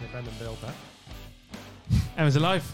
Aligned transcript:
Je 0.00 0.06
bent 0.12 0.26
in 0.26 0.32
beeld, 0.38 0.58
hè? 0.60 0.72
En 2.14 2.24
we 2.24 2.30
zijn 2.30 2.44
live. 2.52 2.66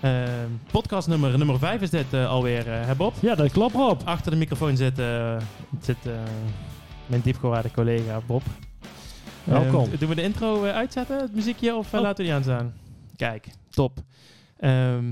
Ehm, 0.00 0.50
podcast 0.70 1.08
nummer, 1.08 1.38
nummer 1.38 1.58
5 1.58 1.80
is 1.80 1.90
dit 1.90 2.12
eh, 2.12 2.28
alweer, 2.28 2.72
eh 2.72 2.86
hè 2.86 2.94
Bob? 2.94 3.14
Ja, 3.20 3.34
dat 3.34 3.52
klopt 3.52 3.74
Rob. 3.74 4.00
Achter 4.04 4.30
de 4.30 4.36
microfoon 4.36 4.76
zit, 4.76 4.98
eh, 4.98 5.36
zit 5.80 5.96
eh, 6.06 6.12
mijn 7.06 7.20
diepgewaarde 7.20 7.70
collega 7.70 8.20
Bob. 8.26 8.42
Welkom. 9.44 9.84
Ehm, 9.90 9.98
doen 9.98 10.08
we 10.08 10.14
de 10.14 10.22
intro 10.22 10.64
uitzetten, 10.64 11.20
het 11.20 11.34
muziekje, 11.34 11.74
of 11.74 11.94
Oh. 11.94 12.00
laten 12.00 12.16
we 12.16 12.22
die 12.22 12.32
aanstaan? 12.32 12.72
Kijk, 13.16 13.46
top. 13.70 13.98
Ehm, 14.56 15.04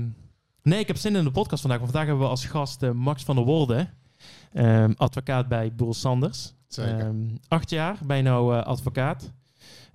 nee, 0.61 0.79
ik 0.79 0.87
heb 0.87 0.97
zin 0.97 1.15
in 1.15 1.23
de 1.23 1.31
podcast 1.31 1.61
vandaag. 1.61 1.79
Want 1.79 1.91
vandaag 1.91 2.09
hebben 2.09 2.25
we 2.27 2.31
als 2.33 2.45
gast 2.45 2.81
Max 2.93 3.23
van 3.23 3.35
der 3.35 3.45
Wolde, 3.45 3.87
ehm, 4.53 4.93
advocaat 4.97 5.47
bij 5.47 5.73
Boel 5.75 5.93
Sanders. 5.93 6.53
Zeker. 6.67 6.99
Ehm, 6.99 7.15
acht 7.47 7.69
jaar 7.69 7.95
ben 8.05 8.17
je 8.17 8.23
nou 8.23 8.55
eh, 8.57 8.63
advocaat. 8.63 9.31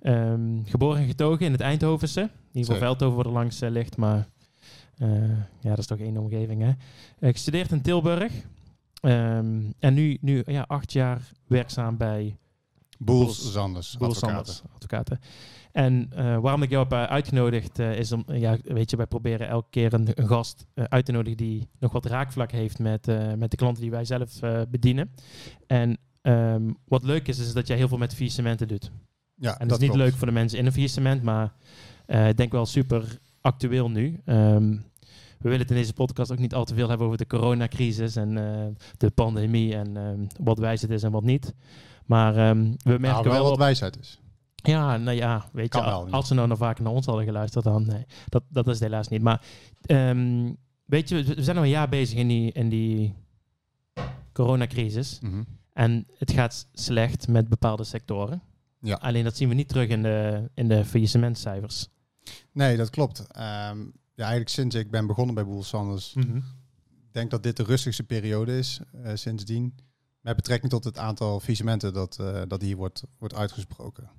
Ehm, 0.01 0.65
geboren 0.65 1.01
en 1.01 1.07
getogen 1.07 1.47
in 1.47 1.53
het 1.53 1.61
Eindhovense. 1.61 2.21
In 2.21 2.29
ieder 2.53 2.73
geval. 2.73 2.89
Veldhoven 2.89 3.17
waar 3.17 3.27
er 3.27 3.33
langs 3.33 3.61
eh, 3.61 3.71
ligt, 3.71 3.97
maar 3.97 4.29
eh, 4.97 5.29
ja, 5.61 5.69
dat 5.69 5.79
is 5.79 5.87
toch 5.87 5.99
één 5.99 6.17
omgeving, 6.17 6.63
hè? 6.63 6.73
Eh, 7.19 7.33
gestudeerd 7.33 7.73
in 7.73 7.83
Tilburg. 7.83 8.33
Ehm, 9.01 9.61
en 9.79 9.95
nu, 9.95 10.19
nu 10.21 10.43
ja, 10.47 10.65
acht 10.69 10.93
jaar 10.93 11.31
werkzaam 11.47 11.97
bij 11.97 12.37
Boels 12.99 13.25
Boels- 13.25 13.53
Zanders, 13.53 13.97
Boel 13.97 14.09
advocaten. 14.09 14.55
Sanders, 14.55 14.75
advocaten. 14.75 15.21
En 15.73 16.09
waarom 16.41 16.63
ik 16.63 16.71
jou 16.71 16.83
heb 16.83 16.93
uitgenodigd 16.93 17.79
is 17.79 18.13
om, 18.13 18.25
ja, 18.27 18.59
weet 18.65 18.91
je, 18.91 18.97
wij 18.97 19.07
proberen 19.07 19.49
elke 19.49 19.71
keer 19.71 19.95
een, 19.95 20.09
een 20.15 20.27
gast 20.27 20.67
uit 20.75 21.05
te 21.05 21.13
nodigen 21.13 21.37
die 21.37 21.69
nog 21.79 21.93
wat 21.93 22.07
raakvlak 22.07 22.51
heeft 22.51 22.79
met, 22.79 23.07
met 23.37 23.51
de 23.51 23.57
klanten 23.57 23.83
die 23.83 23.91
wij 23.91 24.05
zelf 24.05 24.41
bedienen. 24.71 25.11
En 25.67 25.99
ehm, 26.23 26.71
wat 26.85 27.03
leuk 27.03 27.29
is, 27.29 27.39
is 27.39 27.53
dat 27.53 27.67
jij 27.67 27.77
heel 27.77 27.89
veel 27.89 27.99
met 27.99 28.15
faillissementen 28.15 28.69
doet. 28.69 28.91
Ja, 29.41 29.59
En 29.59 29.69
dat, 29.69 29.81
is 29.81 29.89
niet 29.89 29.97
leuk 29.97 30.15
voor 30.15 30.27
de 30.27 30.33
mensen 30.33 30.59
in 30.59 30.67
een 30.67 30.73
faillissement, 30.73 31.23
maar 31.23 31.53
eh, 32.07 32.29
ik 32.29 32.37
denk 32.37 32.53
wel 32.53 32.67
super 32.67 33.19
actueel 33.41 33.91
nu. 33.91 34.21
Ehm, 34.25 34.71
we 35.39 35.49
willen 35.49 35.59
het 35.59 35.71
in 35.71 35.77
deze 35.77 35.93
podcast 35.93 36.33
ook 36.33 36.39
niet 36.39 36.55
al 36.55 36.65
te 36.65 36.75
veel 36.75 36.89
hebben 36.89 37.07
over 37.07 37.19
de 37.19 37.27
coronacrisis 37.27 38.17
en 38.17 38.37
eh, 38.39 38.67
de 38.97 39.11
pandemie 39.11 39.75
en 39.75 39.97
ehm, 39.97 40.45
wat 40.45 40.59
wijs 40.59 40.85
is 40.85 41.03
en 41.03 41.11
wat 41.11 41.23
niet. 41.23 41.55
Maar 42.07 42.37
ehm, 42.37 42.63
we 42.63 42.91
merken 42.91 43.09
Nou, 43.09 43.23
wel, 43.23 43.33
wel 43.33 43.49
wat 43.49 43.59
wijsheid 43.59 43.99
is. 43.99 44.21
ja, 44.55 44.97
nou 44.97 45.17
ja, 45.17 45.49
weet 45.53 45.69
Kan 45.69 45.85
je, 45.85 45.89
wel 45.89 46.09
als 46.11 46.29
ze 46.29 46.35
nou 46.35 46.49
nog 46.49 46.59
vaker 46.59 46.85
naar 46.85 46.93
ons 46.93 47.07
hadden 47.07 47.25
geluisterd, 47.25 47.65
dan 47.65 47.87
nee, 47.87 48.07
dat, 48.29 48.43
dat 48.49 48.67
is 48.67 48.73
het 48.73 48.83
helaas 48.83 49.09
niet. 49.09 49.23
Maar 49.23 49.43
weet 50.85 51.09
je, 51.09 51.25
we 51.25 51.35
we 51.35 51.43
zijn 51.43 51.57
al 51.57 51.63
een 51.63 51.69
jaar 51.69 51.89
bezig 51.89 52.19
in 52.19 52.29
die, 52.29 52.53
in 52.53 52.69
die 52.69 53.15
coronacrisis. 54.33 55.19
Mhm. 55.21 55.43
En 55.73 56.07
het 56.19 56.33
gaat 56.33 56.69
slecht 56.73 57.29
met 57.29 57.49
bepaalde 57.49 57.85
sectoren. 57.85 58.43
Ja. 58.81 58.95
Alleen 58.97 59.25
dat 59.25 59.37
zien 59.37 59.49
we 59.49 59.55
niet 59.55 59.69
terug 59.69 59.89
in 59.89 60.03
de, 60.03 60.51
in 60.55 60.69
de 60.69 60.85
faillissementcijfers. 60.85 61.89
Nee, 62.53 62.77
dat 62.77 62.91
klopt. 62.91 63.27
Ehm, 63.27 63.79
ja, 64.15 64.25
eigenlijk 64.25 64.49
sinds 64.49 64.75
ik 64.75 64.91
ben 64.91 65.07
begonnen 65.07 65.35
bij 65.35 65.45
Boels 65.45 65.69
Zanders, 65.69 66.15
Mhm. 66.15 66.37
ik 66.37 67.13
denk 67.13 67.31
dat 67.31 67.43
dit 67.43 67.57
de 67.57 67.63
rustigste 67.63 68.03
periode 68.05 68.59
is 68.59 68.81
eh, 69.03 69.11
sindsdien. 69.15 69.75
Met 70.21 70.37
betrekking 70.37 70.71
tot 70.73 70.85
het 70.85 70.99
aantal 70.99 71.39
faillissementen 71.39 71.93
dat, 71.93 72.19
eh, 72.21 72.43
dat 72.49 72.63
hier 72.63 72.77
wordt, 72.77 73.03
wordt 73.19 73.35
uitgesproken. 73.35 74.11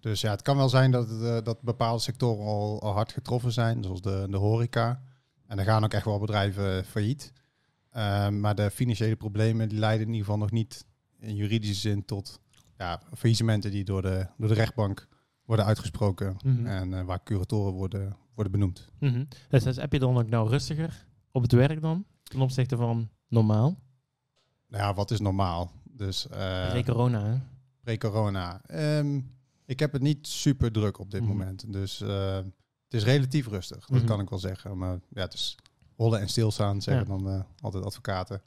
Dus 0.00 0.20
ja, 0.20 0.30
het 0.30 0.42
kan 0.42 0.56
wel 0.56 0.68
zijn 0.68 0.90
dat, 0.90 1.10
eh, 1.10 1.38
dat 1.42 1.60
bepaalde 1.62 2.02
sectoren 2.02 2.44
al, 2.44 2.82
al 2.82 2.92
hard 2.92 3.12
getroffen 3.12 3.52
zijn, 3.52 3.82
zoals 3.84 4.00
de, 4.00 4.26
de 4.30 4.36
horeca. 4.36 5.02
En 5.46 5.58
er 5.58 5.64
gaan 5.64 5.84
ook 5.84 5.92
echt 5.92 6.04
wel 6.04 6.18
bedrijven 6.18 6.84
failliet. 6.84 7.32
Ehm, 7.90 8.40
maar 8.40 8.54
de 8.54 8.70
financiële 8.70 9.16
problemen 9.16 9.68
die 9.68 9.78
leiden 9.78 10.06
in 10.06 10.12
ieder 10.12 10.24
geval 10.26 10.40
nog 10.40 10.50
niet 10.50 10.84
in 11.18 11.36
juridische 11.36 11.74
zin 11.74 12.04
tot 12.04 12.40
ja, 12.82 13.00
faillissementen 13.16 13.70
die 13.70 13.84
door 13.84 14.02
de, 14.02 14.26
door 14.38 14.48
de 14.48 14.54
rechtbank 14.54 15.08
worden 15.44 15.64
uitgesproken. 15.64 16.36
Mhm. 16.44 16.66
En 16.66 16.94
eh, 16.94 17.04
waar 17.04 17.22
curatoren 17.22 17.72
worden, 17.72 18.16
worden 18.34 18.52
benoemd. 18.52 18.88
Mhm. 18.98 19.24
Dus, 19.48 19.62
dus 19.62 19.76
heb 19.76 19.92
je 19.92 19.98
dan 19.98 20.18
ook 20.18 20.28
nou 20.28 20.48
rustiger 20.48 21.06
op 21.30 21.42
het 21.42 21.52
werk 21.52 21.80
dan, 21.80 22.04
ten 22.22 22.40
opzichte 22.40 22.76
van 22.76 23.08
normaal? 23.28 23.78
Nou 24.68 24.82
ja, 24.84 24.94
wat 24.94 25.10
is 25.10 25.20
normaal? 25.20 25.72
Dus 25.84 26.28
eh, 26.28 26.70
Pre-corona, 26.70 27.40
pre-corona. 27.82 28.60
Ehm, 28.66 29.20
ik 29.66 29.78
heb 29.80 29.92
het 29.92 30.02
niet 30.02 30.26
super 30.26 30.72
druk 30.72 30.98
op 30.98 31.10
dit 31.10 31.20
Mhm. 31.20 31.30
moment. 31.30 31.72
Dus 31.72 32.00
eh, 32.00 32.34
het 32.84 32.94
is 33.00 33.04
relatief 33.04 33.46
rustig. 33.48 33.86
Dat 33.86 33.98
Mhm. 33.98 34.06
kan 34.06 34.20
ik 34.20 34.28
wel 34.30 34.38
zeggen. 34.38 34.78
Maar 34.78 34.98
ja, 35.08 35.20
het 35.22 35.34
is 35.34 35.56
rollen 35.96 36.20
en 36.20 36.28
stilstaan, 36.28 36.82
zeggen 36.82 37.06
dan 37.06 37.28
eh, 37.28 37.40
altijd 37.60 37.84
advocaten. 37.84 38.42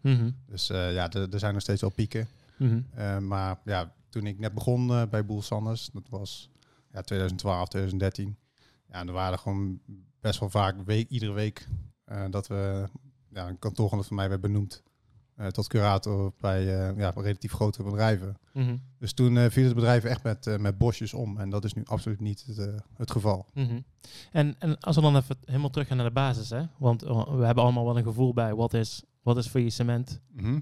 Dus 0.48 0.68
ja, 0.68 1.12
er 1.12 1.40
zijn 1.40 1.54
nog 1.54 1.62
steeds 1.62 1.82
wel 1.82 1.90
pieken. 1.90 2.28
Mhm. 2.58 2.82
Eh, 2.94 3.18
maar 3.18 3.60
ja, 3.66 3.94
toen 4.16 4.28
ik 4.28 4.40
net 4.40 4.54
begon 4.54 4.90
eh, 4.90 5.02
bij 5.10 5.26
Boel 5.26 5.42
Sanders, 5.42 5.90
dat 5.94 6.10
was 6.10 6.50
ja, 6.92 7.02
2012, 7.02 7.68
2013. 7.68 8.38
Ja, 8.88 9.00
en 9.00 9.08
er 9.08 9.14
waren 9.14 9.40
gewoon 9.40 9.80
best 10.20 10.40
wel 10.40 10.50
vaak, 10.50 10.76
week, 10.86 11.10
iedere 11.10 11.32
week, 11.32 11.68
eh, 12.06 12.26
dat 12.30 12.48
we 12.48 12.90
ja, 13.30 13.48
een 13.48 13.60
kantoorgenoot 13.60 14.08
van 14.08 14.16
mij 14.16 14.30
werd 14.30 14.42
benoemd 14.42 14.84
eh, 15.36 15.48
tot 15.48 15.68
curator 15.68 16.34
bij 16.40 16.64
ja, 16.98 17.10
relatief 17.16 17.52
grote 17.52 17.84
bedrijven. 17.84 18.38
Mhm. 18.54 18.78
Dus 19.00 19.14
toen 19.14 19.52
viel 19.52 19.66
het 19.66 19.76
bedrijf 19.76 20.04
echt 20.04 20.24
met, 20.24 20.60
met 20.60 20.78
bosjes 20.78 21.14
om. 21.14 21.38
En 21.38 21.50
dat 21.50 21.64
is 21.64 21.74
nu 21.74 21.84
absoluut 21.86 22.20
niet 22.20 22.46
het, 22.46 22.84
het 22.94 23.12
geval. 23.12 23.46
Mhm. 23.54 23.80
En, 24.32 24.56
en 24.60 24.80
als 24.80 24.96
we 24.96 25.02
dan 25.02 25.16
even 25.16 25.38
helemaal 25.46 25.70
terug 25.70 25.88
gaan 25.88 25.98
naar 25.98 26.06
de 26.06 26.12
basis, 26.12 26.50
hè? 26.50 26.64
want 26.78 27.02
we 27.02 27.46
hebben 27.46 27.64
allemaal 27.64 27.86
wel 27.86 27.98
een 27.98 28.04
gevoel 28.04 28.34
bij 28.34 28.56
wat 28.56 28.74
is, 28.74 29.04
wat 29.22 29.38
is 29.38 29.48
faillissement. 29.48 30.22
Mhm. 30.32 30.60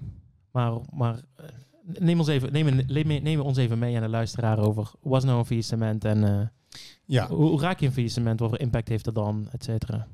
Maar, 0.50 0.80
maar 0.92 1.20
eh, 1.34 1.46
neem, 1.84 2.18
ons 2.18 2.28
even, 2.28 2.52
neem, 2.52 2.80
neem, 2.86 3.22
neem 3.22 3.40
ons 3.40 3.56
even 3.56 3.78
mee 3.78 3.96
aan 3.96 4.02
de 4.02 4.08
luisteraar 4.08 4.58
over 4.58 4.90
wat 5.00 5.18
is 5.22 5.24
nou 5.28 5.38
een 5.38 5.44
faillissement 5.46 6.04
en 6.04 6.24
eh, 6.24 6.46
Ja, 7.04 7.28
hoe, 7.28 7.48
hoe 7.48 7.60
raak 7.60 7.80
je 7.80 7.86
een 7.86 7.92
faillissement, 7.92 8.40
wat 8.40 8.48
voor 8.48 8.58
impact 8.58 8.88
heeft 8.88 9.06
het 9.06 9.14
dan, 9.14 9.48
et 9.50 9.64
cetera. 9.64 10.06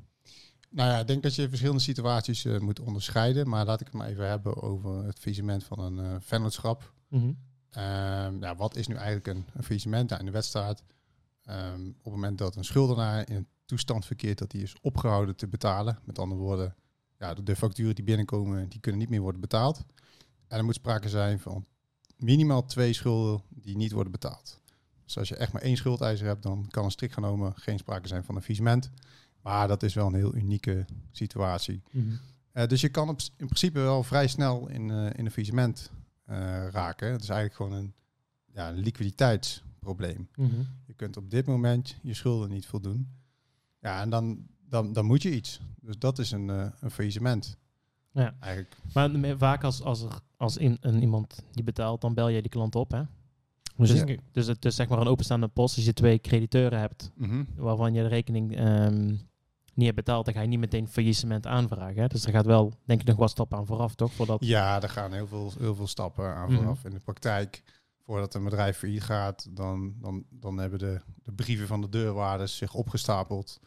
nou 0.69 0.89
ja, 0.89 0.99
ik 0.99 1.07
denk 1.07 1.23
dat 1.23 1.35
je 1.35 1.49
verschillende 1.49 1.81
situaties 1.81 2.45
eh, 2.45 2.59
moet 2.59 2.79
onderscheiden. 2.79 3.49
Maar 3.49 3.65
laat 3.65 3.79
ik 3.81 3.85
het 3.87 3.95
maar 3.95 4.07
even 4.07 4.27
hebben 4.29 4.61
over 4.61 5.03
het 5.05 5.19
faillissement 5.19 5.63
van 5.63 5.79
een 5.79 5.99
eh 5.99 6.15
vennootschap. 6.19 6.93
Mhm. 7.07 7.31
Ehm, 7.71 8.39
ja, 8.39 8.55
wat 8.55 8.75
is 8.75 8.87
nu 8.87 8.95
eigenlijk 8.95 9.27
een, 9.27 9.45
een 9.53 9.63
faillissement? 9.63 10.09
Nou, 10.09 10.19
in 10.19 10.25
de 10.25 10.31
wet 10.31 10.45
staat, 10.45 10.83
ehm, 11.45 11.87
op 11.87 12.03
het 12.03 12.13
moment 12.13 12.37
dat 12.37 12.55
een 12.55 12.63
schuldenaar 12.63 13.29
in 13.29 13.35
een 13.35 13.47
toestand 13.65 14.05
verkeert 14.05 14.37
dat 14.37 14.51
hij 14.51 14.61
is 14.61 14.75
opgehouden 14.81 15.35
te 15.35 15.47
betalen. 15.47 15.99
Met 16.05 16.19
andere 16.19 16.41
woorden, 16.41 16.75
ja, 17.19 17.33
de, 17.33 17.43
de 17.43 17.55
facturen 17.55 17.95
die 17.95 18.03
binnenkomen, 18.03 18.69
die 18.69 18.79
kunnen 18.79 19.01
niet 19.01 19.09
meer 19.09 19.21
worden 19.21 19.41
betaald. 19.41 19.83
En 20.51 20.57
er 20.57 20.63
moet 20.63 20.75
sprake 20.75 21.09
zijn 21.09 21.39
van 21.39 21.65
minimaal 22.17 22.65
twee 22.65 22.93
schulden 22.93 23.41
die 23.49 23.75
niet 23.75 23.91
worden 23.91 24.11
betaald. 24.11 24.61
Dus 25.03 25.17
als 25.17 25.29
je 25.29 25.35
echt 25.35 25.53
maar 25.53 25.61
één 25.61 25.77
schuldeiser 25.77 26.27
hebt, 26.27 26.43
dan 26.43 26.67
kan 26.69 26.85
er 26.85 26.91
strikt 26.91 27.13
genomen 27.13 27.53
geen 27.55 27.77
sprake 27.77 28.07
zijn 28.07 28.23
van 28.23 28.35
een 28.35 28.41
faillissement. 28.41 28.89
Maar 29.41 29.67
dat 29.67 29.83
is 29.83 29.93
wel 29.93 30.07
een 30.07 30.13
heel 30.13 30.35
unieke 30.35 30.85
situatie. 31.11 31.81
Mhm. 31.91 32.13
Eh, 32.51 32.67
dus 32.67 32.81
je 32.81 32.89
kan 32.89 33.09
op, 33.09 33.19
in 33.37 33.45
principe 33.45 33.79
wel 33.79 34.03
vrij 34.03 34.27
snel 34.27 34.67
in, 34.67 34.91
eh, 34.91 35.05
in 35.05 35.25
een 35.25 35.31
faillissement 35.31 35.91
eh, 36.25 36.67
raken. 36.67 37.11
Het 37.11 37.21
is 37.21 37.29
eigenlijk 37.29 37.55
gewoon 37.55 37.73
een, 37.73 37.93
ja, 38.53 38.69
een 38.69 38.77
liquiditeitsprobleem. 38.77 40.27
Mhm. 40.35 40.61
Je 40.85 40.93
kunt 40.93 41.17
op 41.17 41.29
dit 41.29 41.45
moment 41.45 41.95
je 42.01 42.13
schulden 42.13 42.49
niet 42.49 42.65
voldoen. 42.65 43.09
Ja, 43.79 44.01
en 44.01 44.09
dan, 44.09 44.47
dan, 44.69 44.93
dan 44.93 45.05
moet 45.05 45.21
je 45.21 45.35
iets. 45.35 45.61
Dus 45.81 45.97
dat 45.97 46.19
is 46.19 46.31
een, 46.31 46.47
een 46.79 46.91
faillissement. 46.91 47.57
Ja. 48.13 48.35
Eigenlijk. 48.39 48.77
Maar 48.93 49.37
vaak 49.37 49.63
als, 49.63 49.81
als, 49.81 50.01
er, 50.01 50.19
als 50.41 50.57
in, 50.57 50.77
een, 50.81 51.01
iemand 51.01 51.43
die 51.51 51.63
betaalt, 51.63 52.01
dan 52.01 52.13
bel 52.13 52.27
je 52.29 52.41
die 52.41 52.51
klant 52.51 52.75
op, 52.75 52.91
hè? 52.91 53.01
Dus, 53.77 53.91
Ja. 53.91 54.15
dus 54.31 54.47
het 54.47 54.65
is 54.65 54.75
zeg 54.75 54.89
maar 54.89 54.99
een 54.99 55.07
openstaande 55.07 55.47
post. 55.47 55.75
Als 55.75 55.85
je 55.85 55.93
twee 55.93 56.19
crediteuren 56.19 56.79
hebt 56.79 57.11
Mhm. 57.15 57.43
waarvan 57.55 57.93
je 57.93 58.01
de 58.01 58.07
rekening 58.07 58.55
ehm, 58.55 59.05
niet 59.73 59.85
hebt 59.85 59.95
betaald, 59.95 60.25
dan 60.25 60.33
ga 60.33 60.41
je 60.41 60.47
niet 60.47 60.59
meteen 60.59 60.87
faillissement 60.87 61.47
aanvragen. 61.47 62.01
Hè? 62.01 62.07
Dus 62.07 62.25
er 62.25 62.31
gaat 62.31 62.45
wel, 62.45 62.73
denk 62.85 63.01
ik, 63.01 63.07
nog 63.07 63.15
wat 63.17 63.29
stappen 63.29 63.57
aan 63.57 63.65
vooraf, 63.65 63.95
toch? 63.95 64.13
Voordat... 64.13 64.45
Ja, 64.45 64.81
er 64.81 64.89
gaan 64.89 65.13
heel 65.13 65.27
veel, 65.27 65.51
heel 65.59 65.75
veel 65.75 65.87
stappen 65.87 66.35
aan 66.35 66.49
Mhm. 66.51 66.57
vooraf. 66.61 66.83
In 66.85 66.91
de 66.91 66.99
praktijk, 66.99 67.63
voordat 68.05 68.33
een 68.33 68.43
bedrijf 68.43 68.77
failliet 68.77 69.03
gaat, 69.03 69.47
dan, 69.55 69.93
dan, 70.01 70.23
dan 70.29 70.57
hebben 70.57 70.79
de, 70.79 71.01
de 71.23 71.31
brieven 71.31 71.67
van 71.67 71.81
de 71.81 71.89
deurwaarders 71.89 72.57
zich 72.57 72.73
opgestapeld. 72.73 73.59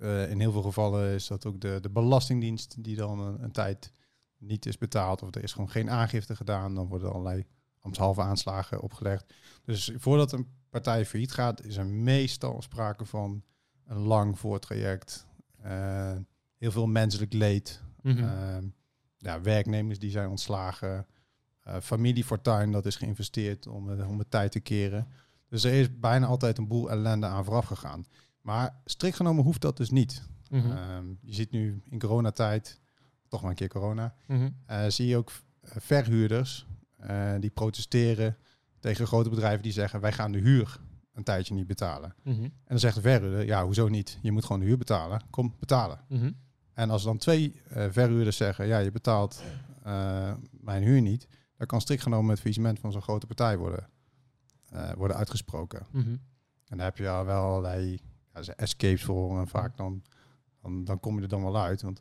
Eh, 0.00 0.30
in 0.30 0.40
heel 0.40 0.52
veel 0.52 0.62
gevallen 0.62 1.14
is 1.14 1.26
dat 1.26 1.46
ook 1.46 1.60
de, 1.60 1.78
de 1.80 1.90
belastingdienst 1.90 2.84
die 2.84 2.96
dan 2.96 3.20
een, 3.20 3.42
een 3.42 3.52
tijd 3.52 3.92
niet 4.42 4.66
is 4.66 4.78
betaald. 4.78 5.22
Of 5.22 5.34
er 5.34 5.42
is 5.42 5.52
gewoon 5.52 5.70
geen 5.70 5.90
aangifte 5.90 6.36
gedaan. 6.36 6.74
Dan 6.74 6.86
worden 6.88 7.12
allerlei 7.12 7.46
ambtshalve 7.80 8.20
aanslagen 8.20 8.80
opgelegd. 8.80 9.34
Dus 9.64 9.92
voordat 9.96 10.32
een 10.32 10.46
partij 10.70 11.06
failliet 11.06 11.32
gaat, 11.32 11.64
is 11.64 11.76
er 11.76 11.86
meestal 11.86 12.62
sprake 12.62 13.04
van 13.04 13.42
een 13.86 13.98
lang 13.98 14.38
voortraject. 14.38 15.26
eh, 15.62 16.16
heel 16.56 16.70
veel 16.70 16.86
menselijk 16.86 17.32
leed. 17.32 17.82
Ehm, 18.18 18.64
ja, 19.18 19.40
werknemers 19.40 19.98
die 19.98 20.10
zijn 20.10 20.28
ontslagen. 20.28 21.06
eh 21.62 21.76
familiefortuin 21.80 22.72
dat 22.72 22.86
is 22.86 22.96
geïnvesteerd 22.96 23.66
om, 23.66 23.88
het- 23.88 24.06
om 24.06 24.18
het 24.18 24.30
tijd 24.30 24.52
te 24.52 24.60
keren. 24.60 25.06
Dus 25.48 25.64
er 25.64 25.72
is 25.72 25.98
bijna 25.98 26.26
altijd 26.26 26.58
een 26.58 26.68
boel 26.68 26.90
ellende 26.90 27.26
aan 27.26 27.44
vooraf 27.44 27.64
gegaan. 27.64 28.04
Maar 28.40 28.80
strikt 28.84 29.16
genomen 29.16 29.44
hoeft 29.44 29.60
dat 29.60 29.76
dus 29.76 29.90
niet. 29.90 30.22
Mhm. 30.50 30.70
Ehm, 30.70 31.06
je 31.20 31.34
ziet 31.34 31.50
nu 31.50 31.82
in 31.88 31.98
coronatijd, 31.98 32.80
toch 33.32 33.40
maar 33.40 33.50
een 33.50 33.56
keer 33.56 33.68
corona, 33.68 34.14
Mhm. 34.26 34.48
eh, 34.66 34.84
zie 34.88 35.06
je 35.06 35.16
ook 35.16 35.30
eh, 35.60 35.70
verhuurders 35.78 36.66
eh, 36.96 37.32
die 37.40 37.50
protesteren 37.50 38.36
tegen 38.80 39.06
grote 39.06 39.28
bedrijven 39.28 39.62
die 39.62 39.72
zeggen 39.72 40.00
wij 40.00 40.12
gaan 40.12 40.32
de 40.32 40.38
huur 40.38 40.80
een 41.12 41.22
tijdje 41.22 41.54
niet 41.54 41.66
betalen. 41.66 42.14
Mhm. 42.22 42.42
En 42.42 42.52
dan 42.64 42.78
zegt 42.78 42.94
de 42.94 43.00
verhuurder, 43.00 43.44
ja, 43.46 43.64
hoezo 43.64 43.88
niet? 43.88 44.18
Je 44.22 44.32
moet 44.32 44.44
gewoon 44.44 44.60
de 44.60 44.66
huur 44.66 44.78
betalen. 44.78 45.20
Kom, 45.30 45.54
betalen. 45.58 46.00
Mhm. 46.08 46.30
En 46.74 46.90
als 46.90 47.02
dan 47.02 47.18
twee 47.18 47.60
verhuurders 47.90 48.36
zeggen, 48.36 48.66
ja, 48.66 48.78
je 48.78 48.90
betaalt 48.90 49.42
mijn 50.50 50.82
huur 50.82 51.00
niet, 51.00 51.28
dan 51.56 51.66
kan 51.66 51.80
strikt 51.80 52.02
genomen 52.02 52.30
het 52.30 52.38
faillissement 52.40 52.78
van 52.78 52.92
zo'n 52.92 53.02
grote 53.02 53.26
partij 53.26 53.56
worden, 53.58 53.88
worden 54.96 55.16
uitgesproken. 55.16 55.86
En 56.68 56.76
daar 56.76 56.86
heb 56.86 56.96
je 56.96 57.08
al 57.08 57.24
wel 57.24 57.42
allerlei 57.42 57.98
ja, 58.34 58.40
escapes 58.56 59.04
voor 59.04 59.38
en 59.38 59.48
vaak 59.48 59.76
dan, 59.76 60.02
dan, 60.62 60.84
dan 60.84 61.00
kom 61.00 61.16
je 61.16 61.22
er 61.22 61.28
dan 61.28 61.42
wel 61.42 61.58
uit. 61.58 61.82
Want 61.82 62.00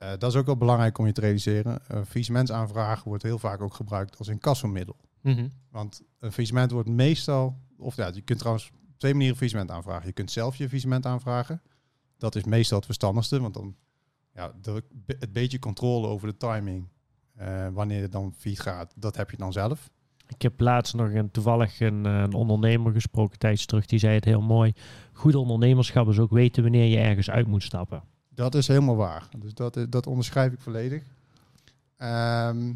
eh, 0.00 0.10
dat 0.18 0.30
is 0.30 0.36
ook 0.36 0.46
wel 0.46 0.56
belangrijk 0.56 0.98
om 0.98 1.06
je 1.06 1.12
te 1.12 1.20
realiseren. 1.20 1.72
Een 1.72 2.06
faillissementsaanvraag 2.06 3.04
wordt 3.04 3.22
heel 3.22 3.38
vaak 3.38 3.60
ook 3.60 3.74
gebruikt 3.74 4.18
als 4.18 4.28
incassomiddel. 4.28 4.96
Mhm. 5.20 5.48
Want 5.70 6.02
een 6.18 6.32
faillissement 6.32 6.70
wordt 6.70 6.88
meestal, 6.88 7.58
of 7.78 7.96
ja, 7.96 8.10
je 8.14 8.20
kunt 8.20 8.38
trouwens 8.38 8.70
op 8.70 8.98
twee 8.98 9.12
manieren 9.12 9.32
een 9.32 9.38
faillissement 9.38 9.70
aanvragen. 9.70 10.06
Je 10.06 10.12
kunt 10.12 10.30
zelf 10.30 10.56
je 10.56 10.64
faillissement 10.64 11.06
aanvragen. 11.06 11.62
Dat 12.18 12.34
is 12.34 12.44
meestal 12.44 12.76
het 12.76 12.86
verstandigste, 12.86 13.40
want 13.40 13.54
dan 13.54 13.76
ja, 14.34 14.52
de, 14.60 14.84
het 15.18 15.32
beetje 15.32 15.58
controle 15.58 16.06
over 16.06 16.28
de 16.28 16.36
timing, 16.36 16.88
eh, 17.34 17.68
wanneer 17.72 18.02
het 18.02 18.12
dan 18.12 18.34
failliet 18.36 18.60
gaat, 18.60 18.92
dat 18.96 19.16
heb 19.16 19.30
je 19.30 19.36
dan 19.36 19.52
zelf. 19.52 19.90
Ik 20.26 20.42
heb 20.42 20.60
laatst 20.60 20.94
nog 20.94 21.12
een, 21.12 21.30
toevallig 21.30 21.80
een, 21.80 22.06
eh, 22.06 22.20
een 22.20 22.34
ondernemer 22.34 22.92
gesproken 22.92 23.38
tijdens 23.38 23.66
terug. 23.66 23.86
Die 23.86 23.98
zei 23.98 24.14
het 24.14 24.24
heel 24.24 24.42
mooi. 24.42 24.72
Goed 25.12 25.34
ondernemerschap 25.34 26.08
is 26.08 26.18
ook 26.18 26.30
weten 26.30 26.62
wanneer 26.62 26.86
je 26.86 26.98
ergens 26.98 27.30
uit 27.30 27.46
moet 27.46 27.62
stappen. 27.62 28.02
Dat 28.40 28.54
is 28.54 28.66
helemaal 28.68 28.96
waar. 28.96 29.28
Dus 29.38 29.54
dat, 29.54 29.76
is- 29.76 29.86
dat 29.88 30.06
onderschrijf 30.06 30.52
ik 30.52 30.60
volledig. 30.60 31.02
Ehm, 31.96 32.66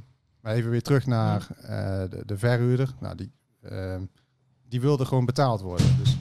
maar 0.41 0.53
even 0.55 0.71
weer 0.71 0.83
terug 0.83 1.07
naar 1.07 1.47
eh, 1.61 2.11
de, 2.11 2.23
de 2.27 2.39
verhuurder. 2.39 2.95
Nou, 3.01 3.17
die, 3.17 3.33
ehm, 3.63 4.05
die 4.69 4.81
wilde 4.81 5.05
gewoon 5.05 5.25
betaald 5.27 5.61
worden. 5.61 5.97
Dus 5.99 6.17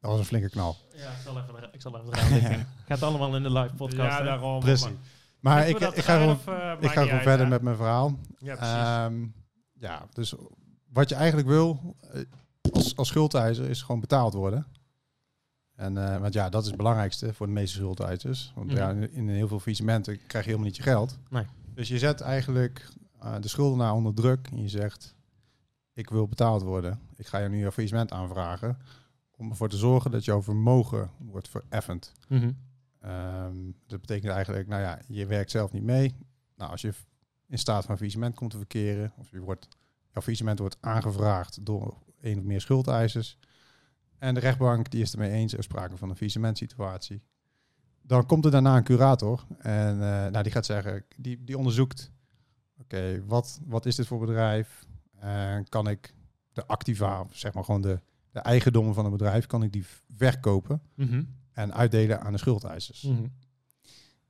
dat 0.00 0.10
was 0.10 0.18
een 0.18 0.24
flinke 0.24 0.50
knal. 0.50 0.76
Ja, 0.96 1.10
ik 1.10 1.16
zal 1.24 1.38
even, 1.38 1.68
ik 1.72 1.80
zal 1.80 2.00
even 2.00 2.12
eraan. 2.42 2.66
Gaat 2.88 3.02
allemaal 3.02 3.36
in 3.36 3.42
de 3.42 3.52
live 3.52 3.74
podcast. 3.74 4.18
hè? 4.18 4.24
daarom. 4.24 4.60
Precies. 4.60 4.88
Maar 5.40 5.68
ik, 5.68 5.78
ik, 5.78 6.02
ga 6.04 6.18
gewoon, 6.18 6.38
ik 6.80 6.90
ga 6.90 7.02
gewoon 7.02 7.20
verder 7.20 7.48
met 7.48 7.62
mijn 7.62 7.76
verhaal. 7.76 8.18
Ja, 8.38 8.54
precies. 8.56 8.74
Ehm, 8.74 9.26
ja, 9.72 10.06
dus 10.12 10.34
wat 10.92 11.08
je 11.08 11.14
eigenlijk 11.14 11.48
wil 11.48 11.96
eh, 12.12 12.20
als, 12.72 12.96
als 12.96 13.08
schuldeiser 13.08 13.68
is 13.70 13.82
gewoon 13.82 14.00
betaald 14.00 14.34
worden. 14.34 14.66
En, 15.78 15.96
eh, 16.12 16.20
want 16.20 16.32
ja, 16.34 16.48
dat 16.48 16.62
is 16.62 16.68
het 16.68 16.76
belangrijkste 16.76 17.34
voor 17.34 17.46
de 17.46 17.52
meeste 17.52 17.76
schuldeisers. 17.76 18.52
Want 18.54 18.66
Mhm. 18.66 18.76
ja, 18.76 18.90
in, 18.90 19.12
in 19.12 19.28
heel 19.28 19.48
veel 19.48 19.58
faillissementen 19.58 20.16
krijg 20.26 20.44
je 20.44 20.50
helemaal 20.50 20.66
niet 20.66 20.76
je 20.76 20.82
geld. 20.82 21.18
Nee. 21.30 21.44
Dus 21.74 21.88
je 21.88 21.98
zet 21.98 22.20
eigenlijk 22.20 22.88
eh, 23.20 23.34
de 23.40 23.48
schuldenaar 23.48 23.92
onder 23.92 24.14
druk 24.14 24.48
en 24.52 24.62
je 24.62 24.68
zegt, 24.68 25.14
ik 25.92 26.10
wil 26.10 26.28
betaald 26.28 26.62
worden. 26.62 27.00
Ik 27.16 27.26
ga 27.26 27.38
je 27.38 27.48
nu 27.48 27.64
een 27.64 27.72
faillissement 27.72 28.12
aanvragen 28.12 28.78
om 29.36 29.50
ervoor 29.50 29.68
te 29.68 29.76
zorgen 29.76 30.10
dat 30.10 30.24
jouw 30.24 30.42
vermogen 30.42 31.10
wordt 31.18 31.48
vereffend. 31.48 32.12
Mhm. 32.28 32.50
Ehm, 33.00 33.56
dat 33.86 34.00
betekent 34.00 34.32
eigenlijk, 34.32 34.68
nou 34.68 34.82
ja, 34.82 34.98
je 35.06 35.26
werkt 35.26 35.50
zelf 35.50 35.72
niet 35.72 35.82
mee. 35.82 36.14
Nou, 36.56 36.70
als 36.70 36.80
je 36.80 36.92
in 37.46 37.58
staat 37.58 37.84
van 37.84 37.96
faillissement 37.96 38.34
komt 38.34 38.50
te 38.50 38.56
verkeren, 38.56 39.12
of 39.16 39.30
je 39.30 39.40
wordt, 39.40 39.68
jouw 40.12 40.22
faillissement 40.22 40.58
wordt 40.58 40.76
aangevraagd 40.80 41.66
door 41.66 41.94
één 42.20 42.38
of 42.38 42.44
meer 42.44 42.60
schuldeisers, 42.60 43.38
en 44.18 44.34
de 44.34 44.40
rechtbank 44.40 44.90
die 44.90 45.02
is 45.02 45.12
het 45.12 45.20
ermee 45.20 45.38
eens, 45.38 45.52
er 45.52 45.62
sprake 45.62 45.96
van 45.96 46.08
een 46.08 46.14
faillissementsituatie, 46.14 47.22
dan 48.02 48.26
komt 48.26 48.44
er 48.44 48.50
daarna 48.50 48.76
een 48.76 48.84
curator 48.84 49.44
en 49.58 49.92
eh, 49.92 50.30
nou, 50.30 50.42
die 50.42 50.52
gaat 50.52 50.66
zeggen, 50.66 51.04
die, 51.16 51.44
die 51.44 51.58
onderzoekt, 51.58 52.10
oké, 52.78 53.24
wat, 53.26 53.60
wat 53.66 53.86
is 53.86 53.96
dit 53.96 54.06
voor 54.06 54.18
bedrijf? 54.18 54.86
En 55.18 55.68
kan 55.68 55.88
ik 55.88 56.14
de 56.52 56.66
activa, 56.66 57.26
zeg 57.30 57.54
maar 57.54 57.64
gewoon 57.64 57.82
de, 57.82 58.00
de 58.30 58.40
eigendommen 58.40 58.94
van 58.94 59.04
een 59.04 59.10
bedrijf, 59.10 59.46
kan 59.46 59.62
ik 59.62 59.72
die 59.72 59.86
verkopen? 60.16 60.82
Mhm. 60.94 61.22
en 61.52 61.74
uitdelen 61.74 62.20
aan 62.20 62.32
de 62.32 62.38
schuldeisers. 62.38 63.02
Mhm. 63.02 63.26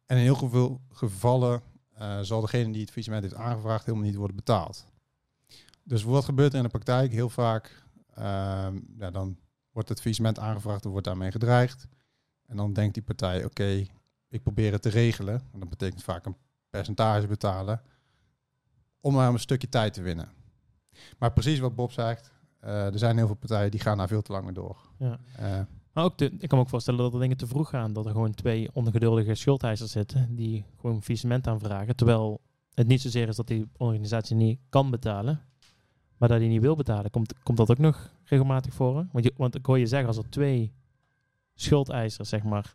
En 0.07 0.17
in 0.17 0.23
heel 0.23 0.49
veel 0.49 0.81
gevallen 0.91 1.63
eh, 1.95 2.21
zal 2.21 2.41
degene 2.41 2.73
die 2.73 2.81
het 2.81 2.91
faillissement 2.91 3.23
heeft 3.23 3.35
aangevraagd 3.35 3.85
helemaal 3.85 4.07
niet 4.07 4.17
worden 4.17 4.37
betaald. 4.37 4.87
Dus 5.83 6.03
wat 6.03 6.25
gebeurt 6.25 6.53
er 6.53 6.59
in 6.59 6.65
de 6.65 6.69
praktijk? 6.69 7.13
Heel 7.13 7.29
vaak, 7.29 7.85
ehm, 8.15 8.79
ja, 8.99 9.11
dan 9.11 9.37
wordt 9.79 9.93
het 9.93 10.01
faillissement 10.01 10.39
aangevraagd, 10.39 10.85
er 10.85 10.91
wordt 10.91 11.07
daarmee 11.07 11.31
gedreigd. 11.31 11.89
En 12.47 12.57
dan 12.57 12.73
denkt 12.73 12.95
die 12.95 13.03
partij, 13.03 13.45
oké, 13.45 13.87
ik 14.29 14.43
probeer 14.43 14.73
het 14.73 14.83
te 14.83 14.89
regelen. 14.89 15.43
En 15.53 15.61
dat 15.61 15.69
betekent 15.69 16.03
vaak 16.03 16.27
een 16.27 16.37
percentage 16.71 17.27
betalen, 17.27 17.83
om 19.01 19.15
maar 19.15 19.29
een 19.29 19.39
stukje 19.39 19.69
tijd 19.69 19.95
te 19.95 20.03
winnen. 20.03 20.29
Maar 21.19 21.33
precies 21.33 21.59
wat 21.59 21.75
Bob 21.75 21.93
zegt, 21.93 22.33
eh, 22.61 22.87
er 22.93 22.99
zijn 22.99 23.17
heel 23.17 23.27
veel 23.27 23.35
partijen 23.37 23.71
die 23.71 23.81
gaan 23.81 23.99
daar 23.99 24.09
veel 24.09 24.23
te 24.23 24.33
lang 24.33 24.45
mee 24.45 24.55
door. 24.55 24.77
Ja. 24.99 25.19
Eh, 25.37 25.61
Maar 25.93 26.05
ook 26.05 26.19
de, 26.19 26.25
ik 26.39 26.49
kan 26.49 26.59
me 26.59 26.65
ook 26.65 26.71
voorstellen 26.71 27.01
dat 27.01 27.15
er 27.15 27.21
dingen 27.21 27.37
te 27.37 27.47
vroeg 27.47 27.69
gaan. 27.69 27.93
Dat 27.93 28.07
er 28.07 28.13
gewoon 28.13 28.35
twee 28.35 28.71
ongeduldige 28.73 29.35
schuldeisers 29.35 29.91
zitten 29.91 30.35
die 30.37 30.65
gewoon 30.77 30.97
een 30.97 31.03
faillissement 31.03 31.47
aanvragen. 31.47 31.97
Terwijl 31.97 32.41
het 32.75 32.87
niet 32.87 33.01
zozeer 33.01 33.29
is 33.29 33.37
dat 33.37 33.47
die 33.47 33.69
organisatie 33.77 34.37
niet 34.37 34.61
kan 34.69 34.91
betalen, 34.91 35.41
maar 36.19 36.29
dat 36.29 36.39
hij 36.39 36.49
niet 36.49 36.61
wil 36.61 36.77
betalen. 36.77 37.11
Komt, 37.11 37.35
komt 37.43 37.57
dat 37.59 37.71
ook 37.71 37.79
nog 37.79 38.11
regelmatig 38.25 38.75
voor? 38.75 38.99
hè? 38.99 39.05
Want, 39.13 39.25
je, 39.25 39.33
want 39.37 39.55
ik 39.55 39.67
hoor 39.67 39.79
je 39.79 39.87
zeggen, 39.87 40.09
als 40.09 40.17
er 40.17 40.31
twee 40.31 40.73
schuldeisers 41.55 42.29
zeg 42.29 42.43
maar, 42.43 42.75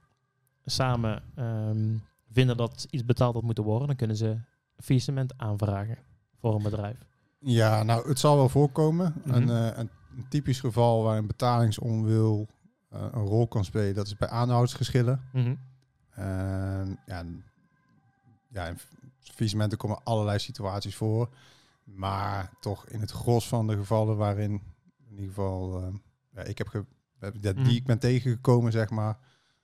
samen 0.66 1.24
ehm, 1.36 1.96
vinden 2.32 2.58
dat 2.58 2.88
iets 2.90 3.06
betaald 3.06 3.34
had 3.34 3.44
moeten 3.44 3.64
worden, 3.64 3.88
dan 3.88 3.96
kunnen 3.96 4.18
ze 4.18 4.28
een 4.28 4.44
faillissement 4.84 5.38
aanvragen 5.38 5.98
voor 6.40 6.56
een 6.56 6.64
bedrijf. 6.64 6.98
Ja, 7.40 7.84
nou, 7.84 8.08
het 8.08 8.20
zal 8.20 8.36
wel 8.36 8.50
voorkomen. 8.50 9.14
Mhm. 9.26 9.36
een, 9.36 9.50
eh, 9.50 9.78
een, 9.78 9.90
een 10.18 10.26
typisch 10.30 10.60
geval 10.60 11.04
waarin 11.04 11.28
betalingsonwil 11.28 12.48
eh, 12.90 13.02
een 13.12 13.26
rol 13.26 13.48
kan 13.48 13.66
spelen, 13.66 13.96
dat 13.96 14.08
is 14.08 14.18
bij 14.18 14.30
aanhoudsgeschillen. 14.30 15.22
Mhm. 15.32 15.56
Ehm, 16.16 16.96
ja, 17.06 17.24
ja, 18.48 18.68
in 18.68 18.78
faillissementen 19.20 19.78
komen 19.78 20.00
allerlei 20.04 20.40
situaties 20.40 20.96
voor. 20.96 21.30
Maar 21.84 22.52
toch 22.60 22.88
in 22.88 23.00
het 23.00 23.12
gros 23.12 23.48
van 23.48 23.68
de 23.68 23.76
gevallen 23.76 24.18
waarin, 24.18 24.52
in 25.10 25.12
ieder 25.12 25.26
geval, 25.28 25.82
ehm, 25.82 25.96
ja, 26.32 26.42
ik 26.42 26.58
heb 26.58 26.68
ge- 26.68 26.86
heb- 27.20 27.42
dat 27.42 27.56
die 27.56 27.76
ik 27.76 27.86
ben 27.86 28.00
tegengekomen, 28.00 28.72
zeg 28.72 28.90
maar, 28.90 29.18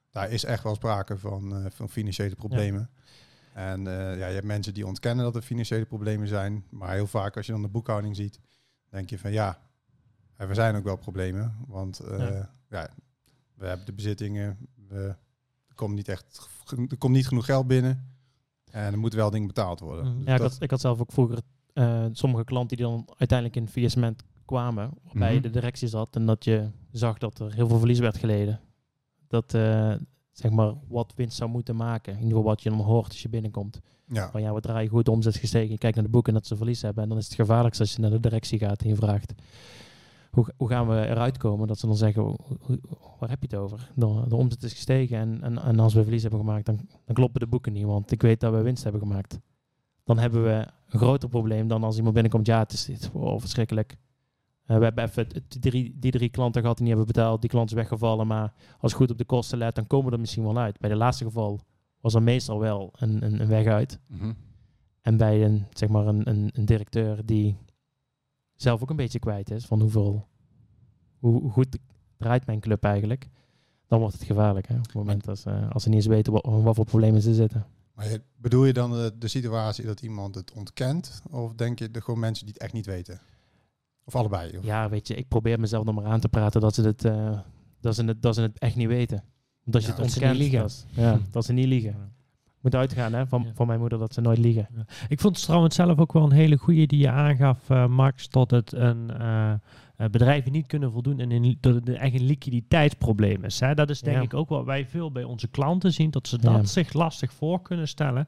daar 0.10 0.32
is 0.32 0.44
echt 0.44 0.64
wel 0.64 0.76
sprake 0.76 1.18
van, 1.18 1.56
eh, 1.56 1.72
van 1.72 1.90
financiële 1.90 2.36
problemen. 2.36 2.90
En 3.54 3.88
eh, 3.88 4.18
ja, 4.20 4.28
je 4.28 4.34
hebt 4.34 4.46
mensen 4.46 4.74
die 4.74 4.86
ontkennen 4.88 5.26
dat 5.26 5.36
er 5.36 5.42
financiële 5.42 5.86
problemen 5.86 6.28
zijn. 6.28 6.66
Maar 6.70 6.94
heel 6.94 7.08
vaak 7.08 7.38
als 7.38 7.46
je 7.46 7.52
dan 7.52 7.62
de 7.62 7.68
boekhouding 7.68 8.16
ziet, 8.16 8.40
denk 8.90 9.10
je 9.10 9.20
van 9.20 9.32
ja, 9.32 9.62
er 10.36 10.56
zijn 10.56 10.76
ook 10.76 10.84
wel 10.84 10.96
problemen. 10.98 11.56
Want 11.68 12.00
eh, 12.00 12.18
Ja. 12.18 12.54
ja. 12.70 12.90
we 13.54 13.66
hebben 13.68 13.86
de 13.86 13.94
bezittingen, 13.94 14.58
we, 14.88 15.16
er, 15.68 15.76
komt 15.76 15.96
niet 15.96 16.08
echt, 16.08 16.50
er 16.90 16.98
komt 16.98 17.14
niet 17.16 17.28
genoeg 17.28 17.46
geld 17.46 17.68
binnen. 17.68 18.18
En 18.72 18.92
er 18.94 19.00
moeten 19.00 19.20
wel 19.20 19.30
dingen 19.30 19.48
betaald 19.48 19.80
worden. 19.80 20.06
Mhm. 20.06 20.16
Dus 20.18 20.26
Ja, 20.26 20.34
ik 20.34 20.40
dat- 20.40 20.52
had, 20.52 20.62
ik 20.62 20.70
had 20.70 20.82
zelf 20.82 21.00
ook 21.00 21.12
vroeger 21.12 21.42
eh, 21.80 22.06
sommige 22.12 22.44
klanten 22.44 22.78
die 22.78 22.86
dan 22.86 23.08
uiteindelijk 23.18 23.60
in 23.60 23.68
faillissement 23.68 24.24
kwamen, 24.46 24.90
waarbij 25.04 25.34
Mhm. 25.34 25.42
de 25.42 25.50
directie 25.50 25.88
zat 25.88 26.16
en 26.16 26.26
dat 26.26 26.44
je 26.44 26.70
zag 26.92 27.18
dat 27.18 27.40
er 27.40 27.54
heel 27.54 27.68
veel 27.68 27.78
verlies 27.78 28.00
werd 28.00 28.18
geleden. 28.18 28.60
Dat 29.28 29.54
eh, 29.54 29.94
zeg 30.32 30.52
maar 30.52 30.74
wat 30.88 31.14
winst 31.16 31.38
zou 31.38 31.50
moeten 31.50 31.76
maken. 31.76 32.14
In 32.14 32.20
ieder 32.20 32.36
geval 32.38 32.50
wat 32.50 32.64
je 32.64 32.70
dan 32.70 32.80
hoort 32.80 33.08
als 33.08 33.22
je 33.22 33.30
binnenkomt. 33.30 33.80
ja. 34.08 34.30
Van 34.32 34.42
ja, 34.42 34.54
we 34.54 34.62
draaien 34.62 34.90
goed, 34.90 35.06
de 35.06 35.12
omzet 35.12 35.36
gestegen. 35.36 35.70
Je 35.72 35.78
kijkt 35.78 35.96
naar 35.96 36.06
de 36.06 36.12
boeken 36.12 36.34
dat 36.34 36.46
ze 36.48 36.56
verlies 36.56 36.82
hebben. 36.82 37.04
En 37.04 37.10
dan 37.10 37.18
is 37.18 37.26
het 37.26 37.34
gevaarlijkst 37.34 37.80
als 37.80 37.94
je 37.94 38.02
naar 38.02 38.10
de 38.10 38.20
directie 38.20 38.60
gaat 38.60 38.82
en 38.82 38.88
je 38.90 38.96
vraagt... 38.96 39.34
Hoe, 40.32 40.46
hoe 40.58 40.68
gaan 40.70 40.88
we 40.88 41.08
eruit 41.08 41.38
komen? 41.38 41.68
Dat 41.68 41.80
ze 41.80 41.86
dan 41.88 41.96
zeggen, 41.98 42.24
hoe- 42.60 42.80
waar 43.20 43.30
heb 43.30 43.42
je 43.42 43.48
het 43.50 43.56
over? 43.56 43.92
De, 43.96 44.24
de 44.28 44.36
omzet 44.36 44.64
is 44.64 44.74
gestegen 44.74 45.18
en, 45.18 45.42
en, 45.42 45.58
en 45.62 45.80
als 45.80 45.94
we 45.94 46.02
verlies 46.04 46.22
hebben 46.22 46.40
gemaakt, 46.40 46.66
dan, 46.66 46.80
dan 47.06 47.16
kloppen 47.16 47.40
de 47.40 47.48
boeken 47.48 47.74
niet. 47.74 47.84
Want 47.86 48.12
ik 48.12 48.22
weet 48.22 48.40
dat 48.40 48.54
we 48.54 48.62
winst 48.62 48.84
hebben 48.84 49.02
gemaakt. 49.02 49.40
Dan 50.10 50.18
hebben 50.18 50.44
we 50.44 50.68
een 50.90 51.00
groter 51.00 51.30
probleem 51.30 51.68
dan 51.68 51.84
als 51.84 51.96
iemand 51.96 52.14
binnenkomt. 52.14 52.46
Ja, 52.46 52.60
het 52.60 52.72
is 52.72 52.86
dit, 52.86 53.10
oh, 53.14 53.40
verschrikkelijk. 53.40 53.98
Eh, 54.66 54.78
we 54.78 54.84
hebben 54.84 55.04
even 55.04 55.28
drie, 55.48 55.96
die 56.00 56.12
drie 56.12 56.30
klanten 56.30 56.62
gehad 56.62 56.78
die 56.78 56.86
niet 56.86 56.96
hebben 56.96 57.14
betaald. 57.14 57.42
Die 57.42 57.50
klant 57.50 57.70
is 57.70 57.76
weggevallen. 57.76 58.28
Maar 58.28 58.54
als 58.80 58.92
je 58.92 58.98
goed 58.98 59.12
op 59.12 59.18
de 59.18 59.26
kosten 59.26 59.58
let, 59.58 59.76
dan 59.76 59.88
komen 59.88 60.06
we 60.06 60.12
er 60.12 60.20
misschien 60.20 60.44
wel 60.44 60.58
uit. 60.58 60.80
Bij 60.80 60.90
de 60.90 60.96
laatste 60.96 61.24
geval 61.24 61.60
was 62.02 62.14
er 62.14 62.24
meestal 62.24 62.60
wel 62.60 62.94
een, 62.96 63.24
een, 63.24 63.42
een 63.42 63.48
weg 63.48 63.66
uit. 63.66 64.00
Mhm. 64.08 64.32
En 65.02 65.18
bij 65.18 65.46
een, 65.46 65.66
zeg 65.70 65.90
maar 65.90 66.08
een, 66.08 66.30
een, 66.30 66.50
een 66.54 66.66
directeur 66.66 67.26
die 67.26 67.58
zelf 68.56 68.82
ook 68.82 68.90
een 68.90 68.96
beetje 68.96 69.20
kwijt 69.20 69.52
is 69.52 69.66
van 69.66 69.82
hoeveel, 69.82 70.28
hoe, 71.20 71.42
hoe 71.42 71.52
goed 71.52 71.78
draait 72.18 72.46
mijn 72.46 72.60
club 72.60 72.84
eigenlijk, 72.84 73.30
dan 73.88 74.00
wordt 74.00 74.14
het 74.14 74.24
gevaarlijk. 74.24 74.68
Hè? 74.68 74.76
Op 74.76 74.84
het 74.84 74.94
moment 74.94 75.28
als, 75.28 75.46
eh, 75.46 75.72
als 75.72 75.84
ze 75.84 75.90
niet 75.90 75.98
eens 75.98 76.08
weten 76.08 76.34
wat, 76.34 76.46
wat 76.46 76.76
voor 76.76 76.86
problemen 76.86 77.22
ze 77.22 77.34
zitten. 77.34 77.66
Maar 78.00 78.18
bedoel 78.38 78.66
je 78.66 78.74
dan 78.74 78.92
de, 78.92 79.14
de 79.20 79.28
situatie 79.28 79.86
dat 79.86 80.02
iemand 80.02 80.36
het 80.36 80.52
ontkent? 80.52 81.22
Of 81.32 81.54
denk 81.54 81.80
je 81.80 81.92
de 81.92 82.02
gewoon 82.02 82.20
mensen 82.20 82.46
die 82.46 82.54
het 82.54 82.64
echt 82.64 82.74
niet 82.74 82.86
weten? 82.86 83.20
Of 84.04 84.16
allebei? 84.16 84.58
Of? 84.58 84.64
Ja, 84.64 84.90
weet 84.90 85.08
je, 85.08 85.16
ik 85.16 85.28
probeer 85.28 85.60
mezelf 85.60 85.86
nog 85.86 85.96
maar 85.96 86.06
aan 86.06 86.20
te 86.20 86.30
praten 86.30 86.62
dat 86.62 86.76
ze 86.76 86.82
het, 86.82 87.06
eh, 87.06 87.40
dat 87.82 87.96
ze 87.96 88.04
het, 88.04 88.22
dat 88.22 88.36
ze 88.36 88.42
het 88.42 88.60
echt 88.60 88.76
niet 88.76 88.88
weten. 88.88 89.24
Want 89.64 89.76
als 89.76 89.86
je 89.86 89.92
Ja, 89.92 89.96
het 89.96 90.04
dat 90.04 90.12
ze 90.14 90.20
ontkent, 90.20 90.40
niet 90.40 90.42
liegen. 90.52 90.62
dat 90.68 90.86
ja, 90.90 91.20
dat 91.32 91.46
ze 91.46 91.54
niet 91.54 91.68
liegen. 91.68 92.14
Moet 92.62 92.76
uitgaan 92.76 93.14
hè, 93.14 93.28
van, 93.28 93.44
Ja. 93.44 93.52
van 93.54 93.68
mijn 93.68 93.80
moeder 93.80 94.00
dat 94.00 94.14
ze 94.14 94.22
nooit 94.22 94.38
liegen. 94.38 94.68
Ik 95.08 95.20
vond 95.20 95.36
het 95.36 95.46
trouwens 95.46 95.76
zelf 95.76 95.98
ook 96.00 96.14
wel 96.14 96.24
een 96.24 96.32
hele 96.32 96.58
goede 96.58 96.86
die 96.86 97.00
je 97.00 97.10
aangaf, 97.10 97.70
eh, 97.70 97.88
Max, 97.88 98.30
dat 98.30 98.52
het 98.52 98.72
een, 98.74 99.10
eh, 99.12 99.54
bedrijven 100.12 100.52
niet 100.52 100.68
kunnen 100.68 100.92
voldoen 100.92 101.20
en 101.20 101.32
in, 101.32 101.58
dat 101.60 101.76
het 101.76 101.88
een 101.88 101.98
echt 101.98 102.14
een 102.14 102.26
liquiditeitsprobleem 102.26 103.44
is. 103.44 103.60
Hè? 103.60 103.74
Dat 103.74 103.90
is 103.90 104.02
denk 104.02 104.18
Ja. 104.18 104.24
ik 104.24 104.34
ook 104.34 104.50
wat 104.50 104.66
wij 104.66 104.86
veel 104.86 105.12
bij 105.12 105.24
onze 105.24 105.48
klanten 105.48 105.94
zien, 105.94 106.12
dat 106.12 106.28
ze 106.28 106.38
Ja. 106.42 106.52
dat 106.58 106.70
zich 106.70 106.94
lastig 106.94 107.34
voor 107.34 107.62
kunnen 107.62 107.88
stellen. 107.88 108.28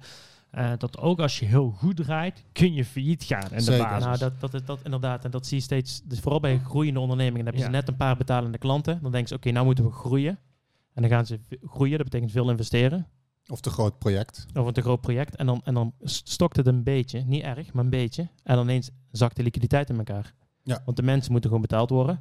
Eh, 0.51 0.71
dat 0.77 0.97
ook 0.97 1.19
als 1.19 1.39
je 1.39 1.45
heel 1.45 1.71
goed 1.71 1.95
draait, 1.95 2.43
kun 2.51 2.73
je 2.73 2.85
failliet 2.85 3.23
gaan. 3.23 3.49
En 3.51 3.63
de 3.65 3.77
basis. 3.77 4.05
Nou, 4.05 4.17
dat, 4.17 4.51
dat, 4.51 4.65
dat 4.67 4.79
inderdaad. 4.83 5.25
En 5.25 5.31
dat 5.31 5.47
zie 5.47 5.57
je 5.57 5.63
steeds, 5.63 6.01
dus 6.03 6.19
vooral 6.19 6.39
bij 6.39 6.59
groeiende 6.59 6.99
ondernemingen. 6.99 7.45
Dan 7.45 7.53
heb 7.53 7.55
je 7.63 7.69
Ja. 7.69 7.75
net 7.77 7.87
een 7.87 7.95
paar 7.95 8.17
betalende 8.17 8.57
klanten. 8.57 8.99
Dan 9.01 9.11
denken 9.11 9.29
ze, 9.29 9.35
oké, 9.35 9.51
nou 9.51 9.65
moeten 9.65 9.83
we 9.85 9.91
groeien. 9.91 10.39
En 10.93 11.01
dan 11.01 11.11
gaan 11.11 11.25
ze 11.25 11.39
groeien, 11.65 11.95
dat 11.97 12.03
betekent 12.09 12.31
veel 12.31 12.49
investeren. 12.49 13.07
Of 13.47 13.59
te 13.61 13.69
groot 13.69 13.97
project. 13.99 14.45
Of 14.53 14.65
een 14.67 14.73
te 14.73 14.81
groot 14.81 15.01
project. 15.01 15.35
En 15.35 15.45
dan, 15.45 15.61
en 15.63 15.73
dan 15.73 15.93
stokt 16.03 16.57
het 16.57 16.67
een 16.67 16.83
beetje, 16.83 17.23
niet 17.25 17.43
erg, 17.43 17.73
maar 17.73 17.83
een 17.83 17.89
beetje. 17.89 18.21
En 18.43 18.55
dan 18.55 18.63
ineens 18.63 18.89
zakt 19.11 19.35
de 19.35 19.43
liquiditeit 19.43 19.89
in 19.89 19.97
elkaar. 19.97 20.33
Ja. 20.63 20.81
Want 20.85 20.97
de 20.97 21.03
mensen 21.03 21.31
moeten 21.31 21.49
gewoon 21.49 21.65
betaald 21.67 21.89
worden. 21.89 22.19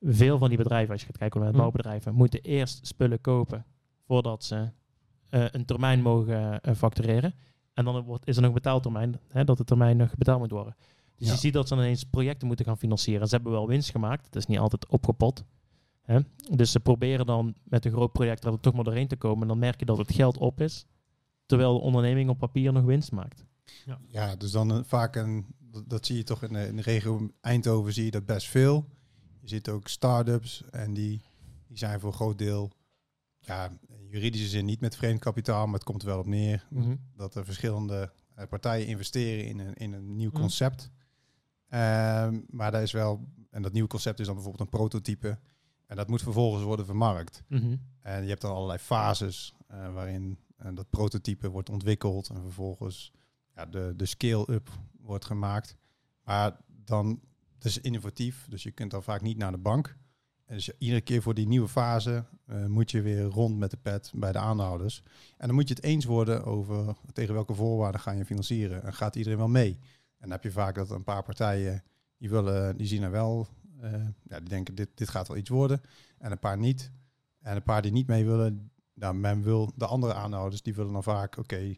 Veel 0.00 0.38
van 0.38 0.48
die 0.48 0.58
bedrijven, 0.58 0.92
als 0.92 1.00
je 1.00 1.06
gaat 1.06 1.16
kijken 1.18 1.40
naar 1.40 1.50
Hm. 1.50 1.56
bouwbedrijven, 1.56 2.14
moeten 2.14 2.40
eerst 2.42 2.86
spullen 2.86 3.20
kopen 3.20 3.64
voordat 4.06 4.44
ze 4.44 4.68
eh, 5.28 5.44
een 5.50 5.64
termijn 5.64 6.02
mogen 6.02 6.60
eh, 6.60 6.74
factureren. 6.74 7.34
En 7.74 7.84
dan 7.84 8.00
wordt, 8.02 8.26
is 8.26 8.34
er 8.36 8.40
nog 8.42 8.50
een 8.50 8.56
betaaltermijn, 8.56 9.20
hè, 9.28 9.44
dat 9.44 9.56
de 9.56 9.64
termijn 9.64 9.96
nog 9.96 10.14
betaald 10.16 10.38
moet 10.38 10.50
worden. 10.50 10.76
Dus 11.16 11.26
Ja. 11.26 11.32
je 11.32 11.38
ziet 11.38 11.52
dat 11.52 11.68
ze 11.68 11.74
ineens 11.74 12.04
projecten 12.04 12.46
moeten 12.46 12.64
gaan 12.64 12.78
financieren. 12.78 13.28
Ze 13.28 13.34
hebben 13.34 13.52
wel 13.52 13.66
winst 13.68 13.90
gemaakt, 13.90 14.24
het 14.24 14.36
is 14.36 14.46
niet 14.46 14.58
altijd 14.58 14.86
opgepot. 14.88 15.44
Hè? 16.02 16.18
Dus 16.50 16.70
ze 16.72 16.80
proberen 16.80 17.26
dan 17.26 17.54
met 17.64 17.84
een 17.84 17.92
groot 17.92 18.12
project 18.12 18.44
er 18.44 18.60
toch 18.60 18.74
maar 18.74 18.84
doorheen 18.84 19.08
te 19.08 19.16
komen. 19.16 19.42
En 19.42 19.48
dan 19.48 19.58
merk 19.58 19.78
je 19.80 19.86
dat 19.86 19.98
het 19.98 20.12
geld 20.12 20.38
op 20.38 20.60
is, 20.60 20.86
terwijl 21.46 21.72
de 21.74 21.80
onderneming 21.80 22.30
op 22.30 22.38
papier 22.38 22.72
nog 22.72 22.84
winst 22.84 23.12
maakt. 23.12 23.44
Ja, 24.08 24.36
dus 24.36 24.50
dan 24.50 24.70
een- 24.70 24.84
vaak 24.84 25.16
een, 25.16 25.46
dat, 25.74 25.88
dat 25.90 26.06
zie 26.06 26.16
je 26.16 26.22
toch 26.24 26.42
in 26.42 26.52
de, 26.52 26.66
in 26.66 26.76
de 26.76 26.82
regio 26.82 27.30
Eindhoven 27.40 27.92
zie 27.92 28.04
je 28.04 28.10
dat 28.10 28.26
best 28.26 28.46
veel. 28.48 28.88
Je 29.40 29.48
ziet 29.48 29.68
ook 29.68 29.88
start-ups 29.88 30.62
en 30.70 30.94
die, 30.94 31.22
die 31.66 31.78
zijn 31.78 32.00
voor 32.00 32.08
een 32.08 32.14
groot 32.16 32.38
deel, 32.38 32.70
ja, 33.38 33.70
in 33.88 34.06
juridische 34.08 34.48
zin 34.48 34.64
niet 34.64 34.80
met 34.80 34.96
vreemd 34.96 35.20
kapitaal, 35.20 35.64
maar 35.64 35.74
het 35.74 35.84
komt 35.84 36.02
er 36.02 36.08
wel 36.08 36.18
op 36.18 36.26
neer 36.26 36.66
dat 37.16 37.34
er 37.34 37.44
verschillende 37.44 38.12
eh, 38.34 38.46
partijen 38.48 38.86
investeren 38.86 39.46
in 39.46 39.58
een, 39.58 39.74
in 39.74 39.92
een 39.92 40.16
nieuw 40.16 40.30
Mhm. 40.30 40.40
concept. 40.40 40.90
Ehm, 41.68 42.40
maar 42.50 42.70
daar 42.70 42.82
is 42.82 42.92
wel, 42.92 43.28
en 43.50 43.62
dat 43.62 43.72
nieuwe 43.72 43.88
concept 43.88 44.20
is 44.20 44.26
dan 44.26 44.34
bijvoorbeeld 44.34 44.64
een 44.64 44.78
prototype. 44.78 45.38
En 45.86 45.96
dat 45.96 46.08
moet 46.08 46.22
vervolgens 46.22 46.62
worden 46.64 46.86
vermarkt. 46.86 47.42
Mhm. 47.48 47.76
En 48.00 48.22
je 48.22 48.28
hebt 48.28 48.40
dan 48.40 48.54
allerlei 48.54 48.78
fases 48.78 49.54
eh, 49.66 49.92
waarin 49.92 50.38
eh, 50.56 50.68
dat 50.74 50.90
prototype 50.90 51.48
wordt 51.48 51.70
ontwikkeld 51.70 52.28
en 52.28 52.40
vervolgens 52.40 53.12
ja, 53.54 53.66
de, 53.66 53.92
de 53.96 54.06
scale-up 54.06 54.70
wordt 55.04 55.24
gemaakt. 55.24 55.76
Maar 56.24 56.56
dan, 56.66 57.20
het 57.54 57.64
is 57.64 57.80
innovatief, 57.80 58.46
dus 58.48 58.62
je 58.62 58.70
kunt 58.70 58.90
dan 58.90 59.02
vaak 59.02 59.22
niet 59.22 59.36
naar 59.36 59.52
de 59.52 59.58
bank. 59.58 59.96
En 60.44 60.54
dus 60.54 60.78
iedere 60.78 61.00
keer 61.00 61.22
voor 61.22 61.34
die 61.34 61.46
nieuwe 61.46 61.68
fase 61.68 62.24
eh, 62.46 62.66
moet 62.66 62.90
je 62.90 63.02
weer 63.02 63.22
rond 63.22 63.58
met 63.58 63.70
de 63.70 63.76
pet 63.76 64.12
bij 64.14 64.32
de 64.32 64.38
aanhouders. 64.38 65.02
En 65.36 65.46
dan 65.46 65.56
moet 65.56 65.68
je 65.68 65.74
het 65.74 65.84
eens 65.84 66.04
worden 66.04 66.44
over 66.44 66.96
tegen 67.12 67.34
welke 67.34 67.54
voorwaarden 67.54 68.00
ga 68.00 68.10
je 68.10 68.24
financieren. 68.24 68.82
En 68.82 68.94
gaat 68.94 69.16
iedereen 69.16 69.38
wel 69.38 69.48
mee? 69.48 69.78
En 70.16 70.20
dan 70.20 70.30
heb 70.30 70.42
je 70.42 70.50
vaak 70.50 70.74
dat 70.74 70.90
een 70.90 71.04
paar 71.04 71.22
partijen, 71.22 71.82
die, 72.16 72.30
willen, 72.30 72.76
die 72.76 72.86
zien 72.86 73.02
er 73.02 73.10
wel, 73.10 73.48
eh, 73.80 73.92
ja, 74.22 74.38
die 74.38 74.48
denken 74.48 74.74
dit, 74.74 74.88
dit 74.94 75.08
gaat 75.08 75.28
wel 75.28 75.36
iets 75.36 75.50
worden. 75.50 75.80
En 76.18 76.32
een 76.32 76.38
paar 76.38 76.58
niet. 76.58 76.90
En 77.40 77.56
een 77.56 77.62
paar 77.62 77.82
die 77.82 77.92
niet 77.92 78.06
mee 78.06 78.24
willen, 78.24 78.70
nou, 78.94 79.14
men 79.14 79.42
wil, 79.42 79.72
de 79.76 79.86
andere 79.86 80.14
aanhouders, 80.14 80.62
die 80.62 80.74
willen 80.74 80.92
dan 80.92 81.02
vaak, 81.02 81.36
oké, 81.36 81.76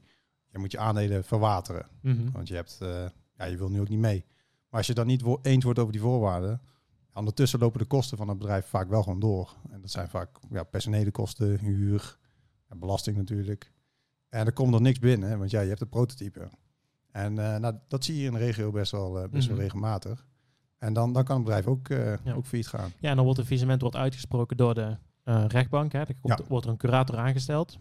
je 0.56 0.62
moet 0.62 0.72
je 0.72 0.78
aandelen 0.78 1.24
verwateren. 1.24 1.86
Mhm. 2.00 2.30
Want 2.32 2.48
je 2.48 2.54
hebt, 2.54 2.78
eh, 2.80 3.04
ja, 3.36 3.44
je 3.44 3.56
wil 3.56 3.68
nu 3.70 3.80
ook 3.80 3.88
niet 3.88 3.98
mee. 3.98 4.24
Maar 4.68 4.78
als 4.78 4.86
je 4.86 4.94
dan 4.94 5.06
niet 5.06 5.22
wo- 5.22 5.38
eens 5.42 5.64
wordt 5.64 5.78
over 5.78 5.92
die 5.92 6.00
voorwaarden, 6.00 6.60
ondertussen 7.14 7.58
lopen 7.58 7.78
de 7.78 7.84
kosten 7.86 8.16
van 8.16 8.28
het 8.28 8.38
bedrijf 8.38 8.66
vaak 8.66 8.88
wel 8.88 9.02
gewoon 9.02 9.20
door. 9.20 9.54
En 9.70 9.80
dat 9.80 9.90
zijn 9.90 10.08
vaak 10.08 10.30
ja, 10.50 10.62
personele 10.62 11.10
kosten, 11.10 11.58
huur, 11.58 12.18
belasting 12.76 13.16
natuurlijk. 13.16 13.72
En 14.28 14.46
er 14.46 14.52
komt 14.52 14.74
er 14.74 14.80
niks 14.80 14.98
binnen, 14.98 15.38
want 15.38 15.50
ja, 15.50 15.60
je 15.60 15.68
hebt 15.68 15.80
een 15.80 15.88
prototype. 15.88 16.48
En 17.10 17.38
eh, 17.38 17.56
nou, 17.60 17.74
dat 17.88 18.04
zie 18.04 18.16
je 18.20 18.26
in 18.26 18.32
de 18.32 18.38
regio 18.38 18.70
best 18.70 18.92
wel, 18.92 19.16
eh, 19.22 19.28
best 19.28 19.46
Mhm. 19.46 19.54
wel 19.56 19.62
regelmatig. 19.64 20.26
En 20.78 20.92
dan, 20.92 21.12
dan 21.12 21.24
kan 21.24 21.34
het 21.36 21.44
bedrijf 21.44 21.66
ook, 21.66 21.86
Ja. 21.88 22.32
ook 22.34 22.46
failliet 22.46 22.68
gaan. 22.68 22.90
Ja, 23.00 23.10
en 23.10 23.14
dan 23.16 23.24
wordt 23.24 23.38
een 23.38 23.44
faillissement 23.46 23.80
wordt 23.80 23.96
uitgesproken 23.96 24.56
door 24.56 24.74
de 24.74 24.96
rechtbank. 25.48 25.92
Hè. 25.92 25.98
Er 25.98 26.14
komt, 26.20 26.38
Ja. 26.38 26.44
wordt 26.48 26.64
er 26.66 26.70
een 26.72 26.76
curator 26.78 27.16
aangesteld. 27.16 27.78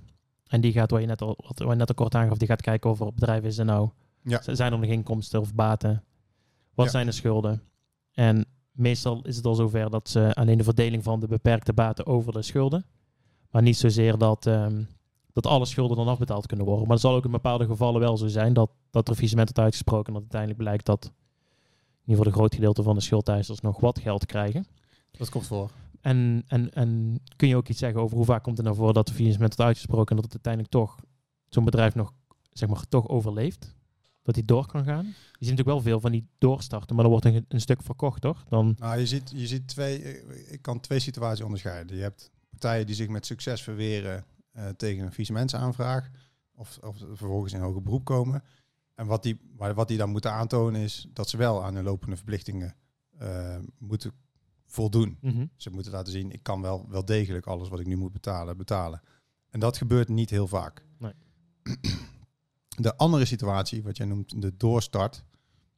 En 0.48 0.62
die 0.62 0.72
gaat, 0.72 0.92
wat 0.92 1.02
je 1.02 1.08
net 1.08 1.22
al, 1.22 1.36
wat 1.48 1.60
wat 1.60 1.70
je 1.70 1.75
net 1.75 1.88
al 1.90 1.96
kort 1.96 2.16
aangaf, 2.16 2.38
die 2.38 2.48
gaat 2.48 2.62
kijken 2.62 2.90
of 2.90 3.00
er 3.00 3.06
op 3.06 3.16
bedrijf 3.16 3.44
is 3.44 3.58
er 3.58 3.66
nou, 3.66 3.90
Ja. 4.22 4.42
zijn 4.42 4.74
er 4.74 4.80
nog 4.80 4.90
inkomsten 4.90 5.40
of 5.40 5.54
baten? 5.54 6.04
Wat 6.74 6.86
Ja. 6.86 6.92
zijn 6.92 7.06
de 7.06 7.12
schulden? 7.12 7.62
En 8.14 8.46
meestal 8.72 9.22
is 9.25 9.36
het 9.36 9.46
al 9.46 9.56
zover 9.56 9.90
dat 9.90 10.10
ze 10.10 10.34
alleen 10.34 10.58
de 10.58 10.64
verdeling 10.64 11.04
van 11.04 11.20
de 11.20 11.28
beperkte 11.28 11.74
baten 11.74 12.06
over 12.06 12.32
de 12.34 12.42
schulden. 12.42 12.86
Maar 13.50 13.62
niet 13.62 13.78
zozeer 13.78 14.18
dat, 14.18 14.46
ehm, 14.46 14.84
dat 15.34 15.46
alle 15.46 15.66
schulden 15.66 15.98
dan 15.98 16.08
afbetaald 16.08 16.46
kunnen 16.46 16.66
worden. 16.66 16.84
Maar 16.84 16.94
het 16.94 17.06
zal 17.06 17.16
ook 17.16 17.25
in 17.25 17.32
bepaalde 17.32 17.66
gevallen 17.66 18.00
wel 18.00 18.18
zo 18.18 18.28
zijn 18.28 18.54
dat, 18.54 18.70
dat 18.90 19.08
er 19.08 19.14
faillissement 19.14 19.48
wordt 19.48 19.64
uitgesproken. 19.64 20.06
En 20.08 20.14
dat 20.14 20.22
uiteindelijk 20.22 20.62
blijkt 20.62 20.86
dat 20.86 21.04
in 21.06 21.12
ieder 22.12 22.16
geval 22.16 22.25
een 22.25 22.38
groot 22.38 22.56
gedeelte 22.56 22.84
van 22.84 22.96
de 22.96 23.02
schuldeisers 23.02 23.60
nog 23.60 23.80
wat 23.80 24.00
geld 24.00 24.25
krijgen. 24.25 24.66
Dat 25.12 25.30
komt 25.30 25.48
voor. 25.48 25.72
En, 26.06 26.44
en, 26.48 26.74
en 26.74 27.22
kun 27.36 27.48
je 27.48 27.56
ook 27.56 27.68
iets 27.68 27.80
zeggen 27.80 28.02
over 28.02 28.18
hoe 28.18 28.26
vaak 28.26 28.44
komt 28.44 28.58
het 28.58 28.66
nou 28.66 28.78
voor 28.78 28.94
dat 28.94 29.08
de 29.08 29.14
faillissement 29.14 29.56
wordt 29.56 29.70
uitgesproken 29.70 30.10
en 30.10 30.16
dat 30.16 30.34
het 30.34 30.34
uiteindelijk 30.34 30.74
toch 30.74 31.00
zo'n 31.50 31.66
bedrijf 31.66 31.96
nog, 31.96 32.14
zeg 32.52 32.70
maar, 32.70 32.88
toch 32.90 33.08
overleeft? 33.08 33.76
Dat 34.24 34.36
hij 34.36 34.44
door 34.44 34.66
kan 34.66 34.84
gaan? 34.84 35.06
Je 35.06 35.14
ziet 35.46 35.50
natuurlijk 35.50 35.68
wel 35.68 35.82
veel 35.82 36.00
van 36.00 36.12
die 36.12 36.28
doorstarten, 36.38 36.96
maar 36.96 37.04
dan 37.04 37.14
wordt 37.14 37.26
een, 37.26 37.46
een 37.48 37.62
stuk 37.62 37.82
verkocht, 37.82 38.22
toch? 38.22 38.44
Dan, 38.50 38.76
Nou, 38.80 39.00
je 39.00 39.08
ziet, 39.08 39.32
je 39.36 39.48
ziet 39.48 39.68
twee, 39.68 40.02
eh, 40.02 40.54
ik 40.54 40.62
kan 40.62 40.80
twee 40.80 41.00
situaties 41.00 41.44
onderscheiden. 41.44 41.96
Je 41.96 42.02
hebt 42.02 42.32
partijen 42.50 42.86
die 42.86 42.96
zich 42.96 43.08
met 43.08 43.26
succes 43.26 43.62
verweren 43.62 44.26
eh, 44.52 44.68
tegen 44.68 45.04
een 45.04 45.10
faillissementsaanvraag. 45.10 46.10
Of, 46.56 46.78
of 46.82 46.98
vervolgens 46.98 47.54
in 47.54 47.62
hoger 47.62 47.82
beroep 47.82 48.06
komen. 48.06 48.44
En 48.96 49.06
wat 49.06 49.24
die, 49.24 49.40
maar 49.58 49.74
wat 49.74 49.88
die 49.88 49.98
dan 49.98 50.10
moeten 50.10 50.32
aantonen 50.32 50.82
is 50.82 51.08
dat 51.14 51.30
ze 51.30 51.38
wel 51.38 51.64
aan 51.64 51.76
hun 51.76 51.84
lopende 51.84 52.16
verplichtingen 52.16 52.76
eh, 53.18 53.58
moeten 53.78 54.12
voldoen. 54.75 55.17
Mhm. 55.22 55.46
Ze 55.55 55.70
moeten 55.70 55.91
laten 55.91 56.13
zien, 56.13 56.32
ik 56.32 56.44
kan 56.44 56.62
wel, 56.62 56.86
wel 56.89 57.05
degelijk 57.05 57.46
alles 57.46 57.70
wat 57.70 57.79
ik 57.79 57.88
nu 57.88 57.96
moet 57.96 58.12
betalen, 58.12 58.58
betalen. 58.58 59.01
En 59.50 59.60
dat 59.60 59.77
gebeurt 59.77 60.10
niet 60.10 60.29
heel 60.29 60.48
vaak. 60.48 60.86
Nee. 60.98 61.13
De 62.75 62.98
andere 62.98 63.25
situatie, 63.25 63.84
wat 63.84 63.98
jij 63.98 64.05
noemt 64.05 64.41
de 64.41 64.58
doorstart, 64.58 65.24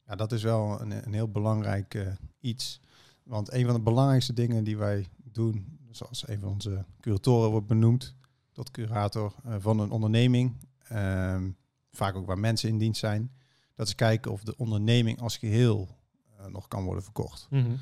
ja, 0.06 0.14
dat 0.14 0.32
is 0.32 0.42
wel 0.42 0.80
een, 0.80 1.06
een 1.06 1.12
heel 1.12 1.30
belangrijk 1.30 1.94
eh, 1.94 2.06
iets. 2.40 2.80
Want 3.22 3.52
een 3.52 3.64
van 3.64 3.74
de 3.74 3.80
belangrijkste 3.80 4.32
dingen 4.32 4.64
die 4.64 4.76
wij 4.76 5.08
doen, 5.32 5.78
zoals 5.90 6.28
een 6.28 6.40
van 6.40 6.48
onze 6.48 6.84
curatoren 7.00 7.50
wordt 7.50 7.66
benoemd, 7.66 8.14
tot 8.52 8.70
curator 8.70 9.34
eh, 9.44 9.54
van 9.58 9.78
een 9.78 9.90
onderneming, 9.90 10.56
ehm, 10.82 11.50
vaak 11.90 12.14
ook 12.14 12.26
waar 12.26 12.38
mensen 12.38 12.68
in 12.68 12.78
dienst 12.78 13.00
zijn, 13.00 13.32
dat 13.74 13.86
is 13.86 13.94
kijken 13.94 14.32
of 14.32 14.42
de 14.42 14.56
onderneming 14.56 15.20
als 15.20 15.36
geheel 15.36 15.88
eh, 16.38 16.46
nog 16.46 16.68
kan 16.68 16.84
worden 16.84 17.02
verkocht. 17.02 17.46
Mhm. 17.50 17.74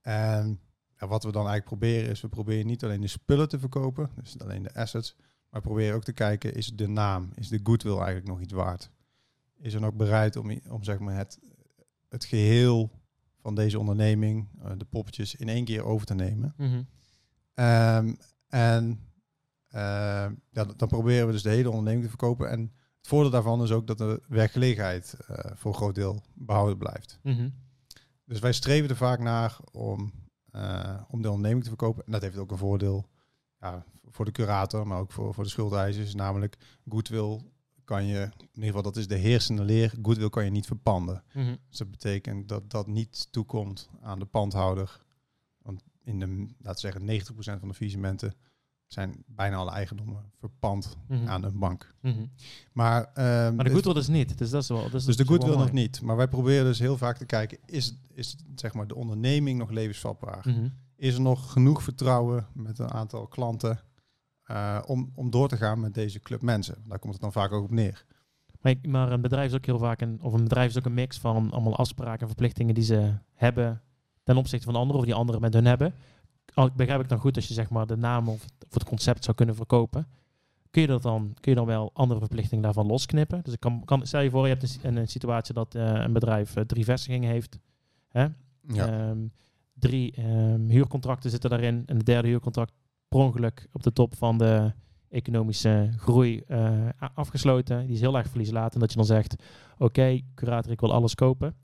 En 0.00 0.60
ja, 0.96 1.06
wat 1.06 1.24
we 1.24 1.32
dan 1.32 1.46
eigenlijk 1.46 1.64
proberen 1.64 2.10
is, 2.10 2.20
we 2.20 2.28
proberen 2.28 2.66
niet 2.66 2.84
alleen 2.84 3.00
de 3.00 3.06
spullen 3.06 3.48
te 3.48 3.58
verkopen, 3.58 4.10
dus 4.14 4.32
niet 4.32 4.42
alleen 4.42 4.62
de 4.62 4.74
assets, 4.74 5.14
maar 5.18 5.60
we 5.60 5.66
proberen 5.66 5.94
ook 5.94 6.04
te 6.04 6.12
kijken, 6.12 6.54
is 6.54 6.66
de 6.66 6.88
naam, 6.88 7.30
is 7.34 7.48
de 7.48 7.60
goodwill 7.62 7.96
eigenlijk 7.96 8.26
nog 8.26 8.40
iets 8.40 8.52
waard? 8.52 8.90
Is 9.58 9.74
er 9.74 9.80
nog 9.80 9.94
bereid 9.94 10.36
om, 10.36 10.60
om 10.68 10.84
zeg 10.84 10.98
maar 10.98 11.16
het, 11.16 11.38
het 12.08 12.24
geheel 12.24 12.90
van 13.40 13.54
deze 13.54 13.78
onderneming, 13.78 14.48
eh, 14.62 14.70
de 14.76 14.84
poppetjes, 14.84 15.34
in 15.34 15.48
één 15.48 15.64
keer 15.64 15.84
over 15.84 16.06
te 16.06 16.14
nemen? 16.14 16.54
Mhm. 16.56 16.82
Ehm, 17.54 18.14
en 18.48 19.08
ehm, 19.68 20.34
ja, 20.50 20.64
dan 20.76 20.88
proberen 20.88 21.26
we 21.26 21.32
dus 21.32 21.42
de 21.42 21.50
hele 21.50 21.68
onderneming 21.68 22.02
te 22.02 22.08
verkopen. 22.08 22.50
En 22.50 22.60
het 22.98 23.08
voordeel 23.08 23.30
daarvan 23.30 23.62
is 23.62 23.70
ook 23.70 23.86
dat 23.86 23.98
de 23.98 24.22
werkgelegenheid 24.28 25.14
eh, 25.26 25.50
voor 25.54 25.70
een 25.70 25.76
groot 25.76 25.94
deel 25.94 26.24
behouden 26.34 26.78
blijft. 26.78 27.18
Mhm. 27.22 27.48
Dus 28.30 28.38
wij 28.38 28.52
streven 28.52 28.88
er 28.88 28.96
vaak 28.96 29.18
naar 29.18 29.58
om, 29.72 30.12
eh, 30.50 31.00
om 31.08 31.22
de 31.22 31.30
onderneming 31.30 31.62
te 31.62 31.68
verkopen. 31.68 32.04
En 32.06 32.12
dat 32.12 32.22
heeft 32.22 32.36
ook 32.36 32.50
een 32.50 32.58
voordeel 32.58 33.08
ja, 33.60 33.84
voor 34.04 34.24
de 34.24 34.30
curator, 34.30 34.86
maar 34.86 34.98
ook 34.98 35.12
voor, 35.12 35.34
voor 35.34 35.44
de 35.44 35.50
schuldeisers. 35.50 36.14
Namelijk, 36.14 36.56
goodwill 36.88 37.40
kan 37.84 38.04
je, 38.04 38.20
in 38.20 38.48
ieder 38.52 38.64
geval 38.64 38.82
dat 38.82 38.96
is 38.96 39.06
de 39.06 39.16
heersende 39.16 39.64
leer, 39.64 39.94
goodwill 40.02 40.28
kan 40.28 40.44
je 40.44 40.50
niet 40.50 40.66
verpanden. 40.66 41.24
Mhm. 41.32 41.56
Dus 41.68 41.78
dat 41.78 41.90
betekent 41.90 42.48
dat 42.48 42.70
dat 42.70 42.86
niet 42.86 43.32
toekomt 43.32 43.88
aan 44.00 44.18
de 44.18 44.24
pandhouder. 44.24 45.04
Want 45.62 45.82
in 46.02 46.18
de, 46.18 46.26
laten 46.58 46.90
we 46.90 47.00
zeggen, 47.06 47.56
90% 47.56 47.58
van 47.58 47.68
de 47.68 47.74
faillissementen 47.74 48.34
zijn 48.92 49.24
bijna 49.26 49.56
alle 49.56 49.70
eigendommen 49.70 50.24
verpand 50.38 50.96
Mhm. 51.08 51.28
aan 51.28 51.42
een 51.44 51.58
bank. 51.58 51.94
Mhm. 52.00 52.14
Maar, 52.72 53.04
ehm, 53.14 53.24
Maar 53.24 53.64
de 53.64 53.70
dus- 53.70 53.72
goodwill 53.72 54.02
is 54.02 54.08
niet. 54.08 54.38
Dus 54.38 54.50
dat 54.50 54.62
is 54.62 54.68
wel. 54.68 54.82
Dat 54.82 54.94
is 54.94 55.04
dus 55.04 55.16
de 55.16 55.26
goodwill 55.26 55.56
nog 55.56 55.72
niet. 55.72 56.02
Maar 56.02 56.16
wij 56.16 56.28
proberen 56.28 56.64
dus 56.64 56.78
heel 56.78 56.96
vaak 56.96 57.16
te 57.16 57.24
kijken, 57.26 57.58
is, 57.66 57.94
is 58.14 58.36
zeg 58.54 58.74
maar 58.74 58.86
de 58.86 58.94
onderneming 58.94 59.58
nog 59.58 59.70
levensvatbaar? 59.70 60.44
Mhm. 60.48 60.68
Is 60.96 61.14
er 61.14 61.20
nog 61.20 61.52
genoeg 61.52 61.82
vertrouwen 61.82 62.46
met 62.52 62.78
een 62.78 62.90
aantal 62.92 63.26
klanten 63.26 63.80
eh, 64.42 64.78
om, 64.86 65.12
om 65.14 65.30
door 65.30 65.48
te 65.48 65.56
gaan 65.56 65.80
met 65.80 65.94
deze 65.94 66.20
club 66.20 66.42
mensen? 66.42 66.74
Daar 66.86 66.98
komt 66.98 67.12
het 67.12 67.22
dan 67.22 67.32
vaak 67.32 67.52
ook 67.52 67.64
op 67.64 67.70
neer. 67.70 68.04
Maar, 68.60 68.74
maar 68.88 69.12
een 69.12 69.20
bedrijf 69.20 69.48
is 69.50 69.56
ook 69.56 69.66
heel 69.66 69.78
vaak 69.78 70.00
een, 70.00 70.18
of 70.22 70.32
een 70.32 70.42
bedrijf 70.42 70.70
is 70.70 70.78
ook 70.78 70.84
een 70.84 70.94
mix 70.94 71.18
van 71.18 71.50
allemaal 71.50 71.76
afspraken 71.76 72.20
en 72.20 72.26
verplichtingen 72.26 72.74
die 72.74 72.84
ze 72.84 73.14
hebben 73.34 73.82
ten 74.22 74.36
opzichte 74.36 74.64
van 74.66 74.74
anderen 74.74 74.98
of 75.00 75.04
die 75.06 75.14
anderen 75.14 75.40
met 75.40 75.54
hun 75.54 75.64
hebben. 75.64 75.94
Al 76.54 76.70
begrijp 76.76 77.00
ik 77.00 77.08
dan 77.08 77.18
goed 77.18 77.36
als 77.36 77.48
je 77.48 77.54
zeg 77.54 77.70
maar 77.70 77.86
de 77.86 77.96
naam 77.96 78.28
of 78.28 78.42
het, 78.42 78.52
of 78.68 78.74
het 78.74 78.84
concept 78.84 79.24
zou 79.24 79.36
kunnen 79.36 79.54
verkopen. 79.54 80.06
Kun 80.70 80.82
je, 80.82 80.88
dat 80.88 81.02
dan, 81.02 81.34
kun 81.40 81.52
je 81.52 81.58
dan 81.58 81.66
wel 81.66 81.90
andere 81.92 82.20
verplichtingen 82.20 82.64
daarvan 82.64 82.86
losknippen? 82.86 83.40
Dus 83.42 83.52
ik 83.52 83.60
kan, 83.60 83.84
kan, 83.84 84.06
stel 84.06 84.20
je 84.20 84.30
voor, 84.30 84.42
je 84.48 84.54
hebt 84.54 84.78
een, 84.82 84.96
een, 84.96 85.08
situatie 85.08 85.54
dat 85.54 85.74
eh, 85.74 85.82
een 85.82 86.12
bedrijf 86.12 86.56
eh, 86.56 86.64
drie 86.64 86.84
vestigingen 86.84 87.30
heeft. 87.30 87.58
Hè? 88.08 88.26
Ja. 88.66 88.86
Ehm, 88.86 89.18
drie 89.74 90.12
ehm, 90.12 90.68
huurcontracten 90.68 91.30
zitten 91.30 91.50
daarin. 91.50 91.82
En 91.86 91.98
de 91.98 92.04
derde 92.04 92.28
huurcontract 92.28 92.72
per 93.08 93.18
ongeluk 93.18 93.68
op 93.72 93.82
de 93.82 93.92
top 93.92 94.16
van 94.16 94.38
de 94.38 94.72
economische 95.08 95.92
groei 95.96 96.42
eh, 96.46 96.88
afgesloten. 97.14 97.86
Die 97.86 97.94
is 97.94 98.00
heel 98.00 98.16
erg 98.16 98.28
verlieslatend. 98.28 98.80
Dat 98.80 98.90
je 98.90 98.96
dan 98.96 99.06
zegt, 99.06 99.34
oké, 99.78 100.20
curator, 100.34 100.72
ik 100.72 100.80
wil 100.80 100.92
alles 100.92 101.14
kopen. 101.14 101.54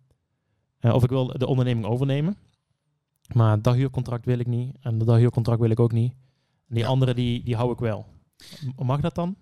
Of 0.80 1.02
ik 1.02 1.10
wil 1.10 1.26
de 1.38 1.46
onderneming 1.46 1.86
overnemen. 1.86 2.36
Maar 3.34 3.62
dat 3.62 3.74
huurcontract 3.74 4.24
wil 4.24 4.38
ik 4.38 4.46
niet. 4.46 4.76
En 4.80 4.98
dat 4.98 5.16
huurcontract 5.16 5.60
wil 5.60 5.70
ik 5.70 5.80
ook 5.80 5.92
niet. 5.92 6.12
En 6.68 6.74
die 6.74 6.82
Ja. 6.84 6.88
andere, 6.88 7.14
die, 7.14 7.42
die 7.44 7.56
hou 7.56 7.72
ik 7.72 7.78
wel. 7.78 8.06
Mag 8.76 9.00
dat 9.00 9.14
dan? 9.14 9.36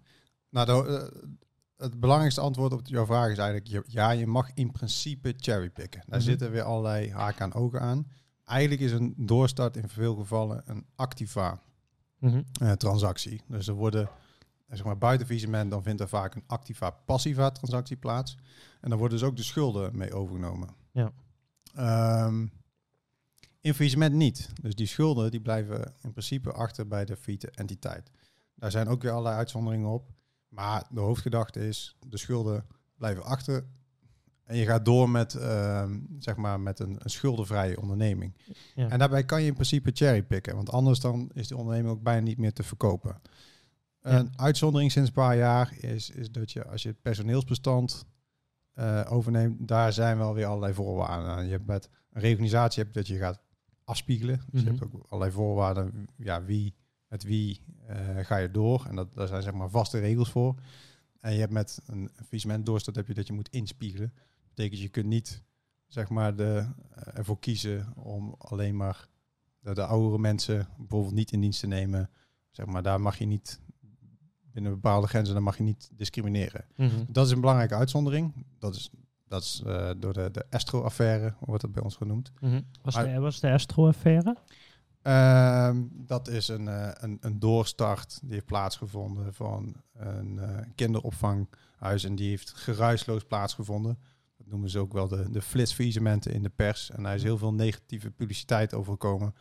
Nou, 0.50 0.67
de, 0.67 0.99
eh, 0.99 1.29
het 1.76 2.00
belangrijkste 2.00 2.41
antwoord 2.41 2.73
op 2.73 2.81
jouw 2.85 3.07
vraag 3.07 3.31
is 3.31 3.38
eigenlijk 3.38 3.85
ja, 3.91 4.11
je 4.11 4.26
mag 4.26 4.50
in 4.55 4.71
principe 4.73 5.35
cherrypicken. 5.37 6.03
Daar 6.07 6.19
Mhm. 6.19 6.29
zitten 6.29 6.50
weer 6.50 6.62
allerlei 6.62 7.11
haken 7.12 7.43
aan 7.45 7.55
ogen 7.55 7.81
aan. 7.81 8.07
Eigenlijk 8.45 8.81
is 8.81 8.93
een 8.93 9.14
doorstart 9.17 9.76
in 9.76 9.88
veel 9.88 10.14
gevallen 10.14 10.62
een 10.67 10.87
activa 10.97 11.59
Mhm. 12.19 12.43
eh, 12.61 12.73
transactie. 12.73 13.43
Dus 13.49 13.67
er 13.69 13.75
worden, 13.75 14.03
eh, 14.67 14.76
zeg 14.76 14.85
maar, 14.85 14.99
buiten 14.99 15.26
faillissement, 15.26 15.71
dan 15.71 15.83
vindt 15.83 16.00
er 16.00 16.09
vaak 16.09 16.35
een 16.35 16.45
activa-passiva 16.47 17.50
transactie 17.50 17.97
plaats. 17.97 18.37
En 18.81 18.88
dan 18.91 18.99
worden 18.99 19.19
dus 19.19 19.26
ook 19.29 19.37
de 19.37 19.43
schulden 19.43 19.97
mee 19.97 20.14
overgenomen. 20.14 20.69
Ja. 20.93 21.12
Ehm, 21.75 22.47
in 23.64 23.75
faillissement 23.75 24.14
niet. 24.14 24.49
Dus 24.62 24.75
die 24.75 24.87
schulden 24.87 25.30
die 25.30 25.40
blijven 25.40 25.94
in 26.02 26.11
principe 26.12 26.52
achter 26.52 26.88
bij 26.88 27.04
de 27.04 27.16
failliete 27.16 27.50
entiteit. 27.50 28.11
Daar 28.54 28.71
zijn 28.71 28.88
ook 28.88 29.02
weer 29.02 29.11
allerlei 29.11 29.37
uitzonderingen 29.37 29.88
op. 29.88 30.11
Maar 30.49 30.85
de 30.90 31.00
hoofdgedachte 31.00 31.68
is, 31.68 31.97
de 32.06 32.18
schulden 32.18 32.66
blijven 32.97 33.25
achter. 33.25 33.66
En 34.44 34.56
je 34.56 34.64
gaat 34.64 34.85
door 34.85 35.11
met, 35.11 35.35
ehm, 35.35 36.00
zeg 36.18 36.37
maar, 36.37 36.61
met 36.61 36.78
een, 36.78 36.97
een 36.99 37.11
schuldenvrije 37.11 37.80
onderneming. 37.80 38.37
Ja. 38.75 38.88
En 38.88 38.99
daarbij 38.99 39.25
kan 39.25 39.40
je 39.40 39.47
in 39.47 39.54
principe 39.54 39.90
cherrypicken. 39.94 40.54
Want 40.54 40.71
anders 40.71 41.00
dan 41.00 41.30
is 41.35 41.49
de 41.49 41.56
onderneming 41.56 41.94
ook 41.94 42.02
bijna 42.02 42.21
niet 42.21 42.38
meer 42.38 42.52
te 42.52 42.62
verkopen. 42.62 43.21
Een 44.00 44.38
uitzondering 44.38 44.92
sinds 44.92 45.09
een 45.09 45.14
paar 45.14 45.37
jaar 45.37 45.75
is, 45.80 46.11
is 46.11 46.30
dat 46.30 46.52
je 46.52 46.66
als 46.66 46.83
je 46.83 46.88
het 46.88 47.02
personeelsbestand 47.02 48.06
eh, 48.73 49.00
overneemt, 49.09 49.68
daar 49.68 49.92
zijn 49.92 50.18
wel 50.18 50.35
weer 50.35 50.47
allerlei 50.47 50.75
voorwaarden 50.75 51.28
aan. 51.30 51.44
Je 51.44 51.50
hebt 51.50 51.66
met 51.66 51.88
een 52.12 52.21
reorganisatie 52.21 52.83
heb 52.83 52.92
je 52.92 52.99
dat 52.99 53.09
je 53.09 53.16
gaat 53.16 53.44
afspiegelen. 53.85 54.41
Dus 54.50 54.62
je 54.62 54.71
Mhm. 54.71 54.79
hebt 54.81 54.95
ook 54.95 55.05
allerlei 55.09 55.33
voorwaarden. 55.33 56.07
Ja, 56.17 56.45
wie, 56.45 56.75
met 57.09 57.23
wie 57.23 57.61
eh, 57.87 58.19
ga 58.19 58.37
je 58.37 58.50
door? 58.50 58.85
En 58.88 58.97
dat, 58.97 59.14
daar 59.14 59.29
zijn 59.29 59.43
zeg 59.43 59.53
maar 59.53 59.71
vaste 59.71 59.99
regels 59.99 60.31
voor. 60.31 60.55
En 61.21 61.33
je 61.33 61.38
hebt 61.41 61.53
met 61.53 61.81
een 61.87 62.11
faillissement 62.17 62.67
doorstart 62.67 62.97
heb 62.97 63.07
je 63.07 63.14
dat 63.14 63.26
je 63.26 63.33
moet 63.33 63.49
inspiegelen. 63.49 64.12
Dat 64.14 64.55
betekent 64.55 64.81
je 64.81 64.88
kunt 64.88 65.07
niet 65.07 65.43
zeg 65.87 66.09
maar 66.09 66.37
de, 66.37 66.67
eh, 66.95 67.19
ervoor 67.19 67.38
kiezen 67.38 67.93
om 67.97 68.35
alleen 68.38 68.76
maar 68.76 69.09
de, 69.61 69.75
de 69.75 69.85
oudere 69.87 70.19
mensen 70.19 70.69
bijvoorbeeld 70.79 71.14
niet 71.14 71.33
in 71.33 71.41
dienst 71.41 71.61
te 71.61 71.67
nemen. 71.67 72.11
Zeg 72.50 72.67
maar, 72.67 72.83
daar 72.83 73.00
mag 73.00 73.19
je 73.19 73.25
niet 73.26 73.61
binnen 74.53 74.73
bepaalde 74.73 75.07
grenzen, 75.07 75.35
daar 75.35 75.43
mag 75.43 75.57
je 75.57 75.62
niet 75.62 75.91
discrimineren. 75.93 76.64
Mhm. 76.76 77.05
Dat 77.09 77.26
is 77.26 77.33
een 77.33 77.41
belangrijke 77.41 77.75
uitzondering. 77.75 78.33
Dat 78.59 78.75
is, 78.75 78.91
dat 79.35 79.43
is 79.43 79.62
eh, 79.67 79.91
door 79.97 80.12
de, 80.12 80.31
de 80.31 80.45
Estro-affaire, 80.50 81.35
wordt 81.41 81.62
dat 81.62 81.73
bij 81.73 81.83
ons 81.83 81.97
genoemd. 81.97 82.33
Mhm. 82.41 82.61
Was, 82.83 82.95
Maar- 82.95 83.05
de, 83.05 83.19
was 83.21 83.41
de 83.41 83.50
Astro-affaire? 83.50 84.37
Ehm, 85.03 85.83
dat 85.91 86.29
is 86.29 86.49
een, 86.49 86.69
eh, 86.69 86.88
een, 86.93 87.19
een 87.21 87.38
doorstart 87.38 88.19
die 88.23 88.33
heeft 88.33 88.47
plaatsgevonden 88.47 89.35
van 89.35 89.75
een 89.94 90.38
eh, 90.38 90.59
kinderopvanghuis. 90.75 92.05
En 92.05 92.14
die 92.14 92.29
heeft 92.29 92.51
geruisloos 92.51 93.25
plaatsgevonden. 93.25 93.99
Dat 94.37 94.47
noemen 94.47 94.70
ze 94.70 94.79
ook 94.79 94.92
wel 94.92 95.09
de, 95.09 95.31
de 95.31 95.42
flitsviesementen 95.42 96.33
in 96.33 96.42
de 96.42 96.49
pers. 96.49 96.90
En 96.90 97.03
daar 97.03 97.14
is 97.14 97.23
heel 97.23 97.38
veel 97.38 97.55
negatieve 97.55 98.11
publiciteit 98.11 98.75
over 98.75 98.92
gekomen. 98.92 99.35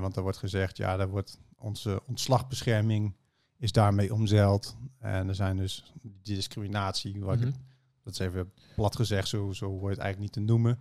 Want 0.00 0.16
er 0.16 0.22
wordt 0.22 0.38
gezegd, 0.38 0.76
ja, 0.76 0.96
daar 0.96 1.08
wordt 1.08 1.38
onze 1.56 2.02
ontslagbescherming 2.06 3.14
is 3.58 3.72
daarmee 3.72 4.14
omzeild. 4.14 4.76
En 4.98 5.28
er 5.28 5.34
zijn 5.34 5.56
dus 5.56 5.92
die 6.00 6.34
discriminatie, 6.34 7.20
wat 7.24 7.34
ik 7.34 7.40
Mhm. 7.40 7.48
het- 7.48 7.58
dat 8.02 8.12
is 8.12 8.18
even 8.18 8.52
plat 8.74 8.96
gezegd, 8.96 9.28
zo, 9.28 9.52
zo 9.52 9.68
wordt 9.68 9.96
het 9.96 10.04
eigenlijk 10.04 10.18
niet 10.18 10.46
te 10.46 10.52
noemen. 10.52 10.78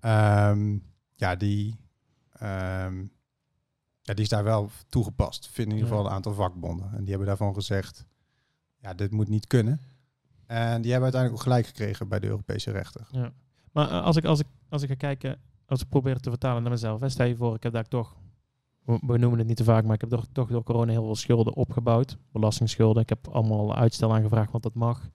Ehm, 0.00 0.78
ja, 1.14 1.36
die, 1.36 1.76
ehm, 2.32 2.98
ja, 4.02 4.14
die 4.14 4.24
is 4.24 4.28
daar 4.28 4.44
wel 4.44 4.70
toegepast. 4.88 5.48
Vinden 5.48 5.76
in 5.76 5.78
ieder 5.78 5.90
geval 5.90 6.06
een 6.06 6.16
aantal 6.16 6.34
vakbonden. 6.34 6.92
En 6.92 7.00
die 7.00 7.08
hebben 7.08 7.26
daarvan 7.26 7.54
gezegd, 7.54 8.04
ja, 8.78 8.94
dit 8.94 9.10
moet 9.10 9.28
niet 9.28 9.46
kunnen. 9.46 9.80
En 10.46 10.82
die 10.82 10.92
hebben 10.92 11.12
uiteindelijk 11.12 11.32
ook 11.32 11.40
gelijk 11.40 11.66
gekregen 11.66 12.08
bij 12.08 12.20
de 12.20 12.26
Europese 12.26 12.70
rechter. 12.70 13.08
Ja. 13.10 13.32
Maar 13.72 13.90
eh, 13.90 14.02
als 14.02 14.16
ik, 14.16 14.24
als, 14.24 14.40
ik, 14.40 14.46
als 14.68 14.82
ik 14.82 14.88
ga 14.88 14.94
kijken, 14.94 15.40
als 15.66 15.80
ik 15.80 15.88
probeer 15.88 16.20
te 16.20 16.30
vertalen 16.30 16.62
naar 16.62 16.70
mezelf. 16.70 17.00
Hè, 17.00 17.08
stel 17.08 17.26
je 17.26 17.36
voor, 17.36 17.54
ik 17.54 17.62
heb 17.62 17.72
daar 17.72 17.88
toch, 17.88 18.16
we, 18.84 18.98
we 19.06 19.18
noemen 19.18 19.38
het 19.38 19.48
niet 19.48 19.56
te 19.56 19.64
vaak, 19.64 19.84
maar 19.84 19.94
ik 19.94 20.00
heb 20.00 20.10
toch, 20.10 20.26
toch 20.32 20.48
door 20.48 20.62
corona 20.62 20.92
heel 20.92 21.04
veel 21.04 21.16
schulden 21.16 21.54
opgebouwd. 21.54 22.16
Belastingsschulden. 22.32 23.02
Ik 23.02 23.08
heb 23.08 23.28
allemaal 23.28 23.76
uitstel 23.76 24.14
aangevraagd, 24.14 24.50
want 24.50 24.62
dat 24.62 24.74
mag. 24.74 25.10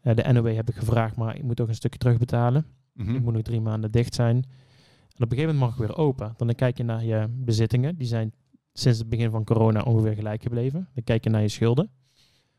Eh, 0.00 0.14
de 0.14 0.32
NOW 0.32 0.54
heb 0.54 0.68
ik 0.68 0.74
gevraagd, 0.74 1.16
maar 1.16 1.36
ik 1.36 1.42
moet 1.42 1.60
ook 1.60 1.68
een 1.68 1.74
stukje 1.74 1.98
terugbetalen. 1.98 2.66
Mhm. 2.92 3.14
Ik 3.14 3.22
moet 3.22 3.32
nog 3.32 3.42
drie 3.42 3.60
maanden 3.60 3.90
dicht 3.90 4.14
zijn. 4.14 4.36
En 4.36 5.22
op 5.22 5.30
een 5.30 5.36
gegeven 5.38 5.54
moment 5.54 5.58
mag 5.58 5.70
ik 5.70 5.88
weer 5.88 6.04
open. 6.04 6.34
Dan 6.36 6.54
kijk 6.54 6.76
je 6.76 6.84
naar 6.84 7.04
je 7.04 7.26
bezittingen. 7.30 7.96
Die 7.96 8.06
zijn 8.06 8.32
sinds 8.72 8.98
het 8.98 9.08
begin 9.08 9.30
van 9.30 9.44
corona 9.44 9.82
ongeveer 9.82 10.14
gelijk 10.14 10.42
gebleven. 10.42 10.88
Dan 10.94 11.04
kijk 11.04 11.24
je 11.24 11.30
naar 11.30 11.42
je 11.42 11.48
schulden. 11.48 11.90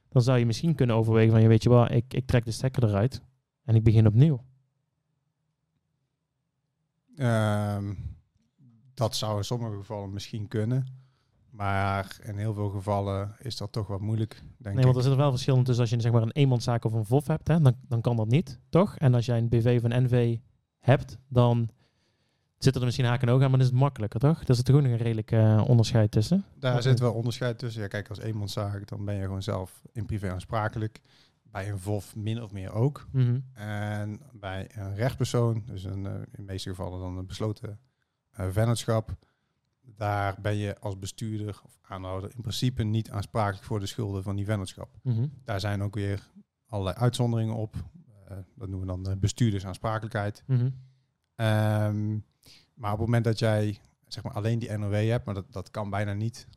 Dan 0.10 0.22
zou 0.22 0.38
je 0.38 0.46
misschien 0.46 0.76
kunnen 0.76 0.96
overwegen 0.96 1.32
van, 1.32 1.42
je 1.42 1.48
weet 1.48 1.64
je 1.64 1.70
wel, 1.70 1.92
ik, 1.92 2.14
ik 2.14 2.26
trek 2.26 2.46
de 2.46 2.52
stekker 2.52 2.84
eruit 2.84 3.22
en 3.64 3.76
ik 3.76 3.84
begin 3.84 4.08
opnieuw. 4.08 4.44
Ehm, 7.16 7.94
dat 8.94 9.16
zou 9.16 9.38
in 9.38 9.44
sommige 9.44 9.76
gevallen 9.76 10.14
misschien 10.14 10.48
kunnen. 10.48 10.86
Maar 11.58 12.18
in 12.24 12.38
heel 12.38 12.54
veel 12.54 12.70
gevallen 12.70 13.36
is 13.40 13.58
dat 13.58 13.72
toch 13.72 13.88
wat 13.88 14.00
moeilijk, 14.00 14.42
denk 14.58 14.76
Nee, 14.76 14.84
want 14.84 14.98
er 14.98 15.04
zit 15.04 15.16
wel 15.16 15.32
verschil 15.32 15.64
tussen 15.64 15.84
als 15.84 15.90
je 15.90 16.02
zeg 16.02 16.12
maar 16.12 16.22
een 16.22 16.32
eenmanszaak 16.32 16.86
of 16.86 16.94
een 16.94 17.06
VOF 17.06 17.28
hebt, 17.28 17.48
hè, 17.48 17.62
dan, 17.62 17.76
dan 17.88 18.02
kan 18.02 18.16
dat 18.16 18.28
niet, 18.28 18.60
toch? 18.70 18.98
En 18.98 19.14
als 19.14 19.26
jij 19.26 19.38
een 19.38 19.50
BV 19.50 19.80
of 19.84 19.90
een 19.90 20.04
NV 20.04 20.38
hebt, 20.80 21.18
dan 21.28 21.70
zitten 22.58 22.82
er 22.82 22.88
misschien 22.88 23.08
haken 23.08 23.28
en 23.28 23.34
ogen 23.34 23.44
aan, 23.44 23.50
maar 23.50 23.60
dan 23.60 23.68
is 23.68 23.74
het 23.74 23.82
makkelijker, 23.82 24.20
toch? 24.20 24.44
Daar 24.44 24.56
zit 24.56 24.68
er 24.68 24.74
gewoon 24.74 24.90
een 24.90 24.98
redelijk 24.98 25.32
eh, 25.32 25.64
onderscheid 25.68 26.12
tussen. 26.12 26.46
Daar 26.60 26.82
zit 26.82 27.00
wel 27.00 27.14
onderscheid 27.14 27.60
tussen. 27.60 27.82
Ja, 27.82 27.88
kijk, 27.88 28.10
als 28.10 28.20
eenmanszaak, 28.20 28.88
dan 28.88 29.06
ben 29.06 29.16
je 29.16 29.24
gewoon 29.24 29.44
zelf 29.44 29.82
in 29.92 30.06
privé 30.06 30.32
aansprakelijk. 30.32 31.02
Bij 31.44 31.70
een 31.70 31.80
VOF 31.80 32.16
min 32.16 32.42
of 32.42 32.52
meer 32.52 32.72
ook. 32.72 33.08
Mhm. 33.12 33.40
En 33.54 34.22
bij 34.34 34.70
een 34.74 34.96
rechtspersoon, 34.96 35.64
dus 35.66 35.84
een, 35.84 36.06
eh, 36.06 36.14
in 36.14 36.28
de 36.32 36.42
meeste 36.42 36.70
gevallen 36.70 37.00
dan 37.00 37.18
een 37.18 37.26
besloten 37.26 37.80
eh, 38.32 38.48
vennootschap, 38.50 39.18
daar 39.96 40.42
ben 40.42 40.56
je 40.56 40.80
als 40.80 41.00
bestuurder 41.00 41.62
of 41.64 41.80
aanhouder 41.82 42.32
in 42.36 42.42
principe 42.42 42.84
niet 42.84 43.10
aansprakelijk 43.10 43.64
voor 43.64 43.80
de 43.80 43.86
schulden 43.86 44.24
van 44.24 44.36
die 44.36 44.46
vennootschap. 44.46 44.90
Mhm. 45.04 45.28
Daar 45.44 45.60
zijn 45.60 45.82
ook 45.82 45.96
weer 45.96 46.32
allerlei 46.66 46.98
uitzonderingen 46.98 47.56
op. 47.56 47.76
Eh, 48.28 48.38
dat 48.56 48.70
noemen 48.70 48.80
we 48.80 48.86
dan 48.86 49.04
de 49.04 49.18
bestuurdersaansprakelijkheid. 49.18 50.44
Mhm. 50.46 50.70
Ehm, 51.36 52.10
maar 52.74 52.92
op 52.92 52.98
het 52.98 53.08
moment 53.08 53.24
dat 53.24 53.40
jij 53.40 53.82
zeg 54.08 54.24
maar, 54.24 54.34
alleen 54.34 54.60
die 54.60 54.78
NOW 54.78 55.10
hebt, 55.10 55.26
maar 55.26 55.34
dat, 55.34 55.52
dat 55.52 55.72
kan 55.72 55.90
bijna 55.90 56.14
niet, 56.14 56.48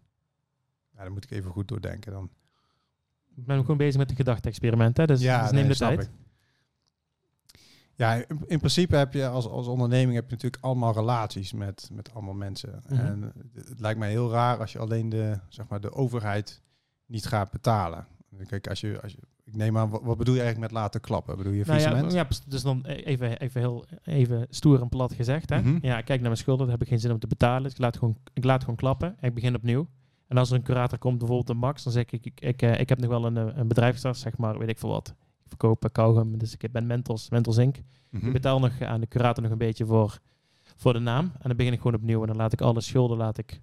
ja, 0.92 1.02
dan 1.02 1.12
moet 1.12 1.24
ik 1.24 1.30
even 1.30 1.50
goed 1.50 1.68
doordenken. 1.68 2.12
Dan. 2.12 2.30
Ik 3.36 3.46
ben 3.46 3.60
gewoon 3.60 3.76
bezig 3.76 4.00
met 4.00 4.10
een 4.10 4.16
gedachte-experiment, 4.16 4.96
hè? 4.96 5.06
Dus, 5.06 5.20
dus 5.20 5.28
neem 5.28 5.52
nee, 5.52 5.66
de 5.66 5.76
tijd. 5.76 6.02
ik. 6.02 6.10
Ja, 8.00 8.14
in, 8.14 8.40
in 8.46 8.58
principe 8.58 8.96
heb 8.96 9.12
je 9.12 9.28
als, 9.28 9.48
als 9.48 9.66
onderneming 9.66 10.14
heb 10.14 10.24
je 10.24 10.34
natuurlijk 10.34 10.64
allemaal 10.64 10.92
relaties 10.92 11.52
met, 11.52 11.88
met 11.92 12.14
allemaal 12.14 12.34
mensen. 12.34 12.82
Mhm. 12.88 13.00
En 13.00 13.32
het, 13.54 13.80
lijkt 13.80 13.98
mij 13.98 14.10
heel 14.10 14.30
raar 14.30 14.58
als 14.58 14.72
je 14.72 14.78
alleen 14.78 15.08
de, 15.08 15.38
zeg 15.48 15.68
maar, 15.68 15.80
de 15.80 15.92
overheid 15.92 16.62
niet 17.06 17.26
gaat 17.26 17.50
betalen. 17.50 18.06
Kijk, 18.46 18.68
als 18.68 18.80
je, 18.80 19.00
als 19.02 19.12
je, 19.12 19.18
ik 19.44 19.56
neem 19.56 19.78
aan, 19.78 19.90
wat, 19.90 20.02
wat 20.02 20.18
bedoel 20.18 20.34
je 20.34 20.40
eigenlijk 20.40 20.72
met 20.72 20.82
laten 20.82 21.00
klappen? 21.00 21.36
Bedoel 21.36 21.52
je 21.52 21.64
Nou 21.66 21.80
ja, 21.80 22.08
ja, 22.08 22.26
dus 22.46 22.62
dan 22.62 22.84
even, 22.84 23.38
even, 23.38 23.60
heel, 23.60 23.84
even 24.02 24.46
stoer 24.50 24.80
en 24.80 24.88
plat 24.88 25.12
gezegd. 25.12 25.50
Hè? 25.50 25.60
Mhm. 25.60 25.78
Ja, 25.82 25.98
ik 25.98 26.04
kijk 26.04 26.20
naar 26.20 26.28
mijn 26.28 26.36
schulden, 26.36 26.66
daar 26.66 26.74
heb 26.74 26.82
ik 26.82 26.88
geen 26.88 27.00
zin 27.00 27.12
om 27.12 27.18
te 27.18 27.26
betalen. 27.26 27.62
Dus 27.62 27.72
ik 27.72 27.78
laat 27.78 27.96
gewoon, 27.96 28.16
ik 28.32 28.44
laat 28.44 28.60
gewoon 28.60 28.76
klappen 28.76 29.16
en 29.20 29.28
ik 29.28 29.34
begin 29.34 29.54
opnieuw. 29.54 29.88
En 30.26 30.36
als 30.36 30.50
er 30.50 30.56
een 30.56 30.62
curator 30.62 30.98
komt, 30.98 31.18
bijvoorbeeld 31.18 31.48
een 31.48 31.56
Max, 31.56 31.82
dan 31.82 31.92
zeg 31.92 32.04
ik, 32.04 32.24
ik, 32.24 32.40
ik, 32.40 32.62
eh, 32.62 32.80
ik 32.80 32.88
heb 32.88 32.98
nog 32.98 33.10
wel 33.10 33.24
een, 33.24 33.36
eh, 33.36 33.46
een 33.54 33.68
bedrijf 33.68 33.92
gestart, 33.92 34.16
zeg 34.16 34.36
maar, 34.36 34.58
weet 34.58 34.68
ik 34.68 34.78
veel 34.78 34.88
wat. 34.88 35.14
Eh, 35.58 35.72
kauwgum, 35.92 36.38
dus 36.38 36.56
ik 36.56 36.72
ben 36.72 36.86
Mentos, 36.86 37.30
Mentos 37.30 37.56
Inc. 37.58 37.76
Mhm. 38.10 38.26
Ik 38.26 38.32
betaal 38.32 38.58
nog 38.60 38.80
aan 38.82 39.00
de 39.00 39.08
curator 39.08 39.42
nog 39.42 39.52
een 39.52 39.58
beetje 39.58 39.86
voor, 39.86 40.18
voor 40.76 40.92
de 40.92 40.98
naam. 40.98 41.24
En 41.24 41.48
dan 41.48 41.56
begin 41.56 41.72
ik 41.72 41.80
gewoon 41.80 41.94
opnieuw. 42.00 42.20
En 42.20 42.26
dan 42.26 42.36
laat 42.36 42.52
ik 42.52 42.60
alle 42.60 42.80
schulden 42.80 43.16
laat 43.16 43.38
ik, 43.38 43.60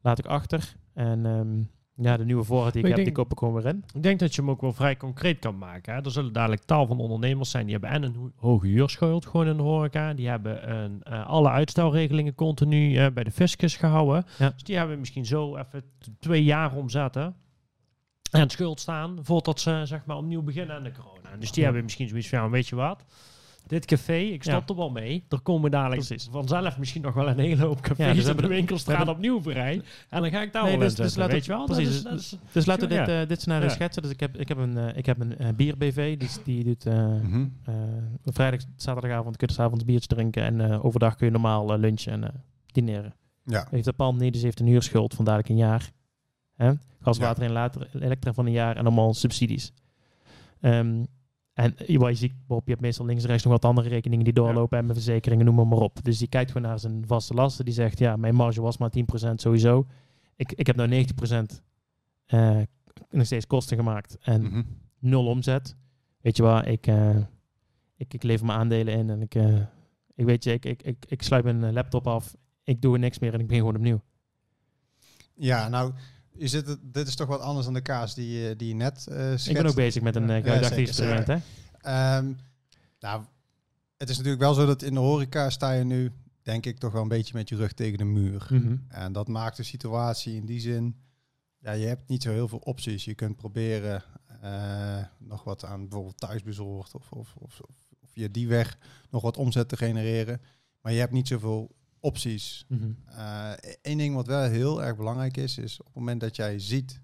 laat 0.00 0.18
ik 0.18 0.26
achter. 0.26 0.74
En 0.94 1.26
ehm, 1.26 1.62
Ja, 2.04 2.16
de 2.16 2.24
nieuwe 2.24 2.44
voorraad 2.44 2.72
die 2.72 2.82
ik 2.82 2.88
heb, 2.88 2.96
die 3.04 3.14
koop 3.14 3.32
ik 3.32 3.38
gewoon 3.38 3.54
weer 3.54 3.66
in. 3.66 3.84
Ik 3.94 4.02
denk 4.02 4.18
dat 4.18 4.34
je 4.34 4.40
hem 4.40 4.50
ook 4.50 4.60
wel 4.60 4.72
vrij 4.72 4.96
concreet 4.96 5.38
kan 5.38 5.58
maken. 5.58 5.94
Hè. 5.94 6.00
Er 6.00 6.10
zullen 6.10 6.32
dadelijk 6.32 6.62
tal 6.62 6.86
van 6.86 6.98
ondernemers 6.98 7.50
zijn 7.50 7.64
die 7.66 7.72
hebben 7.72 7.90
en 7.90 8.02
een 8.02 8.14
ho- 8.14 8.30
hoge 8.36 8.66
huurschuld 8.66 9.26
gewoon 9.26 9.46
in 9.46 9.56
de 9.56 9.62
horeca. 9.62 10.14
Die 10.14 10.28
hebben 10.28 10.70
een, 10.74 11.02
eh, 11.02 11.26
alle 11.26 11.48
uitstelregelingen 11.50 12.34
continu 12.34 12.96
eh, 12.96 13.06
bij 13.12 13.24
de 13.24 13.30
fiscus 13.30 13.76
gehouden. 13.76 14.24
Ja. 14.38 14.50
Dus 14.50 14.62
die 14.62 14.76
hebben 14.76 14.98
misschien 14.98 15.26
zo 15.26 15.56
even 15.56 15.82
twee 16.18 16.44
jaar 16.44 16.76
omzetten. 16.76 17.34
En 18.32 18.50
schuld 18.50 18.80
staan 18.80 19.18
voordat 19.22 19.60
ze 19.60 19.80
zeg 19.84 20.04
maar 20.04 20.16
opnieuw 20.16 20.42
beginnen 20.42 20.76
aan 20.76 20.82
de 20.82 20.92
corona. 20.92 21.36
Dus 21.38 21.48
die 21.50 21.58
Ja. 21.58 21.64
hebben 21.64 21.82
misschien 21.82 22.08
zoiets 22.08 22.28
van, 22.28 22.38
ja, 22.38 22.50
weet 22.50 22.68
je 22.68 22.76
wat? 22.76 23.04
Dit 23.66 23.84
café, 23.84 24.16
ik 24.16 24.42
stop 24.42 24.62
Ja. 24.68 24.74
er 24.74 24.76
wel 24.76 24.90
mee. 24.90 25.24
Er 25.28 25.40
komen 25.40 25.70
dadelijk 25.70 26.06
Precies. 26.06 26.28
vanzelf 26.30 26.78
misschien 26.78 27.02
nog 27.02 27.14
wel 27.14 27.28
een 27.28 27.38
hele 27.38 27.64
hoop 27.64 27.80
cafés 27.80 28.06
Ja, 28.06 28.12
dus 28.12 28.14
we 28.24 28.30
op 28.30 28.34
de 28.36 28.40
hebben- 28.40 28.56
winkelstraat 28.56 28.96
hebben- 28.96 29.14
opnieuw 29.14 29.40
bereid. 29.40 29.84
En 30.08 30.22
dan 30.22 30.30
ga 30.30 30.42
ik 30.42 30.52
daar 30.52 30.62
Nee, 30.62 30.70
wel 30.78 30.80
dus- 30.88 30.94
dus 30.94 31.14
laten 31.16 31.32
weet 31.34 31.46
we- 31.46 31.52
je 31.52 31.58
wel? 31.58 31.66
Dat 31.66 31.76
precies, 31.76 31.94
is- 31.96 32.02
dat 32.02 32.12
is- 32.18 32.36
Dus 32.52 32.66
laten 32.66 32.88
we 32.88 32.94
Ja. 32.94 33.04
dit, 33.04 33.14
eh, 33.22 33.28
dit 33.28 33.40
scenario 33.40 33.66
Ja. 33.66 33.72
schetsen. 33.72 34.02
Dus 34.02 34.10
ik 34.10 34.20
heb, 34.20 34.36
ik 34.36 34.48
heb 34.48 34.58
een, 34.58 34.76
eh, 34.78 34.96
ik 34.96 35.06
heb 35.06 35.20
een 35.20 35.38
eh, 35.38 35.48
bier-BV. 35.56 36.18
Die, 36.18 36.28
die 36.44 36.64
doet 36.64 36.86
eh, 36.86 37.06
Mhm. 37.06 37.46
eh, 37.64 37.74
vrijdag, 38.24 38.60
zaterdagavond 38.76 39.36
kun 39.36 39.46
je 39.48 39.54
s'avonds 39.54 39.84
biertje 39.84 40.08
drinken. 40.08 40.42
En 40.42 40.60
eh, 40.70 40.84
overdag 40.84 41.14
kun 41.16 41.26
je 41.26 41.32
normaal 41.32 41.78
lunchen 41.78 42.12
en 42.12 42.24
eh, 42.24 42.30
dineren. 42.66 43.14
Ja. 43.44 43.66
Heeft 43.70 43.84
dat 43.84 43.96
pand 43.96 44.20
niet, 44.20 44.32
dus 44.32 44.42
heeft 44.42 44.60
een 44.60 44.66
huurschuld 44.66 45.14
van 45.14 45.24
dadelijk 45.24 45.48
een 45.48 45.56
jaar. 45.56 45.90
Hè? 46.62 46.72
Gas, 47.00 47.16
Ja. 47.16 47.22
water 47.22 47.42
en 47.42 47.52
later, 47.52 47.88
elektra 47.94 48.32
van 48.32 48.46
een 48.46 48.52
jaar 48.52 48.76
en 48.76 48.86
allemaal 48.86 49.14
subsidies. 49.14 49.72
Ehm, 50.60 51.04
en 51.52 51.74
wat 51.98 52.08
je 52.10 52.14
ziet, 52.14 52.32
Bob, 52.46 52.64
je 52.64 52.70
hebt 52.70 52.82
meestal 52.82 53.06
links 53.06 53.22
en 53.22 53.28
rechts 53.28 53.44
nog 53.44 53.52
wat 53.52 53.64
andere 53.64 53.88
rekeningen 53.88 54.24
die 54.24 54.32
doorlopen 54.34 54.78
en 54.78 54.84
mijn 54.84 54.96
verzekeringen, 54.96 55.44
noem 55.44 55.54
maar, 55.54 55.66
maar 55.66 55.78
op. 55.78 56.04
Dus 56.04 56.18
die 56.18 56.28
kijkt 56.28 56.50
gewoon 56.52 56.68
naar 56.68 56.78
zijn 56.78 57.06
vaste 57.06 57.34
lasten. 57.34 57.64
Die 57.64 57.74
zegt, 57.74 57.98
ja, 57.98 58.16
mijn 58.16 58.34
marge 58.34 58.60
was 58.60 58.78
maar 58.78 58.90
10% 58.90 59.40
sowieso. 59.40 59.86
Ik, 60.36 60.52
ik 60.52 60.66
heb 60.66 60.76
nou 60.76 60.88
90% 60.88 61.62
eh, 62.26 62.58
nog 63.10 63.26
steeds 63.26 63.46
kosten 63.46 63.76
gemaakt 63.76 64.16
en 64.20 64.42
Mhm. 64.42 64.62
nul 64.98 65.26
omzet. 65.26 65.76
Weet 66.20 66.36
je 66.36 66.42
waar, 66.42 66.68
ik, 66.68 66.86
eh, 66.86 67.16
ik, 67.96 68.14
ik 68.14 68.22
lever 68.22 68.46
mijn 68.46 68.58
aandelen 68.58 68.94
in 68.94 69.10
en 69.10 69.22
ik, 69.22 69.34
eh, 69.34 69.60
ik 70.14 70.24
weet 70.24 70.44
je, 70.44 70.52
ik, 70.52 70.64
ik, 70.64 70.82
ik, 70.82 71.04
ik 71.08 71.22
sluit 71.22 71.44
mijn 71.44 71.72
laptop 71.72 72.06
af. 72.06 72.36
Ik 72.64 72.82
doe 72.82 72.94
er 72.94 73.00
niks 73.00 73.18
meer 73.18 73.32
en 73.34 73.40
ik 73.40 73.46
begin 73.46 73.60
gewoon 73.62 73.76
opnieuw. 73.76 74.00
Ja, 75.34 75.68
nou, 75.68 75.92
is 76.36 76.52
het, 76.52 76.76
dit 76.82 77.06
is 77.08 77.14
toch 77.16 77.26
wat 77.28 77.40
anders 77.40 77.64
dan 77.64 77.74
de 77.74 77.80
kaas 77.80 78.14
die, 78.14 78.38
je- 78.40 78.56
die 78.56 78.68
je 78.68 78.74
net 78.74 79.00
schetst. 79.00 79.48
Ik 79.48 79.54
ben 79.54 79.66
ook 79.66 79.74
bezig 79.74 80.02
met 80.02 80.16
een 80.16 80.26
uh, 81.26 81.26
hè? 81.26 81.36
Ehm, 81.80 82.32
nou, 83.00 83.22
het 83.96 84.10
is 84.10 84.16
natuurlijk 84.16 84.42
wel 84.42 84.54
zo 84.54 84.66
dat 84.66 84.82
in 84.82 84.94
de 84.94 85.00
horeca 85.00 85.50
sta 85.50 85.72
je 85.72 85.84
nu, 85.84 86.12
denk 86.42 86.66
ik, 86.66 86.78
toch 86.78 86.92
wel 86.92 87.02
een 87.02 87.08
beetje 87.08 87.34
met 87.34 87.48
je 87.48 87.56
rug 87.56 87.72
tegen 87.72 87.98
de 87.98 88.04
muur. 88.04 88.46
Mhm. 88.50 88.76
En 88.88 89.12
dat 89.12 89.28
maakt 89.28 89.56
de 89.56 89.62
situatie 89.62 90.34
in 90.34 90.46
die 90.46 90.60
zin, 90.60 90.96
ja, 91.58 91.72
je 91.72 91.86
hebt 91.86 92.08
niet 92.08 92.22
zo 92.22 92.30
heel 92.30 92.48
veel 92.48 92.58
opties. 92.58 93.04
Je 93.04 93.14
kunt 93.14 93.36
proberen 93.36 94.02
eh, 94.40 95.04
nog 95.18 95.44
wat 95.44 95.64
aan 95.64 95.80
bijvoorbeeld 95.80 96.18
thuisbezorgd 96.20 96.94
of, 96.94 97.10
of, 97.12 97.34
of, 97.38 97.60
of, 97.60 97.70
of 98.00 98.08
via 98.12 98.28
die 98.30 98.48
weg 98.48 98.78
nog 99.10 99.22
wat 99.22 99.36
omzet 99.36 99.68
te 99.68 99.76
genereren. 99.76 100.40
Maar 100.80 100.92
je 100.92 100.98
hebt 100.98 101.12
niet 101.12 101.28
zoveel 101.28 101.74
opties. 102.02 102.64
Mhm. 102.68 102.92
Eén 103.82 103.98
ding 103.98 104.14
wat 104.14 104.26
wel 104.26 104.42
heel 104.42 104.82
erg 104.82 104.96
belangrijk 104.96 105.36
is, 105.36 105.58
is 105.58 105.80
op 105.80 105.86
het 105.86 105.94
moment 105.94 106.20
dat 106.20 106.36
jij 106.36 106.58
ziet, 106.58 107.00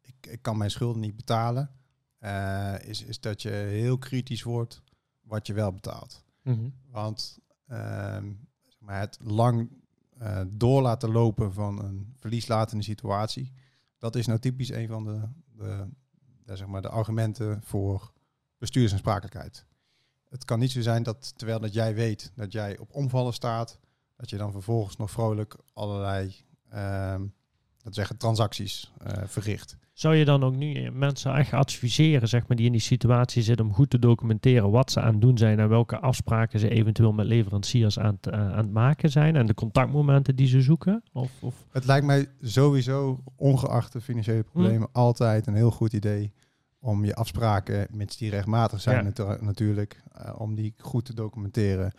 ik, 0.00 0.26
ik 0.26 0.42
kan 0.42 0.56
mijn 0.56 0.70
schulden 0.70 1.00
niet 1.00 1.16
betalen, 1.16 1.70
eh, 2.18 2.74
is, 2.84 3.02
is 3.02 3.20
dat 3.20 3.42
je 3.42 3.50
heel 3.50 3.98
kritisch 3.98 4.42
wordt 4.42 4.82
wat 5.20 5.46
je 5.46 5.52
wel 5.52 5.72
betaalt. 5.72 6.24
Mhm. 6.42 6.68
Want 6.90 7.38
ehm, 7.66 8.32
zeg 8.62 8.80
maar 8.80 9.00
het 9.00 9.18
lang 9.22 9.70
eh, 10.18 10.40
door 10.48 10.82
laten 10.82 11.10
lopen 11.10 11.52
van 11.52 11.84
een 11.84 12.14
verlieslatende 12.16 12.84
situatie, 12.84 13.52
dat 13.98 14.16
is 14.16 14.26
nou 14.26 14.38
typisch 14.38 14.70
een 14.70 14.88
van 14.88 15.04
de, 15.04 15.28
de, 15.56 15.88
de, 16.44 16.56
zeg 16.56 16.66
maar 16.66 16.82
de 16.82 16.88
argumenten 16.88 17.62
voor 17.62 18.12
bestuursaansprakelijkheid. 18.58 19.66
Het 20.28 20.44
kan 20.44 20.58
niet 20.58 20.70
zo 20.70 20.80
zijn 20.80 21.02
dat 21.02 21.38
terwijl 21.38 21.60
dat 21.60 21.72
jij 21.72 21.94
weet 21.94 22.32
dat 22.34 22.52
jij 22.52 22.78
op 22.78 22.94
omvallen 22.94 23.32
staat, 23.32 23.78
dat 24.18 24.30
je 24.30 24.36
dan 24.36 24.52
vervolgens 24.52 24.96
nog 24.96 25.10
vrolijk 25.10 25.56
allerlei 25.72 26.34
ehm 26.70 27.22
dat 27.88 27.94
zeggen, 27.96 28.16
transacties 28.16 28.92
eh, 29.02 29.22
verricht. 29.26 29.76
Zou 29.92 30.14
je 30.14 30.24
dan 30.24 30.44
ook 30.44 30.56
nu 30.56 30.74
eh, 30.74 30.90
mensen 30.92 31.34
echt 31.34 31.52
adviseren, 31.52 32.28
zeg 32.28 32.46
maar, 32.46 32.56
die 32.56 32.66
in 32.66 32.72
die 32.72 32.80
situatie 32.80 33.42
zitten, 33.42 33.66
om 33.66 33.74
goed 33.74 33.90
te 33.90 33.98
documenteren 33.98 34.70
wat 34.70 34.90
ze 34.90 35.00
aan 35.00 35.12
het 35.12 35.20
doen 35.20 35.38
zijn 35.38 35.58
en 35.58 35.68
welke 35.68 35.98
afspraken 35.98 36.60
ze 36.60 36.68
eventueel 36.68 37.12
met 37.12 37.26
leveranciers 37.26 37.98
aan 37.98 38.14
het, 38.20 38.26
eh, 38.26 38.40
aan 38.40 38.56
het 38.64 38.72
maken 38.72 39.10
zijn 39.10 39.36
en 39.36 39.46
de 39.46 39.54
contactmomenten 39.54 40.36
die 40.36 40.46
ze 40.46 40.62
zoeken? 40.62 41.02
Of, 41.12 41.30
of 41.40 41.66
Het 41.70 41.84
lijkt 41.84 42.06
mij 42.06 42.26
sowieso, 42.40 43.22
ongeacht 43.36 43.92
de 43.92 44.00
financiële 44.00 44.42
problemen, 44.42 44.88
altijd 44.92 45.46
een 45.46 45.54
heel 45.54 45.70
goed 45.70 45.92
idee 45.92 46.32
om 46.80 47.04
je 47.04 47.14
afspraken, 47.14 47.86
mits 47.90 48.16
die 48.16 48.30
rechtmatig 48.30 48.80
zijn 48.80 49.14
Ja. 49.16 49.36
natuurlijk, 49.40 50.02
om 50.36 50.54
die 50.54 50.74
goed 50.78 51.04
te 51.04 51.14
documenteren. 51.14 51.92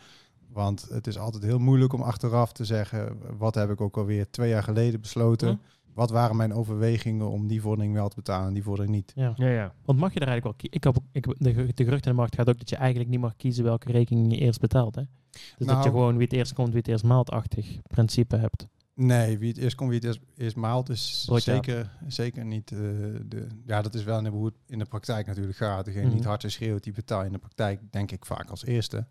Want 0.54 0.88
het 0.90 1.08
is 1.08 1.18
altijd 1.18 1.44
heel 1.44 1.60
moeilijk 1.60 1.94
om 1.94 2.02
achteraf 2.02 2.52
te 2.52 2.66
zeggen, 2.66 3.18
wat 3.38 3.56
heb 3.56 3.70
ik 3.70 3.82
ook 3.82 3.98
alweer 3.98 4.30
twee 4.30 4.50
jaar 4.50 4.64
geleden 4.64 5.02
besloten? 5.02 5.48
Hm. 5.50 5.56
Wat 5.94 6.10
waren 6.10 6.36
mijn 6.36 6.54
overwegingen 6.54 7.30
om 7.30 7.48
die 7.48 7.62
vordering 7.62 7.94
wel 7.94 8.10
te 8.10 8.16
betalen 8.16 8.48
en 8.48 8.54
die 8.54 8.64
vordering 8.64 8.96
niet? 8.96 9.12
Ja. 9.16 9.34
ja, 9.36 9.48
ja. 9.50 9.74
Want 9.86 10.00
mag 10.00 10.14
je 10.14 10.20
daar 10.20 10.28
eigenlijk 10.28 10.44
wel 10.44 10.54
kiezen? 10.54 10.78
Ik 10.78 10.84
heb, 10.84 10.98
ook- 10.98 11.10
ik, 11.12 11.44
de, 11.44 11.74
de 11.74 11.84
gerucht 11.84 12.06
in 12.06 12.12
de 12.12 12.18
markt 12.18 12.36
gaat 12.36 12.50
ook 12.50 12.58
dat 12.58 12.70
je 12.70 12.76
eigenlijk 12.76 13.10
niet 13.10 13.20
mag 13.20 13.36
kiezen 13.36 13.64
welke 13.64 13.92
rekening 13.92 14.32
je 14.32 14.38
eerst 14.40 14.60
betaalt. 14.60 14.96
Hè? 14.96 15.02
Dus 15.32 15.54
dat 15.58 15.68
Nou- 15.68 15.84
je 15.84 15.90
gewoon 15.90 16.14
wie 16.18 16.24
het 16.28 16.34
eerst 16.36 16.54
komt, 16.54 16.68
wie 16.70 16.78
het 16.78 16.88
eerst 16.88 17.04
maalt-achtig 17.04 17.78
principe 17.88 18.36
hebt. 18.36 18.68
Nee, 19.02 19.38
wie 19.38 19.48
het 19.50 19.58
eerst 19.58 19.76
komt, 19.76 19.90
wie 19.90 20.00
het 20.00 20.08
eerst, 20.08 20.20
eerst 20.36 20.56
maalt, 20.56 20.90
is 20.90 21.28
zeker, 21.44 21.92
zeker 22.08 22.46
niet 22.46 22.72
eh, 22.72 22.78
de... 23.26 23.48
Ja, 23.66 23.82
dat 23.82 23.94
is 23.96 24.04
wel 24.04 24.26
hoe 24.28 24.46
het 24.46 24.56
in 24.66 24.80
de 24.80 24.86
praktijk 24.86 25.28
natuurlijk 25.28 25.58
gaat. 25.58 25.86
Degene 25.86 26.02
die 26.02 26.10
Mhm. 26.10 26.20
het 26.20 26.28
hardst 26.28 26.52
schreeuwt, 26.52 26.84
die 26.84 26.94
betaalt 26.94 27.26
in 27.26 27.32
de 27.32 27.38
praktijk 27.38 27.92
denk 27.92 28.12
ik 28.12 28.26
vaak 28.26 28.50
als 28.50 28.66
eerste. 28.66 29.08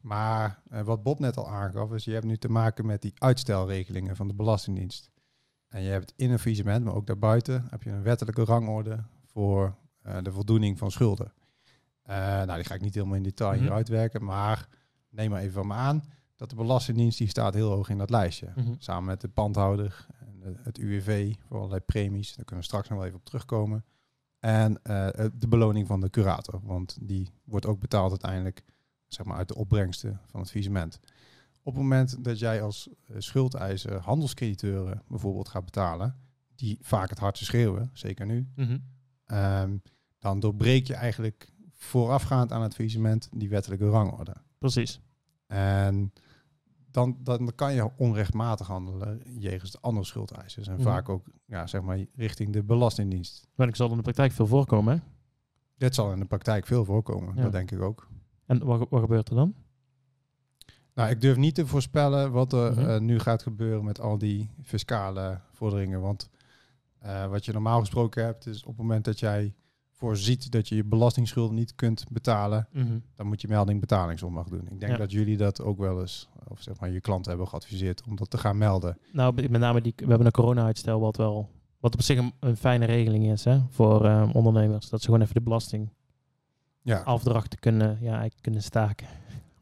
Maar 0.00 0.62
eh, 0.70 0.80
wat 0.82 1.02
Bob 1.02 1.18
net 1.18 1.36
al 1.36 1.48
aangaf, 1.48 1.92
is 1.92 2.04
je 2.04 2.12
hebt 2.12 2.24
nu 2.24 2.36
te 2.36 2.48
maken 2.48 2.86
met 2.86 3.02
die 3.02 3.12
uitstelregelingen 3.14 4.16
van 4.16 4.28
de 4.28 4.34
Belastingdienst. 4.34 5.10
En 5.68 5.82
je 5.82 5.90
hebt 5.90 6.12
in 6.16 6.30
een 6.30 6.38
faillissement, 6.38 6.84
maar 6.84 6.94
ook 6.94 7.06
daarbuiten, 7.06 7.66
heb 7.70 7.82
je 7.82 7.90
een 7.90 8.02
wettelijke 8.02 8.44
rangorde 8.44 9.04
voor 9.24 9.76
eh, 10.02 10.16
de 10.22 10.32
voldoening 10.32 10.78
van 10.78 10.90
schulden. 10.90 11.32
Nou, 12.06 12.54
die 12.54 12.64
ga 12.64 12.74
ik 12.74 12.80
niet 12.80 12.94
helemaal 12.94 13.16
in 13.16 13.22
detail 13.22 13.52
hier 13.52 13.62
Mhm. 13.62 13.72
uitwerken, 13.72 14.24
maar 14.24 14.68
neem 15.10 15.30
maar 15.30 15.40
even 15.40 15.52
van 15.52 15.66
me 15.66 15.74
aan 15.74 16.04
dat 16.48 16.58
de 16.58 16.64
Belastingdienst 16.64 17.18
die 17.18 17.28
staat 17.28 17.54
heel 17.54 17.70
hoog 17.70 17.88
in 17.88 17.98
dat 17.98 18.10
lijstje. 18.10 18.52
Mhm. 18.56 18.74
Samen 18.78 19.04
met 19.04 19.20
de 19.20 19.28
pandhouder 19.28 20.06
het 20.62 20.78
UWV 20.78 21.34
voor 21.46 21.56
allerlei 21.56 21.80
premies. 21.80 22.34
Daar 22.34 22.44
kunnen 22.44 22.64
we 22.64 22.70
straks 22.70 22.88
nog 22.88 22.98
wel 22.98 23.06
even 23.06 23.18
op 23.18 23.24
terugkomen. 23.24 23.84
En 24.40 24.82
eh, 24.82 25.26
de 25.34 25.48
beloning 25.48 25.86
van 25.86 26.00
de 26.00 26.10
curator, 26.10 26.60
want 26.62 26.96
die 27.00 27.30
wordt 27.44 27.66
ook 27.66 27.80
betaald 27.80 28.10
uiteindelijk 28.10 28.64
zeg 29.06 29.26
maar, 29.26 29.36
uit 29.36 29.48
de 29.48 29.54
opbrengsten 29.54 30.20
van 30.26 30.40
het 30.40 30.48
faillissement. 30.50 31.00
Op 31.62 31.72
het 31.72 31.82
moment 31.82 32.24
dat 32.24 32.38
jij 32.38 32.62
als 32.62 32.88
eh, 32.88 33.16
schuldeiser 33.18 34.00
handelscrediteuren 34.00 35.02
bijvoorbeeld 35.08 35.48
gaat 35.48 35.64
betalen, 35.64 36.16
die 36.54 36.78
vaak 36.80 37.10
het 37.10 37.18
hardste 37.18 37.44
schreeuwen, 37.44 37.90
zeker 37.92 38.26
nu, 38.26 38.48
Mhm. 38.56 38.78
ehm, 39.26 39.76
dan 40.18 40.40
doorbreek 40.40 40.86
je 40.86 40.94
eigenlijk 40.94 41.52
voorafgaand 41.72 42.52
aan 42.52 42.62
het 42.62 42.74
faillissement 42.74 43.28
die 43.32 43.48
wettelijke 43.48 43.88
rangorde. 43.88 44.34
Precies. 44.58 45.00
En 45.46 46.12
dan, 46.94 47.16
dan 47.22 47.52
kan 47.54 47.74
je 47.74 47.90
onrechtmatig 47.96 48.66
handelen 48.66 49.20
jegens 49.38 49.70
de 49.70 49.78
andere 49.80 50.06
schuldeisers. 50.06 50.66
En 50.68 50.74
Mhm. 50.74 50.82
vaak 50.82 51.08
ook 51.08 51.26
ja, 51.46 51.66
zeg 51.66 51.82
maar, 51.82 52.04
richting 52.14 52.52
de 52.52 52.62
Belastingdienst. 52.62 53.46
Maar 53.54 53.68
ik 53.68 53.76
zal 53.76 53.90
in 53.90 53.96
de 53.96 54.02
praktijk 54.02 54.32
veel 54.32 54.46
voorkomen. 54.46 54.94
Hè? 54.94 55.00
Dit 55.76 55.94
zal 55.94 56.12
in 56.12 56.18
de 56.18 56.24
praktijk 56.26 56.66
veel 56.66 56.84
voorkomen, 56.84 57.36
Ja. 57.36 57.42
dat 57.42 57.52
denk 57.52 57.70
ik 57.70 57.80
ook. 57.80 58.08
En 58.46 58.64
wat, 58.64 58.86
wat 58.90 59.00
gebeurt 59.00 59.28
er 59.28 59.34
dan? 59.34 59.54
Nou, 60.94 61.10
ik 61.10 61.20
durf 61.20 61.36
niet 61.36 61.54
te 61.54 61.66
voorspellen 61.66 62.32
wat 62.32 62.52
er 62.52 62.70
Mhm. 62.72 62.80
eh, 62.88 63.00
nu 63.00 63.18
gaat 63.18 63.42
gebeuren 63.42 63.84
met 63.84 64.00
al 64.00 64.18
die 64.18 64.50
fiscale 64.62 65.40
vorderingen. 65.52 66.00
Want 66.00 66.30
eh, 66.98 67.26
wat 67.26 67.44
je 67.44 67.52
normaal 67.52 67.80
gesproken 67.80 68.24
hebt, 68.24 68.46
is 68.46 68.60
op 68.62 68.68
het 68.68 68.76
moment 68.76 69.04
dat 69.04 69.18
jij 69.18 69.54
voorziet 70.06 70.50
dat 70.52 70.68
je 70.68 70.74
je 70.74 70.84
belastingsschulden 70.84 71.54
niet 71.56 71.74
kunt 71.74 72.04
betalen, 72.10 72.68
dan 73.16 73.26
moet 73.26 73.40
je 73.40 73.48
melding 73.48 73.80
betalingsonmacht 73.80 74.50
doen. 74.50 74.68
Ik 74.70 74.80
denk 74.80 74.92
Ja. 74.92 74.98
dat 74.98 75.10
jullie 75.12 75.36
dat 75.36 75.60
ook 75.62 75.78
wel 75.78 76.00
eens, 76.00 76.28
of 76.48 76.62
zeg 76.62 76.80
maar 76.80 76.90
je 76.90 77.00
klanten 77.00 77.30
hebben 77.30 77.48
geadviseerd 77.48 78.02
om 78.08 78.16
dat 78.16 78.30
te 78.30 78.38
gaan 78.38 78.58
melden. 78.58 78.98
Nou, 79.12 79.48
met 79.48 79.60
name 79.60 79.80
die, 79.80 79.92
we 79.96 80.06
hebben 80.06 80.26
een 80.26 80.32
corona-uitstel 80.32 81.00
wat 81.00 81.16
wel, 81.16 81.50
wat 81.80 81.94
op 81.94 82.02
zich 82.02 82.18
een, 82.18 82.32
een 82.40 82.56
fijne 82.56 82.84
regeling 82.84 83.30
is 83.32 83.44
hè, 83.44 83.60
voor 83.70 84.04
eh, 84.04 84.30
ondernemers. 84.32 84.88
Dat 84.88 85.00
ze 85.00 85.06
gewoon 85.06 85.20
even 85.22 85.34
de 85.34 85.40
belastingafdrachten 85.40 87.50
Ja, 87.60 87.60
kunnen, 87.60 87.98
ja, 88.00 88.28
kunnen 88.40 88.62
staken. 88.62 89.06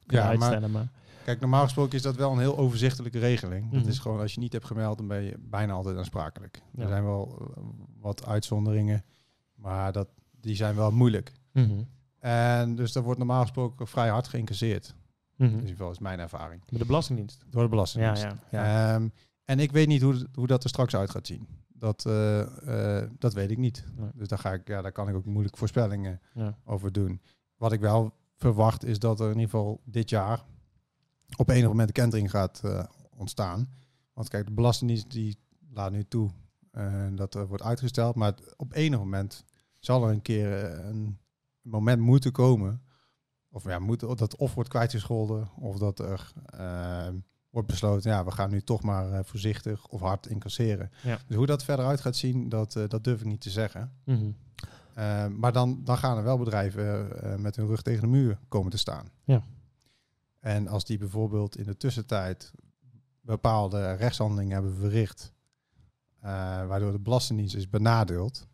Kunnen 0.07 0.27
Ja, 0.27 0.33
uitstellen, 0.33 0.71
maar, 0.71 0.89
kijk, 1.25 1.41
normaal 1.41 1.63
gesproken 1.63 1.97
is 1.97 2.03
dat 2.03 2.17
wel 2.17 2.33
een 2.33 2.39
heel 2.39 2.59
overzichtelijke 2.59 3.19
regeling. 3.19 3.71
Dat 3.71 3.81
Mhm. 3.81 3.89
is 3.89 3.99
gewoon, 3.99 4.21
als 4.21 4.35
je 4.35 4.41
niet 4.41 4.53
hebt 4.53 4.65
gemeld, 4.65 4.99
dan 4.99 5.09
ben 5.09 5.23
je 5.23 5.37
bijna 5.39 5.73
altijd 5.73 5.97
aansprakelijk. 5.97 6.63
Ja. 6.73 6.83
Er 6.83 6.89
zijn 6.89 7.05
wel 7.05 7.51
eh, 7.57 7.63
wat 8.01 8.27
uitzonderingen, 8.27 9.05
maar 9.55 9.93
dat, 9.93 10.09
die 10.43 10.55
zijn 10.57 10.75
wel 10.75 10.91
moeilijk. 10.91 11.33
Mhm. 11.53 11.83
En 12.19 12.75
dus 12.75 12.93
dat 12.93 13.05
wordt 13.05 13.19
normaal 13.19 13.43
gesproken 13.43 13.87
vrij 13.87 14.09
hard 14.09 14.29
geïncasseerd. 14.29 14.95
Mhm. 15.37 15.49
In 15.51 15.55
ieder 15.55 15.71
geval 15.71 15.91
is 15.91 15.99
mijn 15.99 16.19
ervaring. 16.19 16.63
Met 16.71 16.81
de 16.81 16.87
Belastingdienst. 16.87 17.45
Door 17.51 17.63
de 17.63 17.69
Belastingdienst. 17.69 18.23
ja. 18.23 18.37
ja. 18.51 18.95
Ehm, 18.95 19.09
en 19.45 19.59
ik 19.61 19.73
weet 19.73 19.89
niet 19.89 20.03
hoe, 20.03 20.27
hoe 20.35 20.47
dat 20.47 20.63
er 20.63 20.69
straks 20.69 20.97
uit 20.97 21.11
gaat 21.11 21.27
zien. 21.27 21.49
Dat, 21.69 22.07
eh, 22.07 23.01
eh, 23.01 23.11
dat 23.19 23.33
weet 23.35 23.51
ik 23.51 23.59
niet. 23.59 23.85
Nee. 23.97 24.11
Dus 24.15 24.29
daar, 24.29 24.39
ga 24.39 24.53
ik, 24.53 24.69
ja, 24.69 24.83
daar 24.83 24.93
kan 24.93 25.09
ik 25.09 25.15
ook 25.15 25.25
moeilijk 25.25 25.57
voorspellingen 25.57 26.21
Ja. 26.35 26.59
over 26.65 26.93
doen. 26.93 27.21
Wat 27.57 27.73
ik 27.73 27.81
wel 27.81 28.15
verwacht 28.37 28.85
is 28.85 28.99
dat 28.99 29.21
er 29.21 29.27
in 29.27 29.33
ieder 29.39 29.51
geval 29.51 29.81
dit 29.85 30.11
jaar 30.11 30.45
op 31.37 31.49
enig 31.49 31.69
moment 31.69 31.89
een 31.89 31.95
kentering 31.95 32.31
gaat 32.31 32.61
eh, 32.65 32.85
ontstaan. 33.17 33.69
Want 34.13 34.29
kijk, 34.29 34.47
de 34.47 34.53
Belastingdienst 34.53 35.11
die 35.11 35.37
laat 35.71 35.93
nu 35.93 36.05
toe 36.05 36.31
eh, 36.71 37.07
dat 37.15 37.35
er 37.35 37.47
wordt 37.47 37.63
uitgesteld. 37.63 38.15
Maar 38.15 38.35
op 38.57 38.73
enig 38.73 38.99
moment 38.99 39.45
zal 39.85 40.05
er 40.05 40.11
een 40.11 40.23
keer 40.23 40.65
eh, 40.65 40.89
een 40.89 41.19
moment 41.61 42.01
moeten 42.01 42.33
komen. 42.33 42.83
Of 43.51 43.65
ja, 43.65 43.79
moet, 43.79 44.01
dat 44.01 44.37
of 44.37 44.55
wordt 44.55 44.71
kwijtgescholden 44.71 45.51
of 45.57 45.79
dat 45.79 45.99
er 45.99 46.33
eh, 46.47 47.09
wordt 47.51 47.69
besloten, 47.69 48.11
ja, 48.11 48.25
we 48.25 48.31
gaan 48.31 48.51
nu 48.51 48.63
toch 48.63 48.83
maar 48.83 49.13
eh, 49.13 49.25
voorzichtig 49.25 49.87
of 49.87 50.01
hard 50.01 50.27
incasseren. 50.27 50.91
Ja. 51.03 51.19
Dus 51.27 51.37
hoe 51.37 51.47
dat 51.47 51.65
verder 51.65 51.87
uit 51.87 52.01
gaat 52.01 52.17
zien, 52.17 52.49
dat, 52.49 52.73
dat 52.73 53.05
durf 53.05 53.21
ik 53.21 53.27
niet 53.27 53.41
te 53.41 53.51
zeggen. 53.51 53.93
Mhm. 54.05 54.31
Maar 55.39 55.53
dan, 55.53 55.81
dan 55.85 55.99
gaan 55.99 56.17
er 56.17 56.25
wel 56.25 56.39
bedrijven 56.39 57.09
met 57.43 57.57
hun 57.57 57.67
rug 57.67 57.83
tegen 57.83 58.01
de 58.01 58.07
muur 58.07 58.39
komen 58.49 58.71
te 58.71 58.79
staan. 58.79 59.11
Ja. 59.25 59.43
En 60.41 60.69
als 60.69 60.85
die 60.85 60.99
bijvoorbeeld 60.99 61.57
in 61.57 61.65
de 61.65 61.77
tussentijd 61.77 62.53
bepaalde 63.21 63.93
rechtshandelingen 63.93 64.53
hebben 64.53 64.75
verricht, 64.75 65.33
waardoor 66.67 66.93
de 66.93 66.99
Belastingdienst 66.99 67.55
is 67.55 67.69
benadeeld. 67.69 68.47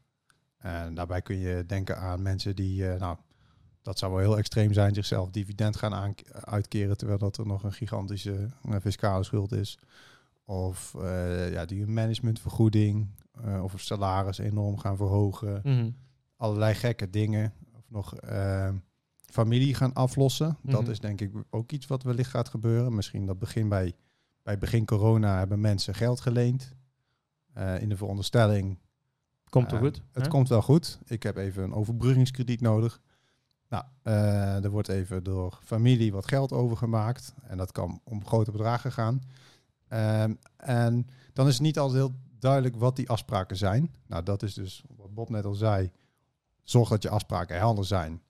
En 0.58 0.94
daarbij 0.94 1.22
kun 1.22 1.38
je 1.38 1.64
denken 1.66 1.98
aan 1.98 2.22
mensen 2.22 2.56
die, 2.56 2.82
uh, 2.82 2.94
nou, 2.94 3.16
dat 3.82 3.98
zou 3.98 4.12
wel 4.12 4.20
heel 4.20 4.38
extreem 4.38 4.72
zijn, 4.72 4.94
zichzelf 4.94 5.30
dividend 5.30 5.76
gaan 5.76 6.14
uitkeren, 6.30 6.96
terwijl 6.96 7.18
dat 7.18 7.36
er 7.36 7.46
nog 7.46 7.62
een 7.62 7.72
gigantische 7.72 8.48
uh, 8.68 8.76
fiscale 8.80 9.24
schuld 9.24 9.52
is. 9.52 9.78
Of 10.44 10.94
uh, 10.96 11.52
ja, 11.52 11.64
die 11.64 11.82
een 11.82 11.92
managementvergoeding 11.92 13.08
of 13.62 13.72
een 13.72 13.78
salaris 13.78 14.38
enorm 14.38 14.78
gaan 14.78 14.96
verhogen. 14.96 15.60
Mhm. 15.64 15.90
Allerlei 16.36 16.74
gekke 16.74 17.10
dingen. 17.10 17.52
Of 17.72 17.84
nog 17.88 18.14
familie 19.24 19.74
gaan 19.74 19.92
aflossen. 19.92 20.56
Mhm. 20.62 20.72
Dat 20.72 20.88
is 20.88 21.00
denk 21.00 21.20
ik 21.20 21.32
ook 21.50 21.72
iets 21.72 21.86
wat 21.86 22.02
wellicht 22.02 22.30
gaat 22.30 22.48
gebeuren. 22.48 22.94
Misschien 22.94 23.26
dat 23.26 23.38
begin 23.38 23.68
bij, 23.68 23.92
bij 24.42 24.58
begin 24.58 24.84
corona 24.84 25.38
hebben 25.38 25.60
mensen 25.60 25.94
geld 25.94 26.20
geleend. 26.20 26.76
In 27.78 27.88
de 27.88 27.96
veronderstelling. 27.96 28.78
Komt 29.48 29.72
er 29.72 29.76
uh, 29.76 29.82
goed? 29.82 30.02
Het 30.12 30.22
hè? 30.22 30.28
komt 30.28 30.48
wel 30.48 30.62
goed. 30.62 30.98
Ik 31.06 31.22
heb 31.22 31.36
even 31.36 31.62
een 31.62 31.74
overbruggingskrediet 31.74 32.60
nodig. 32.60 33.00
Nou, 33.68 33.84
uh, 34.04 34.64
er 34.64 34.70
wordt 34.70 34.88
even 34.88 35.22
door 35.22 35.58
familie 35.64 36.12
wat 36.12 36.28
geld 36.28 36.52
overgemaakt. 36.52 37.34
En 37.42 37.56
dat 37.56 37.72
kan 37.72 38.00
om 38.04 38.26
grote 38.26 38.50
bedragen 38.50 38.92
gaan. 38.92 39.22
Um, 39.88 40.38
en 40.56 41.06
dan 41.32 41.46
is 41.46 41.52
het 41.52 41.62
niet 41.62 41.78
altijd 41.78 41.98
heel 41.98 42.14
duidelijk 42.38 42.76
wat 42.76 42.96
die 42.96 43.08
afspraken 43.08 43.56
zijn. 43.56 43.94
Nou, 44.06 44.22
dat 44.22 44.42
is 44.42 44.54
dus 44.54 44.84
wat 44.96 45.14
Bob 45.14 45.28
net 45.28 45.44
al 45.44 45.54
zei. 45.54 45.90
Zorg 46.62 46.88
dat 46.88 47.02
je 47.02 47.08
afspraken 47.08 47.56
helder 47.56 47.84
zijn. 47.84 48.22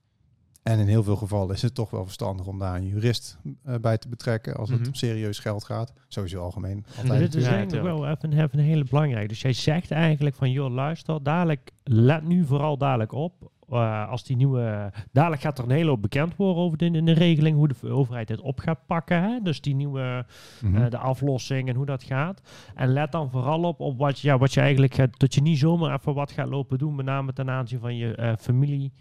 En 0.63 0.79
in 0.79 0.87
heel 0.87 1.03
veel 1.03 1.17
gevallen 1.17 1.55
is 1.55 1.63
het 1.63 1.75
toch 1.75 1.91
wel 1.91 2.05
verstandig 2.05 2.47
om 2.47 2.59
daar 2.59 2.75
een 2.77 2.87
jurist 2.87 3.39
uh, 3.45 3.75
bij 3.81 3.99
te 3.99 4.09
betrekken 4.09 4.55
als 4.57 4.69
het 4.71 4.79
Mhm. 4.79 4.89
om 4.89 4.95
serieus 4.95 5.39
geld 5.39 5.65
gaat. 5.65 5.93
Sowieso 6.09 6.43
algemeen. 6.43 6.85
Altijd. 6.99 7.19
dit 7.21 7.35
is 7.35 7.45
Ja, 7.45 7.51
tuurlijk. 7.67 7.83
wel 7.83 8.09
even, 8.09 8.33
even 8.33 8.59
een 8.59 8.65
hele 8.65 8.85
belangrijke. 8.85 9.29
Dus 9.29 9.41
jij 9.43 9.53
zegt 9.53 9.91
eigenlijk 9.91 10.37
van, 10.37 10.51
joh, 10.51 10.73
luister, 10.73 11.23
dadelijk, 11.23 11.71
let 11.85 12.25
nu 12.25 12.45
vooral 12.45 12.77
dadelijk 12.79 13.13
op. 13.13 13.51
eh, 13.71 14.09
als 14.09 14.25
die 14.25 14.37
nieuwe, 14.37 14.93
dadelijk 15.13 15.43
gaat 15.43 15.59
er 15.59 15.65
een 15.65 15.71
hele 15.71 15.89
hoop 15.89 16.03
bekend 16.03 16.37
worden 16.37 16.63
over 16.63 16.79
de, 16.79 16.85
in 16.85 17.05
de 17.05 17.13
regeling, 17.13 17.57
hoe 17.57 17.69
de 17.69 17.89
overheid 17.91 18.29
dit 18.29 18.41
op 18.41 18.59
gaat 18.59 18.87
pakken. 18.87 19.23
Hè? 19.23 19.39
Dus 19.43 19.61
die 19.61 19.75
nieuwe, 19.75 20.27
Mhm. 20.63 20.77
eh, 20.77 20.91
de 20.91 20.99
aflossing 20.99 21.69
en 21.69 21.75
hoe 21.75 21.87
dat 21.87 22.03
gaat. 22.03 22.41
En 22.75 22.93
let 22.93 23.13
dan 23.13 23.31
vooral 23.31 23.63
op, 23.63 23.81
op 23.81 23.99
wat, 23.99 24.21
ja, 24.21 24.39
wat 24.39 24.55
je 24.55 24.61
eigenlijk 24.61 24.95
gaat, 24.95 25.19
dat 25.19 25.35
je 25.35 25.41
niet 25.41 25.59
zomaar 25.59 25.95
even 25.99 26.15
wat 26.15 26.33
gaat 26.33 26.49
lopen 26.49 26.79
doen, 26.79 26.95
met 26.95 27.05
name 27.07 27.33
ten 27.33 27.51
aanzien 27.51 27.79
van 27.81 27.97
je 27.97 28.15
eh, 28.15 28.33
familie. 28.39 28.93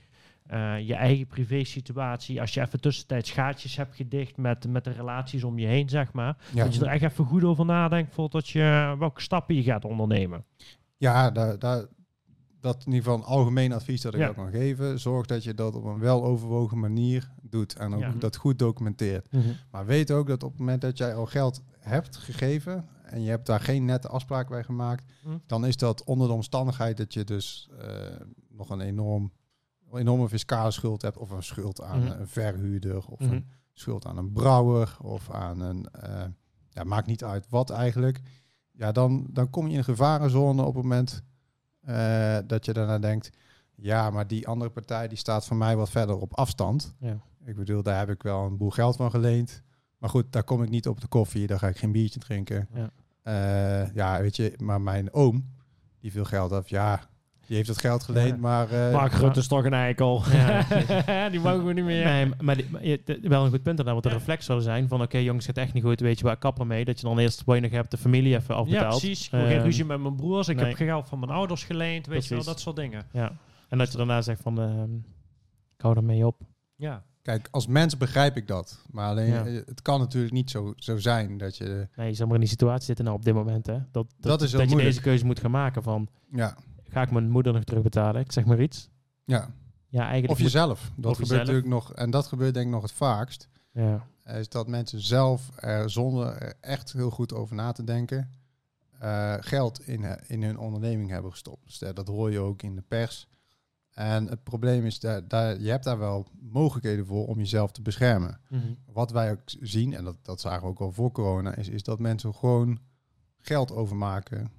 Eh, 0.48 0.88
je 0.88 0.94
eigen 0.96 1.28
privé 1.28 1.64
situatie. 1.64 2.42
Als 2.42 2.54
je 2.54 2.62
even 2.62 2.82
tussentijds 2.82 3.32
gaatjes 3.32 3.76
hebt 3.76 3.96
gedicht 3.96 4.38
met, 4.38 4.68
met 4.68 4.84
de 4.84 4.92
relaties 4.92 5.44
om 5.44 5.60
je 5.60 5.68
heen, 5.68 5.90
zeg 5.90 6.14
maar. 6.14 6.38
ja. 6.54 6.64
Dat 6.64 6.76
je 6.76 6.82
er 6.86 6.92
echt 6.92 7.04
even 7.04 7.26
goed 7.26 7.44
over 7.44 7.66
nadenkt 7.66 8.14
voordat 8.14 8.48
je 8.50 8.96
welke 9.00 9.22
stappen 9.22 9.56
je 9.56 9.64
gaat 9.64 9.86
ondernemen. 9.86 10.46
Ja, 10.98 11.32
daar, 11.32 11.60
daar, 11.60 11.86
dat 12.62 12.76
in 12.86 12.92
ieder 12.94 13.04
geval 13.04 13.18
een 13.18 13.24
algemeen 13.38 13.74
advies 13.74 14.02
dat 14.02 14.14
ik 14.14 14.20
Ja. 14.20 14.28
ook 14.28 14.36
kan 14.36 14.52
geven. 14.52 15.00
Zorg 15.00 15.26
dat 15.26 15.44
je 15.44 15.54
dat 15.54 15.76
op 15.76 15.84
een 15.84 16.00
weloverwogen 16.00 16.80
manier 16.80 17.30
doet 17.42 17.74
en 17.78 17.94
ook 17.94 18.00
Ja. 18.02 18.12
dat 18.20 18.36
goed 18.36 18.60
documenteert. 18.60 19.32
Mhm. 19.32 19.44
Maar 19.72 19.86
weet 19.86 20.12
ook 20.12 20.28
dat 20.28 20.44
op 20.44 20.50
het 20.50 20.60
moment 20.60 20.82
dat 20.82 20.98
jij 20.98 21.16
al 21.16 21.26
geld 21.26 21.62
hebt 21.80 22.18
gegeven 22.18 22.88
en 23.04 23.22
je 23.24 23.30
hebt 23.30 23.46
daar 23.46 23.60
geen 23.60 23.86
nette 23.86 24.08
afspraak 24.08 24.50
bij 24.50 24.64
gemaakt, 24.64 25.04
Hm. 25.24 25.30
dan 25.46 25.66
is 25.66 25.78
dat 25.78 26.04
onder 26.04 26.28
de 26.28 26.34
omstandigheid 26.34 26.98
dat 26.98 27.14
je 27.14 27.24
dus 27.24 27.70
eh, 27.80 27.88
nog 28.50 28.70
een 28.70 28.82
enorm, 28.82 29.32
enorme 29.94 30.30
fiscale 30.30 30.72
schuld 30.72 31.02
hebt 31.02 31.18
of 31.18 31.30
een 31.30 31.44
schuld 31.44 31.82
aan 31.82 32.00
Mhm. 32.04 32.20
een 32.20 32.28
verhuurder 32.28 33.08
of 33.08 33.20
Mhm. 33.20 33.32
een 33.34 33.48
schuld 33.74 34.06
aan 34.06 34.18
een 34.18 34.32
brouwer 34.32 34.98
of 35.02 35.32
aan 35.32 35.60
een, 35.60 35.88
eh, 35.92 36.24
ja, 36.70 36.84
maakt 36.84 37.08
niet 37.08 37.24
uit 37.24 37.46
wat 37.50 37.70
eigenlijk. 37.70 38.22
Ja, 38.72 38.92
dan, 38.92 39.28
dan 39.30 39.50
kom 39.50 39.66
je 39.66 39.72
in 39.72 39.78
een 39.78 39.84
gevarenzone 39.84 40.62
op 40.62 40.74
het 40.74 40.84
moment 40.84 41.24
eh, 41.82 42.38
dat 42.48 42.66
je 42.66 42.74
daarna 42.74 43.00
denkt, 43.00 43.30
ja, 43.76 44.10
maar 44.10 44.28
die 44.28 44.48
andere 44.48 44.70
partij 44.70 45.08
die 45.08 45.18
staat 45.18 45.46
van 45.46 45.58
mij 45.58 45.76
wat 45.76 45.90
verder 45.90 46.18
op 46.18 46.34
afstand. 46.38 46.94
Ja. 47.00 47.18
Ik 47.46 47.56
bedoel, 47.56 47.84
daar 47.84 47.98
heb 48.00 48.10
ik 48.10 48.24
wel 48.24 48.46
een 48.46 48.58
boel 48.58 48.70
geld 48.70 48.96
van 48.96 49.10
geleend. 49.12 49.62
Maar 49.98 50.10
goed, 50.10 50.32
daar 50.32 50.44
kom 50.44 50.64
ik 50.64 50.70
niet 50.70 50.88
op 50.88 51.02
de 51.02 51.08
koffie, 51.08 51.48
daar 51.48 51.60
ga 51.60 51.68
ik 51.68 51.78
geen 51.78 51.92
biertje 51.92 52.20
drinken. 52.20 52.68
Ja. 52.74 52.90
Eh, 53.22 53.94
ja, 53.94 54.22
weet 54.22 54.36
je, 54.36 54.54
maar 54.58 54.82
mijn 54.82 55.14
oom, 55.14 55.54
die 56.00 56.12
veel 56.12 56.26
geld 56.26 56.52
heeft, 56.52 56.70
ja, 56.70 57.02
die 57.48 57.56
heeft 57.56 57.68
het 57.70 57.80
geld 57.80 58.04
geleend, 58.04 58.30
Ja. 58.30 58.36
maar... 58.38 58.70
eh, 58.72 58.94
Mark 58.94 59.12
Rutte 59.14 59.40
is 59.40 59.48
toch 59.48 59.64
een 59.66 59.74
eikel. 59.74 60.24
Ja. 60.32 61.30
die 61.30 61.40
mogen 61.40 61.66
we 61.66 61.74
niet 61.74 61.84
meer. 61.84 62.06
Nee, 62.06 62.30
maar, 62.42 62.56
die, 62.56 62.66
maar 62.70 62.86
je, 62.86 63.02
de- 63.06 63.20
wel 63.24 63.44
een 63.46 63.50
goed 63.52 63.64
punt 63.64 63.78
dan, 63.78 63.86
want 63.86 64.04
de 64.04 64.10
reflex 64.10 64.46
zou 64.46 64.62
zijn 64.62 64.88
van 64.88 65.02
oké 65.02 65.18
jongens, 65.18 65.46
het 65.48 65.56
gaat 65.56 65.66
echt 65.66 65.74
niet 65.74 65.84
goed, 65.84 66.00
weet 66.00 66.20
je 66.20 66.26
waar 66.26 66.38
kapper 66.38 66.68
mee, 66.68 66.86
dat 66.86 67.00
je 67.00 67.06
dan 67.08 67.18
eerst 67.20 67.44
wat 67.46 67.56
je 67.56 67.62
nog 67.62 67.72
hebt 67.72 67.92
de 67.92 67.98
familie 67.98 68.36
even 68.36 68.56
Ja, 68.56 68.62
afbetaalt. 68.62 69.00
precies. 69.00 69.26
Ik 69.26 69.32
Ehm, 69.34 69.48
geen 69.48 69.62
ruzie 69.62 69.86
met 69.86 70.02
mijn 70.02 70.16
broers. 70.16 70.48
Ik 70.48 70.56
nee. 70.56 70.66
heb 70.66 70.76
geld 70.76 71.08
van 71.08 71.20
mijn 71.20 71.32
ouders 71.32 71.64
geleend. 71.64 72.08
Weet 72.08 72.26
je 72.28 72.36
wel, 72.36 72.44
dat 72.44 72.60
soort 72.60 72.76
dingen. 72.76 73.06
Ja. 73.12 73.32
En 73.70 73.78
dat 73.78 73.92
je 73.92 73.98
daarna 73.98 74.22
zegt 74.22 74.42
van 74.42 74.60
ehm, 74.62 74.94
ik 75.76 75.82
hou 75.82 75.96
ermee 75.96 76.26
op. 76.26 76.42
Ja. 76.76 77.04
Kijk, 77.22 77.48
als 77.52 77.68
mens 77.68 77.98
begrijp 77.98 78.38
ik 78.38 78.48
dat. 78.48 78.82
Maar 78.92 79.10
alleen, 79.10 79.28
Ja. 79.34 79.46
eh, 79.46 79.54
het 79.66 79.82
kan 79.82 80.00
natuurlijk 80.00 80.34
niet 80.34 80.50
zo, 80.52 80.74
zo 80.76 80.98
zijn 80.98 81.38
dat 81.38 81.58
je... 81.58 81.88
Nee, 81.96 82.08
je 82.08 82.14
zou 82.14 82.26
maar 82.28 82.36
in 82.38 82.44
die 82.44 82.50
situatie 82.52 82.86
zitten 82.86 83.06
nou 83.06 83.18
op 83.18 83.26
dit 83.26 83.34
moment 83.34 83.66
hè. 83.66 83.74
Dat, 83.74 83.86
dat, 83.92 84.06
Dat 84.20 84.42
is 84.42 84.50
heel 84.52 84.60
dat 84.60 84.70
je 84.70 84.74
moeilijk. 84.76 84.96
deze 84.96 85.02
keuze 85.10 85.26
moet 85.26 85.40
gaan 85.40 85.52
maken 85.52 85.84
van 85.84 86.08
Ja, 86.32 86.58
ga 86.90 87.02
ik 87.02 87.12
mijn 87.12 87.30
moeder 87.30 87.54
nog 87.54 87.64
terugbetalen? 87.64 88.22
Ik 88.22 88.32
zeg 88.32 88.46
maar 88.46 88.62
iets. 88.62 88.90
ja. 89.26 89.50
Ja, 89.90 90.02
eigenlijk 90.02 90.32
Of 90.32 90.40
jezelf. 90.40 90.80
Dat 90.96 91.12
Of 91.12 91.18
gebeurt 91.18 91.18
jezelf. 91.20 91.40
natuurlijk 91.40 91.68
nog... 91.68 91.94
En 91.94 92.10
dat 92.12 92.28
gebeurt 92.28 92.54
denk 92.54 92.66
ik 92.66 92.72
nog 92.72 92.82
het 92.82 92.92
vaakst. 92.92 93.48
Ja. 93.72 94.08
is 94.26 94.50
dat 94.50 94.68
mensen 94.68 95.02
zelf 95.02 95.50
er 95.56 95.90
zonder 95.90 96.28
er 96.28 96.54
echt 96.62 96.94
heel 96.94 97.10
goed 97.10 97.34
over 97.34 97.56
na 97.56 97.72
te 97.72 97.84
denken 97.84 98.32
eh, 99.00 99.36
geld 99.40 99.88
in, 99.88 100.04
eh, 100.04 100.16
in 100.28 100.44
hun 100.44 100.58
onderneming 100.58 101.10
hebben 101.10 101.32
gestopt. 101.32 101.66
Dus 101.66 101.94
dat, 101.94 102.08
hoor 102.08 102.32
je 102.32 102.40
ook 102.40 102.62
in 102.62 102.76
de 102.76 102.82
pers. 102.88 103.28
En 103.92 104.28
het 104.28 104.44
probleem 104.44 104.86
is, 104.86 105.00
dat 105.00 105.32
je 105.60 105.70
hebt 105.70 105.84
daar 105.84 105.98
wel 106.00 106.28
mogelijkheden 106.40 107.06
voor 107.06 107.28
om 107.28 107.38
jezelf 107.38 107.72
te 107.72 107.82
beschermen. 107.82 108.40
Mhm. 108.50 108.74
Wat 108.86 109.12
wij 109.12 109.32
ook 109.32 109.42
zien, 109.46 109.94
en 109.94 110.04
dat, 110.04 110.18
dat 110.22 110.42
zagen 110.42 110.62
we 110.62 110.68
ook 110.68 110.80
al 110.80 110.92
voor 110.92 111.12
corona, 111.12 111.56
is, 111.56 111.70
is 111.70 111.84
dat 111.84 112.00
mensen 112.00 112.34
gewoon 112.34 112.80
geld 113.40 113.72
overmaken 113.72 114.52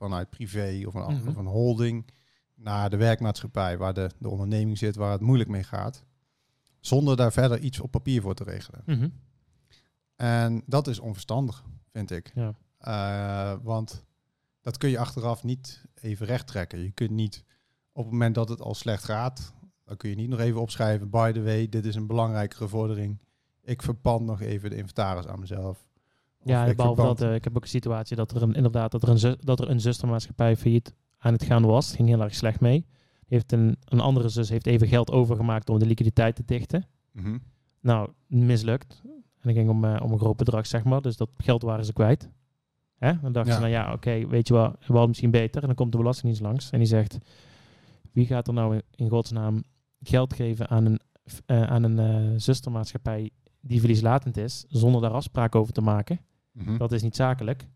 vanuit 0.00 0.30
privé 0.30 0.82
of 0.86 0.94
een, 0.94 1.14
Mhm. 1.16 1.28
of 1.28 1.36
een 1.36 1.46
holding 1.46 2.06
naar 2.54 2.90
de 2.90 2.96
werkmaatschappij 2.96 3.78
waar 3.78 3.94
de, 3.94 4.10
de 4.18 4.28
onderneming 4.28 4.78
zit, 4.78 4.96
waar 4.96 5.12
het 5.12 5.20
moeilijk 5.20 5.50
mee 5.50 5.62
gaat. 5.62 6.04
Zonder 6.80 7.16
daar 7.16 7.32
verder 7.32 7.58
iets 7.58 7.80
op 7.80 7.90
papier 7.90 8.20
voor 8.22 8.34
te 8.34 8.44
regelen. 8.44 8.82
Mhm. 8.86 9.08
En 10.16 10.62
dat 10.66 10.86
is 10.86 10.98
onverstandig, 10.98 11.64
vind 11.92 12.10
ik. 12.10 12.32
Ja. 12.34 12.54
Eh, 12.78 13.58
want 13.62 14.04
dat 14.60 14.76
kun 14.78 14.90
je 14.90 14.98
achteraf 14.98 15.44
niet 15.44 15.84
even 15.94 16.26
recht 16.26 16.46
trekken. 16.46 16.82
Je 16.82 16.90
kunt 16.90 17.10
niet 17.10 17.44
op 17.92 18.02
het 18.02 18.12
moment 18.12 18.34
dat 18.34 18.48
het 18.48 18.60
al 18.60 18.74
slecht 18.74 19.04
gaat, 19.04 19.52
dan 19.84 19.96
kun 19.96 20.10
je 20.10 20.16
niet 20.16 20.28
nog 20.28 20.38
even 20.40 20.60
opschrijven. 20.60 21.10
By 21.10 21.32
the 21.32 21.42
way, 21.42 21.68
dit 21.68 21.84
is 21.86 21.94
een 21.94 22.06
belangrijke 22.06 22.68
vordering. 22.68 23.18
Ik 23.62 23.82
verpand 23.82 24.26
nog 24.26 24.40
even 24.40 24.70
de 24.70 24.76
inventaris 24.76 25.26
aan 25.26 25.40
mezelf. 25.40 25.88
Ja, 26.44 26.64
ik 26.66 26.76
behalve 26.76 27.02
dat, 27.02 27.20
eh, 27.20 27.34
ik 27.34 27.44
heb 27.44 27.56
ook 27.56 27.62
een 27.62 27.68
situatie 27.68 28.16
dat 28.16 28.30
er 28.30 28.42
een, 28.42 28.54
inderdaad 28.54 28.90
dat 28.90 29.02
er 29.02 29.08
een, 29.08 29.36
dat 29.40 29.60
er 29.60 29.70
een 29.70 29.80
zustermaatschappij 29.80 30.56
failliet 30.56 30.94
aan 31.18 31.32
het 31.32 31.42
gaan 31.44 31.62
was. 31.62 31.94
Ging 31.94 32.08
heel 32.08 32.20
erg 32.22 32.34
slecht 32.34 32.60
mee. 32.60 32.86
Heeft 33.26 33.52
een, 33.52 33.76
een 33.84 34.00
andere 34.00 34.28
zus 34.28 34.48
heeft 34.48 34.66
even 34.66 34.88
geld 34.88 35.10
overgemaakt 35.10 35.70
om 35.70 35.78
de 35.78 35.86
liquiditeit 35.86 36.36
te 36.36 36.42
dichten. 36.44 36.86
Mhm. 37.12 37.38
Nou, 37.80 38.10
mislukt. 38.26 39.00
En 39.04 39.48
het 39.48 39.56
ging 39.56 39.68
om, 39.68 39.84
eh, 39.84 40.00
om 40.02 40.12
een 40.12 40.18
groot 40.18 40.36
bedrag, 40.36 40.66
zeg 40.66 40.84
maar. 40.84 41.02
Dus 41.02 41.16
dat 41.16 41.30
geld 41.36 41.62
waren 41.62 41.84
ze 41.84 41.92
kwijt. 41.92 42.30
Hè? 42.96 43.12
Dan 43.20 43.32
dachten 43.32 43.52
Ja. 43.52 43.58
ze, 43.58 43.66
nou 43.66 43.72
ja, 43.72 43.92
oké, 43.92 44.26
weet 44.28 44.48
je 44.48 44.54
wat, 44.54 44.70
we 44.78 44.86
hadden 44.86 45.08
misschien 45.08 45.30
beter. 45.30 45.60
En 45.60 45.66
dan 45.66 45.76
komt 45.76 45.92
de 45.92 45.98
Belastingdienst 45.98 46.42
langs 46.42 46.70
en 46.70 46.78
die 46.78 46.88
zegt... 46.88 47.18
Wie 48.12 48.26
gaat 48.26 48.48
er 48.48 48.54
nou 48.54 48.74
in, 48.74 48.82
in 48.94 49.08
godsnaam 49.08 49.62
geld 50.02 50.34
geven 50.34 50.68
aan 50.68 50.84
een, 50.84 51.00
eh, 51.46 51.62
aan 51.62 51.82
een 51.82 52.40
zustermaatschappij 52.40 53.30
die 53.60 53.78
verlieslatend 53.78 54.36
is... 54.36 54.64
zonder 54.68 55.00
daar 55.00 55.10
afspraken 55.10 55.60
over 55.60 55.72
te 55.72 55.80
maken? 55.80 56.20
Mhm. 56.52 56.76
Dat 56.76 56.92
is 56.92 57.02
niet 57.02 57.16
zakelijk. 57.16 57.68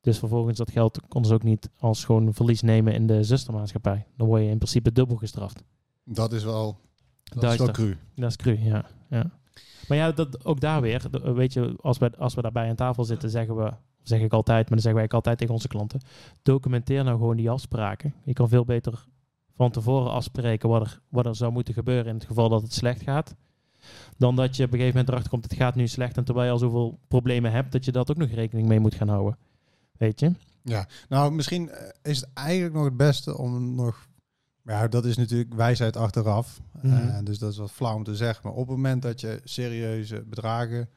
Dus 0.00 0.18
vervolgens 0.18 0.58
dat 0.58 0.70
geld 0.70 1.00
konden 1.08 1.30
ze 1.30 1.34
ook 1.34 1.42
niet 1.42 1.70
als 1.78 2.04
gewoon 2.04 2.34
verlies 2.34 2.62
nemen 2.62 2.94
in 2.94 3.06
de 3.06 3.22
zustermaatschappij. 3.24 4.06
Dan 4.16 4.26
word 4.26 4.42
je 4.42 4.48
in 4.48 4.58
principe 4.58 4.92
dubbel 4.92 5.16
gestraft. 5.16 5.62
Dat 6.04 6.32
is 6.32 6.44
wel, 6.44 6.78
dat 7.24 7.52
is 7.52 7.58
wel 7.58 7.70
cru. 7.70 7.96
Dat 8.14 8.30
is 8.30 8.36
cru, 8.36 8.58
ja. 8.58 8.84
ja. 9.10 9.30
Maar 9.88 9.98
ja, 9.98 10.12
dat, 10.12 10.44
ook 10.44 10.60
daar 10.60 10.80
weer, 10.80 11.02
weet 11.34 11.52
je, 11.52 11.74
als 11.80 11.98
we, 11.98 12.16
als 12.18 12.34
we 12.34 12.42
daarbij 12.42 12.68
aan 12.68 12.74
tafel 12.74 13.04
zitten, 13.04 13.30
zeggen 13.30 13.56
we, 13.56 13.72
zeg 14.02 14.20
ik 14.20 14.32
altijd, 14.32 14.60
maar 14.60 14.68
dan 14.68 14.78
zeggen 14.78 14.94
wij 14.94 15.04
ook 15.04 15.14
altijd 15.14 15.38
tegen 15.38 15.54
onze 15.54 15.68
klanten, 15.68 16.00
documenteer 16.42 17.04
nou 17.04 17.18
gewoon 17.18 17.36
die 17.36 17.50
afspraken. 17.50 18.14
Je 18.24 18.32
kan 18.32 18.48
veel 18.48 18.64
beter 18.64 19.06
van 19.54 19.70
tevoren 19.70 20.10
afspreken 20.10 20.68
wat 20.68 20.80
er, 20.80 21.00
wat 21.08 21.26
er 21.26 21.36
zou 21.36 21.52
moeten 21.52 21.74
gebeuren 21.74 22.06
in 22.06 22.14
het 22.14 22.24
geval 22.24 22.48
dat 22.48 22.62
het 22.62 22.72
slecht 22.72 23.02
gaat. 23.02 23.34
Dan 24.16 24.36
dat 24.36 24.56
je 24.56 24.64
op 24.64 24.72
een 24.72 24.78
gegeven 24.78 24.98
moment 24.98 25.08
erachter 25.08 25.30
komt, 25.30 25.44
het 25.44 25.54
gaat 25.54 25.74
nu 25.74 25.88
slecht. 25.88 26.16
En 26.16 26.24
terwijl 26.24 26.46
je 26.46 26.52
al 26.52 26.58
zoveel 26.58 26.98
problemen 27.08 27.52
hebt, 27.52 27.72
dat 27.72 27.84
je 27.84 27.92
dat 27.92 28.10
ook 28.10 28.16
nog 28.16 28.30
rekening 28.30 28.68
mee 28.68 28.80
moet 28.80 28.94
gaan 28.94 29.08
houden. 29.08 29.38
Weet 29.96 30.20
je? 30.20 30.32
Nou, 31.08 31.32
misschien 31.32 31.70
eh, 31.70 31.88
is 32.02 32.20
het 32.20 32.28
eigenlijk 32.34 32.74
nog 32.74 32.84
het 32.84 32.96
beste 32.96 33.38
om 33.38 33.74
nog... 33.74 34.08
Ja, 34.64 34.88
dat 34.88 35.04
is 35.04 35.16
natuurlijk 35.16 35.54
wijsheid 35.54 35.96
achteraf. 35.96 36.60
Mhm. 36.82 36.96
Eh, 36.96 37.18
dus 37.24 37.38
dat 37.38 37.52
is 37.52 37.58
wat 37.58 37.70
flauw 37.70 37.94
om 37.94 38.04
te 38.04 38.16
zeggen. 38.16 38.40
Maar 38.48 38.52
op 38.52 38.66
het 38.66 38.76
moment 38.76 39.02
dat 39.02 39.20
je 39.20 39.40
serieuze 39.44 40.24
bedragen 40.26 40.88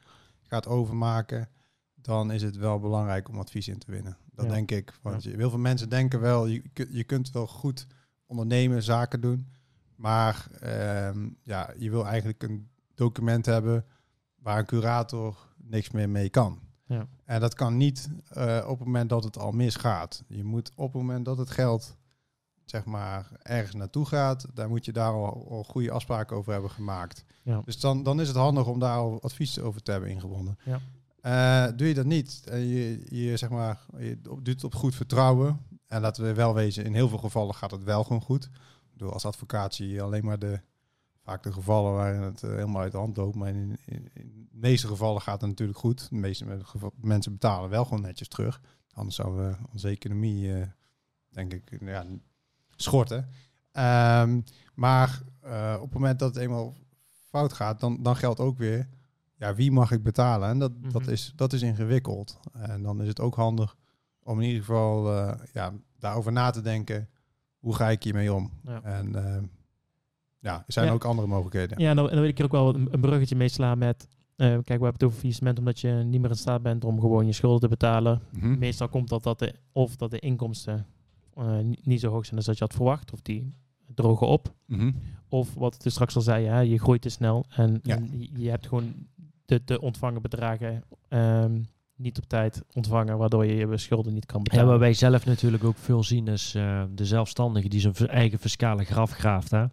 gaat 0.43 0.67
overmaken... 0.67 1.49
dan 1.95 2.31
is 2.31 2.41
het 2.41 2.57
wel 2.57 2.79
belangrijk 2.79 3.29
om 3.29 3.39
advies 3.39 3.67
in 3.67 3.77
te 3.77 3.91
winnen. 3.91 4.17
Dat 4.33 4.45
Ja. 4.45 4.51
denk 4.51 4.71
ik. 4.71 4.99
Want 5.01 5.23
je, 5.23 5.29
heel 5.29 5.49
veel 5.49 5.59
mensen 5.59 5.89
denken 5.89 6.19
wel... 6.19 6.45
Je, 6.45 6.61
je 6.89 7.03
kunt 7.03 7.31
wel 7.31 7.47
goed 7.47 7.87
ondernemen, 8.25 8.83
zaken 8.83 9.21
doen... 9.21 9.47
maar 9.95 10.47
ehm, 10.59 11.29
ja, 11.43 11.73
je 11.77 11.89
wil 11.89 12.05
eigenlijk 12.05 12.43
een 12.43 12.67
document 12.95 13.45
hebben... 13.45 13.85
waar 14.35 14.59
een 14.59 14.65
curator 14.65 15.37
niks 15.57 15.91
meer 15.91 16.09
mee 16.09 16.29
kan. 16.29 16.59
Ja. 16.87 17.07
En 17.25 17.39
dat 17.39 17.53
kan 17.53 17.77
niet 17.77 18.09
eh, 18.29 18.63
op 18.67 18.77
het 18.77 18.87
moment 18.87 19.09
dat 19.09 19.23
het 19.23 19.37
al 19.37 19.51
misgaat. 19.51 20.23
Je 20.27 20.43
moet 20.43 20.71
op 20.75 20.93
het 20.93 21.01
moment 21.01 21.25
dat 21.25 21.37
het 21.37 21.49
geld 21.49 21.97
zeg 22.65 22.85
maar 22.85 23.29
ergens 23.41 23.75
naartoe 23.75 24.05
gaat, 24.05 24.45
daar 24.53 24.69
moet 24.69 24.85
je 24.85 24.91
daar 24.91 25.11
al, 25.11 25.47
al 25.49 25.63
goede 25.63 25.91
afspraken 25.91 26.37
over 26.37 26.51
hebben 26.51 26.71
gemaakt. 26.71 27.25
Ja. 27.43 27.61
Dus 27.65 27.79
dan, 27.79 28.03
dan 28.03 28.21
is 28.21 28.27
het 28.27 28.37
handig 28.37 28.67
om 28.67 28.79
daar 28.79 28.97
al 28.97 29.21
advies 29.21 29.59
over 29.59 29.81
te 29.81 29.91
hebben 29.91 30.09
ingewonnen. 30.09 30.57
Ja. 30.63 30.79
Eh, 31.21 31.77
doe 31.77 31.87
je 31.87 31.93
dat 31.93 32.05
niet 32.05 32.41
en 32.45 32.59
je, 32.59 33.05
je, 33.09 33.37
zeg 33.37 33.49
maar, 33.49 33.85
je 33.97 34.21
doet 34.21 34.47
het 34.47 34.63
op 34.63 34.75
goed 34.75 34.95
vertrouwen, 34.95 35.59
en 35.87 36.01
laten 36.01 36.23
we 36.23 36.33
wel 36.33 36.53
wezen, 36.53 36.85
in 36.85 36.93
heel 36.93 37.09
veel 37.09 37.17
gevallen 37.17 37.55
gaat 37.55 37.71
het 37.71 37.83
wel 37.83 38.03
gewoon 38.03 38.21
goed. 38.21 38.49
Bedoel, 38.91 39.13
als 39.13 39.25
advocaat 39.25 39.73
zie 39.73 39.89
je 39.89 40.01
alleen 40.01 40.25
maar 40.25 40.39
de, 40.39 40.59
vaak 41.25 41.43
de 41.43 41.51
gevallen 41.51 41.93
waarin 41.93 42.21
het 42.21 42.43
eh, 42.43 42.49
helemaal 42.49 42.81
uit 42.81 42.91
de 42.91 42.97
hand 42.97 43.17
loopt. 43.17 43.35
Maar 43.35 43.49
in, 43.49 43.77
in, 43.85 44.09
in 44.13 44.47
de 44.51 44.57
meeste 44.57 44.87
gevallen 44.87 45.21
gaat 45.21 45.41
het 45.41 45.49
natuurlijk 45.49 45.79
goed. 45.79 46.09
De 46.09 46.15
meeste 46.15 46.45
mensen 47.01 47.31
betalen 47.31 47.69
wel 47.69 47.83
gewoon 47.85 48.01
netjes 48.01 48.27
terug. 48.27 48.61
Anders 48.93 49.15
zou 49.15 49.35
we 49.35 49.55
onze 49.71 49.89
economie, 49.89 50.53
eh, 50.53 50.67
denk 51.29 51.53
ik, 51.53 51.77
ja, 51.81 52.05
schorten. 52.75 53.29
Ehm, 53.71 54.41
maar 54.73 55.21
eh, 55.41 55.73
op 55.75 55.83
het 55.85 55.93
moment 55.93 56.19
dat 56.19 56.33
het 56.33 56.43
eenmaal 56.43 56.73
fout 57.29 57.53
gaat, 57.53 57.79
dan, 57.79 58.03
dan 58.03 58.15
geldt 58.15 58.39
ook 58.39 58.57
weer, 58.57 58.87
ja, 59.37 59.55
wie 59.55 59.71
mag 59.71 59.91
ik 59.91 60.03
betalen? 60.03 60.49
En 60.49 60.59
dat, 60.59 60.71
dat, 60.91 61.01
Mhm. 61.01 61.11
is, 61.11 61.33
dat 61.35 61.53
is 61.53 61.61
ingewikkeld. 61.61 62.39
En 62.51 62.81
dan 62.83 63.01
is 63.01 63.07
het 63.07 63.19
ook 63.19 63.35
handig 63.35 63.75
om 64.23 64.39
in 64.41 64.47
ieder 64.47 64.63
geval 64.63 65.13
eh, 65.17 65.39
ja, 65.53 65.73
daarover 65.99 66.31
na 66.31 66.49
te 66.49 66.61
denken. 66.61 67.09
Hoe 67.59 67.75
ga 67.75 67.89
ik 67.89 68.03
hiermee 68.03 68.33
om? 68.33 68.51
Ja. 68.63 68.81
En 68.83 69.15
eh, 69.15 69.41
ja, 70.45 70.55
er 70.67 70.73
zijn 70.73 70.85
Ja. 70.85 70.91
ook 70.93 71.03
andere 71.05 71.27
mogelijkheden. 71.27 71.79
Ja, 71.79 71.89
en 71.89 71.95
dan, 71.95 72.05
en 72.05 72.11
dan 72.11 72.19
wil 72.21 72.29
ik 72.29 72.39
er 72.39 72.45
ook 72.45 72.51
wel 72.51 72.75
een, 72.75 72.87
een 72.91 72.99
bruggetje 73.01 73.35
mee 73.35 73.47
slaan 73.49 73.77
met... 73.77 74.07
eh, 74.35 74.47
kijk, 74.47 74.63
we 74.65 74.71
hebben 74.71 74.91
het 74.93 75.03
over 75.03 75.17
faillissement 75.17 75.59
omdat 75.59 75.79
je 75.79 75.89
niet 75.91 76.21
meer 76.21 76.29
in 76.29 76.35
staat 76.35 76.61
bent 76.61 76.83
om 76.85 76.99
gewoon 76.99 77.25
je 77.25 77.31
schulden 77.31 77.59
te 77.59 77.67
betalen. 77.67 78.21
Mhm. 78.31 78.57
Meestal 78.59 78.87
komt 78.89 79.09
dat, 79.09 79.23
dat 79.23 79.39
de, 79.39 79.53
of 79.71 79.95
dat 79.95 80.11
de 80.11 80.19
inkomsten 80.19 80.85
eh, 81.35 81.57
niet- 81.83 81.99
zo 81.99 82.09
hoog 82.09 82.23
zijn 82.25 82.35
als 82.37 82.45
dat 82.45 82.57
je 82.57 82.63
had 82.63 82.73
verwacht. 82.73 83.13
Of 83.13 83.21
die 83.21 83.53
drogen 83.95 84.27
op. 84.27 84.53
Mhm. 84.65 84.91
Of 85.29 85.53
wat 85.53 85.75
ik 85.75 85.81
dus 85.83 85.93
straks 85.93 86.15
al 86.15 86.21
zei, 86.21 86.45
hè, 86.45 86.59
je 86.59 86.79
groeit 86.79 87.01
te 87.01 87.09
snel. 87.09 87.45
En, 87.49 87.79
Ja. 87.83 87.95
en 87.95 88.09
je, 88.19 88.29
je 88.37 88.49
hebt 88.49 88.67
gewoon 88.67 88.93
de, 89.45 89.61
de 89.65 89.81
ontvangen 89.81 90.21
bedragen 90.21 90.83
ehm, 91.07 91.59
niet 91.95 92.17
op 92.17 92.25
tijd 92.25 92.61
ontvangen. 92.73 93.17
Waardoor 93.17 93.45
je 93.45 93.55
je 93.55 93.77
schulden 93.77 94.13
niet 94.13 94.25
kan 94.25 94.37
Ja, 94.37 94.43
betalen. 94.43 94.67
waar 94.69 94.79
wij 94.79 94.93
zelf 94.93 95.25
natuurlijk 95.25 95.63
ook 95.63 95.77
veel 95.77 96.03
zien 96.03 96.27
is 96.27 96.55
eh, 96.55 96.83
de 96.95 97.05
zelfstandige 97.05 97.67
die 97.69 97.79
zijn 97.79 97.95
eigen 97.95 98.39
fiscale 98.39 98.83
graf 98.83 99.11
graaft. 99.11 99.51
Hè? 99.51 99.65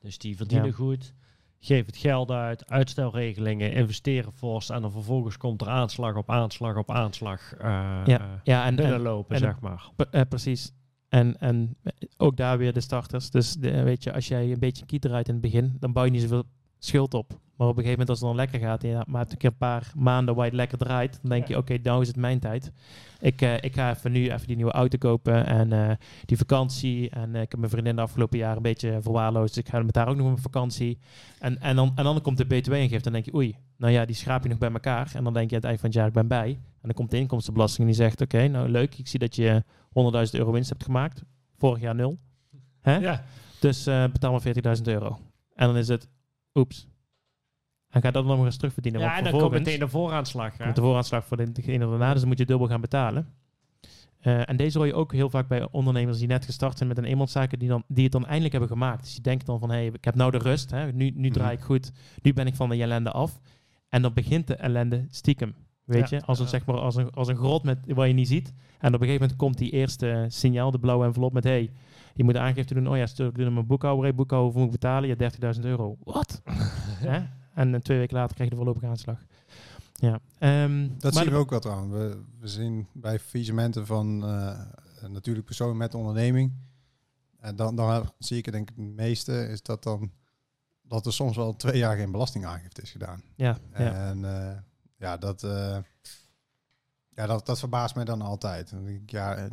Dus 0.00 0.18
die 0.18 0.36
verdienen 0.36 0.66
Ja. 0.66 0.72
goed, 0.72 1.14
geven 1.58 1.86
het 1.86 1.96
geld 1.96 2.30
uit, 2.30 2.66
uitstelregelingen, 2.70 3.72
investeren 3.72 4.32
fors 4.32 4.70
en 4.70 4.82
dan 4.82 4.90
vervolgens 4.92 5.36
komt 5.36 5.60
er 5.60 5.68
aanslag 5.68 6.16
op 6.16 6.30
aanslag 6.30 6.76
op 6.76 6.90
aanslag 6.90 7.52
eh 7.52 8.02
Ja, 8.04 8.20
eh, 8.20 8.24
ja, 8.44 8.60
en, 8.62 8.68
en, 8.68 8.76
binnenlopen, 8.76 9.34
en- 9.34 9.40
zeg 9.40 9.60
maar. 9.60 9.90
Eh, 10.10 10.20
precies. 10.28 10.72
En, 11.08 11.38
en 11.38 11.76
ook 12.16 12.36
daar 12.36 12.58
weer 12.58 12.72
de 12.72 12.80
starters. 12.80 13.30
Dus 13.30 13.52
de, 13.54 13.82
weet 13.82 14.02
je, 14.02 14.12
als 14.12 14.28
jij 14.28 14.52
een 14.52 14.58
beetje 14.58 14.86
kiet 14.86 15.04
eruit 15.04 15.26
in 15.28 15.32
het 15.32 15.42
begin, 15.42 15.76
dan 15.80 15.92
bouw 15.92 16.04
je 16.04 16.10
niet 16.10 16.22
zoveel 16.22 16.44
schuld 16.78 17.14
op. 17.14 17.38
Maar 17.56 17.68
op 17.68 17.76
een 17.76 17.82
gegeven 17.82 17.90
moment 17.90 18.08
als 18.08 18.18
het 18.18 18.28
dan 18.28 18.36
lekker 18.36 18.60
gaat, 18.60 18.82
en 18.82 18.88
je 18.88 19.04
maakt 19.06 19.32
een 19.32 19.38
keer 19.38 19.50
een 19.50 19.56
paar 19.56 19.92
maanden 19.96 20.34
waar 20.34 20.44
je 20.44 20.50
het 20.50 20.60
lekker 20.60 20.78
draait, 20.78 21.18
dan 21.22 21.30
denk 21.30 21.48
je, 21.48 21.56
oké, 21.56 21.78
nou 21.82 22.02
is 22.02 22.08
het 22.08 22.16
mijn 22.16 22.38
tijd. 22.38 22.72
Ik, 23.20 23.42
eh, 23.42 23.54
ik 23.54 23.74
ga 23.74 23.90
even 23.90 24.12
nu 24.12 24.30
even 24.30 24.46
die 24.46 24.56
nieuwe 24.56 24.72
auto 24.72 24.98
kopen 24.98 25.46
en 25.46 25.72
eh, 25.72 25.96
die 26.24 26.36
vakantie. 26.36 27.10
En 27.10 27.34
eh, 27.34 27.42
ik 27.42 27.50
heb 27.50 27.60
mijn 27.60 27.70
vriendin 27.70 27.96
de 27.96 28.02
afgelopen 28.02 28.38
jaar 28.38 28.56
een 28.56 28.62
beetje 28.62 28.98
verwaarloosd, 29.00 29.54
dus 29.54 29.64
ik 29.64 29.70
ga 29.70 29.82
met 29.82 29.96
haar 29.96 30.08
ook 30.08 30.16
nog 30.16 30.32
op 30.32 30.40
vakantie. 30.40 30.98
En, 31.38 31.60
en, 31.60 31.76
dan, 31.76 31.92
en 31.94 32.04
dan 32.04 32.20
komt 32.20 32.36
de 32.36 32.46
btw-ingift, 32.46 33.04
dan 33.04 33.12
denk 33.12 33.24
je, 33.24 33.34
oei, 33.34 33.56
nou 33.76 33.92
ja, 33.92 34.04
die 34.04 34.16
schraap 34.16 34.42
je 34.42 34.48
nog 34.48 34.58
bij 34.58 34.72
elkaar. 34.72 35.10
En 35.14 35.24
dan 35.24 35.32
denk 35.32 35.50
je 35.50 35.56
aan 35.56 35.60
het 35.60 35.70
eind 35.70 35.80
van 35.80 35.88
het 35.88 35.98
jaar, 35.98 36.06
ik 36.06 36.12
ben 36.12 36.28
bij. 36.28 36.48
En 36.48 36.92
dan 36.92 36.94
komt 36.94 37.10
de 37.10 37.18
inkomstenbelasting 37.18 37.80
en 37.80 37.94
die 37.94 38.02
zegt, 38.02 38.20
oké, 38.20 38.48
nou 38.48 38.68
leuk, 38.68 38.98
ik 38.98 39.08
zie 39.08 39.18
dat 39.18 39.36
je 39.36 39.62
100.000 39.88 40.30
euro 40.30 40.52
winst 40.52 40.68
hebt 40.68 40.84
gemaakt. 40.84 41.22
Vorig 41.58 41.80
jaar 41.80 41.94
nul. 41.94 42.18
Hè? 42.80 42.96
Ja, 42.96 43.24
Dus 43.60 43.84
betaal 43.84 44.32
maar 44.32 44.76
40.000 44.76 44.82
euro. 44.82 45.18
En 45.54 45.66
dan 45.66 45.76
is 45.76 45.88
het, 45.88 46.08
oeps. 46.56 46.88
En 47.88 48.02
ga 48.02 48.10
dat 48.10 48.26
dan 48.26 48.36
nog 48.36 48.44
eens 48.46 48.56
terugverdienen. 48.56 49.00
ja 49.00 49.16
en 49.16 49.24
dan 49.24 49.32
komt 49.32 49.50
meteen 49.50 49.78
de 49.78 49.88
vooraanslag. 49.88 50.56
Hè? 50.56 50.64
komt 50.64 50.76
de 50.76 50.82
vooraanslag 50.82 51.24
voor 51.26 51.36
de- 51.36 51.52
degene 51.52 51.86
daarna, 51.88 52.10
dus 52.10 52.18
dan 52.20 52.28
moet 52.28 52.38
je 52.38 52.46
dubbel 52.46 52.66
gaan 52.68 52.80
betalen. 52.80 53.28
Eh, 54.20 54.48
en 54.48 54.56
deze 54.56 54.78
hoor 54.78 54.86
je 54.86 54.94
ook 54.94 55.12
heel 55.12 55.30
vaak 55.30 55.48
bij 55.48 55.68
ondernemers 55.70 56.18
die 56.18 56.26
net 56.28 56.44
gestart 56.44 56.76
zijn 56.76 56.88
met 56.88 56.98
een 56.98 57.04
eenmanszaken, 57.04 57.58
die, 57.58 57.68
dan, 57.68 57.84
die 57.88 58.02
het 58.02 58.12
dan 58.12 58.24
eindelijk 58.24 58.52
hebben 58.52 58.70
gemaakt. 58.70 59.02
Dus 59.02 59.12
die 59.12 59.22
denken 59.22 59.46
dan 59.46 59.58
van, 59.58 59.70
hé, 59.70 59.76
hey, 59.76 59.86
ik 59.86 60.04
heb 60.04 60.14
nou 60.14 60.30
de 60.30 60.38
rust, 60.38 60.70
hè, 60.70 60.92
nu, 60.92 61.10
nu 61.14 61.30
draai 61.30 61.56
ik 61.56 61.62
goed, 61.62 61.92
nu 62.22 62.32
ben 62.32 62.46
ik 62.46 62.54
van 62.54 62.68
de 62.68 62.76
ellende 62.82 63.10
af. 63.10 63.40
En 63.88 64.02
dan 64.02 64.12
begint 64.12 64.46
de 64.46 64.54
ellende 64.54 65.06
stiekem, 65.10 65.54
weet 65.84 66.08
Ja. 66.08 66.16
je, 66.16 66.24
als 66.24 66.38
een, 66.38 66.48
zeg 66.48 66.66
maar, 66.66 66.76
als 66.78 66.96
een, 66.96 67.10
als 67.10 67.28
een 67.28 67.36
grot 67.36 67.62
met, 67.62 67.78
waar 67.86 68.08
je 68.08 68.14
niet 68.14 68.28
ziet. 68.28 68.52
En 68.78 68.94
op 68.94 69.00
een 69.00 69.06
gegeven 69.06 69.20
moment 69.20 69.36
komt 69.36 69.58
die 69.58 69.70
eerste 69.70 70.24
signaal, 70.28 70.70
de 70.70 70.78
blauwe 70.78 71.04
envelop 71.06 71.32
met, 71.32 71.44
hé, 71.44 71.50
hey, 71.50 71.70
je 72.16 72.24
moet 72.24 72.36
aangifte 72.36 72.74
doen, 72.74 72.88
oh 72.88 72.96
ja, 72.96 73.06
stuur 73.06 73.26
ik 73.26 73.34
doe 73.34 73.50
mijn 73.50 73.66
boekhouder, 73.66 74.14
boekhouder, 74.14 74.52
hoeveel 74.52 74.64
moet 74.64 74.74
ik 74.74 74.80
betalen? 74.80 75.08
Ja, 75.08 75.54
30.000 75.54 75.60
euro. 75.60 75.96
Wat? 76.04 76.42
Hè? 77.10 77.22
En 77.54 77.74
eh, 77.74 77.80
twee 77.80 77.98
weken 77.98 78.16
later 78.16 78.34
krijg 78.34 78.48
je 78.50 78.56
de 78.56 78.62
voorlopige 78.62 78.86
aanslag. 78.86 79.18
Ja. 79.94 80.20
ehm, 80.38 80.88
Dat 80.98 81.14
zien 81.14 81.30
we 81.30 81.36
ook 81.36 81.50
wel 81.50 81.60
trouwens. 81.60 81.92
We, 81.92 82.22
we 82.40 82.48
zien 82.48 82.86
bij 82.92 83.18
faillissementen 83.18 83.86
van 83.86 84.24
eh 84.24 84.60
natuurlijk 85.08 85.46
personen 85.46 85.76
met 85.76 85.94
onderneming. 85.94 86.52
En 87.40 87.56
dan, 87.56 87.76
dan 87.76 88.12
zie 88.18 88.36
ik 88.36 88.44
het 88.44 88.54
denk 88.54 88.70
ik 88.70 88.76
het 88.76 88.86
meeste, 88.86 89.48
is 89.48 89.62
dat 89.62 89.82
dan 89.82 90.10
dat 90.82 91.06
er 91.06 91.12
soms 91.12 91.36
wel 91.36 91.56
twee 91.56 91.78
jaar 91.78 91.96
geen 91.96 92.10
belastingaangifte 92.10 92.82
is 92.82 92.90
gedaan. 92.90 93.22
Ja, 93.34 93.58
ja. 93.72 94.08
En 94.08 94.24
eh, 94.24 94.56
ja, 94.96 95.16
dat, 95.16 95.42
eh, 95.42 95.78
ja 97.08 97.26
dat, 97.26 97.46
dat 97.46 97.58
verbaast 97.58 97.94
mij 97.94 98.04
dan 98.04 98.22
altijd. 98.22 98.74
Ja, 99.06 99.48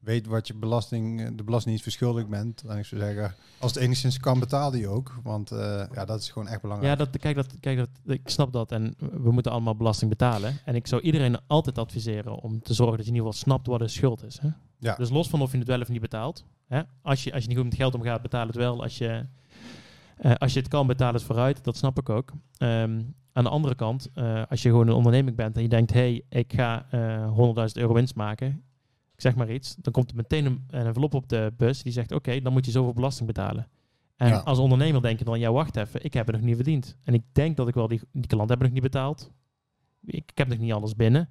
weet 0.00 0.26
wat 0.26 0.46
je 0.46 0.54
belasting, 0.54 1.20
eh, 1.20 1.26
de 1.26 1.44
belastingdienst 1.44 1.82
verschuldigd 1.82 2.28
bent. 2.28 2.62
En 2.62 2.78
ik 2.78 2.84
zou 2.84 3.00
zeggen, 3.00 3.34
als 3.58 3.74
het 3.74 3.82
enigszins 3.82 4.18
kan, 4.18 4.38
betaal 4.38 4.70
die 4.70 4.88
ook. 4.88 5.20
Want 5.22 5.50
eh, 5.50 5.84
ja, 5.92 6.04
dat 6.04 6.20
is 6.20 6.30
gewoon 6.30 6.48
echt 6.48 6.60
belangrijk. 6.60 6.98
Ja, 6.98 7.04
dat, 7.04 7.18
kijk, 7.18 7.36
dat, 7.36 7.60
kijk 7.60 7.78
dat, 7.78 7.88
ik 8.04 8.28
snap 8.28 8.52
dat. 8.52 8.72
En 8.72 8.94
we 8.98 9.32
moeten 9.32 9.52
allemaal 9.52 9.76
belasting 9.76 10.10
betalen. 10.10 10.58
En 10.64 10.74
ik 10.74 10.86
zou 10.86 11.02
iedereen 11.02 11.38
altijd 11.46 11.78
adviseren 11.78 12.34
om 12.42 12.62
te 12.62 12.74
zorgen 12.74 12.96
dat 12.96 13.06
je 13.06 13.12
in 13.12 13.16
ieder 13.16 13.32
geval 13.32 13.46
snapt 13.46 13.66
wat 13.66 13.78
de 13.78 13.88
schuld 13.88 14.24
is. 14.24 14.38
Hè? 14.40 14.48
Ja. 14.78 14.94
Dus 14.94 15.10
los 15.10 15.28
van 15.28 15.40
of 15.40 15.52
je 15.52 15.58
het 15.58 15.66
wel 15.66 15.80
of 15.80 15.88
niet 15.88 16.00
betaalt. 16.00 16.44
Hè? 16.66 16.82
Als, 17.02 17.24
je, 17.24 17.32
als 17.32 17.42
je 17.42 17.48
niet 17.48 17.58
goed 17.58 17.66
met 17.66 17.76
geld 17.76 17.94
omgaat, 17.94 18.22
betaal 18.22 18.46
het 18.46 18.56
wel. 18.56 18.82
Als 18.82 18.98
je, 18.98 19.26
eh, 20.16 20.34
als 20.34 20.52
je 20.52 20.58
het 20.58 20.68
kan, 20.68 20.86
betaal 20.86 21.12
het 21.12 21.22
vooruit. 21.22 21.64
Dat 21.64 21.76
snap 21.76 21.98
ik 21.98 22.08
ook. 22.08 22.32
Ehm, 22.56 23.02
aan 23.32 23.44
de 23.44 23.50
andere 23.50 23.74
kant, 23.74 24.08
als 24.48 24.62
je 24.62 24.68
gewoon 24.68 24.88
een 24.88 24.94
onderneming 24.94 25.36
bent 25.36 25.56
en 25.56 25.62
je 25.62 25.68
denkt... 25.68 25.92
hé, 25.92 26.00
hey, 26.00 26.40
ik 26.40 26.52
ga 26.52 26.86
eh 26.90 27.36
100.000 27.36 27.72
euro 27.72 27.94
winst 27.94 28.14
maken. 28.14 28.62
Ik 29.18 29.24
zeg 29.24 29.36
maar 29.36 29.50
iets. 29.50 29.74
Dan 29.74 29.92
komt 29.92 30.10
er 30.10 30.16
meteen 30.16 30.46
een, 30.46 30.64
een 30.70 30.86
envelop 30.86 31.14
op 31.14 31.28
de 31.28 31.52
bus 31.56 31.82
die 31.82 31.92
zegt... 31.92 32.12
oké, 32.12 32.40
dan 32.40 32.52
moet 32.52 32.64
je 32.64 32.70
zoveel 32.70 32.92
belasting 32.92 33.26
betalen. 33.26 33.68
En 34.16 34.28
Ja. 34.28 34.38
als 34.38 34.58
ondernemer 34.58 35.02
denk 35.02 35.18
je 35.18 35.24
dan, 35.24 35.38
ja 35.38 35.52
wacht 35.52 35.76
even, 35.76 36.04
ik 36.04 36.14
heb 36.14 36.26
het 36.26 36.36
nog 36.36 36.44
niet 36.44 36.54
verdiend. 36.54 36.96
En 37.04 37.14
ik 37.14 37.22
denk 37.32 37.56
dat 37.56 37.68
ik 37.68 37.74
wel, 37.74 37.88
die, 37.88 38.00
die 38.12 38.26
klant 38.26 38.48
hebben 38.48 38.66
nog 38.66 38.74
niet 38.74 38.84
betaald. 38.92 39.30
Ik, 40.04 40.30
ik 40.30 40.38
heb 40.38 40.48
nog 40.48 40.58
niet 40.58 40.72
alles 40.72 40.94
binnen. 40.96 41.28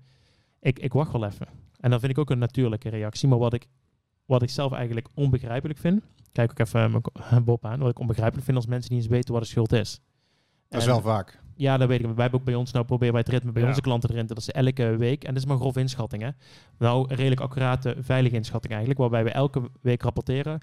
Ik, 0.59 0.79
ik 0.79 0.93
wacht 0.93 1.11
wel 1.11 1.25
even. 1.25 1.47
En 1.79 1.89
dan 1.89 1.99
vind 1.99 2.11
ik 2.11 2.17
ook 2.17 2.29
een 2.29 2.39
natuurlijke 2.39 2.89
reactie. 2.89 3.27
Maar 3.27 3.37
wat 3.37 3.53
ik, 3.53 3.67
wat 4.25 4.41
ik 4.41 4.49
zelf 4.49 4.71
eigenlijk 4.71 5.07
onbegrijpelijk 5.13 5.79
vind, 5.79 6.03
kijk 6.31 6.49
ook 6.51 6.59
even 6.59 7.01
Bob 7.45 7.65
aan, 7.65 7.79
wat 7.79 7.89
ik 7.89 7.99
onbegrijpelijk 7.99 8.45
vind 8.45 8.57
als 8.57 8.65
mensen 8.65 8.93
niet 8.93 9.01
eens 9.01 9.11
weten 9.11 9.33
wat 9.33 9.41
de 9.41 9.47
schuld 9.47 9.71
is. 9.71 9.99
dat 10.69 10.81
is 10.81 10.87
En- 10.87 10.93
wel 10.93 11.01
vaak. 11.01 11.39
Ja, 11.57 11.77
dat 11.77 11.87
weet 11.87 11.99
ik. 11.99 12.05
Wij 12.05 12.15
hebben 12.17 12.39
ook 12.39 12.45
bij 12.45 12.55
ons 12.55 12.71
nou 12.71 12.85
proberen 12.85 13.13
wij 13.13 13.23
het 13.25 13.33
ritme 13.33 13.51
bij 13.51 13.61
Ja. 13.61 13.67
onze 13.67 13.81
klanten 13.81 14.09
erin. 14.09 14.27
te- 14.27 14.33
Dat 14.33 14.43
is 14.43 14.51
elke 14.51 14.95
week. 14.97 15.23
En 15.23 15.33
dat 15.33 15.43
is 15.43 15.49
maar 15.49 15.57
grof 15.57 15.77
inschatting. 15.77 16.23
Hè? 16.23 16.29
Nou, 16.79 17.15
redelijk 17.15 17.41
accurate, 17.41 17.95
veilige 17.99 18.35
inschatting 18.35 18.71
eigenlijk. 18.73 18.99
Waarbij 19.01 19.23
we 19.23 19.29
elke 19.31 19.61
week 19.81 20.01
rapporteren 20.01 20.59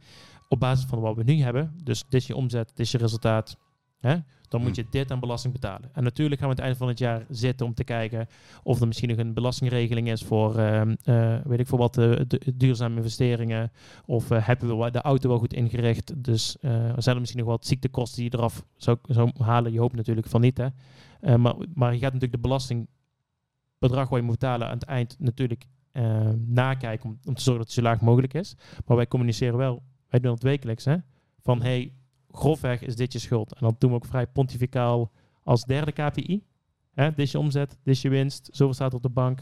op 0.49 0.61
basis 0.61 0.85
van 0.85 1.01
wat 1.01 1.17
we 1.17 1.23
nu 1.23 1.41
hebben. 1.41 1.75
Dus 1.85 2.05
dit 2.09 2.21
is 2.21 2.27
je 2.27 2.37
omzet, 2.37 2.69
dit 2.69 2.79
is 2.79 2.91
je 2.91 2.99
resultaat. 2.99 3.57
Hè? 4.05 4.17
Dan 4.49 4.61
moet 4.63 4.77
Hm. 4.77 4.81
je 4.83 4.87
dit 4.91 5.11
aan 5.11 5.21
belasting 5.21 5.53
betalen. 5.53 5.91
En 5.93 6.03
natuurlijk 6.03 6.41
gaan 6.41 6.49
we 6.51 6.55
aan 6.55 6.61
het 6.61 6.69
eind 6.69 6.79
van 6.79 6.89
het 6.89 6.99
jaar 6.99 7.27
zitten 7.29 7.67
om 7.67 7.75
te 7.75 7.85
kijken 7.85 8.27
of 8.63 8.81
er 8.81 8.87
misschien 8.87 9.09
nog 9.09 9.19
een 9.19 9.35
belastingregeling 9.35 10.11
is 10.11 10.23
voor, 10.23 10.59
ehm, 10.59 10.95
eh, 11.05 11.37
weet 11.45 11.59
ik 11.59 11.67
voor 11.67 11.79
wat, 11.79 11.95
du- 11.95 12.27
duurzame 12.55 12.97
investeringen. 12.97 13.73
Of 14.07 14.31
eh, 14.31 14.47
hebben 14.47 14.79
we 14.79 14.91
de 14.91 15.01
auto 15.01 15.29
wel 15.29 15.39
goed 15.39 15.53
ingericht. 15.53 16.25
Dus 16.25 16.57
zijn 16.97 17.15
er 17.15 17.19
misschien 17.21 17.41
nog 17.41 17.49
wat 17.51 17.67
ziektekosten 17.67 18.21
die 18.23 18.31
je 18.31 18.37
eraf 18.39 18.65
zou, 18.77 18.99
zou 19.09 19.31
halen. 19.39 19.73
Je 19.73 19.79
hoopt 19.81 19.97
natuurlijk 19.97 20.27
van 20.27 20.41
niet. 20.41 20.59
Hè? 20.59 21.39
Maar, 21.39 21.55
maar 21.75 21.93
je 21.93 21.99
gaat 21.99 22.13
natuurlijk 22.13 22.33
de 22.43 22.49
belastingbedrag 22.49 24.09
wat 24.09 24.19
je 24.19 24.25
moet 24.25 24.39
betalen 24.39 24.67
aan 24.69 24.75
het 24.75 24.83
eind 24.85 25.17
natuurlijk 25.19 25.65
eh, 25.93 26.29
nakijken 26.47 27.09
om, 27.11 27.19
om 27.25 27.35
te 27.35 27.43
zorgen 27.43 27.65
dat 27.65 27.75
het 27.75 27.85
zo 27.85 27.91
laag 27.91 28.01
mogelijk 28.01 28.35
is. 28.35 28.57
Maar 28.87 28.97
wij 28.97 29.07
communiceren 29.07 29.57
wel, 29.57 29.83
wij 30.09 30.21
doen 30.21 30.33
het 30.33 30.43
wekelijks, 30.43 30.85
hè, 30.85 30.97
van 31.43 31.63
hey, 31.63 31.93
grofweg 32.35 32.83
is 32.83 32.97
dit 32.97 33.13
je 33.13 33.19
schuld. 33.19 33.53
En 33.55 33.61
dat 33.61 33.81
doen 33.81 33.91
we 33.91 33.97
ook 33.97 34.05
vrij 34.07 34.27
pontificaal 34.27 35.11
als 35.43 35.65
derde 35.65 35.93
KPI. 35.93 36.45
Hè, 36.93 37.09
dit 37.09 37.19
is 37.19 37.33
je 37.33 37.39
omzet, 37.39 37.71
dit 37.83 37.95
is 37.95 38.03
je 38.03 38.09
winst, 38.09 38.49
zoveel 38.53 38.75
staat 38.75 38.95
op 38.95 39.03
de 39.03 39.09
bank 39.09 39.41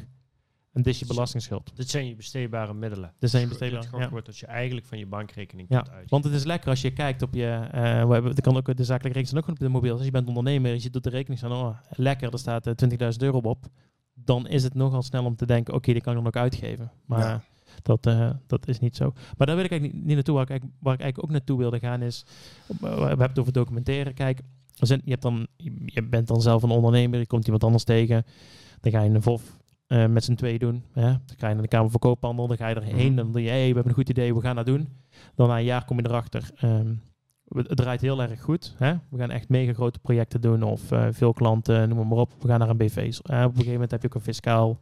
en 0.72 0.82
dit 0.82 0.86
is 0.94 0.98
je 0.98 1.06
belastingsschuld. 1.06 1.76
Dit 1.76 1.90
zijn 1.90 2.06
je 2.06 2.14
besteedbare 2.16 2.74
middelen. 2.74 3.12
Dit 3.18 3.30
zijn 3.30 3.42
je 3.42 3.48
Het 3.48 3.58
besteedbaar. 3.58 4.00
Ja. 4.00 4.08
wordt 4.10 4.26
dat 4.26 4.38
je 4.38 4.46
eigenlijk 4.46 4.86
van 4.86 4.98
je 4.98 5.06
bankrekening 5.06 5.68
Ja, 5.70 5.80
kunt 5.80 5.94
uit. 5.94 6.10
want 6.10 6.24
het 6.24 6.32
is 6.32 6.44
lekker 6.44 6.68
als 6.70 6.80
je 6.80 6.92
kijkt 6.92 7.22
op 7.22 7.34
je. 7.34 7.46
eh 7.72 8.06
we 8.06 8.12
hebben, 8.12 8.34
er 8.34 8.42
kan 8.42 8.56
ook 8.56 8.64
de 8.76 8.84
zakelijke 8.84 9.18
rekening 9.18 9.26
staan 9.26 9.38
ook 9.38 9.44
gewoon 9.44 9.60
op 9.60 9.66
de 9.66 9.72
mobiel. 9.72 9.92
Als 9.96 10.04
je 10.04 10.10
bent 10.10 10.28
ondernemer, 10.28 10.74
je 10.82 10.90
doet 10.90 11.04
de 11.04 11.10
rekening 11.10 11.38
staan, 11.38 11.52
oh 11.52 11.78
lekker, 11.90 12.32
er 12.32 12.38
staat 12.38 12.66
eh, 12.66 12.88
20.000 13.12 13.16
euro 13.18 13.38
op. 13.38 13.64
Dan 14.14 14.46
is 14.48 14.62
het 14.62 14.74
nogal 14.74 15.02
snel 15.02 15.24
om 15.24 15.36
te 15.36 15.46
denken, 15.46 15.74
oké, 15.74 15.92
die 15.92 16.02
kan 16.02 16.12
ik 16.12 16.18
dan 16.18 16.26
ook 16.26 16.36
uitgeven. 16.36 16.92
Maar 17.06 17.18
Ja. 17.18 17.42
Dat, 17.82 18.06
eh, 18.06 18.30
dat 18.46 18.68
is 18.68 18.78
niet 18.78 18.96
zo. 18.96 19.12
Maar 19.36 19.46
daar 19.46 19.56
wil 19.56 19.64
ik 19.64 19.70
eigenlijk 19.70 19.92
niet, 20.00 20.04
niet 20.06 20.14
naartoe. 20.14 20.34
Waar 20.34 20.42
ik, 20.44 20.50
eigenlijk- 20.50 20.80
waar 20.82 20.94
ik 20.94 21.00
eigenlijk 21.00 21.30
ook 21.30 21.36
naartoe 21.36 21.58
wilde 21.58 21.78
gaan 21.78 22.02
is, 22.02 22.24
eh, 22.68 22.76
we 22.80 22.86
hebben 23.06 23.28
het 23.28 23.38
over 23.38 23.52
documenteren. 23.52 24.14
Kijk, 24.14 24.40
je, 24.74 25.00
hebt 25.04 25.22
dan, 25.22 25.46
je- 25.56 26.02
bent 26.08 26.26
dan 26.28 26.42
zelf 26.42 26.62
een 26.62 26.70
ondernemer, 26.70 27.18
je 27.18 27.26
komt 27.26 27.44
iemand 27.44 27.64
anders 27.64 27.84
tegen. 27.84 28.24
Dan 28.80 28.92
ga 28.92 29.00
je 29.02 29.10
een 29.10 29.22
VOF 29.22 29.60
eh, 29.86 30.06
met 30.06 30.24
z'n 30.24 30.34
tweeën 30.34 30.58
doen. 30.58 30.82
Hè? 30.92 31.02
Dan 31.02 31.36
ga 31.36 31.48
je 31.48 31.52
naar 31.54 31.62
de 31.62 31.68
Kamer 31.68 31.90
van 31.90 32.00
Koophandel, 32.00 32.46
dan 32.46 32.56
ga 32.56 32.68
je 32.68 32.74
erheen. 32.74 33.06
Mhm. 33.06 33.14
Dan 33.16 33.32
doe 33.32 33.42
je, 33.42 33.48
hey, 33.48 33.58
we 33.60 33.64
hebben 33.74 33.86
een 33.86 33.94
goed 33.94 34.08
idee, 34.08 34.34
we 34.34 34.40
gaan 34.40 34.56
dat 34.56 34.66
doen. 34.66 34.88
Dan 35.34 35.48
na 35.48 35.58
een 35.58 35.64
jaar 35.64 35.84
kom 35.84 35.96
je 35.98 36.06
erachter. 36.06 36.50
we- 37.44 37.64
het 37.68 37.76
draait 37.76 38.00
heel 38.00 38.22
erg 38.22 38.40
goed. 38.42 38.74
Hè? 38.78 38.94
We 39.10 39.18
gaan 39.18 39.30
echt 39.30 39.48
mega 39.48 39.72
grote 39.72 39.98
projecten 39.98 40.40
doen 40.40 40.62
of 40.62 40.80
veel 41.10 41.32
klanten, 41.32 41.88
noem 41.88 42.08
maar 42.08 42.18
op. 42.18 42.32
We 42.42 42.48
gaan 42.48 42.58
naar 42.58 42.68
een 42.68 42.76
BV. 42.76 43.18
Op 43.18 43.30
een 43.30 43.50
gegeven 43.50 43.72
moment 43.72 43.90
heb 43.90 44.00
je 44.02 44.06
ook 44.08 44.14
een 44.14 44.20
fiscaal, 44.20 44.78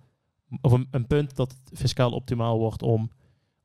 of 0.60 0.72
een, 0.72 0.88
een 0.90 1.06
punt 1.06 1.36
dat 1.36 1.50
het 1.50 1.78
fiscaal 1.78 2.10
optimaal 2.10 2.58
wordt 2.58 2.82
om 2.82 3.10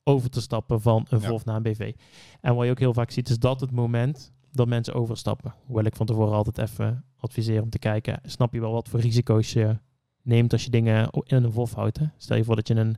over 0.03 0.29
te 0.29 0.41
stappen 0.41 0.81
van 0.81 1.05
een 1.09 1.19
Ja. 1.19 1.27
VOF 1.27 1.45
naar 1.45 1.55
een 1.55 1.63
BV. 1.63 1.93
En 2.41 2.55
wat 2.55 2.65
je 2.65 2.71
ook 2.71 2.79
heel 2.79 2.93
vaak 2.93 3.11
ziet, 3.11 3.29
is 3.29 3.39
dat 3.39 3.59
het 3.59 3.71
moment 3.71 4.31
dat 4.51 4.67
mensen 4.67 4.93
overstappen. 4.93 5.53
Hoewel 5.65 5.85
ik 5.85 5.95
van 5.95 6.05
tevoren 6.05 6.33
altijd 6.33 6.57
even 6.57 7.05
adviseer 7.17 7.61
om 7.61 7.69
te 7.69 7.79
kijken, 7.79 8.19
snap 8.23 8.53
je 8.53 8.59
wel 8.59 8.71
wat 8.71 8.89
voor 8.89 8.99
risico's 8.99 9.53
je 9.53 9.77
neemt 10.21 10.51
als 10.53 10.63
je 10.63 10.69
dingen 10.69 11.09
in 11.09 11.43
een 11.43 11.51
VOF 11.51 11.73
houdt. 11.73 11.97
Hè? 11.97 12.05
Stel 12.17 12.37
je 12.37 12.43
voor 12.43 12.55
dat 12.55 12.67
je 12.67 12.75
een, 12.75 12.95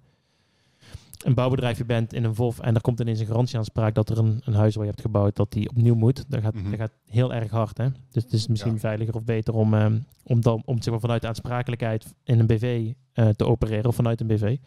een 1.25 1.33
bouwbedrijfje 1.33 1.85
bent 1.85 2.13
in 2.13 2.23
een 2.23 2.35
VOF 2.35 2.59
en 2.59 2.75
er 2.75 2.81
komt 2.81 2.99
ineens 2.99 3.19
een 3.19 3.25
garantieaanspraak 3.25 3.95
dat 3.95 4.09
er 4.09 4.17
een, 4.17 4.41
een 4.45 4.53
huis 4.53 4.75
waar 4.75 4.83
je 4.83 4.89
hebt 4.89 5.01
gebouwd, 5.01 5.35
dat 5.35 5.51
die 5.51 5.69
opnieuw 5.69 5.95
moet. 5.95 6.25
Dat 6.29 6.41
gaat, 6.41 6.53
Mhm. 6.53 6.69
dat 6.69 6.79
gaat 6.79 6.91
heel 7.05 7.33
erg 7.33 7.51
hard. 7.51 7.77
Hè? 7.77 7.87
Dus 8.11 8.23
het 8.23 8.33
is 8.33 8.47
misschien 8.47 8.73
Ja. 8.73 8.79
veiliger 8.79 9.15
of 9.15 9.23
beter 9.23 9.53
om, 9.53 9.73
ehm, 9.73 9.99
om, 10.23 10.41
dan, 10.41 10.61
om 10.65 10.81
zeg 10.81 10.91
maar, 10.91 10.99
vanuit 11.01 11.21
de 11.21 11.27
aansprakelijkheid 11.27 12.15
in 12.23 12.39
een 12.39 12.45
BV 12.47 12.91
eh, 13.13 13.29
te 13.29 13.45
opereren 13.45 13.85
of 13.85 13.95
vanuit 13.95 14.21
een 14.21 14.27
BV. 14.27 14.57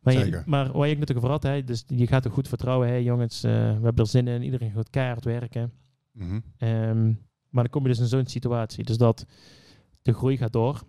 Maar, 0.00 0.14
je, 0.14 0.42
maar 0.46 0.72
waar 0.72 0.86
je 0.86 0.92
ook 0.94 0.98
natuurlijk 1.00 1.18
over 1.26 1.30
had, 1.30 1.42
hè, 1.42 1.64
dus 1.64 1.84
je 1.86 2.06
gaat 2.06 2.24
er 2.24 2.30
goed 2.30 2.48
vertrouwen. 2.48 2.88
Hé 2.88 2.94
jongens, 2.94 3.42
eh, 3.44 3.50
we 3.52 3.58
hebben 3.58 3.94
er 3.94 4.06
zin 4.06 4.28
in, 4.28 4.42
iedereen 4.42 4.70
gaat 4.70 4.90
keihard 4.90 5.24
werken. 5.24 5.72
Mhm. 6.12 6.40
Ehm, 6.58 7.04
maar 7.50 7.62
dan 7.62 7.68
kom 7.70 7.82
je 7.82 7.88
dus 7.88 7.98
in 7.98 8.06
zo'n 8.06 8.26
situatie. 8.26 8.84
Dus 8.84 8.96
dat 8.96 9.26
de 10.02 10.12
groei 10.12 10.36
gaat 10.36 10.52
door. 10.52 10.82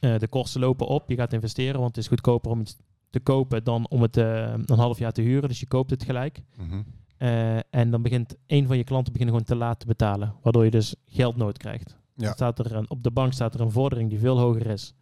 Eh, 0.00 0.18
de 0.18 0.28
kosten 0.28 0.60
lopen 0.60 0.86
op. 0.86 1.08
Je 1.08 1.16
gaat 1.16 1.32
investeren, 1.32 1.80
want 1.80 1.94
het 1.94 2.04
is 2.04 2.08
goedkoper 2.10 2.50
om 2.50 2.60
iets 2.60 2.76
te 3.10 3.20
kopen 3.20 3.64
dan 3.64 3.88
om 3.88 4.02
het 4.02 4.16
eh, 4.16 4.52
een 4.66 4.78
half 4.78 4.98
jaar 4.98 5.12
te 5.12 5.22
huren. 5.22 5.48
Dus 5.48 5.60
je 5.60 5.66
koopt 5.66 5.90
het 5.90 6.04
gelijk. 6.04 6.42
Mhm. 6.56 6.82
Eh, 7.16 7.56
en 7.70 7.90
dan 7.90 8.02
begint 8.02 8.36
een 8.46 8.66
van 8.66 8.76
je 8.76 8.84
klanten 8.84 9.12
beginnen 9.12 9.36
gewoon 9.36 9.50
te 9.58 9.64
laat 9.64 9.80
te 9.80 9.86
betalen. 9.86 10.34
Waardoor 10.42 10.64
je 10.64 10.70
dus 10.70 10.94
geldnood 11.06 11.56
krijgt. 11.58 11.98
Ja. 12.14 12.32
Staat 12.32 12.58
er 12.58 12.74
een, 12.74 12.90
op 12.90 13.02
de 13.02 13.10
bank 13.10 13.32
staat 13.32 13.54
er 13.54 13.60
een 13.60 13.70
vordering 13.70 14.10
die 14.10 14.18
veel 14.18 14.38
hoger 14.38 14.66
is 14.66 14.94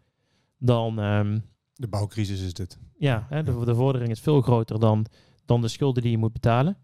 dan... 0.59 0.99
ehm, 1.01 1.39
De 1.75 1.89
bouwcrisis 1.89 2.41
is 2.41 2.55
dit. 2.55 2.79
ja, 2.99 3.27
hè, 3.29 3.43
de, 3.43 3.65
de 3.65 3.75
vordering 3.75 4.11
is 4.11 4.21
veel 4.21 4.41
groter 4.41 4.81
dan, 4.81 5.07
dan 5.45 5.61
de 5.61 5.69
schulden 5.69 6.03
die 6.03 6.11
je 6.11 6.19
moet 6.19 6.33
betalen. 6.33 6.77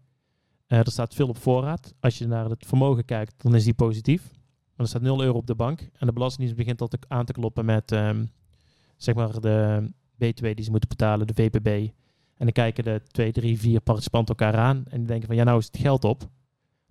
Eh, 0.67 0.79
er 0.79 0.91
staat 0.91 1.13
veel 1.15 1.27
op 1.27 1.37
voorraad. 1.37 1.93
Als 1.99 2.17
je 2.17 2.27
naar 2.27 2.49
het 2.49 2.65
vermogen 2.65 3.05
kijkt, 3.05 3.33
dan 3.43 3.55
is 3.55 3.63
die 3.63 3.73
positief. 3.73 4.31
Maar 4.75 4.85
er 4.85 4.87
staat 4.87 5.01
0 5.01 5.23
euro 5.23 5.37
op 5.37 5.47
de 5.47 5.55
bank. 5.55 5.79
En 5.81 6.07
de 6.07 6.13
Belastingdienst 6.13 6.57
begint 6.57 6.81
al 6.81 6.87
te, 6.87 6.97
aan 7.07 7.25
te 7.25 7.33
kloppen 7.33 7.65
met 7.65 7.91
ehm, 7.91 8.25
zeg 8.97 9.15
maar 9.15 9.39
de 9.41 9.89
B2 10.23 10.53
die 10.53 10.63
ze 10.63 10.71
moeten 10.71 10.89
betalen, 10.89 11.27
de 11.27 11.33
VPB. 11.33 11.67
En 12.37 12.45
dan 12.45 12.51
kijken 12.51 12.83
de 12.83 13.01
2, 13.07 13.31
3, 13.31 13.59
4 13.59 13.79
participanten 13.81 14.35
elkaar 14.35 14.59
aan. 14.61 14.83
En 14.89 14.97
die 14.97 15.07
denken 15.07 15.27
van 15.27 15.35
ja, 15.35 15.43
nou 15.43 15.59
is 15.59 15.65
het 15.65 15.77
geld 15.77 16.03
op. 16.03 16.23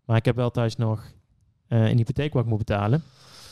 Maar 0.04 0.16
ik 0.16 0.24
heb 0.24 0.36
wel 0.36 0.50
thuis 0.50 0.76
nog 0.76 1.12
eh, 1.68 1.88
een 1.88 1.96
hypotheek 1.96 2.32
wat 2.32 2.42
ik 2.42 2.48
moet 2.48 2.58
betalen. 2.58 3.02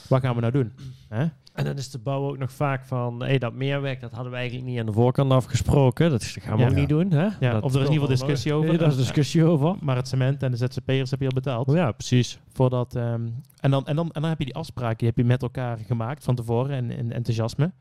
Wat 0.08 0.20
gaan 0.20 0.34
we 0.34 0.40
nou 0.40 0.52
doen? 0.52 0.72
Hè? 1.08 1.26
En 1.52 1.64
dan 1.64 1.76
is 1.76 1.90
de 1.90 1.98
bouw 1.98 2.28
ook 2.28 2.38
nog 2.38 2.52
vaak 2.52 2.84
van, 2.84 3.22
hey, 3.22 3.38
dat 3.38 3.52
meerwerk, 3.54 4.00
dat 4.00 4.12
hadden 4.12 4.30
we 4.32 4.38
eigenlijk 4.38 4.68
niet 4.68 4.78
aan 4.80 4.86
de 4.86 4.92
voorkant 4.92 5.32
afgesproken. 5.32 6.10
Dat 6.10 6.24
gaan 6.24 6.56
we 6.56 6.62
Ja. 6.62 6.68
ook 6.68 6.74
niet 6.74 6.88
doen. 6.88 7.10
Hè? 7.10 7.28
Ja, 7.40 7.58
of 7.58 7.74
er 7.74 7.80
is 7.80 7.86
in 7.86 7.92
ieder 7.92 7.92
geval 7.92 8.06
discussie 8.08 8.52
over. 8.52 8.70
Ja, 8.72 8.78
daar 8.78 8.88
is 8.88 8.96
discussie 8.96 9.44
over. 9.44 9.76
Maar 9.80 9.96
het 9.96 10.08
cement 10.08 10.42
en 10.42 10.50
de 10.50 10.56
ZZP'ers 10.56 11.10
heb 11.10 11.20
je 11.20 11.26
al 11.26 11.32
betaald. 11.34 11.72
Ja, 11.72 11.92
precies. 11.92 12.38
Voordat, 12.52 12.94
ehm, 12.96 13.28
en, 13.60 13.70
dan, 13.70 13.86
en, 13.86 13.96
dan, 13.96 14.10
en 14.12 14.20
dan 14.20 14.30
heb 14.30 14.38
je 14.38 14.44
die 14.44 14.54
afspraken 14.54 14.98
die 14.98 15.08
heb 15.08 15.16
je 15.16 15.24
met 15.24 15.42
elkaar 15.42 15.78
gemaakt 15.78 16.24
van 16.24 16.34
tevoren 16.34 16.76
en, 16.76 16.90
en 16.98 17.12
enthousiasme. 17.12 17.72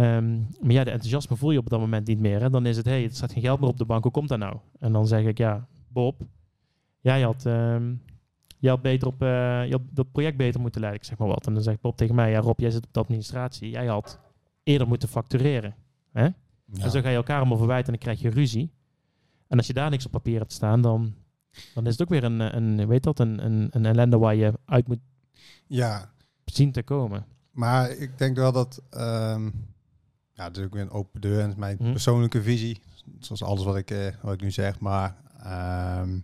Ehm, 0.00 0.38
maar 0.38 0.72
ja, 0.72 0.84
de 0.84 0.90
enthousiasme 0.90 1.36
voel 1.36 1.50
je 1.50 1.58
op 1.58 1.70
dat 1.70 1.80
moment 1.80 2.06
niet 2.06 2.20
meer. 2.20 2.42
En 2.42 2.52
dan 2.52 2.66
is 2.66 2.76
het, 2.76 2.86
hé, 2.86 2.92
hey, 2.92 3.04
er 3.04 3.10
staat 3.10 3.32
geen 3.32 3.42
geld 3.42 3.60
meer 3.60 3.68
op 3.68 3.78
de 3.78 3.84
bank, 3.84 4.02
hoe 4.02 4.12
komt 4.12 4.28
dat 4.28 4.38
nou? 4.38 4.56
En 4.78 4.92
dan 4.92 5.06
zeg 5.06 5.24
ik, 5.24 5.38
ja, 5.38 5.66
Bob, 5.88 6.22
jij 7.00 7.22
had, 7.22 7.46
ehm, 7.46 7.94
je 8.58 8.68
had, 8.68 8.82
beter 8.82 9.08
op, 9.08 9.22
eh, 9.22 9.28
je 9.66 9.70
had 9.70 9.82
dat 9.90 10.12
project 10.12 10.36
beter 10.36 10.60
moeten 10.60 10.80
leiden, 10.80 11.02
ik 11.02 11.08
zeg 11.08 11.18
maar 11.18 11.28
wat. 11.28 11.46
En 11.46 11.54
dan 11.54 11.62
zegt 11.62 11.80
Bob 11.80 11.96
tegen 11.96 12.14
mij, 12.14 12.30
ja 12.30 12.40
Rob, 12.40 12.60
jij 12.60 12.70
zit 12.70 12.86
op 12.86 12.92
de 12.92 13.00
administratie, 13.00 13.70
jij 13.70 13.86
had 13.86 14.20
eerder 14.62 14.88
moeten 14.88 15.08
factureren. 15.08 15.74
Hè? 16.12 16.24
Ja. 16.24 16.32
En 16.78 16.90
zo 16.90 17.00
ga 17.00 17.08
je 17.08 17.16
elkaar 17.16 17.38
allemaal 17.38 17.58
verwijten 17.58 17.92
en 17.92 17.98
dan 17.98 18.02
krijg 18.14 18.20
je 18.20 18.40
ruzie. 18.40 18.72
En 19.46 19.56
als 19.56 19.66
je 19.66 19.72
daar 19.72 19.90
niks 19.90 20.06
op 20.06 20.10
papier 20.10 20.38
hebt 20.38 20.52
staan, 20.52 20.80
dan, 20.82 21.14
dan 21.74 21.86
is 21.86 21.92
het 21.92 22.02
ook 22.02 22.08
weer 22.08 22.24
een, 22.24 22.56
een, 22.56 22.86
weet 22.86 23.02
dat, 23.02 23.18
een, 23.18 23.44
een, 23.44 23.68
een 23.70 23.86
ellende 23.86 24.18
waar 24.18 24.34
je 24.34 24.52
uit 24.64 24.88
moet 24.88 25.00
ja, 25.66 26.12
zien 26.44 26.72
te 26.72 26.82
komen. 26.82 27.26
maar 27.50 27.90
ik 27.90 28.18
denk 28.18 28.36
wel 28.36 28.52
dat... 28.52 28.82
ehm 28.90 29.48
ja, 30.40 30.62
ook 30.64 30.72
weer 30.72 30.82
een 30.82 30.90
open 30.90 31.20
deur 31.20 31.40
en 31.40 31.54
mijn 31.56 31.76
Mhm. 31.80 31.90
persoonlijke 31.90 32.42
visie. 32.42 32.80
Zoals 33.18 33.42
alles 33.42 33.64
wat 33.64 33.76
ik, 33.76 33.90
eh, 33.90 34.06
wat 34.22 34.34
ik 34.34 34.40
nu 34.40 34.50
zeg. 34.50 34.80
Maar 34.80 35.16
ehm, 35.42 36.18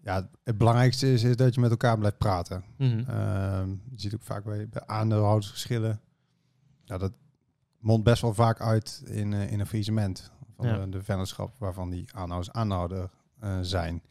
ja, 0.00 0.28
het 0.44 0.58
belangrijkste 0.58 1.12
is, 1.12 1.22
is 1.22 1.36
dat 1.36 1.54
je 1.54 1.60
met 1.60 1.70
elkaar 1.70 1.98
blijft 1.98 2.18
praten. 2.18 2.64
Mhm. 2.78 2.98
Ehm, 2.98 3.68
je 3.70 4.00
ziet 4.00 4.14
ook 4.14 4.22
vaak 4.22 4.44
bij, 4.44 4.68
bij 4.68 4.82
aandeelhoudersverschillen. 4.86 6.00
Ja, 6.84 6.98
dat 6.98 7.12
mondt 7.78 8.04
best 8.04 8.22
wel 8.22 8.34
vaak 8.34 8.60
uit 8.60 9.02
in, 9.06 9.32
eh, 9.32 9.52
in 9.52 9.60
een 9.60 9.66
faillissement 9.66 10.32
van 10.56 10.66
Ja. 10.66 10.78
de, 10.84 10.88
de 10.88 11.02
vennootschap 11.02 11.54
waarvan 11.58 11.90
die 11.90 12.04
aanhouders 12.12 12.52
aanhouder 12.52 13.10
eh, 13.40 13.58
zijn. 13.60 14.02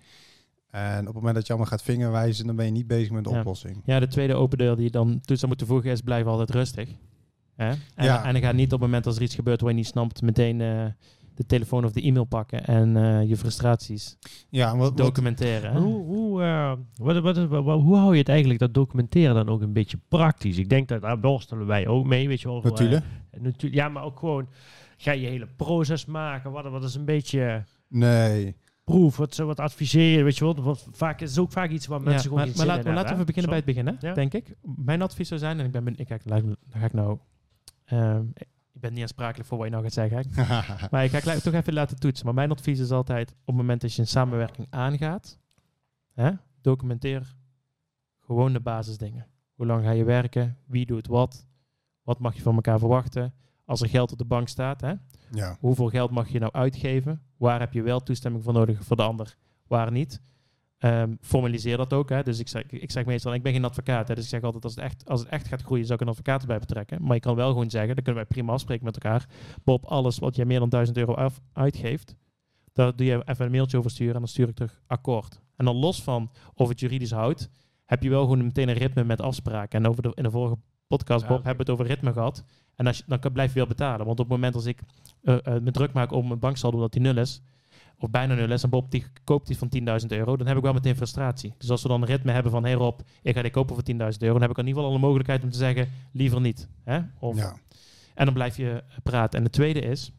En 0.70 0.99
op 0.99 1.05
het 1.05 1.15
moment 1.15 1.36
dat 1.36 1.47
je 1.47 1.53
allemaal 1.53 1.72
gaat 1.72 1.82
vingerwijzen, 1.82 2.45
dan 2.47 2.55
ben 2.55 2.65
je 2.65 2.72
niet 2.72 2.88
bezig 2.88 3.11
met 3.11 3.24
de 3.24 3.30
Ja. 3.30 3.39
oplossing. 3.39 3.82
Ja, 3.86 3.99
de 3.99 4.07
tweede 4.07 4.34
open 4.36 4.57
deur 4.57 4.76
die 4.76 4.86
je 4.86 4.91
dan 4.91 5.22
toe 5.22 5.36
zou 5.36 5.47
moeten 5.47 5.68
voegen 5.68 5.91
is, 5.91 6.01
blijf 6.01 6.26
altijd 6.26 6.49
rustig. 6.49 6.89
Hè? 7.58 7.70
En, 7.70 8.05
Ja. 8.05 8.24
en 8.26 8.34
dan 8.34 8.41
gaat 8.41 8.53
niet 8.53 8.66
op 8.66 8.72
het 8.72 8.80
moment 8.89 9.05
als 9.05 9.16
er 9.16 9.22
iets 9.22 9.36
gebeurt 9.36 9.62
waar 9.62 9.70
je 9.70 9.76
niet 9.76 9.86
snapt, 9.88 10.22
meteen 10.22 10.62
eh, 10.62 10.86
de 11.36 11.45
telefoon 11.45 11.86
of 11.86 11.91
de 11.91 12.01
e-mail 12.01 12.26
pakken 12.26 12.66
en 12.66 12.97
eh, 12.97 13.30
je 13.30 13.38
frustraties 13.38 14.18
Ja, 14.49 14.72
en 14.72 14.78
wat, 14.78 14.88
wat, 14.88 14.97
documenteren. 14.97 15.72
hè? 15.74 15.80
Hoe, 15.80 16.03
hoe, 16.05 16.41
eh, 16.43 16.72
wat, 16.95 17.20
wat, 17.20 17.47
wat- 17.47 17.82
hoe 17.82 17.95
hou 17.95 18.12
je 18.14 18.20
het 18.20 18.30
eigenlijk, 18.30 18.60
dat 18.60 18.74
documenteren 18.74 19.36
dan 19.36 19.49
ook 19.49 19.62
een 19.62 19.74
beetje 19.74 19.99
praktisch? 20.08 20.58
Ik 20.58 20.70
denk 20.70 20.88
dat 20.88 21.01
daar 21.01 21.20
worstelen 21.20 21.66
wij 21.68 21.88
ook 21.88 22.05
mee, 22.05 22.28
weet 22.28 22.41
je 22.41 22.47
wel. 22.47 22.62
natuurlijk. 22.62 23.05
Eh, 23.32 23.41
natu- 23.41 23.74
ja, 23.74 23.89
maar 23.89 24.03
ook 24.03 24.20
gewoon, 24.20 24.47
ga 24.97 25.12
je 25.12 25.28
hele 25.28 25.47
proces 25.55 26.05
maken? 26.05 26.51
Wat, 26.51 26.66
wat 26.70 26.84
is 26.84 26.95
een 26.95 27.05
beetje 27.05 27.64
Nee. 27.89 28.55
proef? 28.84 29.18
Wat, 29.18 29.36
wat 29.36 29.60
adviseer 29.60 30.18
je, 30.18 30.24
weet 30.24 30.38
je 30.38 30.43
wel? 30.43 30.64
Want 30.64 30.88
vaak 30.91 31.22
is 31.22 31.30
het 31.30 31.39
ook 31.39 31.51
vaak 31.51 31.70
iets 31.70 31.88
waar 31.88 32.01
mensen 32.01 32.16
Ja, 32.16 32.22
gewoon 32.22 32.38
maar, 32.38 32.47
maar 32.47 32.55
zin 32.58 32.66
laten, 32.68 32.84
we- 32.84 32.89
laten 32.89 33.01
we 33.03 33.08
hebben, 33.16 33.26
beginnen 33.26 33.49
bij 33.49 33.60
het 33.60 33.68
begin, 33.68 33.88
hè, 33.88 34.08
Ja. 34.10 34.14
denk 34.14 34.34
ik. 34.34 34.55
Mijn 34.76 35.01
advies 35.01 35.28
zou 35.28 35.39
zijn, 35.39 35.60
en 35.60 35.66
ik 35.66 35.72
ben, 35.72 35.84
ben- 35.84 35.97
ik, 35.97 36.05
kijk, 36.08 36.22
dan 36.28 36.58
ga 36.70 36.86
ik 36.86 36.93
nou, 36.93 37.18
ehm, 37.88 38.25
ik 38.73 38.83
ben 38.83 38.93
niet 38.93 39.01
aansprakelijk 39.01 39.49
voor 39.49 39.57
wat 39.57 39.67
je 39.67 39.73
nou 39.73 39.83
gaat 39.83 39.93
zeggen. 39.93 40.25
Maar 40.91 41.03
ik 41.03 41.11
ga 41.11 41.31
het 41.31 41.43
toch 41.43 41.53
even 41.53 41.73
laten 41.73 41.99
toetsen. 41.99 42.25
Maar 42.25 42.33
mijn 42.33 42.51
advies 42.51 42.79
is 42.79 42.91
altijd, 42.91 43.31
op 43.31 43.45
het 43.45 43.55
moment 43.55 43.81
dat 43.81 43.93
je 43.93 44.01
een 44.01 44.07
samenwerking 44.07 44.67
aangaat, 44.69 45.39
hè, 46.13 46.31
documenteer 46.61 47.35
gewoon 48.19 48.53
de 48.53 48.59
basisdingen. 48.59 49.27
Hoe 49.53 49.65
lang 49.65 49.83
ga 49.83 49.91
je 49.91 50.03
werken? 50.03 50.57
Wie 50.65 50.85
doet 50.85 51.07
wat? 51.07 51.47
Wat 52.03 52.19
mag 52.19 52.35
je 52.35 52.41
van 52.41 52.55
elkaar 52.55 52.79
verwachten? 52.79 53.33
Als 53.65 53.81
er 53.81 53.89
geld 53.89 54.11
op 54.11 54.17
de 54.17 54.25
bank 54.25 54.47
staat, 54.47 54.81
hè? 54.81 54.93
Ja. 55.31 55.57
hoeveel 55.59 55.89
geld 55.89 56.11
mag 56.11 56.29
je 56.29 56.39
nou 56.39 56.51
uitgeven? 56.51 57.21
Waar 57.38 57.59
heb 57.59 57.73
je 57.73 57.81
wel 57.81 58.03
toestemming 58.03 58.43
voor 58.43 58.53
nodig 58.53 58.83
voor 58.83 58.95
de 58.95 59.03
ander? 59.03 59.38
Waar 59.67 59.91
niet? 59.91 60.21
Ehm, 60.78 61.15
formaliseer 61.21 61.78
dat 61.78 61.93
ook. 61.93 62.09
Hè? 62.09 62.23
Dus 62.23 62.39
ik 62.39 62.47
zeg, 62.47 62.63
ik 62.63 62.91
zeg 62.91 63.05
meestal, 63.05 63.34
ik 63.34 63.43
ben 63.43 63.53
geen 63.53 63.65
advocaat. 63.65 64.07
Hè? 64.07 64.15
Dus 64.15 64.23
ik 64.23 64.30
zeg 64.30 64.41
altijd, 64.41 64.63
als 64.63 64.75
het, 64.75 64.84
echt, 64.84 65.09
als 65.09 65.19
het 65.19 65.30
echt 65.30 65.47
gaat 65.47 65.61
groeien, 65.61 65.86
zou 65.86 65.99
ik 65.99 66.05
een 66.05 66.11
advocaat 66.11 66.41
erbij 66.41 66.59
betrekken. 66.59 67.03
Maar 67.03 67.13
je 67.13 67.21
kan 67.21 67.36
wel 67.36 67.49
gewoon 67.49 67.69
zeggen, 67.69 67.95
dan 67.95 68.03
kunnen 68.03 68.23
wij 68.23 68.32
prima 68.32 68.51
afspreken 68.53 68.86
met 68.86 69.03
elkaar. 69.03 69.25
Bob, 69.63 69.86
alles 69.86 70.19
wat 70.19 70.36
jij 70.36 70.45
meer 70.45 70.59
dan 70.59 70.69
1000 70.69 70.97
euro 70.97 71.13
af, 71.13 71.41
uitgeeft, 71.53 72.15
daar 72.73 72.95
doe 72.95 73.05
je 73.05 73.21
even 73.25 73.45
een 73.45 73.51
mailtje 73.51 73.78
over 73.78 73.91
sturen 73.91 74.13
en 74.13 74.19
dan 74.19 74.30
stuur 74.30 74.47
ik 74.47 74.55
terug 74.55 74.82
akkoord. 74.88 75.41
En 75.55 75.65
dan 75.65 75.75
los 75.75 76.03
van 76.03 76.32
of 76.53 76.69
het 76.69 76.80
juridisch 76.80 77.11
houdt, 77.11 77.49
heb 77.86 78.03
je 78.03 78.09
wel 78.09 78.21
gewoon 78.21 78.43
meteen 78.43 78.69
een 78.69 78.75
ritme 78.75 79.03
met 79.03 79.21
afspraken. 79.21 79.84
En 79.84 79.89
over 79.89 80.01
de, 80.01 80.11
in 80.15 80.23
de 80.23 80.32
vorige 80.32 80.57
podcast, 80.88 81.21
Ja, 81.21 81.28
Bob, 81.28 81.43
hebben 81.43 81.65
we 81.65 81.71
het 81.71 81.82
over 81.82 81.95
ritme 81.95 82.13
gehad. 82.13 82.43
En 82.75 82.88
als 82.88 82.97
je, 82.97 83.03
dan 83.07 83.19
kan, 83.19 83.32
blijf 83.32 83.49
je 83.49 83.59
wel 83.59 83.67
betalen. 83.67 84.05
Want 84.05 84.19
op 84.19 84.25
het 84.25 84.36
moment 84.36 84.55
als 84.55 84.65
ik 84.65 84.82
eh, 85.23 85.38
me 85.43 85.71
druk 85.71 85.93
maak 85.93 86.11
om 86.11 86.32
een 86.32 86.39
banksaldo 86.39 86.80
dat 86.80 86.91
die 86.91 87.01
nul 87.01 87.17
is, 87.17 87.41
of 88.00 88.10
bijna 88.10 88.34
nul 88.34 88.52
is, 88.52 88.64
en 88.64 88.70
Bob 88.70 88.91
die 88.91 89.06
koopt 89.24 89.48
die 89.48 89.58
van 89.58 89.70
10.000 90.02 90.08
euro, 90.08 90.38
dan 90.38 90.48
heb 90.48 90.58
ik 90.58 90.64
wel 90.64 90.74
meteen 90.74 90.95
frustratie. 90.95 91.54
Dus 91.58 91.70
als 91.70 91.82
we 91.82 91.88
dan 91.88 92.02
een 92.02 92.08
ritme 92.08 92.32
hebben 92.32 92.52
van, 92.52 92.64
hey 92.64 92.74
Rob, 92.74 93.00
ik 93.22 93.36
ga 93.36 93.41
die 93.41 93.52
kopen 93.52 93.76
voor 93.76 93.84
10.000 93.84 93.98
euro, 93.98 94.34
dan 94.34 94.41
heb 94.41 94.52
ik 94.52 94.58
in 94.58 94.68
ieder 94.68 94.74
geval 94.74 94.86
al 94.86 94.95
een 94.95 95.02
mogelijkheid 95.02 95.43
om 95.43 95.50
te 95.50 95.58
zeggen, 95.58 95.89
liever 96.12 96.41
niet. 96.41 96.68
Hè? 96.84 97.00
Of, 97.20 97.38
ja. 97.38 97.58
En 98.16 98.26
dan 98.26 98.34
blijf 98.34 98.58
je 98.58 98.84
praten. 99.04 99.38
En 99.39 99.45
de 99.45 99.52
tweede 99.52 99.80
is 99.80 100.12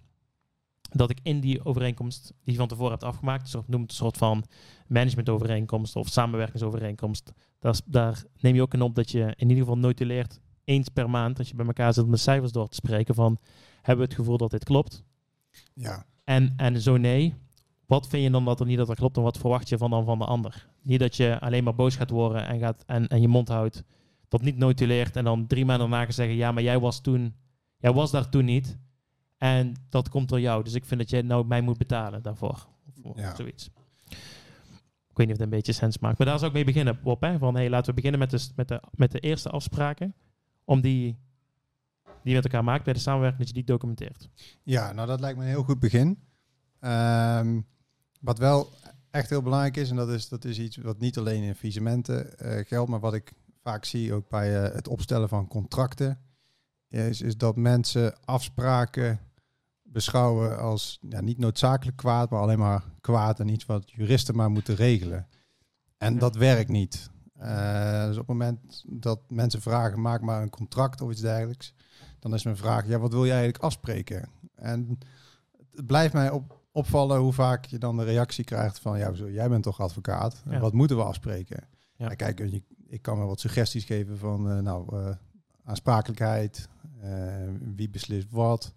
dat 0.90 1.10
ik 1.10 1.18
in 1.22 1.40
die 1.40 1.64
overeenkomst 1.64 2.22
die 2.26 2.52
je 2.52 2.58
van 2.58 2.68
tevoren 2.68 2.90
hebt 2.90 3.04
afgemaakt, 3.04 3.52
dus 3.52 3.62
noem 3.66 3.80
het 3.80 3.90
een 3.90 3.96
soort 3.96 4.16
van 4.16 4.44
managementovereenkomst 4.86 5.96
of 5.96 6.08
samenwerkingsovereenkomst, 6.08 7.32
daar, 7.58 7.80
daar 7.84 8.24
neem 8.40 8.54
je 8.54 8.62
ook 8.62 8.74
in 8.74 8.82
op 8.82 8.94
dat 8.94 9.10
je 9.10 9.20
in 9.36 9.48
ieder 9.48 9.64
geval 9.64 9.78
notuleert 9.78 10.40
eens 10.64 10.88
per 10.88 11.10
maand, 11.10 11.38
als 11.38 11.48
je 11.48 11.54
bij 11.54 11.66
elkaar 11.66 11.94
zit 11.94 12.04
om 12.04 12.10
de 12.10 12.16
cijfers 12.16 12.52
door 12.52 12.68
te 12.68 12.74
spreken, 12.74 13.14
van 13.14 13.38
hebben 13.74 14.04
we 14.04 14.10
het 14.10 14.20
gevoel 14.20 14.36
dat 14.36 14.50
dit 14.50 14.64
klopt? 14.64 15.04
ja. 15.74 16.06
En, 16.24 16.52
en 16.56 16.80
zo 16.80 16.96
nee, 16.96 17.34
wat 17.88 18.08
vind 18.08 18.22
je 18.22 18.30
dan 18.30 18.44
dat 18.44 18.60
er 18.60 18.66
niet 18.66 18.76
dat 18.76 18.86
dat 18.86 18.96
klopt 18.96 19.16
en 19.16 19.22
wat 19.22 19.38
verwacht 19.38 19.68
je 19.68 19.78
van 19.78 19.90
dan 19.90 20.04
van 20.04 20.18
de 20.18 20.24
ander? 20.24 20.66
Niet 20.82 21.00
dat 21.00 21.16
je 21.16 21.40
alleen 21.40 21.64
maar 21.64 21.74
boos 21.74 21.96
gaat 21.96 22.10
worden 22.10 22.46
en, 22.46 22.58
gaat, 22.58 22.82
en, 22.86 23.08
en 23.08 23.20
je 23.20 23.28
mond 23.28 23.48
houdt, 23.48 23.82
dat 24.28 24.42
niet 24.42 24.56
notuleert 24.56 25.16
en 25.16 25.24
dan 25.24 25.46
drie 25.46 25.64
maanden 25.64 25.90
daarna 25.90 26.04
gaat 26.04 26.14
zeggen, 26.14 26.36
ja, 26.36 26.52
maar 26.52 26.62
jij 26.62 26.78
was 26.78 27.00
toen, 27.00 27.34
jij 27.78 27.92
was 27.92 28.10
daar 28.10 28.28
toen 28.28 28.44
niet 28.44 28.78
en 29.36 29.74
dat 29.88 30.08
komt 30.08 30.28
door 30.28 30.40
jou. 30.40 30.64
Dus 30.64 30.74
ik 30.74 30.84
vind 30.84 31.00
dat 31.00 31.10
jij 31.10 31.22
nou 31.22 31.46
mij 31.46 31.60
moet 31.60 31.78
betalen 31.78 32.22
daarvoor. 32.22 32.66
Of, 33.02 33.16
Ja. 33.18 33.34
zoiets. 33.34 33.70
Ik 35.10 35.16
weet 35.16 35.26
niet 35.26 35.36
of 35.36 35.42
het 35.42 35.52
een 35.52 35.58
beetje 35.58 35.72
sens 35.72 35.98
maakt. 35.98 36.18
Maar 36.18 36.26
daar 36.26 36.36
zou 36.38 36.48
ik 36.50 36.56
mee 36.56 36.64
beginnen, 36.64 36.98
Bob. 37.02 37.20
Hè? 37.20 37.38
Van, 37.38 37.54
hey, 37.54 37.68
laten 37.70 37.88
we 37.88 37.94
beginnen 37.94 38.20
met 38.20 38.30
de, 38.30 38.48
met, 38.56 38.68
de, 38.68 38.82
met 38.90 39.10
de 39.12 39.18
eerste 39.20 39.50
afspraken. 39.50 40.14
Om 40.64 40.80
die, 40.80 41.16
die 42.22 42.34
met 42.34 42.44
elkaar 42.44 42.64
maakt 42.64 42.84
bij 42.84 42.92
de 42.92 42.98
samenwerking, 42.98 43.38
dat 43.38 43.48
je 43.48 43.54
die 43.54 43.64
documenteert. 43.64 44.28
Ja, 44.62 44.92
nou 44.92 45.06
dat 45.08 45.20
lijkt 45.20 45.36
me 45.38 45.42
een 45.44 45.50
heel 45.50 45.62
goed 45.62 45.80
begin. 45.80 46.18
Ehm, 46.80 47.60
wat 48.20 48.38
wel 48.38 48.70
echt 49.10 49.30
heel 49.30 49.42
belangrijk 49.42 49.76
is, 49.76 49.90
en 49.90 49.96
dat 49.96 50.08
is, 50.08 50.28
dat 50.28 50.44
is 50.44 50.58
iets 50.58 50.76
wat 50.76 50.98
niet 50.98 51.18
alleen 51.18 51.42
in 51.42 51.54
visementen 51.54 52.38
eh, 52.38 52.66
geldt, 52.66 52.90
maar 52.90 53.00
wat 53.00 53.14
ik 53.14 53.32
vaak 53.62 53.84
zie 53.84 54.12
ook 54.12 54.28
bij 54.28 54.64
eh, 54.64 54.74
het 54.74 54.88
opstellen 54.88 55.28
van 55.28 55.48
contracten, 55.48 56.20
is, 56.88 57.20
is 57.20 57.36
dat 57.36 57.56
mensen 57.56 58.24
afspraken 58.24 59.20
beschouwen 59.82 60.58
als 60.58 60.98
ja, 61.08 61.20
niet 61.20 61.38
noodzakelijk 61.38 61.96
kwaad, 61.96 62.30
maar 62.30 62.40
alleen 62.40 62.58
maar 62.58 62.84
kwaad 63.00 63.40
en 63.40 63.48
iets 63.48 63.66
wat 63.66 63.90
juristen 63.90 64.36
maar 64.36 64.50
moeten 64.50 64.74
regelen. 64.74 65.26
En 65.98 66.12
Ja. 66.14 66.18
dat 66.18 66.36
werkt 66.36 66.70
niet. 66.70 67.10
Eh, 67.34 68.04
dus 68.06 68.16
op 68.16 68.18
het 68.18 68.36
moment 68.36 68.84
dat 68.86 69.20
mensen 69.28 69.60
vragen, 69.62 70.00
maak 70.00 70.20
maar 70.20 70.42
een 70.42 70.50
contract 70.50 71.00
of 71.00 71.10
iets 71.10 71.20
dergelijks, 71.20 71.74
dan 72.18 72.34
is 72.34 72.44
mijn 72.44 72.56
vraag, 72.56 72.86
ja, 72.86 72.98
wat 72.98 73.12
wil 73.12 73.24
je 73.24 73.32
eigenlijk 73.32 73.62
afspreken? 73.62 74.28
En 74.54 74.98
het 75.74 75.86
blijft 75.86 76.12
mij 76.12 76.30
op, 76.30 76.60
opvallen 76.72 77.18
hoe 77.18 77.32
vaak 77.32 77.64
je 77.64 77.78
dan 77.78 77.96
de 77.96 78.04
reactie 78.04 78.44
krijgt 78.44 78.78
van, 78.78 78.98
ja, 78.98 79.12
jij 79.12 79.48
bent 79.48 79.62
toch 79.62 79.80
advocaat? 79.80 80.42
Ja. 80.50 80.58
Wat 80.58 80.72
moeten 80.72 80.96
we 80.96 81.02
afspreken? 81.02 81.68
Ja. 81.96 82.08
Kijk, 82.08 82.40
ik 82.88 83.02
kan 83.02 83.18
me 83.18 83.24
wat 83.24 83.40
suggesties 83.40 83.84
geven 83.84 84.18
van, 84.18 84.50
eh, 84.50 84.58
nou, 84.58 84.96
eh, 84.96 85.10
aansprakelijkheid, 85.64 86.68
eh, 87.00 87.10
wie 87.74 87.90
beslist 87.90 88.30
wat. 88.30 88.72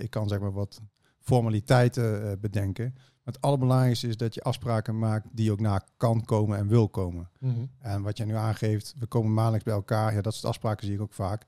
Ik 0.00 0.10
kan 0.10 0.28
zeg 0.28 0.40
maar 0.40 0.52
wat 0.52 0.80
formaliteiten 1.18 2.40
bedenken. 2.40 2.92
Maar 2.94 3.34
het 3.34 3.40
allerbelangrijkste 3.40 4.08
is 4.08 4.16
dat 4.16 4.34
je 4.34 4.42
afspraken 4.42 4.98
maakt 4.98 5.26
die 5.32 5.52
ook 5.52 5.60
na 5.60 5.84
kan 5.96 6.24
komen 6.24 6.58
en 6.58 6.68
wil 6.68 6.88
komen. 6.88 7.30
En 7.78 8.02
wat 8.02 8.16
jij 8.16 8.26
nu 8.26 8.34
aangeeft, 8.34 8.94
we 8.98 9.06
komen 9.06 9.34
maandelijks 9.34 9.64
bij 9.64 9.74
elkaar. 9.74 10.14
Ja, 10.14 10.20
dat 10.20 10.34
soort 10.34 10.46
afspraken 10.46 10.86
zie 10.86 10.94
ik 10.94 11.00
ook 11.00 11.12
vaak. 11.12 11.46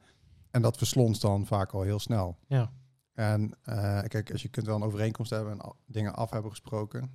En 0.51 0.63
dat 0.63 0.77
verslonst 0.77 1.21
dan 1.21 1.47
vaak 1.47 1.73
al 1.73 1.83
heel 1.83 1.99
snel. 1.99 2.37
Ja. 2.47 2.71
En 3.13 3.55
eh, 3.63 4.01
kijk, 4.03 4.33
als 4.33 4.43
je 4.43 4.49
kunt 4.49 4.67
wel 4.67 4.77
een 4.77 4.83
overeenkomst 4.83 5.31
hebben 5.31 5.53
en 5.61 5.73
dingen 5.87 6.15
af 6.15 6.31
hebben 6.31 6.51
gesproken. 6.51 7.11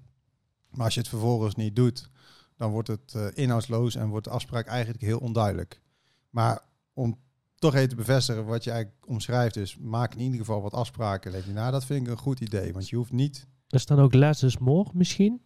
Maar 0.69 0.85
als 0.85 0.93
je 0.93 0.99
het 0.99 1.09
vervolgens 1.09 1.55
niet 1.55 1.75
doet, 1.75 2.09
dan 2.55 2.71
wordt 2.71 2.87
het 2.87 3.13
eh, 3.15 3.27
inhoudsloos 3.33 3.95
en 3.95 4.07
wordt 4.07 4.25
de 4.25 4.31
afspraak 4.31 4.67
eigenlijk 4.67 5.01
heel 5.01 5.19
onduidelijk. 5.19 5.81
Maar 6.29 6.61
om 6.93 7.19
toch 7.55 7.75
even 7.75 7.89
te 7.89 7.95
bevestigen 7.95 8.45
wat 8.45 8.63
je 8.63 8.71
eigenlijk 8.71 9.07
omschrijft, 9.07 9.55
is 9.55 9.77
maak 9.77 10.13
in 10.13 10.19
ieder 10.19 10.39
geval 10.39 10.61
wat 10.61 10.73
afspraken. 10.73 11.31
Leg 11.31 11.45
je 11.45 11.51
na, 11.51 11.71
dat 11.71 11.85
vind 11.85 12.05
ik 12.05 12.11
een 12.11 12.17
goed 12.17 12.39
idee. 12.39 12.73
Want 12.73 12.89
je 12.89 12.95
hoeft 12.95 13.11
niet. 13.11 13.47
Is 13.67 13.85
dan 13.85 13.99
ook 13.99 14.13
less 14.13 14.43
is 14.43 14.57
more 14.57 14.89
misschien? 14.93 15.41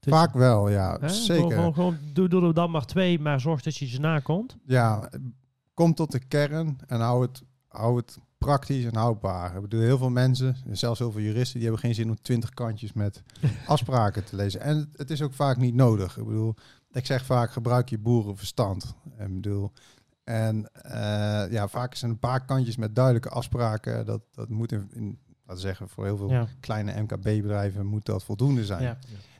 Dus- 0.00 0.12
vaak 0.12 0.32
wel, 0.34 0.68
ja, 0.68 0.96
Hè? 1.00 1.08
zeker. 1.08 1.50
Gewoon, 1.50 1.74
gewoon, 1.74 1.98
doe, 2.12 2.28
doe 2.28 2.42
er 2.46 2.54
dan 2.54 2.70
maar 2.70 2.86
twee, 2.86 3.18
maar 3.18 3.40
zorg 3.40 3.62
dat 3.62 3.76
je 3.76 3.86
ze 3.86 4.00
nakomt. 4.00 4.56
ja, 4.64 5.10
kom 5.74 5.94
tot 5.94 6.12
de 6.12 6.18
kern 6.18 6.78
en 6.86 7.00
hou 7.00 7.22
het, 7.22 7.42
hou 7.68 7.96
het 7.96 8.18
praktisch 8.38 8.84
en 8.84 8.96
houdbaar. 8.96 9.54
Ik 9.54 9.60
bedoel, 9.62 9.80
heel 9.80 9.98
veel 9.98 10.10
mensen, 10.10 10.56
zelfs 10.70 10.98
heel 10.98 11.12
veel 11.12 11.20
juristen, 11.20 11.54
die 11.54 11.62
hebben 11.68 11.80
geen 11.80 11.94
zin 11.94 12.08
om 12.08 12.22
twintig 12.22 12.54
kantjes 12.54 12.92
met 12.92 13.22
afspraken 13.66 14.24
te 14.24 14.36
lezen. 14.36 14.60
En 14.60 14.76
het, 14.76 14.88
het 14.96 15.10
is 15.10 15.22
ook 15.22 15.34
vaak 15.34 15.56
niet 15.56 15.74
nodig. 15.74 16.16
Ik 16.16 16.24
bedoel, 16.24 16.54
ik 16.92 17.06
zeg 17.06 17.24
vaak, 17.24 17.50
gebruik 17.50 17.88
je 17.88 17.98
boerenverstand. 17.98 18.94
Ik 19.18 19.34
bedoel, 19.34 19.72
en 20.24 20.70
eh, 20.72 21.50
ja, 21.50 21.68
vaak 21.68 21.94
zijn 21.94 22.10
een 22.10 22.18
paar 22.18 22.44
kantjes 22.44 22.76
met 22.76 22.94
duidelijke 22.94 23.28
afspraken. 23.28 24.06
Dat, 24.06 24.22
dat 24.34 24.48
moet 24.48 24.72
in, 24.72 24.88
in 24.92 25.18
laten 25.44 25.62
we 25.62 25.68
zeggen, 25.68 25.88
voor 25.88 26.04
heel 26.04 26.16
veel 26.16 26.30
Ja. 26.30 26.46
kleine 26.60 27.00
MKB-bedrijven 27.02 27.86
moet 27.86 28.04
dat 28.04 28.24
voldoende 28.24 28.64
zijn. 28.64 28.82
Ja. 28.82 28.98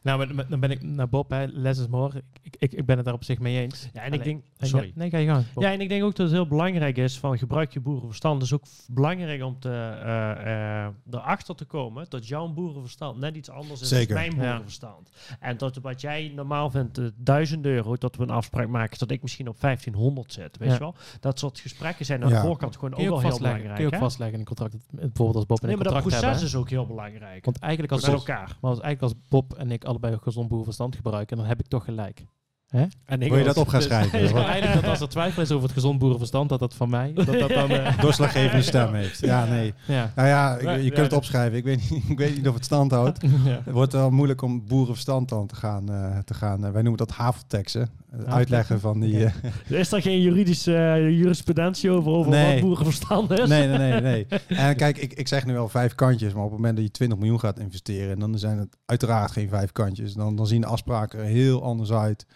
Nou, 0.09 0.19
maar- 0.27 0.35
maar 0.35 0.49
dan 0.49 0.61
ben 0.61 0.71
ik 0.71 0.83
naar 0.83 1.09
Bob, 1.09 1.31
hè, 1.31 1.45
less 1.47 1.81
is 1.81 1.87
more. 1.87 2.23
Ik, 2.43 2.57
ik, 2.59 2.73
ik 2.73 2.87
ben 2.87 2.97
het 2.97 3.05
daar 3.05 3.15
op 3.15 3.25
zich 3.25 3.39
mee 3.39 3.61
eens. 3.61 3.89
Ja, 3.93 4.03
en 4.03 4.13
ik 4.13 4.25
denk... 4.25 4.43
Sorry. 4.59 4.93
Nee, 4.95 5.11
ga 5.11 5.19
je 5.19 5.27
gang. 5.27 5.45
Bob. 5.55 5.63
Ja, 5.63 5.73
en 5.73 5.81
ik 5.81 5.89
denk 5.89 6.03
ook 6.05 6.17
dat 6.17 6.27
het 6.27 6.35
heel 6.35 6.47
belangrijk 6.47 6.97
is 6.97 7.19
van 7.19 7.39
gebruik 7.39 7.73
je 7.73 7.81
boerenverstand. 7.81 8.35
Het 8.35 8.43
is 8.45 8.53
ook 8.53 8.63
belangrijk 8.91 9.43
om 9.45 9.59
te, 9.59 9.69
eh, 9.71 10.85
eh, 10.85 10.89
erachter 11.11 11.55
te 11.55 11.65
komen 11.65 12.07
dat 12.09 12.29
jouw 12.29 12.49
boerenverstand 12.53 13.19
net 13.19 13.37
iets 13.37 13.51
anders 13.51 13.81
is 13.81 13.89
Zeker. 13.89 14.07
dan 14.07 14.17
mijn 14.17 14.31
Ja. 14.31 14.37
boerenverstand. 14.37 15.11
En 15.41 15.57
dat 15.57 15.77
wat 15.77 16.01
jij 16.01 16.33
normaal 16.35 16.71
vindt, 16.71 16.99
eh, 16.99 17.05
1000 17.17 17.65
euro, 17.67 17.97
dat 17.97 18.17
we 18.17 18.23
een 18.23 18.31
afspraak 18.31 18.69
maken 18.69 18.99
dat 18.99 19.11
ik 19.11 19.23
misschien 19.23 19.49
op 19.49 19.61
1500 19.61 20.33
zet. 20.33 20.57
Weet 20.57 20.69
Ja. 20.69 20.75
je 20.75 20.81
wel? 20.81 20.95
Dat 21.21 21.39
soort 21.39 21.61
gesprekken 21.61 22.05
zijn 22.05 22.23
aan 22.25 22.29
de 22.29 22.37
voorkant 22.37 22.75
gewoon 22.75 22.93
ook 22.95 22.99
wel 23.09 23.21
heel 23.21 23.37
belangrijk. 23.39 23.73
kun 23.75 23.81
je 23.81 23.87
ook 23.87 23.93
hè? 23.93 23.99
vastleggen 23.99 24.35
in 24.35 24.41
een 24.41 24.47
contract. 24.47 24.77
Bijvoorbeeld 24.91 25.37
als 25.37 25.47
Bob 25.47 25.61
en 25.61 25.67
Nee, 25.67 25.77
ik 25.77 25.83
maar 25.83 25.93
dat 25.93 26.03
contract 26.03 26.25
proces 26.25 26.41
hebben. 26.43 26.43
is 26.43 26.55
ook 26.55 26.71
heel 26.71 26.87
belangrijk. 26.87 27.45
Want 27.45 27.59
eigenlijk 27.59 27.93
als, 27.93 28.03
Met 28.03 28.11
Bob, 28.11 28.19
elkaar. 28.29 28.57
maar 28.61 28.71
als, 28.71 28.81
eigenlijk 28.81 29.03
als 29.03 29.15
Bob 29.29 29.55
en 29.55 29.71
ik 29.71 29.85
allebei 29.99 30.23
gezond 30.23 30.49
boerenverstand 30.49 30.97
gebruiken, 30.97 31.37
dan 31.37 31.47
heb 31.47 31.61
ik 31.61 31.67
toch 31.67 31.85
gelijk. 31.85 32.27
En 32.71 33.23
ik 33.23 33.29
Wil 33.31 33.39
je 33.39 33.45
dat 33.45 33.57
op 33.57 33.69
gaan 33.69 33.79
Dus- 33.81 33.89
schrijven? 33.89 34.19
Dus 34.23 34.33
eigenlijk 34.33 34.75
dat 34.81 34.91
als 34.91 35.01
er 35.01 35.09
twijfel 35.09 35.43
is 35.43 35.51
over 35.51 35.65
het 35.65 35.73
gezond 35.73 35.99
boerenverstand, 35.99 36.49
dat 36.49 36.59
dat 36.59 36.75
van 36.75 36.89
mij, 36.91 37.13
dat 37.15 37.27
dat 37.27 37.49
dan... 37.49 37.71
eh, 37.71 37.99
doorslaggevende 38.05 38.63
stem 38.63 38.95
heeft. 38.95 39.21
Ja, 39.21 39.45
nee. 39.45 39.75
ja. 39.87 40.13
Nou 40.17 40.29
ja, 40.29 40.57
ik- 40.57 40.83
je 40.83 40.91
kunt 40.91 41.05
het 41.07 41.13
opschrijven. 41.13 41.59
Ik 41.59 41.65
weet, 41.65 41.91
niet, 41.91 42.03
ik 42.11 42.19
weet 42.19 42.37
niet 42.37 42.49
of 42.49 42.55
het 42.55 42.65
stand 42.65 42.91
houdt. 42.91 43.19
ja. 43.45 43.61
Het 43.65 43.75
wordt 43.75 43.93
wel 43.93 44.11
moeilijk 44.11 44.43
om 44.43 44.67
boerenverstand 44.67 45.29
dan 45.29 45.47
te 45.47 45.55
gaan. 45.55 45.93
eh, 45.93 46.19
te 46.19 46.35
gaan 46.35 46.65
eh, 46.65 46.71
wij 46.73 46.83
noemen 46.83 46.99
dat 47.07 47.11
havelteksten. 47.17 47.89
Het 48.11 48.27
uitleggen 48.27 48.81
van 48.81 49.01
die... 49.01 49.25
eh, 49.25 49.33
Is 49.79 49.93
er 49.93 50.03
geen 50.03 50.21
juridische 50.21 50.73
jurisprudentie 51.11 51.91
over, 51.91 52.11
over 52.13 52.31
Nee. 52.31 52.53
wat 52.53 52.61
boerenverstand 52.69 53.31
is? 53.31 53.49
nee, 53.49 53.67
nee, 53.69 53.79
nee, 53.79 54.01
nee. 54.01 54.27
En 54.49 54.77
kijk, 54.77 54.99
ik, 54.99 55.13
ik 55.13 55.29
zeg 55.29 55.47
nu 55.47 55.53
wel 55.53 55.69
vijf 55.69 55.95
kantjes. 55.95 56.33
Maar 56.33 56.43
op 56.45 56.49
het 56.51 56.59
moment 56.59 56.77
dat 56.77 56.85
je 56.85 56.91
20 56.91 57.19
miljoen 57.19 57.41
gaat 57.41 57.59
investeren... 57.59 58.19
dan 58.19 58.39
zijn 58.39 58.59
het 58.59 58.77
uiteraard 58.87 59.31
geen 59.31 59.49
vijf 59.49 59.73
kantjes. 59.73 60.13
Dan, 60.15 60.37
dan 60.37 60.47
zien 60.47 60.61
de 60.61 60.67
afspraken 60.67 61.19
er 61.19 61.25
heel 61.25 61.63
anders 61.63 61.93
uit. 61.93 62.27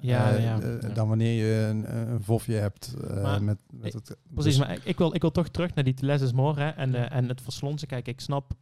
Ja, 0.00 0.32
eh, 0.32 0.44
ja, 0.44 0.60
eh, 0.60 0.80
ja. 0.80 0.88
Dan 0.88 1.08
wanneer 1.08 1.46
je 1.46 1.66
een, 1.68 1.96
een 2.12 2.22
vofje 2.22 2.54
hebt. 2.54 2.94
eh, 2.94 3.22
Maar 3.22 3.42
met, 3.42 3.58
met 3.72 3.92
het, 3.92 4.16
Precies, 4.34 4.56
dus- 4.56 4.66
maar 4.66 4.76
ik, 4.76 4.84
ik, 4.84 4.98
wil, 4.98 5.14
ik 5.14 5.20
wil 5.20 5.30
toch 5.30 5.48
terug 5.48 5.74
naar 5.74 5.84
die 5.84 5.94
less 6.00 6.24
is 6.24 6.32
more 6.32 6.60
hè, 6.60 6.68
en, 6.68 6.94
eh, 6.94 7.16
en 7.16 7.28
het 7.28 7.40
verslonsen. 7.40 7.88
Kijk, 7.88 8.08
ik 8.08 8.20
snap, 8.20 8.52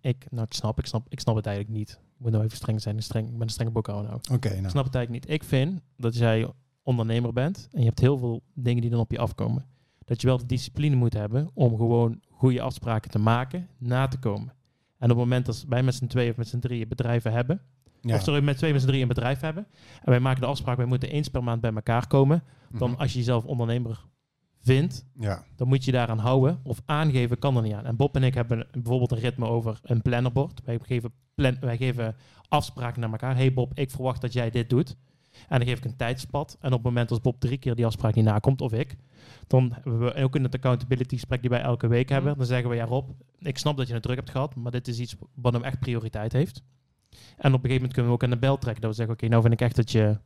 ik, 0.00 0.26
nou, 0.30 0.44
ik 0.44 0.54
snap, 0.54 0.78
ik 0.78 0.86
snap, 0.86 1.06
ik 1.08 1.20
snap 1.20 1.36
het 1.36 1.46
eigenlijk 1.46 1.76
niet. 1.76 1.90
Ik 1.90 2.22
moet 2.22 2.30
nou 2.30 2.44
even 2.44 2.56
streng 2.56 2.82
zijn, 2.82 3.02
streng, 3.02 3.26
ik 3.26 3.32
ben 3.32 3.42
een 3.42 3.48
strenge 3.48 3.70
boekhouder 3.70 4.08
nou. 4.10 4.20
Oké, 4.32 4.48
nou. 4.48 4.62
Ik 4.64 4.70
snap 4.70 4.84
het 4.84 4.94
eigenlijk 4.94 5.24
niet. 5.26 5.34
Ik 5.34 5.44
vind 5.44 5.80
dat 5.96 6.16
jij 6.16 6.50
ondernemer 6.82 7.32
bent 7.32 7.68
en 7.72 7.80
je 7.80 7.86
hebt 7.86 8.00
heel 8.00 8.18
veel 8.18 8.42
dingen 8.54 8.80
die 8.80 8.90
dan 8.90 9.00
op 9.00 9.10
je 9.10 9.18
afkomen. 9.18 9.66
Dat 10.04 10.20
je 10.20 10.26
wel 10.26 10.38
de 10.38 10.46
discipline 10.46 10.96
moet 10.96 11.12
hebben 11.12 11.50
om 11.54 11.76
gewoon 11.76 12.20
goede 12.30 12.60
afspraken 12.60 13.10
te 13.10 13.18
maken, 13.18 13.68
na 13.78 14.08
te 14.08 14.18
komen. 14.18 14.54
En 14.98 15.10
op 15.10 15.16
het 15.16 15.26
moment 15.26 15.46
dat 15.46 15.64
wij 15.68 15.82
met 15.82 15.94
z'n 15.94 16.06
tweeën 16.06 16.30
of 16.30 16.36
met 16.36 16.48
z'n 16.48 16.58
drieën 16.58 16.88
bedrijven 16.88 17.32
hebben, 17.32 17.60
Ja. 18.06 18.14
Of 18.14 18.22
sorry, 18.22 18.42
met 18.44 18.56
twee, 18.56 18.72
met 18.72 18.80
z'n 18.80 18.86
drie 18.86 19.02
een 19.02 19.08
bedrijf 19.08 19.40
hebben. 19.40 19.66
En 20.02 20.10
wij 20.10 20.20
maken 20.20 20.40
de 20.40 20.46
afspraak, 20.46 20.76
wij 20.76 20.86
moeten 20.86 21.10
eens 21.10 21.28
per 21.28 21.42
maand 21.44 21.60
bij 21.60 21.72
elkaar 21.74 22.06
komen. 22.06 22.42
Dan 22.78 22.90
Mhm. 22.90 23.00
als 23.00 23.12
je 23.12 23.18
jezelf 23.18 23.44
ondernemer 23.44 24.04
vindt, 24.60 25.06
Ja. 25.18 25.44
dan 25.56 25.68
moet 25.68 25.84
je 25.84 25.92
daaraan 25.92 26.18
houden. 26.18 26.60
Of 26.62 26.80
aangeven 26.84 27.38
kan 27.38 27.56
er 27.56 27.62
niet 27.62 27.72
aan. 27.72 27.86
En 27.86 27.96
Bob 27.96 28.16
en 28.16 28.22
ik 28.22 28.34
hebben 28.34 28.66
bijvoorbeeld 28.72 29.10
een 29.12 29.18
ritme 29.18 29.46
over 29.46 29.78
een 29.82 30.02
plannerbord. 30.02 30.60
Wij 30.64 30.78
geven, 30.82 31.12
plan, 31.34 31.56
wij 31.60 31.76
geven 31.76 32.16
afspraken 32.48 33.00
naar 33.00 33.10
elkaar. 33.10 33.36
Hey 33.36 33.52
Bob, 33.52 33.78
ik 33.78 33.90
verwacht 33.90 34.20
dat 34.20 34.32
jij 34.32 34.50
dit 34.50 34.70
doet. 34.70 34.96
En 35.48 35.58
dan 35.58 35.68
geef 35.68 35.78
ik 35.78 35.84
een 35.84 35.96
tijdspad. 35.96 36.56
En 36.60 36.66
op 36.68 36.72
het 36.72 36.82
moment 36.82 37.10
als 37.10 37.20
Bob 37.20 37.40
drie 37.40 37.58
keer 37.58 37.74
die 37.74 37.86
afspraak 37.86 38.14
niet 38.14 38.24
nakomt, 38.24 38.60
of 38.60 38.72
ik, 38.72 38.96
dan 39.46 39.70
hebben 39.72 39.98
we 39.98 40.14
ook 40.14 40.36
in 40.36 40.42
het 40.42 40.54
accountability 40.54 41.14
gesprek 41.14 41.40
die 41.40 41.50
wij 41.50 41.60
elke 41.60 41.86
week 41.86 42.08
hebben. 42.08 42.30
Mhm. 42.30 42.38
Dan 42.38 42.46
zeggen 42.48 42.68
we, 42.70 42.76
ja 42.76 42.84
Rob, 42.84 43.10
ik 43.38 43.58
snap 43.58 43.76
dat 43.76 43.86
je 43.86 43.92
het 43.94 44.02
druk 44.02 44.16
hebt 44.16 44.30
gehad, 44.30 44.54
maar 44.54 44.70
dit 44.72 44.88
is 44.88 44.98
iets 44.98 45.16
wat 45.34 45.52
hem 45.52 45.62
echt 45.62 45.78
prioriteit 45.78 46.32
heeft. 46.32 46.62
En 47.36 47.52
op 47.54 47.64
een 47.64 47.70
gegeven 47.70 47.74
moment 47.74 47.92
kunnen 47.92 48.06
we 48.06 48.16
ook 48.16 48.22
aan 48.24 48.30
de 48.30 48.38
bel 48.38 48.58
trekken. 48.58 48.82
Dat 48.82 48.90
we 48.90 48.96
zeggen, 48.96 49.14
oké, 49.14 49.28
nou 49.28 49.42
vind 49.42 49.54
ik 49.54 49.60
echt 49.60 49.76
dat 49.76 49.90
je 49.90 50.18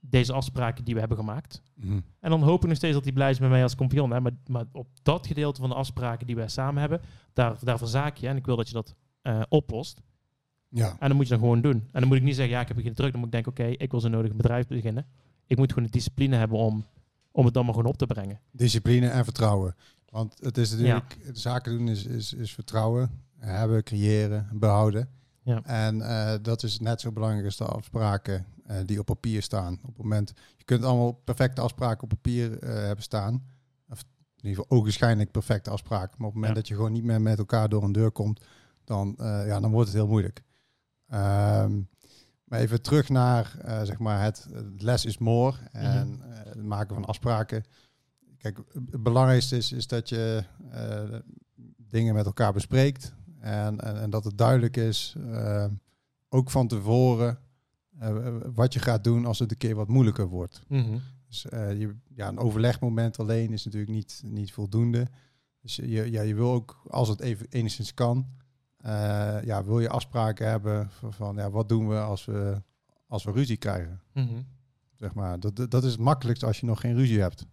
deze 0.00 0.32
afspraken 0.32 0.84
die 0.84 0.94
we 0.94 1.00
hebben 1.00 1.18
gemaakt, 1.18 1.62
Mhm. 1.74 2.00
en 2.20 2.30
dan 2.30 2.42
hoop 2.42 2.62
ik 2.62 2.68
nog 2.68 2.76
steeds 2.76 2.94
dat 2.94 3.04
hij 3.04 3.12
blij 3.12 3.30
is 3.30 3.38
met 3.38 3.50
mij 3.50 3.62
als 3.62 3.74
kampioen. 3.74 4.10
Hè? 4.10 4.20
Maar, 4.20 4.32
maar 4.46 4.64
op 4.72 4.88
dat 5.02 5.26
gedeelte 5.26 5.60
van 5.60 5.68
de 5.70 5.74
afspraken 5.76 6.26
die 6.26 6.36
wij 6.36 6.48
samen 6.48 6.80
hebben, 6.80 7.00
daar, 7.32 7.56
daar 7.62 7.78
verzaak 7.78 8.16
je. 8.16 8.28
En 8.28 8.36
ik 8.36 8.46
wil 8.46 8.56
dat 8.56 8.66
je 8.68 8.74
dat 8.74 8.94
eh, 9.22 9.40
oplost. 9.48 10.00
Ja. 10.68 10.96
En 11.00 11.08
dan 11.08 11.16
moet 11.16 11.24
je 11.24 11.30
dan 11.32 11.38
gewoon 11.42 11.60
doen. 11.60 11.72
En 11.92 12.00
dan 12.00 12.08
moet 12.08 12.16
ik 12.16 12.22
niet 12.22 12.34
zeggen, 12.34 12.54
ja, 12.54 12.60
ik 12.60 12.68
heb 12.68 12.78
geen 12.78 12.94
druk. 12.94 13.10
Dan 13.10 13.18
moet 13.20 13.34
ik 13.34 13.44
denken, 13.44 13.52
oké, 13.52 13.64
ik 13.82 13.90
wil 13.90 14.00
zo 14.00 14.08
nodig 14.08 14.30
een 14.30 14.36
bedrijf 14.36 14.66
beginnen. 14.66 15.06
Ik 15.46 15.56
moet 15.56 15.68
gewoon 15.72 15.84
de 15.84 15.90
discipline 15.92 16.36
hebben 16.36 16.58
om, 16.58 16.84
om 17.30 17.44
het 17.44 17.54
dan 17.54 17.64
maar 17.64 17.74
gewoon 17.74 17.88
op 17.88 17.96
te 17.98 18.06
brengen. 18.06 18.40
Discipline 18.50 19.08
en 19.08 19.24
vertrouwen. 19.24 19.74
Want 20.08 20.34
het 20.42 20.58
is 20.58 20.70
natuurlijk, 20.70 21.18
zaken 21.32 21.78
doen 21.78 21.88
is, 21.88 22.04
is, 22.06 22.32
is 22.32 22.52
vertrouwen. 22.54 23.10
Hebben, 23.38 23.82
creëren, 23.82 24.48
behouden. 24.52 25.08
Ja. 25.48 25.62
En 25.62 26.02
eh, 26.02 26.34
dat 26.42 26.62
is 26.62 26.78
net 26.78 27.00
zo 27.00 27.12
belangrijk 27.12 27.44
als 27.44 27.56
de 27.56 27.64
afspraken 27.64 28.46
eh, 28.66 28.76
die 28.84 28.98
op 28.98 29.06
papier 29.06 29.42
staan. 29.42 29.72
Op 29.82 29.86
het 29.86 30.02
moment, 30.02 30.32
je 30.56 30.64
kunt 30.64 30.84
allemaal 30.84 31.12
perfecte 31.12 31.60
afspraken 31.60 32.02
op 32.02 32.08
papier 32.08 32.58
eh, 32.58 32.74
hebben 32.74 33.04
staan. 33.04 33.44
Of 33.88 34.00
in 34.36 34.48
ieder 34.48 34.62
geval 34.62 34.78
ogenschijnlijk 34.78 35.30
perfecte 35.30 35.70
afspraken. 35.70 36.14
Maar 36.18 36.28
op 36.28 36.34
het 36.34 36.42
moment 36.42 36.54
Ja. 36.54 36.60
dat 36.60 36.68
je 36.68 36.74
gewoon 36.74 36.92
niet 36.92 37.04
meer 37.04 37.20
met 37.20 37.38
elkaar 37.38 37.68
door 37.68 37.82
een 37.82 37.92
deur 37.92 38.10
komt, 38.10 38.44
dan, 38.84 39.14
ja, 39.18 39.60
dan 39.60 39.70
wordt 39.70 39.88
het 39.88 39.96
heel 39.96 40.06
moeilijk. 40.08 40.42
Ehm, 41.08 41.80
maar 42.44 42.58
even 42.58 42.82
terug 42.82 43.08
naar 43.08 43.56
zeg 43.82 43.98
maar 43.98 44.22
het, 44.22 44.46
less 44.76 45.04
is 45.04 45.18
more 45.18 45.56
en 45.72 46.20
eh, 46.22 46.44
het 46.44 46.62
maken 46.62 46.94
van 46.94 47.04
afspraken. 47.04 47.64
Kijk, 48.38 48.58
het 48.90 49.02
belangrijkste 49.02 49.56
is, 49.56 49.72
is 49.72 49.86
dat 49.86 50.08
je 50.08 50.44
dingen 51.76 52.14
met 52.14 52.26
elkaar 52.26 52.52
bespreekt 52.52 53.14
en, 53.48 53.80
en, 53.80 54.00
en 54.00 54.10
dat 54.10 54.24
het 54.24 54.38
duidelijk 54.38 54.76
is, 54.76 55.14
eh, 55.32 55.66
ook 56.28 56.50
van 56.50 56.68
tevoren, 56.68 57.38
eh, 57.98 58.36
wat 58.54 58.72
je 58.72 58.80
gaat 58.80 59.04
doen 59.04 59.26
als 59.26 59.38
het 59.38 59.50
een 59.50 59.56
keer 59.56 59.74
wat 59.74 59.88
moeilijker 59.88 60.26
wordt. 60.26 60.62
Dus 61.26 61.48
eh, 61.48 61.78
je, 61.78 61.96
ja, 62.14 62.28
een 62.28 62.38
overlegmoment 62.38 63.18
alleen 63.18 63.52
is 63.52 63.64
natuurlijk 63.64 63.92
niet, 63.92 64.22
niet 64.24 64.52
voldoende. 64.52 65.06
Dus 65.60 65.76
je, 65.76 66.10
ja, 66.10 66.22
je 66.22 66.34
wil 66.34 66.52
ook, 66.52 66.82
als 66.86 67.08
het 67.08 67.20
even 67.20 67.46
enigszins 67.48 67.94
kan, 67.94 68.26
ja, 69.44 69.64
wil 69.64 69.80
je 69.80 69.88
afspraken 69.88 70.48
hebben 70.48 70.90
van, 70.90 71.12
van 71.12 71.36
ja, 71.36 71.50
wat 71.50 71.68
doen 71.68 71.88
we 71.88 71.98
als 71.98 72.24
we, 72.24 72.62
als 73.06 73.24
we 73.24 73.32
ruzie 73.32 73.56
krijgen. 73.56 74.00
Mhm. 74.12 74.42
Zeg 74.94 75.14
maar. 75.14 75.40
dat, 75.40 75.56
dat 75.56 75.70
dat 75.70 75.84
is 75.84 75.90
het 75.90 76.00
makkelijkst 76.00 76.44
als 76.44 76.60
je 76.60 76.66
nog 76.66 76.80
geen 76.80 76.94
ruzie 76.94 77.20
hebt. 77.20 77.46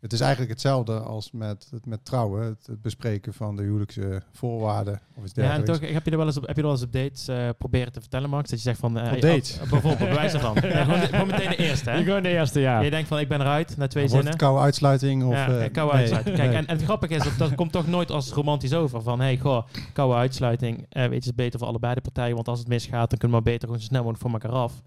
Het 0.00 0.12
is 0.12 0.20
eigenlijk 0.20 0.50
hetzelfde 0.52 0.98
als 1.00 1.30
met, 1.32 1.68
het- 1.70 1.86
met 1.86 2.04
trouwen, 2.04 2.44
het, 2.44 2.66
het 2.66 2.82
bespreken 2.82 3.34
van 3.34 3.56
de 3.56 3.62
huwelijkse 3.62 4.22
voorwaarden 4.32 5.00
of 5.14 5.24
iets 5.24 5.32
Ja, 5.34 5.42
en 5.42 5.48
dergelijks. 5.48 5.78
toch 5.80 5.90
heb 5.92 6.04
je 6.04 6.10
er 6.10 6.16
wel 6.16 6.26
eens 6.26 6.36
op, 6.36 6.46
heb 6.46 6.56
je 6.56 6.62
er 6.62 6.68
wel 6.68 6.76
eens 6.76 6.84
op 6.86 6.92
dates 6.92 7.28
eh, 7.28 7.48
proberen 7.58 7.92
te 7.92 8.00
vertellen, 8.00 8.30
Max? 8.30 8.50
Dat 8.50 8.58
je 8.58 8.64
zegt 8.64 8.78
van... 8.78 8.98
eh, 8.98 9.08
Op 9.12 9.14
ja, 9.14 9.20
dates? 9.20 9.54
oh, 9.62 9.70
bijvoorbeeld, 9.70 9.98
bij 9.98 10.14
wijze 10.14 10.38
van. 10.40 10.56
Ja, 10.70 10.84
gewoon, 10.84 11.26
meteen 11.26 11.48
de 11.48 11.56
eerste, 11.56 11.90
hè? 11.90 12.02
Gewoon 12.04 12.22
de 12.22 12.28
eerste 12.28 12.60
jaar. 12.60 12.84
Je 12.84 12.90
denkt 12.90 13.08
van, 13.08 13.18
ik 13.18 13.28
ben 13.28 13.40
eruit, 13.40 13.76
na 13.76 13.86
twee 13.86 14.02
Wordt 14.08 14.10
zinnen. 14.10 14.30
het 14.32 14.40
koude 14.42 14.60
uitsluiting? 14.62 15.24
Of, 15.24 15.32
ja, 15.34 15.46
koude 15.46 15.92
nee, 15.92 16.00
uitsluiting. 16.00 16.36
Kijk, 16.36 16.48
nee. 16.48 16.58
en, 16.58 16.66
en 16.66 16.74
het 16.76 16.84
grappige 16.84 17.14
is, 17.14 17.22
dat, 17.24 17.38
dat 17.38 17.54
komt 17.54 17.72
toch 17.72 17.86
nooit 17.86 18.10
als 18.10 18.30
romantisch 18.32 18.74
over. 18.74 19.02
Van, 19.02 19.20
hey, 19.20 19.36
goh, 19.38 19.66
koude 19.92 20.14
uitsluiting. 20.16 20.86
eh 20.88 21.00
weet 21.02 21.08
je, 21.10 21.14
het 21.14 21.24
is 21.24 21.34
beter 21.34 21.58
voor 21.58 21.68
allebei 21.68 21.94
de 21.94 22.00
partijen. 22.00 22.34
Want 22.34 22.48
als 22.48 22.58
het 22.58 22.68
misgaat, 22.68 23.10
dan 23.10 23.18
kunnen 23.18 23.36
we 23.38 23.42
maar 23.44 23.52
beter 23.52 23.66
gewoon 23.68 23.80
zo 23.82 23.86
snel 23.86 24.02
mogelijk 24.04 24.22
voor 24.22 24.32
elkaar 24.40 24.58
af. 24.62 24.82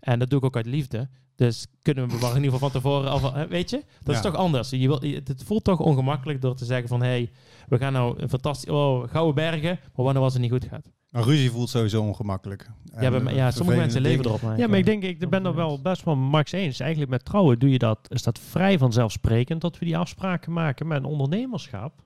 En 0.00 0.18
dat 0.18 0.30
doe 0.30 0.38
ik 0.38 0.44
ook 0.44 0.56
uit 0.56 0.66
liefde. 0.66 1.08
Dus 1.38 1.66
kunnen 1.82 2.04
we 2.06 2.14
bewaren 2.14 2.36
in 2.36 2.42
ieder 2.42 2.58
geval 2.58 2.70
van 2.70 2.80
tevoren. 2.80 3.10
Al, 3.10 3.48
weet 3.48 3.70
je, 3.70 3.84
dat 4.02 4.14
is 4.14 4.20
toch 4.20 4.34
anders. 4.34 4.70
Je 4.70 4.88
wil, 4.88 5.04
je- 5.04 5.20
het, 5.24 5.42
voelt 5.44 5.64
toch 5.64 5.80
ongemakkelijk 5.80 6.40
door 6.40 6.54
te 6.54 6.64
zeggen 6.64 6.88
van... 6.88 7.02
hey, 7.02 7.30
we 7.68 7.78
gaan 7.78 7.92
nou 7.92 8.22
een 8.22 8.28
fantastisch... 8.28 8.70
Oh, 8.70 9.08
gouden 9.08 9.34
bergen. 9.34 9.78
Maar 9.94 10.04
wanneer 10.04 10.22
als 10.22 10.32
het 10.32 10.42
niet 10.42 10.50
goed 10.50 10.64
gaat. 10.64 10.90
Maar 11.10 11.22
ruzie 11.22 11.50
voelt 11.50 11.68
sowieso 11.68 12.02
ongemakkelijk. 12.02 12.70
Ja, 12.84 13.00
En, 13.00 13.26
eh, 13.26 13.36
ja, 13.36 13.50
sommige 13.50 13.78
mensen 13.78 14.00
leven 14.00 14.24
erop. 14.24 14.42
maar 14.42 14.58
Ja, 14.58 14.66
maar 14.66 14.78
ik 14.78 14.84
denk, 14.84 15.02
ik 15.02 15.30
ben 15.30 15.46
er 15.46 15.54
wel 15.54 15.80
best 15.80 16.04
wel 16.04 16.16
Max 16.16 16.52
eens. 16.52 16.80
Eigenlijk 16.80 17.10
met 17.10 17.24
trouwen 17.24 17.58
doe 17.58 17.70
je 17.70 17.78
dat, 17.78 17.98
is 18.08 18.22
dat 18.22 18.38
vrij 18.38 18.78
vanzelfsprekend 18.78 19.60
dat 19.60 19.78
we 19.78 19.84
die 19.84 19.96
afspraken 19.96 20.52
maken. 20.52 20.86
Met 20.86 20.98
een 20.98 21.04
ondernemerschap 21.04 22.02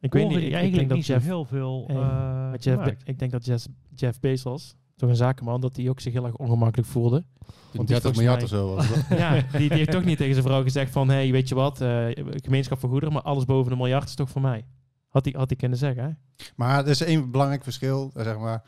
Ik 0.00 0.12
weet 0.12 0.28
niet, 0.28 0.36
ik, 0.36 0.52
eigenlijk 0.52 0.74
denk 0.74 0.88
niet 0.88 0.88
dat 0.90 1.04
zo 1.06 1.12
Jeff, 1.12 1.24
heel 1.24 1.44
veel 1.44 1.86
eh, 1.88 2.52
Jeff 2.58 2.86
ik 3.04 3.18
denk 3.18 3.30
dat 3.30 3.44
Jeff, 3.44 3.66
Jeff 3.94 4.20
Bezos, 4.20 4.76
toch 4.96 5.08
een 5.10 5.16
zakenman, 5.16 5.60
dat 5.60 5.76
hij 5.76 5.88
ook 5.88 6.00
zich 6.00 6.12
heel 6.12 6.24
erg 6.26 6.36
ongemakkelijk 6.36 6.88
voelde. 6.88 7.24
Want 7.72 7.88
die 7.88 8.00
30 8.00 8.02
volgens 8.02 8.16
miljard 8.22 8.50
mij- 8.50 8.60
of 8.60 8.88
zo 8.88 8.94
was 8.94 9.08
ja, 9.18 9.32
die, 9.58 9.68
die 9.68 9.78
heeft 9.78 9.90
toch 9.90 10.04
niet 10.04 10.16
tegen 10.18 10.34
zijn 10.34 10.46
vrouw 10.46 10.62
gezegd 10.62 10.92
van... 10.92 11.08
hey, 11.08 11.30
weet 11.32 11.48
je 11.48 11.54
wat, 11.54 11.80
eh, 11.80 12.06
gemeenschap 12.42 12.78
van 12.78 12.88
goederen, 12.88 13.14
maar 13.14 13.22
alles 13.22 13.44
boven 13.44 13.72
een 13.72 13.78
miljard 13.78 14.08
is 14.08 14.14
toch 14.14 14.30
voor 14.30 14.40
mij. 14.42 14.64
Had 15.08 15.24
hij 15.24 15.34
had 15.36 15.48
hij 15.48 15.56
kunnen 15.58 15.78
zeggen, 15.78 16.04
hè? 16.04 16.10
Maar 16.56 16.78
er 16.84 16.88
is 16.90 17.00
één 17.00 17.30
belangrijk 17.30 17.62
verschil, 17.62 18.10
zeg 18.14 18.38
maar. 18.38 18.62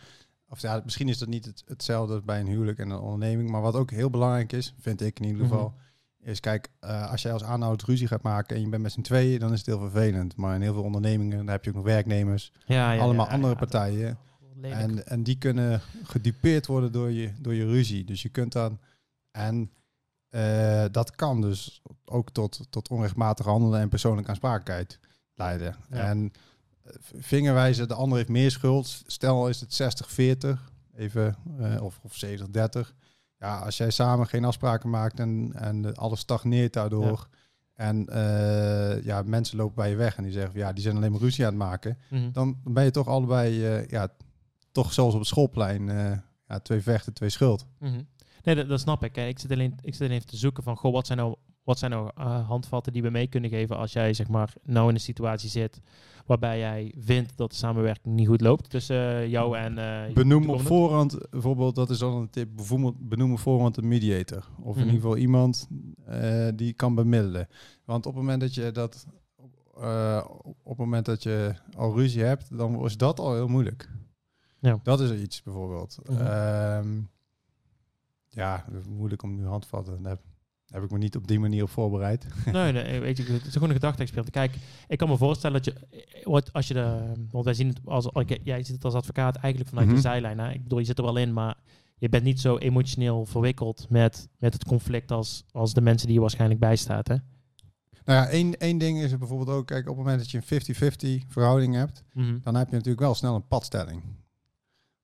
Of 0.49 0.61
ja, 0.61 0.81
misschien 0.85 1.09
is 1.09 1.19
dat 1.19 1.29
niet 1.29 1.45
het, 1.45 1.63
hetzelfde 1.67 2.23
bij 2.25 2.41
een 2.41 2.47
huwelijk 2.47 2.79
en 2.79 2.91
een 2.91 2.99
onderneming. 3.01 3.51
Maar 3.51 3.61
wat 3.63 3.75
ook 3.75 3.91
heel 3.91 4.11
belangrijk 4.11 4.53
is, 4.53 4.75
vind 4.79 5.01
ik 5.01 5.19
in 5.21 5.27
ieder 5.27 5.43
Mhm. 5.43 5.51
geval, 5.53 5.75
is 6.23 6.41
kijk, 6.41 6.69
eh, 6.81 7.11
als 7.11 7.23
jij 7.23 7.33
als 7.33 7.45
aanhouder 7.45 7.87
ruzie 7.87 8.07
gaat 8.07 8.23
maken 8.23 8.57
en 8.57 8.63
je 8.63 8.69
bent 8.69 8.83
met 8.83 8.93
z'n 8.93 9.01
tweeën, 9.01 9.39
dan 9.39 9.53
is 9.53 9.59
het 9.59 9.67
heel 9.67 9.79
vervelend. 9.79 10.37
Maar 10.37 10.55
in 10.55 10.61
heel 10.61 10.73
veel 10.75 10.83
ondernemingen, 10.83 11.45
daar 11.45 11.55
heb 11.55 11.65
je 11.65 11.71
ook 11.71 11.77
nog 11.77 11.85
werknemers, 11.85 12.53
Ja, 12.67 12.93
ja, 12.93 13.01
allemaal 13.01 13.27
ja, 13.27 13.33
andere 13.33 13.53
ja, 13.53 13.59
partijen. 13.59 14.19
Lelijk. 14.57 14.81
En, 14.81 15.07
en 15.07 15.23
die 15.23 15.39
kunnen 15.39 15.81
gedupeerd 16.03 16.67
worden 16.67 16.93
door 16.93 17.11
je, 17.11 17.33
door 17.41 17.55
je 17.55 17.67
ruzie. 17.67 18.05
Dus 18.05 18.23
je 18.23 18.29
kunt 18.29 18.53
dan. 18.53 18.79
En 19.31 19.71
eh, 20.29 20.85
dat 20.91 21.11
kan 21.11 21.41
dus 21.41 21.83
ook 22.05 22.31
tot, 22.31 22.61
tot 22.71 22.89
onrechtmatig 22.89 23.47
handelen 23.47 23.81
en 23.81 23.89
persoonlijke 23.89 24.31
aansprakelijkheid 24.31 24.99
leiden. 25.35 25.77
Ja. 25.91 25.97
En 25.97 26.33
eh, 26.83 26.93
vingerwijzen, 27.15 27.89
de 27.89 27.95
ander 27.95 28.19
heeft 28.19 28.31
meer 28.31 28.51
schuld. 28.51 29.03
Stel 29.07 29.49
is 29.49 29.61
het 29.61 30.05
60-40, 30.47 30.49
even, 30.95 31.37
eh, 31.59 31.83
of, 31.83 32.01
of 32.03 32.25
70-30. 32.25 32.95
Ja, 33.39 33.59
als 33.59 33.77
jij 33.77 33.91
samen 33.91 34.27
geen 34.27 34.45
afspraken 34.45 34.91
maakt 34.91 35.21
en, 35.21 35.53
en 35.55 35.95
alles 35.95 36.21
stagneert 36.21 36.73
daardoor. 36.73 37.29
En 37.75 38.07
ja, 39.03 39.23
mensen 39.23 39.57
lopen 39.57 39.75
bij 39.75 39.91
je 39.91 39.97
weg 39.97 40.17
en 40.17 40.23
die 40.23 40.33
zeggen, 40.33 40.53
van, 40.53 40.61
ja, 40.61 40.73
die 40.73 40.83
zijn 40.83 40.97
alleen 40.97 41.11
maar 41.13 41.21
ruzie 41.21 41.45
aan 41.45 41.51
het 41.51 41.63
maken 41.63 41.99
Mhm. 42.11 42.33
dan 42.33 42.61
ben 42.65 42.85
je 42.85 42.91
toch 42.91 43.09
allebei, 43.09 43.85
ja, 43.89 44.09
toch 44.83 44.93
zoals 44.93 45.13
op 45.15 45.19
het 45.21 45.29
schoolplein, 45.29 45.89
eh, 45.89 46.19
ja, 46.49 46.59
twee 46.61 46.81
vechten, 46.81 47.13
twee 47.13 47.31
schuld. 47.31 47.67
Mhm. 47.79 48.01
Nee, 48.43 48.55
dat, 48.55 48.69
dat 48.69 48.81
snap 48.81 49.05
ik. 49.05 49.17
hè. 49.17 49.27
Ik 49.27 49.39
zit, 49.39 49.51
alleen, 49.51 49.75
ik 49.83 49.93
zit 49.95 50.03
alleen 50.03 50.17
even 50.17 50.27
te 50.29 50.37
zoeken 50.37 50.63
van, 50.63 50.77
goh, 50.77 50.93
wat 50.93 51.07
zijn 51.07 51.19
nou, 51.19 51.35
wat 51.65 51.79
zijn 51.79 51.91
nou 51.91 52.11
eh, 52.17 52.49
handvatten 52.49 52.93
die 52.93 53.03
we 53.03 53.11
mee 53.11 53.27
kunnen 53.27 53.51
geven 53.51 53.77
als 53.77 53.93
jij, 53.93 54.15
zeg 54.15 54.29
maar, 54.29 54.53
nou 54.63 54.89
in 54.89 54.95
een 54.95 55.01
situatie 55.01 55.49
zit 55.49 55.81
waarbij 56.27 56.59
jij 56.59 56.95
vindt 56.99 57.37
dat 57.37 57.51
de 57.51 57.57
samenwerking 57.57 58.15
niet 58.15 58.27
goed 58.29 58.41
loopt 58.41 58.71
tussen 58.71 58.97
eh, 58.97 59.27
jou 59.29 59.57
en... 59.59 59.75
je 60.09 60.11
Benoem 60.15 60.51
op 60.51 60.61
voorhand, 60.61 61.19
bijvoorbeeld, 61.31 61.75
dat 61.75 61.91
is 61.91 61.99
dan 61.99 62.15
een 62.15 62.31
tip, 62.31 62.49
bijvoorbeeld 62.57 63.09
benoem 63.09 63.33
op 63.33 63.39
voorhand 63.39 63.77
een 63.77 63.89
mediator. 63.89 64.49
Of 64.63 64.77
in 64.77 64.81
Mhm. 64.85 64.95
ieder 64.95 64.95
geval 64.95 65.17
iemand 65.17 65.69
die 66.55 66.73
kan 66.73 66.95
bemiddelen. 66.95 67.49
Want 67.85 68.07
op 68.07 68.13
het 68.13 68.23
moment 68.23 68.41
dat 68.41 68.55
je 68.55 68.73
dat, 68.73 69.07
op 70.63 70.69
het 70.69 70.77
moment 70.79 71.07
dat 71.07 71.23
je 71.23 71.55
al 71.77 71.95
ruzie 71.97 72.23
hebt, 72.23 72.57
dan 72.59 72.85
is 72.85 72.97
dat 72.97 73.19
al 73.21 73.35
heel 73.35 73.49
moeilijk. 73.49 73.91
Ja. 74.67 74.81
Dat 74.83 75.01
is 75.01 75.21
iets 75.21 75.43
bijvoorbeeld. 75.43 75.99
Mhm. 76.09 76.21
Ehm, 76.21 76.89
ja, 78.29 78.65
moeilijk 78.89 79.23
om 79.23 79.35
nu 79.37 79.45
handvatten. 79.47 80.03
Daar 80.03 80.17
heb, 80.67 80.83
ik 80.83 80.91
me 80.91 80.99
niet 80.99 81.17
op 81.17 81.27
die 81.27 81.41
manier 81.41 81.63
op 81.63 81.71
voorbereid. 81.71 82.27
Nee, 82.53 82.73
nee, 82.73 83.01
weet 83.07 83.17
je, 83.17 83.23
het 83.23 83.47
is 83.47 83.53
gewoon 83.53 83.69
een 83.69 83.75
gedachte-experiment. 83.75 84.35
Kijk, 84.35 84.57
ik 84.89 84.99
kan 84.99 85.09
me 85.09 85.17
voorstellen 85.17 85.63
dat 85.63 85.75
je, 85.75 86.03
eh, 86.25 86.41
als 86.53 86.69
je 86.69 86.75
de, 86.75 87.13
want 87.31 87.45
wij 87.45 87.55
zien 87.55 87.69
het 87.69 87.81
als, 87.85 88.07
ik- 88.07 88.41
jij 88.45 88.59
het 88.59 88.85
als 88.85 88.95
advocaat 88.95 89.37
eigenlijk 89.37 89.69
vanuit 89.69 89.87
Mhm. 89.87 89.97
de 89.97 90.03
zijlijn. 90.03 90.39
Hè? 90.39 90.51
Ik 90.53 90.63
bedoel, 90.63 90.79
je 90.79 90.85
zit 90.85 90.99
er 90.99 91.05
wel 91.05 91.17
in, 91.17 91.33
maar 91.33 91.57
je 91.99 92.09
bent 92.09 92.25
niet 92.25 92.41
zo 92.41 92.57
emotioneel 92.59 93.25
verwikkeld 93.27 93.87
met, 93.89 94.29
met 94.39 94.53
het 94.53 94.65
conflict 94.65 95.11
als, 95.11 95.45
als 95.51 95.75
de 95.75 95.81
mensen 95.81 96.07
die 96.07 96.15
je 96.15 96.21
waarschijnlijk 96.21 96.61
bijstaat. 96.61 97.09
Hè? 97.09 97.15
Nou 98.05 98.19
ja, 98.21 98.29
één, 98.29 98.57
één 98.59 98.79
ding 98.79 98.99
is 98.99 99.13
er 99.13 99.19
bijvoorbeeld 99.19 99.49
ook, 99.59 99.67
kijk, 99.67 99.81
op 99.89 99.97
het 99.97 99.97
moment 99.97 100.19
dat 100.19 100.31
je 100.31 100.37
een 100.39 100.45
50-50 101.23 101.27
verhouding 101.29 101.75
hebt, 101.75 102.03
Mhm. 102.13 102.39
dan 102.43 102.55
heb 102.55 102.67
je 102.69 102.73
natuurlijk 102.75 103.01
wel 103.01 103.15
snel 103.15 103.35
een 103.35 103.47
padstelling. 103.47 104.03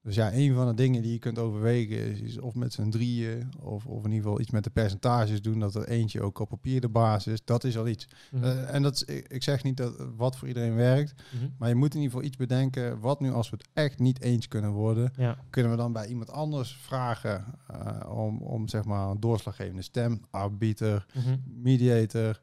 Dus 0.03 0.15
ja, 0.15 0.33
een 0.33 0.55
van 0.55 0.67
de 0.67 0.75
dingen 0.75 1.03
die 1.03 1.13
je 1.13 1.19
kunt 1.19 1.39
overwegen 1.39 1.97
is, 2.11 2.21
is 2.21 2.39
of 2.39 2.55
met 2.55 2.73
z'n 2.73 2.89
drieën, 2.91 3.49
of, 3.61 3.87
of 3.87 4.05
in 4.05 4.11
ieder 4.11 4.23
geval 4.25 4.41
iets 4.41 4.51
met 4.51 4.65
de 4.65 4.71
percentages 4.71 5.43
doen, 5.43 5.59
dat 5.59 5.75
er 5.75 5.89
eentje 5.89 6.23
ook 6.23 6.39
op 6.39 6.49
papier 6.49 6.81
de 6.81 6.89
baas 6.89 7.27
is. 7.27 7.45
Dat 7.45 7.65
is 7.65 7.79
al 7.79 7.89
iets. 7.89 8.09
Mhm. 8.31 8.45
Eh, 8.45 8.75
en 8.75 8.83
dat 8.83 8.95
is, 8.95 9.05
ik, 9.05 9.29
ik 9.29 9.43
zeg 9.43 9.63
niet 9.63 9.77
dat 9.77 9.95
wat 10.17 10.37
voor 10.37 10.49
iedereen 10.49 10.75
werkt, 10.75 11.15
Mhm. 11.35 11.47
maar 11.59 11.69
je 11.69 11.75
moet 11.75 11.95
in 11.95 12.01
ieder 12.01 12.13
geval 12.13 12.27
iets 12.29 12.37
bedenken. 12.37 13.01
Wat 13.01 13.21
nu 13.21 13.33
als 13.33 13.51
we 13.51 13.57
het 13.57 13.69
echt 13.73 13.99
niet 13.99 14.21
eens 14.21 14.49
kunnen 14.49 14.71
worden, 14.71 15.13
Ja. 15.17 15.37
kunnen 15.51 15.71
we 15.71 15.77
dan 15.77 15.93
bij 15.93 16.07
iemand 16.07 16.31
anders 16.31 16.77
vragen 16.77 17.45
eh, 17.67 18.11
om, 18.17 18.41
om 18.41 18.69
zeg 18.69 18.85
maar 18.85 19.09
een 19.09 19.21
doorslaggevende 19.21 19.83
stem, 19.83 20.21
arbiter, 20.31 21.07
Mhm. 21.15 21.37
mediator. 21.63 22.41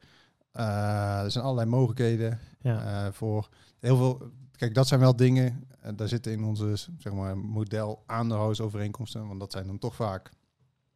Eh, 0.52 1.22
er 1.24 1.32
zijn 1.32 1.44
allerlei 1.44 1.70
mogelijkheden 1.70 2.40
Ja. 2.62 3.12
voor 3.12 3.50
heel 3.80 3.98
veel. 3.98 4.22
Kijk, 4.56 4.74
dat 4.74 4.88
zijn 4.88 5.00
wel 5.00 5.16
dingen. 5.16 5.64
Eh, 5.90 5.98
daar 5.98 6.08
zitten 6.08 6.32
in 6.32 6.44
onze 6.44 6.76
zeg 6.98 7.14
maar 7.14 7.38
model 7.38 8.04
aandeelhoudersovereenkomsten, 8.06 9.28
want 9.28 9.40
dat 9.40 9.52
zijn 9.52 9.68
dan 9.68 9.80
toch 9.80 9.96
vaak 9.96 10.32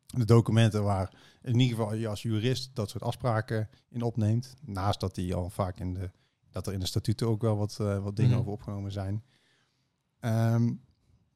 de 0.06 0.26
documenten 0.26 0.84
waar 0.84 1.14
in 1.42 1.60
ieder 1.60 1.78
geval 1.78 1.94
je 1.94 2.08
als 2.08 2.22
jurist 2.22 2.76
dat 2.76 2.90
soort 2.90 3.04
afspraken 3.04 3.70
in 3.90 4.02
opneemt. 4.02 4.56
Naast 4.62 5.00
dat 5.00 5.16
die 5.16 5.36
al 5.36 5.50
vaak 5.50 5.80
in 5.80 5.94
de 5.94 6.10
dat 6.52 6.68
er 6.68 6.74
in 6.74 6.80
de 6.80 6.86
statuten 6.86 7.28
ook 7.28 7.42
wel 7.42 7.58
wat, 7.58 7.78
eh, 7.82 8.04
wat 8.04 8.16
dingen 8.16 8.32
Mhm. 8.32 8.40
over 8.40 8.52
opgenomen 8.52 8.92
zijn. 8.92 9.24
Ehm, 10.20 10.72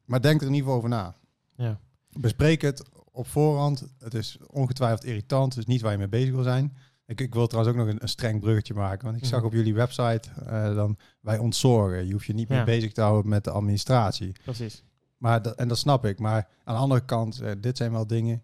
maar 0.06 0.22
denk 0.22 0.42
er 0.42 0.48
in 0.48 0.54
ieder 0.54 0.70
geval 0.72 0.76
over 0.78 0.90
na. 0.90 1.16
Ja. 1.56 1.80
Bespreek 2.10 2.62
het 2.62 2.84
op 3.12 3.28
voorhand. 3.28 3.88
Het 4.00 4.14
is 4.14 4.38
ongetwijfeld 4.48 5.04
irritant. 5.04 5.56
Het 5.56 5.68
is 5.68 5.74
niet 5.74 5.82
waar 5.82 5.92
je 5.92 5.98
mee 5.98 6.08
bezig 6.08 6.34
wil 6.34 6.44
zijn. 6.44 6.78
Ik, 7.08 7.22
ik 7.22 7.34
wil 7.34 7.48
trouwens 7.48 7.76
ook 7.78 7.84
nog 7.86 7.94
een, 7.94 8.02
een 8.02 8.10
streng 8.10 8.40
bruggetje 8.40 8.74
maken. 8.74 9.06
Want 9.06 9.18
ik 9.18 9.26
zag 9.26 9.38
Mhm. 9.38 9.48
op 9.48 9.54
jullie 9.54 9.74
website 9.74 10.30
eh, 10.46 10.76
dan 10.76 10.98
wij 11.22 11.38
ontzorgen. 11.38 12.06
Je 12.06 12.12
hoeft 12.14 12.26
je 12.26 12.34
niet 12.34 12.50
meer 12.50 12.58
Ja. 12.58 12.64
bezig 12.64 12.92
te 12.94 13.02
houden 13.02 13.30
met 13.30 13.44
de 13.44 13.52
administratie. 13.52 14.32
Precies. 14.44 14.84
Maar 15.18 15.42
dat, 15.42 15.56
en 15.56 15.68
dat 15.68 15.78
snap 15.78 16.06
ik. 16.06 16.20
Maar 16.20 16.48
aan 16.64 16.76
de 16.76 16.82
andere 16.82 17.06
kant, 17.06 17.40
eh, 17.42 17.52
dit 17.60 17.78
zijn 17.78 17.92
wel 17.92 18.08
dingen. 18.08 18.44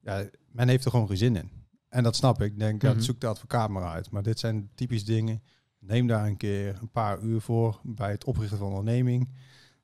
Ja, 0.00 0.24
men 0.48 0.68
heeft 0.68 0.84
er 0.84 0.90
gewoon 0.90 1.06
geen 1.06 1.16
zin 1.16 1.36
in. 1.36 1.50
En 1.88 2.02
dat 2.02 2.16
snap 2.16 2.42
ik. 2.42 2.52
Ik 2.52 2.58
Denk, 2.58 2.82
ja, 2.82 2.90
Mhm. 2.92 3.00
zoek 3.00 3.20
de 3.20 3.26
advocaat 3.26 3.68
maar 3.70 3.84
uit. 3.84 4.10
Maar 4.10 4.22
dit 4.22 4.38
zijn 4.38 4.70
typisch 4.74 5.04
dingen. 5.04 5.42
Neem 5.78 6.06
daar 6.06 6.26
een 6.26 6.36
keer 6.36 6.78
een 6.80 6.90
paar 6.90 7.20
uur 7.20 7.40
voor 7.40 7.80
bij 7.82 8.10
het 8.10 8.24
oprichten 8.24 8.58
van 8.58 8.66
een 8.66 8.72
onderneming. 8.78 9.28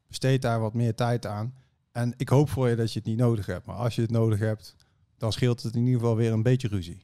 Besteed 0.07 0.43
daar 0.43 0.61
wat 0.61 0.75
meer 0.75 0.95
tijd 0.95 1.27
aan. 1.27 1.55
En 1.93 2.15
ik 2.17 2.29
hoop 2.29 2.51
voor 2.51 2.69
je 2.69 2.77
dat 2.77 2.93
je 2.93 2.99
het 2.99 3.09
niet 3.09 3.19
nodig 3.19 3.47
hebt. 3.47 3.67
Maar 3.67 3.77
als 3.77 3.95
je 3.95 4.03
het 4.03 4.11
nodig 4.11 4.39
hebt, 4.39 4.75
dan 5.17 5.33
scheelt 5.33 5.63
het 5.63 5.75
in 5.75 5.85
ieder 5.85 6.01
geval 6.01 6.17
weer 6.17 6.33
een 6.33 6.43
beetje 6.43 6.69
ruzie. 6.69 7.03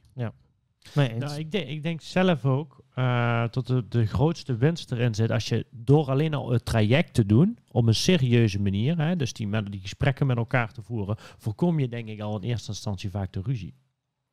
Nee. 0.93 1.13
Nou, 1.13 1.39
ik, 1.39 1.51
denk, 1.51 1.67
ik 1.67 1.83
denk 1.83 2.01
zelf 2.01 2.45
ook 2.45 2.83
eh, 2.93 3.43
dat 3.51 3.67
de, 3.67 3.87
de 3.87 4.05
grootste 4.05 4.57
winst 4.57 4.91
erin 4.91 5.15
zit 5.15 5.31
als 5.31 5.47
je 5.47 5.65
door 5.71 6.09
alleen 6.09 6.33
al 6.33 6.51
het 6.51 6.65
traject 6.65 7.13
te 7.13 7.25
doen 7.25 7.57
op 7.71 7.87
een 7.87 7.95
serieuze 7.95 8.61
manier, 8.61 8.97
hè, 8.97 9.15
dus 9.15 9.33
die, 9.33 9.47
met, 9.47 9.71
die 9.71 9.81
gesprekken 9.81 10.27
met 10.27 10.37
elkaar 10.37 10.71
te 10.71 10.81
voeren, 10.81 11.15
voorkom 11.17 11.79
je 11.79 11.87
denk 11.87 12.07
ik 12.07 12.21
al 12.21 12.35
in 12.35 12.49
eerste 12.49 12.69
instantie 12.69 13.09
vaak 13.09 13.33
de 13.33 13.41
ruzie. 13.41 13.73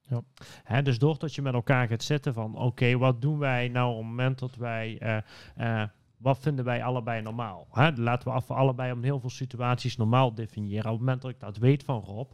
Ja. 0.00 0.22
Hè, 0.62 0.82
dus 0.82 0.98
doordat 0.98 1.34
je 1.34 1.42
met 1.42 1.55
elkaar 1.55 1.88
gaat 1.88 2.03
zitten 2.03 2.34
van 2.34 2.57
oké, 2.57 2.98
wat 2.98 3.22
doen 3.22 3.38
wij 3.38 3.68
nou 3.68 3.90
op 3.90 3.98
het 3.98 4.07
moment 4.07 4.38
dat 4.38 4.55
wij, 4.55 4.98
eh, 4.98 5.82
eh, 5.82 5.88
wat 6.16 6.38
vinden 6.38 6.64
wij 6.64 6.84
allebei 6.84 7.22
normaal? 7.22 7.66
Hè? 7.70 7.90
Laten 7.94 8.28
we 8.28 8.34
af 8.34 8.50
allebei 8.50 8.92
om 8.92 9.03
heel 9.03 9.20
veel 9.20 9.30
situaties 9.30 9.96
normaal 9.96 10.34
definiëren. 10.34 10.84
Op 10.84 10.90
het 10.90 10.98
moment 10.98 11.22
dat 11.22 11.30
ik 11.30 11.40
dat 11.40 11.57
weet 11.57 11.84
van 11.84 12.00
Rob, 12.00 12.30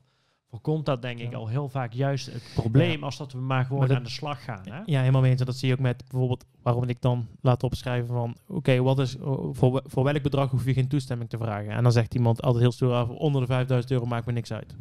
voorkomt 0.50 0.86
dat 0.86 1.02
denk 1.02 1.18
ik 1.18 1.30
Ja. 1.30 1.36
al 1.36 1.48
heel 1.48 1.68
vaak 1.68 1.92
juist 1.92 2.26
het 2.26 2.50
probleem 2.54 3.04
als 3.04 3.16
dat 3.16 3.32
we 3.32 3.38
maar 3.38 3.64
gewoon 3.64 3.78
Maar 3.78 3.88
dat- 3.88 3.96
aan 3.96 4.02
de 4.02 4.10
slag 4.10 4.44
gaan. 4.44 4.60
Hè? 4.70 4.80
Ja, 4.84 5.00
helemaal 5.00 5.20
mee 5.20 5.30
eens. 5.30 5.40
En 5.40 5.46
dat 5.46 5.56
zie 5.56 5.68
je 5.68 5.74
ook 5.74 5.80
met 5.80 6.04
bijvoorbeeld 6.08 6.44
waarom 6.62 6.82
ik 6.84 7.00
dan 7.00 7.26
laat 7.40 7.62
opschrijven 7.62 8.14
van 8.14 8.36
oké, 8.48 8.82
wat 8.82 8.98
is 8.98 9.16
voor, 9.52 9.72
we- 9.72 9.82
voor 9.86 10.04
welk 10.04 10.22
bedrag 10.22 10.50
hoef 10.50 10.64
je 10.64 10.72
geen 10.72 10.88
toestemming 10.88 11.30
te 11.30 11.38
vragen? 11.38 11.70
En 11.70 11.82
dan 11.82 11.92
zegt 11.92 12.14
iemand 12.14 12.42
altijd 12.42 12.62
heel 12.62 12.72
stoer 12.72 12.92
af, 12.94 13.08
onder 13.08 13.40
de 13.40 13.46
5000 13.46 13.92
euro 13.92 14.06
maakt 14.06 14.26
me 14.26 14.32
niks 14.32 14.52
uit. 14.52 14.76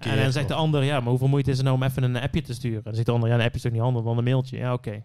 En 0.00 0.16
dan 0.22 0.32
zegt 0.32 0.48
de 0.48 0.54
ander, 0.54 0.84
ja, 0.84 1.00
maar 1.00 1.08
hoeveel 1.08 1.28
moeite 1.28 1.50
is 1.50 1.58
er 1.58 1.64
nou 1.64 1.76
om 1.76 1.82
even 1.82 2.02
een 2.02 2.16
appje 2.20 2.42
te 2.42 2.54
sturen? 2.54 2.82
Dan 2.82 2.94
zegt 2.94 3.06
de 3.06 3.12
ander, 3.12 3.28
ja, 3.28 3.34
een 3.34 3.40
appje 3.40 3.56
is 3.56 3.62
toch 3.62 3.72
niet 3.72 3.80
handig 3.80 4.02
dan 4.02 4.18
een 4.18 4.24
mailtje? 4.24 4.56
Ja, 4.56 4.72
oké. 4.72 5.02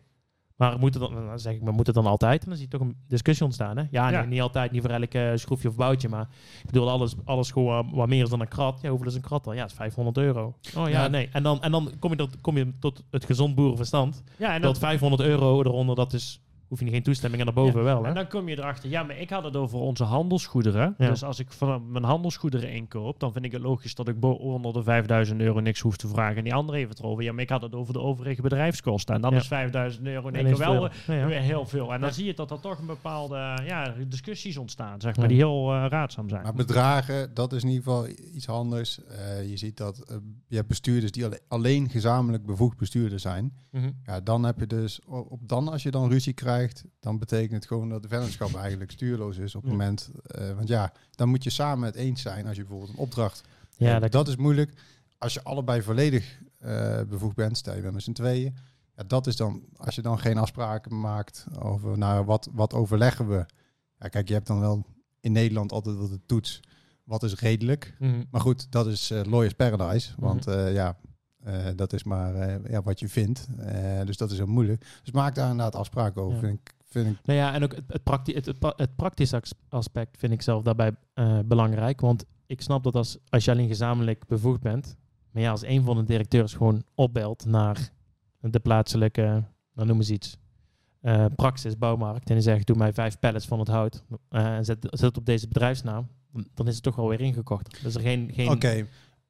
Maar 0.62 0.80
moet 0.80 0.94
het 0.94 1.04
dan, 1.04 1.40
zeg 1.40 1.54
ik, 1.54 1.62
maar 1.62 1.74
moet 1.74 1.86
het 1.86 1.96
dan 1.96 2.06
altijd? 2.06 2.42
En 2.44 2.48
dan 2.48 2.58
zie 2.58 2.66
je 2.70 2.78
toch 2.78 2.88
een 2.88 2.96
discussie 3.08 3.46
ontstaan, 3.46 3.78
hè? 3.78 3.84
Ja, 3.92 4.10
Ja. 4.10 4.20
Nee, 4.20 4.28
niet 4.28 4.42
altijd, 4.42 4.72
niet 4.72 4.82
voor 4.82 4.90
elk 4.92 5.14
eh, 5.14 5.32
schroefje 5.36 5.68
of 5.68 5.76
boutje, 5.76 6.10
maar 6.10 6.28
ik 6.60 6.66
bedoel, 6.66 6.90
alles, 6.90 7.14
alles 7.26 7.52
gewoon 7.52 7.90
wat 7.94 8.08
meer 8.08 8.24
is 8.24 8.30
dan 8.30 8.40
een 8.42 8.48
krat. 8.48 8.80
Ja, 8.82 8.90
hoeveel 8.90 9.08
is 9.08 9.16
een 9.16 9.22
krat 9.22 9.44
dan? 9.44 9.56
Ja, 9.56 9.62
het 9.62 9.72
is 9.72 9.78
500 9.78 10.18
euro. 10.18 10.56
Oh 10.78 10.90
ja, 10.90 11.02
Ja. 11.02 11.08
nee. 11.08 11.30
En 11.32 11.44
dan, 11.44 11.62
en 11.62 11.72
dan 11.72 11.92
kom, 12.00 12.10
je 12.12 12.18
tot, 12.18 12.42
kom 12.42 12.58
je 12.58 12.72
tot 12.80 13.04
het 13.12 13.26
gezond 13.26 13.56
boerenverstand. 13.56 14.24
Ja, 14.38 14.54
en 14.54 14.62
dat 14.62 14.74
dat, 14.74 14.78
500 14.84 15.22
euro 15.22 15.60
eronder, 15.60 15.96
dat 15.96 16.14
is, 16.14 16.42
hoef 16.72 16.80
je 16.80 16.90
geen 16.90 17.04
toestemming 17.04 17.40
en 17.42 17.54
daarboven 17.54 17.80
Ja, 17.80 17.86
wel, 17.86 18.02
hè? 18.02 18.08
En 18.10 18.16
dan 18.16 18.28
kom 18.28 18.50
je 18.50 18.58
erachter, 18.58 18.90
ja, 18.90 19.04
maar 19.04 19.18
ik 19.18 19.30
had 19.30 19.44
het 19.44 19.56
over 19.56 19.80
onze 19.80 20.04
handelsgoederen. 20.04 20.96
Ja. 20.98 21.08
Dus 21.10 21.24
als 21.24 21.40
ik 21.40 21.52
van 21.52 21.92
mijn 21.92 22.04
handelsgoederen 22.04 22.72
inkoop, 22.72 23.20
dan 23.20 23.32
vind 23.34 23.46
ik 23.46 23.52
het 23.52 23.62
logisch 23.62 23.96
dat 23.96 24.08
ik 24.08 24.24
onder 24.24 24.74
de 24.74 24.84
5000 24.84 25.42
euro 25.42 25.60
niks 25.60 25.80
hoef 25.80 25.98
te 25.98 26.08
vragen. 26.08 26.38
En 26.38 26.44
die 26.44 26.54
andere 26.54 26.78
heeft 26.78 26.90
het 26.90 27.00
erover. 27.00 27.24
Ja, 27.24 27.32
maar 27.32 27.42
ik 27.44 27.50
had 27.50 27.62
het 27.62 27.76
over 27.76 27.94
de 27.94 28.00
overige 28.00 28.42
bedrijfskosten. 28.42 29.16
En 29.16 29.22
dan 29.22 29.32
Ja. 29.32 29.38
is 29.38 29.48
5000 29.48 30.06
euro 30.08 30.28
in 30.28 30.34
één 30.36 30.44
Ineens 30.46 30.60
keer 30.60 30.68
wel 30.72 30.90
weer 31.28 31.40
heel 31.42 31.66
veel. 31.66 31.94
En 31.94 32.00
dan 32.00 32.10
Ja. 32.10 32.16
zie 32.16 32.26
je 32.26 32.34
dat 32.34 32.52
er 32.52 32.60
toch 32.60 32.80
een 32.80 32.86
bepaalde 32.86 33.36
ja, 33.66 33.94
discussies 34.08 34.58
ontstaan, 34.58 35.02
zeg 35.02 35.16
maar, 35.16 35.24
Ja. 35.24 35.30
die 35.30 35.38
heel 35.38 35.74
eh, 35.74 35.86
raadzaam 35.90 36.30
zijn. 36.30 36.44
Maar 36.44 36.54
bedragen, 36.54 37.34
dat 37.34 37.54
is 37.54 37.64
in 37.64 37.70
ieder 37.70 37.84
geval 37.84 38.08
iets 38.34 38.50
anders. 38.50 39.00
Eh, 39.06 39.50
je 39.50 39.58
ziet 39.58 39.78
dat 39.78 40.00
eh, 40.00 40.16
je 40.48 40.56
hebt 40.56 40.68
bestuurders 40.68 41.12
die 41.12 41.26
alle- 41.26 41.40
alleen 41.48 41.90
gezamenlijk 41.90 42.46
bevoegd 42.46 42.78
bestuurder 42.78 43.20
zijn. 43.20 43.54
Mhm. 43.72 43.90
Ja, 44.06 44.20
dan 44.20 44.44
heb 44.44 44.60
je 44.60 44.68
dus, 44.68 45.00
op 45.06 45.40
dan 45.48 45.68
als 45.68 45.84
je 45.84 45.92
dan 45.92 46.10
ruzie 46.10 46.34
krijgt, 46.34 46.60
dan 47.00 47.20
betekent 47.20 47.52
het 47.52 47.66
gewoon 47.66 47.90
dat 47.90 48.02
de 48.02 48.08
vennootschap 48.08 48.56
eigenlijk 48.56 48.92
stuurloos 48.92 49.38
is 49.38 49.56
op 49.56 49.62
het 49.62 49.72
Ja. 49.72 49.78
moment. 49.78 50.10
eh, 50.26 50.54
want 50.56 50.68
ja, 50.68 50.94
dan 51.12 51.30
moet 51.30 51.44
je 51.44 51.50
samen 51.50 51.86
het 51.86 51.96
eens 51.96 52.22
zijn 52.22 52.48
als 52.48 52.56
je 52.56 52.62
bijvoorbeeld 52.62 52.92
een 52.92 53.04
opdracht. 53.04 53.42
Ja, 53.78 54.00
dat, 54.00 54.12
dat 54.12 54.28
is 54.28 54.36
moeilijk. 54.36 54.74
Als 55.18 55.34
je 55.34 55.44
allebei 55.44 55.82
volledig 55.82 56.40
eh, 56.60 57.02
bevoegd 57.10 57.36
bent, 57.36 57.58
stel 57.58 57.76
je 57.76 57.82
bent 57.82 57.94
met 57.94 58.04
z'n 58.04 58.12
tweeën. 58.12 58.56
Ja, 58.96 59.04
dat 59.08 59.28
is 59.28 59.36
dan, 59.36 59.64
als 59.76 59.96
je 59.96 60.02
dan 60.02 60.20
geen 60.20 60.38
afspraken 60.38 61.00
maakt 61.00 61.46
over, 61.60 61.98
nou, 61.98 62.26
wat, 62.26 62.50
wat 62.52 62.74
overleggen 62.74 63.28
we? 63.30 63.46
Ja, 64.00 64.08
kijk, 64.08 64.28
je 64.28 64.34
hebt 64.34 64.48
dan 64.48 64.60
wel 64.60 64.86
in 65.20 65.32
Nederland 65.32 65.72
altijd 65.72 65.98
wel 65.98 66.10
de 66.10 66.20
toets, 66.26 66.60
wat 67.04 67.24
is 67.24 67.36
redelijk? 67.40 67.96
Mhm. 68.00 68.24
Maar 68.32 68.42
goed, 68.42 68.72
dat 68.72 68.88
is 68.88 69.12
eh, 69.12 69.24
Lawyer's 69.24 69.54
Paradise. 69.54 70.12
Want 70.18 70.48
eh, 70.48 70.74
ja, 70.74 70.98
eh, 71.44 71.66
dat 71.76 71.94
is 71.94 72.04
maar 72.04 72.36
eh, 72.36 72.72
ja, 72.72 72.82
wat 72.82 73.00
je 73.00 73.10
vindt. 73.10 73.48
Eh, 73.60 74.02
dus 74.06 74.18
dat 74.18 74.32
is 74.32 74.38
heel 74.38 74.48
moeilijk. 74.48 74.86
Dus 75.04 75.14
maak 75.14 75.36
daar 75.36 75.50
inderdaad 75.52 75.76
afspraken 75.76 76.22
over. 76.22 76.34
Ja. 76.36 76.40
Vind 76.40 76.60
ik, 76.60 76.74
vind 76.86 77.08
ik, 77.08 77.18
Nou 77.26 77.40
ja, 77.40 77.54
en 77.54 77.64
ook 77.64 77.76
het, 77.76 77.84
het, 77.88 78.04
prakti 78.04 78.34
het, 78.34 78.46
het, 78.46 78.60
pra- 78.60 78.74
het 78.76 78.96
praktische 78.96 79.36
as- 79.42 79.54
aspect 79.70 80.18
vind 80.18 80.34
ik 80.34 80.42
zelf 80.42 80.64
daarbij 80.64 80.92
belangrijk. 81.46 82.02
Want 82.02 82.26
ik 82.46 82.62
snap 82.62 82.84
dat 82.84 82.96
als, 82.96 83.18
als 83.30 83.46
je 83.46 83.52
alleen 83.52 83.68
gezamenlijk 83.68 84.28
bevoegd 84.28 84.62
bent, 84.62 84.96
maar 85.32 85.42
ja, 85.44 85.52
als 85.52 85.64
een 85.66 85.84
van 85.84 85.96
de 85.98 86.04
directeurs 86.04 86.54
gewoon 86.54 86.84
opbelt 86.96 87.46
naar 87.46 87.90
de 88.40 88.60
plaatselijke, 88.60 89.44
nou 89.74 89.88
noem 89.88 89.98
eens 89.98 90.10
iets, 90.10 90.38
praxis, 91.36 91.78
bouwmarkt, 91.78 92.28
en 92.30 92.36
die 92.36 92.44
zegt, 92.44 92.68
doe 92.68 92.76
mij 92.78 92.94
vijf 92.94 93.20
pallets 93.20 93.46
van 93.46 93.60
het 93.60 93.68
hout 93.68 94.04
en 94.30 94.66
zet, 94.66 94.78
zet 94.90 95.02
het 95.02 95.18
op 95.18 95.26
deze 95.26 95.48
bedrijfsnaam, 95.48 96.08
dan- 96.32 96.48
dan 96.54 96.68
is 96.68 96.74
het 96.74 96.84
toch 96.84 96.96
wel 96.96 97.08
weer 97.10 97.22
ingekocht. 97.22 97.72
Dan 97.82 97.90
is 97.90 97.96
er 97.96 98.02
geen, 98.02 98.30
geen, 98.34 98.50
Oké. 98.50 98.86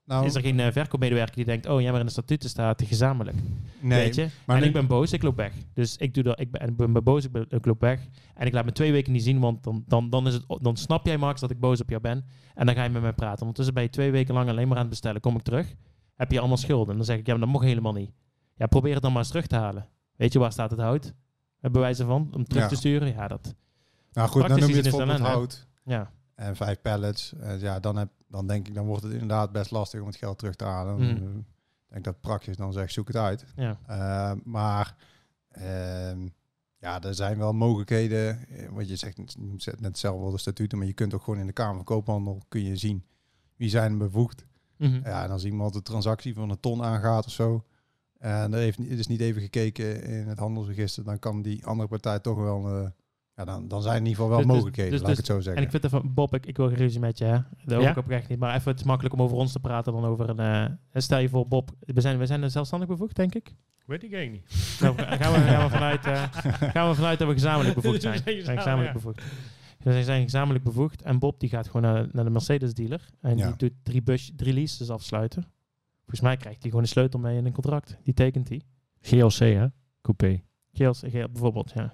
Nou, 0.05 0.25
is 0.25 0.35
er 0.35 0.41
geen 0.41 0.59
eh, 0.59 0.71
verkoopmedewerker 0.71 1.35
die 1.35 1.45
denkt, 1.45 1.65
oh 1.67 1.81
ja, 1.81 1.91
maar 1.91 1.99
in 1.99 2.05
de 2.05 2.11
statuten 2.11 2.49
staat 2.49 2.81
gezamenlijk. 2.85 3.37
nee, 3.79 4.03
Weet 4.03 4.15
je? 4.15 4.27
maar 4.45 4.55
en 4.55 4.61
nu- 4.61 4.67
ik 4.67 4.73
ben 4.73 4.87
boos, 4.87 5.11
ik 5.13 5.21
loop 5.23 5.35
weg. 5.35 5.53
Dus 5.73 5.97
ik, 5.97 6.13
doe 6.13 6.23
dat, 6.23 6.39
ik, 6.39 6.51
ben, 6.51 6.67
ik 6.69 6.75
ben 6.75 7.03
boos, 7.03 7.25
ik, 7.25 7.31
ben, 7.31 7.45
ik 7.49 7.65
loop 7.65 7.81
weg. 7.81 7.99
En 8.35 8.47
ik 8.47 8.53
laat 8.53 8.65
me 8.65 8.71
twee 8.71 8.91
weken 8.91 9.11
niet 9.11 9.23
zien, 9.23 9.39
want 9.39 9.63
dan, 9.63 9.83
dan, 9.87 10.09
dan, 10.09 10.27
is 10.27 10.33
het, 10.33 10.45
dan 10.47 10.77
snap 10.77 11.05
jij, 11.05 11.17
Max, 11.17 11.41
dat 11.41 11.51
ik 11.51 11.59
boos 11.59 11.81
op 11.81 11.89
jou 11.89 12.01
ben. 12.01 12.25
En 12.55 12.65
dan 12.65 12.75
ga 12.75 12.83
je 12.83 12.89
met 12.89 13.01
mij 13.01 13.13
praten. 13.13 13.39
Ondertussen 13.39 13.73
ben 13.73 13.83
je 13.83 13.89
twee 13.89 14.11
weken 14.11 14.33
lang 14.33 14.49
alleen 14.49 14.67
maar 14.67 14.75
aan 14.75 14.81
het 14.81 14.89
bestellen. 14.89 15.21
Kom 15.21 15.35
ik 15.35 15.41
terug, 15.41 15.75
heb 16.15 16.31
je 16.31 16.39
allemaal 16.39 16.57
schulden. 16.57 16.89
En 16.89 16.95
dan 16.95 17.05
zeg 17.05 17.17
ik, 17.17 17.25
ja, 17.27 17.37
maar 17.37 17.51
dat 17.51 17.61
helemaal 17.61 17.93
niet. 17.93 18.11
Ja, 18.55 18.67
probeer 18.67 18.93
het 18.93 19.01
dan 19.01 19.11
maar 19.11 19.21
eens 19.21 19.29
terug 19.31 19.47
te 19.47 19.55
halen. 19.55 19.87
Weet 20.15 20.33
je, 20.33 20.39
waar 20.39 20.51
staat 20.51 20.71
het 20.71 20.79
hout? 20.79 21.13
Bij 21.59 21.81
wijze 21.81 22.05
van, 22.05 22.29
om 22.33 22.43
terug 22.43 22.63
Ja. 22.63 22.69
te 22.69 22.75
sturen? 22.75 23.07
Ja, 23.07 23.27
dat... 23.27 23.55
nou 24.13 24.29
goed, 24.29 24.41
dan 24.47 24.59
noem 24.59 24.69
je 24.69 24.75
het 24.75 24.85
het 24.85 25.19
hout 25.19 25.67
Ja, 25.83 26.11
en 26.35 26.55
vijf 26.55 26.81
pallets. 26.81 27.33
Eh, 27.39 27.61
ja, 27.61 27.79
dan, 27.79 27.95
heb, 27.97 28.09
dan 28.31 28.47
denk 28.47 28.67
ik, 28.67 28.73
dan 28.73 28.85
wordt 28.85 29.03
het 29.03 29.11
inderdaad 29.11 29.51
best 29.51 29.71
lastig 29.71 29.99
om 30.01 30.07
het 30.07 30.15
geld 30.15 30.37
terug 30.37 30.55
te 30.55 30.63
halen. 30.63 30.99
Eh, 30.99 31.07
Ik 31.87 32.03
denk 32.03 32.03
dat 32.03 32.21
praxis 32.21 32.57
dan 32.57 32.73
zegt, 32.73 32.93
zoek 32.93 33.07
het 33.07 33.15
uit. 33.17 33.45
ja. 33.55 33.79
Eh, 33.87 34.31
maar 34.43 34.95
ehm, 35.51 36.27
ja, 36.77 37.01
er 37.01 37.15
zijn 37.15 37.37
wel 37.37 37.53
mogelijkheden. 37.53 38.47
eh, 38.47 38.69
Want 38.69 38.89
je 38.89 38.95
zegt 38.95 39.79
net 39.79 39.97
zelf 39.97 40.19
wel 40.21 40.31
de 40.31 40.37
statuten, 40.37 40.77
maar 40.77 40.87
je 40.87 40.93
kunt 40.93 41.13
ook 41.13 41.23
gewoon 41.23 41.39
in 41.39 41.47
de 41.47 41.53
Kamer 41.53 41.75
van 41.75 41.83
Koophandel 41.83 42.41
kun 42.47 42.63
je 42.63 42.75
zien 42.75 43.05
wie 43.55 43.69
zijn 43.69 43.97
bevoegd. 43.97 44.45
Mhm. 44.77 45.01
Ja, 45.03 45.23
en 45.23 45.29
als 45.31 45.45
iemand 45.45 45.73
de 45.73 45.81
transactie 45.81 46.33
van 46.33 46.49
een 46.49 46.59
ton 46.59 46.83
aangaat 46.83 47.25
of 47.25 47.31
zo, 47.31 47.65
en 48.17 48.53
er 48.53 48.59
heeft, 48.59 48.77
het 48.77 48.99
is 48.99 49.07
niet 49.07 49.19
even 49.21 49.41
gekeken 49.41 50.03
in 50.03 50.27
het 50.27 50.39
handelsregister, 50.39 51.03
dan 51.03 51.19
kan 51.19 51.41
die 51.41 51.65
andere 51.65 51.87
partij 51.89 52.19
toch 52.19 52.37
wel, 52.37 52.67
eh, 52.69 52.89
ja, 53.45 53.51
dan, 53.53 53.67
dan 53.67 53.81
zijn 53.81 53.97
in 53.97 54.05
ieder 54.05 54.15
geval 54.15 54.29
wel 54.29 54.37
Dus- 54.37 54.45
dus- 54.47 54.55
mogelijkheden, 54.55 54.91
dus- 54.91 55.01
laat 55.01 55.09
ik 55.09 55.15
dus- 55.15 55.27
het 55.27 55.33
zo 55.33 55.37
En 55.37 55.43
zeggen. 55.43 55.63
ik 55.63 55.69
vind 55.71 55.83
ervan, 55.83 56.13
Bob, 56.13 56.33
ik, 56.33 56.45
ik 56.45 56.57
wil 56.57 56.67
geen 56.67 56.77
ruzie 56.77 56.99
met 56.99 57.17
je, 57.17 57.25
hè. 57.25 57.37
Dat 57.65 57.73
hoop 57.73 57.81
Ja? 57.81 57.89
ik 57.89 57.97
oprecht 57.97 58.29
niet. 58.29 58.39
Maar 58.39 58.55
even, 58.55 58.71
het 58.71 58.79
is 58.79 58.85
makkelijk 58.85 59.13
om 59.15 59.21
over 59.21 59.37
ons 59.37 59.51
te 59.51 59.59
praten 59.59 59.93
dan 59.93 60.05
over 60.05 60.29
een... 60.29 60.39
eh, 60.91 61.01
stel 61.01 61.19
je 61.19 61.29
voor, 61.29 61.47
Bob, 61.47 61.71
we 61.79 62.01
zijn, 62.01 62.17
we 62.17 62.25
zijn 62.25 62.51
zelfstandig 62.51 62.87
bevoegd, 62.89 63.15
denk 63.15 63.35
ik. 63.35 63.55
Weet 63.85 64.03
ik 64.03 64.13
eigenlijk 64.13 64.43
niet. 64.49 64.59
Nou, 64.81 64.97
gaan, 64.97 65.33
we, 65.33 65.39
gaan, 65.39 65.63
we 65.65 65.69
vanuit, 65.77 66.05
eh, 66.05 66.23
gaan 66.71 66.89
we 66.89 66.95
vanuit 66.95 67.19
dat 67.19 67.27
we 67.27 67.33
gezamenlijk 67.33 67.75
bevoegd 67.81 68.01
zijn. 68.01 68.21
We 68.25 68.35
We 68.35 68.41
gezamenlijk, 68.55 68.93
bevoegd. 68.93 69.21
Ze 69.83 70.03
zijn 70.03 70.23
gezamenlijk 70.23 70.63
bevoegd. 70.63 71.01
En 71.01 71.19
Bob 71.19 71.39
die 71.39 71.49
gaat 71.49 71.65
gewoon 71.67 71.81
naar, 71.81 72.07
naar 72.11 72.23
de 72.23 72.29
Mercedes 72.29 72.73
dealer. 72.73 73.05
En 73.21 73.37
Ja. 73.37 73.47
die 73.47 73.55
doet 73.55 73.73
drie, 73.83 74.01
bus, 74.01 74.31
drie 74.35 74.53
leases 74.53 74.89
afsluiten. 74.89 75.43
Volgens 75.99 76.21
mij 76.21 76.37
krijgt 76.37 76.59
hij 76.61 76.69
gewoon 76.69 76.83
een 76.85 76.91
sleutel 76.91 77.19
mee 77.19 77.37
in 77.37 77.45
een 77.45 77.51
contract. 77.53 77.97
Die 78.03 78.13
tekent 78.13 78.49
hij. 78.49 78.61
GLC, 79.01 79.37
hè? 79.39 79.65
Coupé. 80.01 80.41
Geel, 80.73 80.93
bijvoorbeeld, 81.11 81.71
ja. 81.75 81.93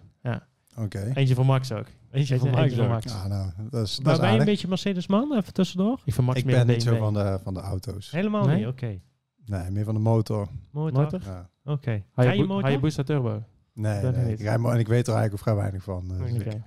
Oké. 0.82 1.11
Eentje 1.13 1.36
voor 1.36 1.45
Max 1.45 1.71
ook. 1.71 1.86
Eentje 2.11 2.38
van 2.39 2.55
Eentje 2.57 2.88
Max. 2.88 3.05
Max. 3.05 3.21
Ja, 3.21 3.28
nou, 3.28 3.51
dat 3.69 3.86
is, 3.88 3.95
dat 3.95 4.05
Maar 4.05 4.13
is 4.13 4.19
ben 4.19 4.34
je 4.34 4.39
een 4.39 4.45
beetje 4.45 4.67
Mercedes-man? 4.67 5.34
Even 5.38 5.53
tussendoor. 5.53 6.01
Ik 6.05 6.17
Max 6.21 6.39
Ik 6.39 6.45
ben 6.45 6.67
niet 6.67 6.84
zo 6.84 6.95
van 6.95 7.13
de, 7.13 7.39
van 7.43 7.53
de 7.53 7.59
auto's. 7.59 8.11
Helemaal 8.11 8.45
Nee? 8.45 8.57
niet, 8.57 8.67
oké. 8.67 8.99
Nee, 9.45 9.71
meer 9.71 9.84
van 9.84 9.93
de 9.93 9.99
motor. 9.99 10.47
Motor? 10.71 11.01
Motor? 11.01 11.21
Ja. 11.23 11.49
Oké. 11.63 12.03
Rij 12.13 12.38
je 12.38 12.43
motor? 12.43 12.63
Hayabusa 12.63 13.03
Turbo. 13.03 13.43
Nee, 13.73 14.01
Dat 14.01 14.15
nee. 14.15 14.32
Ik 14.32 14.39
rij 14.39 14.53
en 14.53 14.80
ik 14.80 14.88
weet 14.88 15.07
er 15.07 15.13
eigenlijk 15.13 15.43
vrij 15.43 15.55
weinig 15.55 15.84
van. 15.84 16.07
dus 16.07 16.32
Oké. 16.32 16.63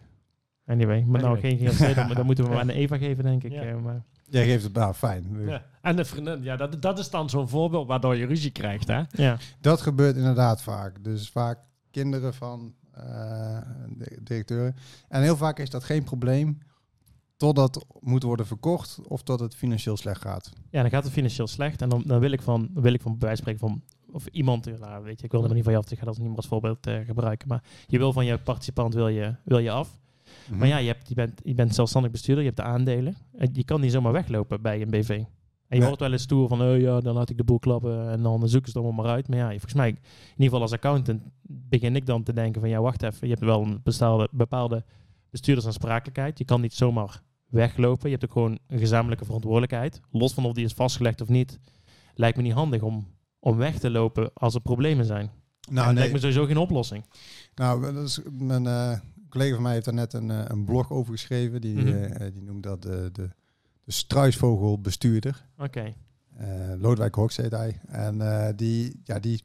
Anyway, 0.67 1.03
maar 1.03 1.21
nou 1.21 1.39
geen 1.39 1.59
GLC, 1.59 1.95
dan, 1.95 2.09
dan 2.09 2.27
moeten 2.27 2.45
we 2.45 2.51
maar 2.55 2.61
aan 2.61 2.69
Eva 2.69 2.97
geven, 2.97 3.25
denk 3.25 3.45
ik. 3.45 3.53
Ja. 3.53 3.63
eh, 3.63 3.77
maar, 3.77 4.03
Jij 4.25 4.45
geeft 4.45 4.65
het, 4.65 4.73
nou 4.73 4.95
fijn. 4.95 5.27
Ja. 5.47 5.65
En 5.83 5.97
de 5.97 6.05
vriendin, 6.05 6.43
ja, 6.43 6.57
dat, 6.57 6.83
dat 6.83 6.99
is 6.99 7.11
dan 7.11 7.31
zo'n 7.31 7.49
voorbeeld 7.49 7.87
waardoor 7.87 8.17
je 8.17 8.27
ruzie 8.27 8.51
krijgt, 8.51 8.89
hè? 8.89 9.03
ja. 9.11 9.37
Dat 9.61 9.81
gebeurt 9.81 10.17
inderdaad 10.17 10.63
vaak. 10.63 11.05
Dus 11.05 11.31
vaak 11.31 11.59
kinderen 11.91 12.35
van 12.35 12.75
directeuren. 14.21 14.77
En 15.09 15.23
heel 15.23 15.37
vaak 15.37 15.59
is 15.59 15.71
dat 15.71 15.85
geen 15.85 16.05
probleem 16.05 16.59
totdat 17.41 17.75
het 17.75 17.85
moet 18.01 18.23
worden 18.23 18.47
verkocht 18.47 18.99
of 19.09 19.23
tot 19.23 19.41
het 19.41 19.55
financieel 19.55 19.97
slecht 19.97 20.21
gaat. 20.21 20.53
ja, 20.71 20.81
dan 20.81 20.91
gaat 20.91 21.05
het 21.05 21.13
financieel 21.13 21.47
slecht. 21.47 21.83
En 21.83 21.89
dan, 21.89 22.03
dan 22.07 22.21
wil 22.21 22.31
ik 22.31 22.43
van, 22.43 22.71
wil 22.75 22.93
ik 22.93 23.03
van 23.03 23.19
bij 23.19 23.37
spreken 23.37 23.61
van, 23.61 23.83
of 24.13 24.27
iemand, 24.27 24.67
eh, 24.67 24.79
nou, 24.79 25.05
weet 25.05 25.19
je, 25.19 25.25
ik 25.25 25.33
wil 25.33 25.45
er 25.45 25.55
niet 25.55 25.65
van 25.65 25.73
je 25.73 25.79
af, 25.79 25.91
ik 25.91 25.99
ga 25.99 26.05
dat 26.05 26.19
niet 26.19 26.29
meer 26.29 26.37
als 26.37 26.47
voorbeeld 26.47 26.87
eh, 26.87 26.99
gebruiken. 27.07 27.49
Maar 27.49 27.63
je 27.87 27.99
wil 27.99 28.13
van 28.13 28.25
je 28.25 28.39
participant 28.39 28.95
wil 28.95 29.09
je, 29.09 29.35
wil 29.45 29.59
je 29.59 29.71
af. 29.71 29.99
Mhm. 30.47 30.59
Maar 30.59 30.69
ja, 30.69 30.77
je, 30.77 30.87
hebt, 30.87 31.09
je, 31.09 31.15
bent, 31.15 31.41
je 31.45 31.55
bent 31.55 31.75
zelfstandig 31.75 32.11
bestuurder, 32.11 32.45
je 32.45 32.51
hebt 32.51 32.61
de 32.61 32.69
aandelen. 32.69 33.17
En 33.37 33.51
je 33.53 33.65
kan 33.65 33.81
niet 33.81 33.93
zomaar 33.93 34.13
weglopen 34.13 34.63
bij 34.63 34.83
een 34.83 34.91
BV. 34.91 35.23
En 35.71 35.79
je 35.79 35.85
hoort 35.85 36.01
wel 36.01 36.13
eens 36.13 36.23
stoer 36.23 36.49
van, 36.49 36.63
oh 36.63 36.79
ja, 36.81 37.01
dan 37.01 37.15
laat 37.15 37.31
ik 37.31 37.37
de 37.37 37.45
boel 37.45 37.59
klappen 37.59 38.11
en 38.11 38.23
dan 38.23 38.49
zoeken 38.49 38.71
ze 38.73 38.79
het 38.79 38.87
allemaal 38.87 39.05
maar 39.05 39.15
uit. 39.15 39.29
Maar 39.29 39.39
ja, 39.39 39.49
volgens 39.49 39.75
mij, 39.75 39.89
in 39.89 39.97
ieder 40.31 40.45
geval 40.45 40.61
als 40.61 40.73
accountant, 40.73 41.23
begin 41.43 41.97
ik 41.97 42.07
dan 42.07 42.23
te 42.23 42.33
denken 42.33 42.61
van, 42.61 42.71
ja, 42.71 42.81
wacht 42.81 43.03
even. 43.03 43.29
Je 43.29 43.35
hebt 43.35 43.45
wel 43.45 43.63
een 43.63 43.81
bepaalde, 43.83 44.29
bepaalde 44.33 44.85
bestuurdersaansprakelijkheid. 45.31 46.39
Je 46.39 46.45
kan 46.45 46.61
niet 46.61 46.75
zomaar 46.75 47.23
weglopen. 47.47 48.05
Je 48.11 48.17
hebt 48.17 48.25
ook 48.25 48.33
gewoon 48.33 48.59
een 48.67 48.79
gezamenlijke 48.79 49.25
verantwoordelijkheid. 49.25 50.01
Los 50.11 50.35
van 50.35 50.45
of 50.45 50.53
die 50.53 50.65
is 50.65 50.73
vastgelegd 50.73 51.21
of 51.21 51.29
niet, 51.29 51.59
lijkt 52.15 52.37
me 52.37 52.43
niet 52.43 52.53
handig 52.53 52.83
om, 52.83 53.07
om 53.39 53.57
weg 53.57 53.79
te 53.79 53.91
lopen 53.91 54.31
als 54.35 54.55
er 54.55 54.61
problemen 54.61 55.05
zijn. 55.05 55.31
Nou, 55.71 55.87
nee. 55.87 55.95
lijkt 55.95 56.13
me 56.13 56.19
sowieso 56.19 56.45
geen 56.45 56.57
oplossing. 56.57 57.05
Nou, 57.55 57.93
dat 57.95 58.09
is, 58.09 58.21
mijn 58.31 58.67
eh, 58.67 58.99
collega 59.29 59.55
van 59.55 59.63
mij 59.63 59.73
heeft 59.73 59.85
daar 59.85 59.95
net 59.95 60.13
een, 60.13 60.31
eh, 60.31 60.45
een 60.45 60.65
blog 60.65 60.91
over 60.91 61.13
geschreven. 61.13 61.61
Die, 61.61 61.77
Mhm. 61.77 61.89
eh, 61.89 62.33
die 62.33 62.43
noemt 62.43 62.63
dat 62.63 62.83
de, 62.83 63.09
de, 63.13 63.31
de 63.91 63.97
struisvogelbestuurder. 63.97 65.47
Oké. 65.59 65.95
Eh 66.37 66.73
Lodewijk 66.79 67.15
Hoks 67.15 67.37
heet 67.37 67.51
hij. 67.51 67.81
En 67.87 68.21
eh, 68.21 68.49
die, 68.57 69.01
ja, 69.05 69.19
die, 69.19 69.45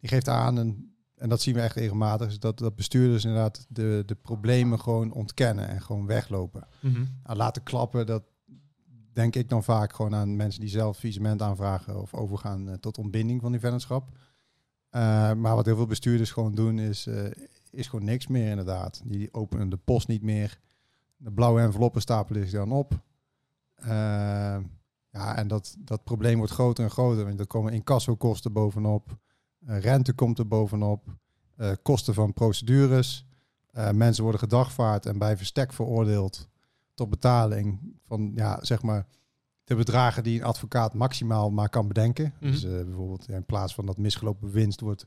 die 0.00 0.08
geeft 0.08 0.28
aan, 0.28 0.58
en, 0.58 0.94
en 1.16 1.28
dat 1.28 1.40
zien 1.40 1.54
we 1.54 1.60
echt 1.60 1.74
regelmatig, 1.74 2.38
dat, 2.38 2.58
dat 2.58 2.76
bestuurders 2.76 3.24
inderdaad 3.24 3.66
de, 3.68 4.02
de 4.06 4.14
problemen 4.14 4.80
gewoon 4.80 5.12
ontkennen 5.12 5.68
en 5.68 5.82
gewoon 5.82 6.06
weglopen. 6.06 6.66
Mhm. 6.80 7.04
Nou, 7.24 7.36
laten 7.36 7.62
klappen, 7.62 8.06
dat 8.06 8.22
denk 9.12 9.36
ik 9.36 9.48
dan 9.48 9.64
vaak 9.64 9.92
gewoon 9.92 10.14
aan 10.14 10.36
mensen 10.36 10.60
die 10.60 10.70
zelf 10.70 10.98
visement 10.98 11.42
aanvragen 11.42 12.00
of 12.00 12.14
overgaan 12.14 12.68
eh, 12.68 12.74
tot 12.74 12.98
ontbinding 12.98 13.40
van 13.40 13.50
die 13.50 13.60
vennootschap. 13.60 14.08
Eh, 14.90 15.32
maar 15.32 15.54
wat 15.54 15.66
heel 15.66 15.76
veel 15.76 15.86
bestuurders 15.86 16.30
gewoon 16.30 16.54
doen 16.54 16.78
is, 16.78 17.06
eh, 17.06 17.24
is 17.70 17.86
gewoon 17.86 18.04
niks 18.04 18.26
meer 18.26 18.50
inderdaad. 18.50 19.02
Die 19.04 19.34
openen 19.34 19.68
de 19.68 19.76
post 19.76 20.08
niet 20.08 20.22
meer. 20.22 20.58
De 21.16 21.32
blauwe 21.32 21.60
enveloppen 21.60 22.00
stapelen 22.00 22.42
zich 22.42 22.58
dan 22.58 22.72
op. 22.72 23.00
Eh, 23.80 24.56
ja, 25.12 25.36
en 25.36 25.48
dat, 25.48 25.76
dat 25.78 26.04
probleem 26.04 26.36
wordt 26.38 26.52
groter 26.52 26.84
en 26.84 26.90
groter. 26.90 27.24
Want 27.24 27.40
er 27.40 27.46
komen 27.46 27.72
incassokosten 27.72 28.52
bovenop. 28.52 29.16
Eh, 29.66 29.80
rente 29.80 30.12
komt 30.12 30.38
er 30.38 30.48
bovenop. 30.48 31.18
eh, 31.56 31.70
kosten 31.82 32.14
van 32.14 32.32
procedures. 32.34 33.26
Eh, 33.70 33.90
mensen 33.90 34.22
worden 34.22 34.40
gedagvaard 34.40 35.06
en 35.06 35.18
bij 35.18 35.36
verstek 35.36 35.72
veroordeeld 35.72 36.48
tot 36.94 37.10
betaling 37.10 37.78
van, 38.06 38.32
ja, 38.34 38.58
zeg 38.64 38.82
maar, 38.82 39.06
de 39.64 39.74
bedragen 39.74 40.22
die 40.22 40.38
een 40.40 40.44
advocaat 40.46 40.94
maximaal 40.94 41.50
maar 41.50 41.68
kan 41.68 41.88
bedenken. 41.88 42.34
Mhm. 42.40 42.50
Dus 42.50 42.62
bijvoorbeeld 42.62 43.28
in 43.28 43.44
plaats 43.44 43.74
van 43.74 43.86
dat 43.86 43.96
misgelopen 43.98 44.50
winst 44.50 44.80
wordt 44.80 45.06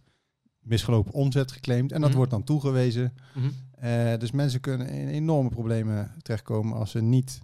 misgelopen 0.60 1.14
omzet 1.14 1.52
geclaimd. 1.52 1.92
En 1.92 2.00
dat 2.00 2.08
Mhm. 2.10 2.18
wordt 2.18 2.32
dan 2.32 2.44
toegewezen. 2.44 3.14
Mhm. 3.36 4.20
Dus 4.20 4.32
mensen 4.32 4.60
kunnen 4.60 4.88
in 4.88 5.08
enorme 5.08 5.50
problemen 5.50 6.12
terechtkomen 6.22 6.78
als 6.78 6.92
ze 6.92 7.02
niet 7.02 7.42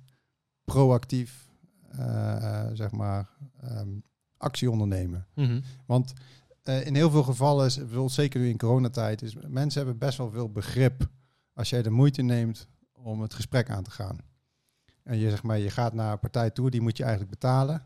proactief, 0.74 1.50
eh, 1.90 2.68
zeg 2.74 2.92
maar, 2.92 3.30
ehm, 3.62 3.90
actie 4.38 4.72
ondernemen. 4.72 5.28
Mhm. 5.34 5.62
Want 5.86 6.14
eh, 6.64 6.86
in 6.86 6.96
heel 6.96 7.10
veel 7.10 7.24
gevallen, 7.24 7.66
is, 7.66 7.80
zeker 8.06 8.40
nu 8.40 8.50
in 8.50 8.58
coronatijd, 8.58 9.22
is 9.22 9.36
mensen 9.48 9.82
hebben 9.82 9.98
best 9.98 10.18
wel 10.18 10.32
veel 10.32 10.52
begrip 10.52 11.10
als 11.54 11.70
jij 11.70 11.82
de 11.82 11.90
moeite 11.90 12.22
neemt 12.22 12.68
om 12.94 13.22
het 13.22 13.34
gesprek 13.34 13.70
aan 13.70 13.84
te 13.84 13.92
gaan. 13.92 14.18
En 15.04 15.18
je 15.18 15.30
zeg 15.30 15.44
maar, 15.44 15.58
je 15.58 15.70
gaat 15.70 15.94
naar 15.94 16.12
een 16.12 16.20
partij 16.20 16.50
toe, 16.50 16.70
die 16.70 16.82
moet 16.82 16.98
je 16.98 17.04
eigenlijk 17.04 17.32
betalen. 17.32 17.82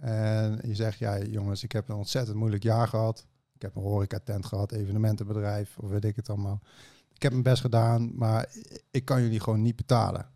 En 0.00 0.60
je 0.62 0.74
zegt, 0.74 0.98
ja 0.98 1.22
jongens, 1.22 1.62
ik 1.62 1.72
heb 1.72 1.88
een 1.88 1.94
ontzettend 1.94 2.36
moeilijk 2.36 2.62
jaar 2.62 2.88
gehad. 2.88 3.26
Ik 3.54 3.62
heb 3.62 3.76
een 3.76 3.82
horecatent 3.82 4.46
gehad, 4.46 4.72
evenementenbedrijf, 4.72 5.78
of 5.78 5.90
weet 5.90 6.04
ik 6.04 6.16
het 6.16 6.28
allemaal. 6.28 6.60
Ik 7.14 7.22
heb 7.22 7.32
mijn 7.32 7.44
best 7.44 7.60
gedaan, 7.60 8.14
maar 8.14 8.48
ik 8.90 9.04
kan 9.04 9.22
jullie 9.22 9.40
gewoon 9.40 9.62
niet 9.62 9.76
betalen. 9.76 10.30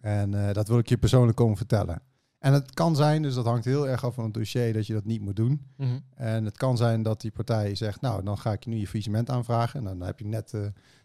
En 0.00 0.34
eh, 0.46 0.54
dat 0.54 0.68
wil 0.68 0.78
ik 0.78 0.88
je 0.88 0.98
persoonlijk 0.98 1.36
komen 1.36 1.56
vertellen. 1.56 2.02
En 2.38 2.52
het 2.52 2.74
kan 2.74 2.96
zijn, 2.96 3.22
dus 3.22 3.34
dat 3.34 3.44
hangt 3.44 3.64
heel 3.64 3.88
erg 3.88 4.04
af 4.04 4.14
van 4.14 4.24
het 4.24 4.34
dossier, 4.34 4.72
dat 4.72 4.86
je 4.86 4.92
dat 4.92 5.04
niet 5.04 5.20
moet 5.20 5.36
doen. 5.36 5.66
Mhm. 5.76 5.98
En 6.14 6.44
het 6.44 6.56
kan 6.56 6.76
zijn 6.76 7.02
dat 7.02 7.20
die 7.20 7.30
partij 7.30 7.74
zegt, 7.74 8.00
nou, 8.00 8.24
dan 8.24 8.38
ga 8.38 8.52
ik 8.52 8.64
je 8.64 8.70
nu 8.70 8.76
je 8.76 8.84
faillissement 8.86 9.30
aanvragen. 9.30 9.78
En 9.86 9.98
dan 9.98 10.06
heb 10.06 10.18
je 10.18 10.26
net 10.26 10.54
eh, 10.54 10.60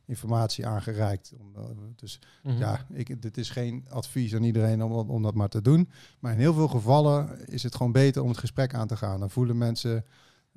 informatie 0.06 0.68
aangereikt. 0.68 1.34
Om, 1.40 1.56
eh, 1.56 1.62
dus 1.96 2.20
Mhm. 2.44 2.58
ja, 2.58 2.86
ik, 2.94 3.22
dit 3.22 3.38
is 3.38 3.50
geen 3.50 3.86
advies 3.90 4.36
aan 4.36 4.44
iedereen 4.44 4.84
om, 4.84 4.92
om 5.10 5.22
dat 5.24 5.34
maar 5.34 5.50
te 5.50 5.62
doen. 5.62 5.90
Maar 6.20 6.32
in 6.32 6.40
heel 6.40 6.54
veel 6.54 6.68
gevallen 6.68 7.48
is 7.48 7.64
het 7.64 7.76
gewoon 7.76 7.92
beter 7.92 8.22
om 8.22 8.30
het 8.30 8.38
gesprek 8.38 8.74
aan 8.74 8.88
te 8.88 8.98
gaan. 8.98 9.20
Dan 9.20 9.30
voelen 9.30 9.58
mensen 9.58 10.06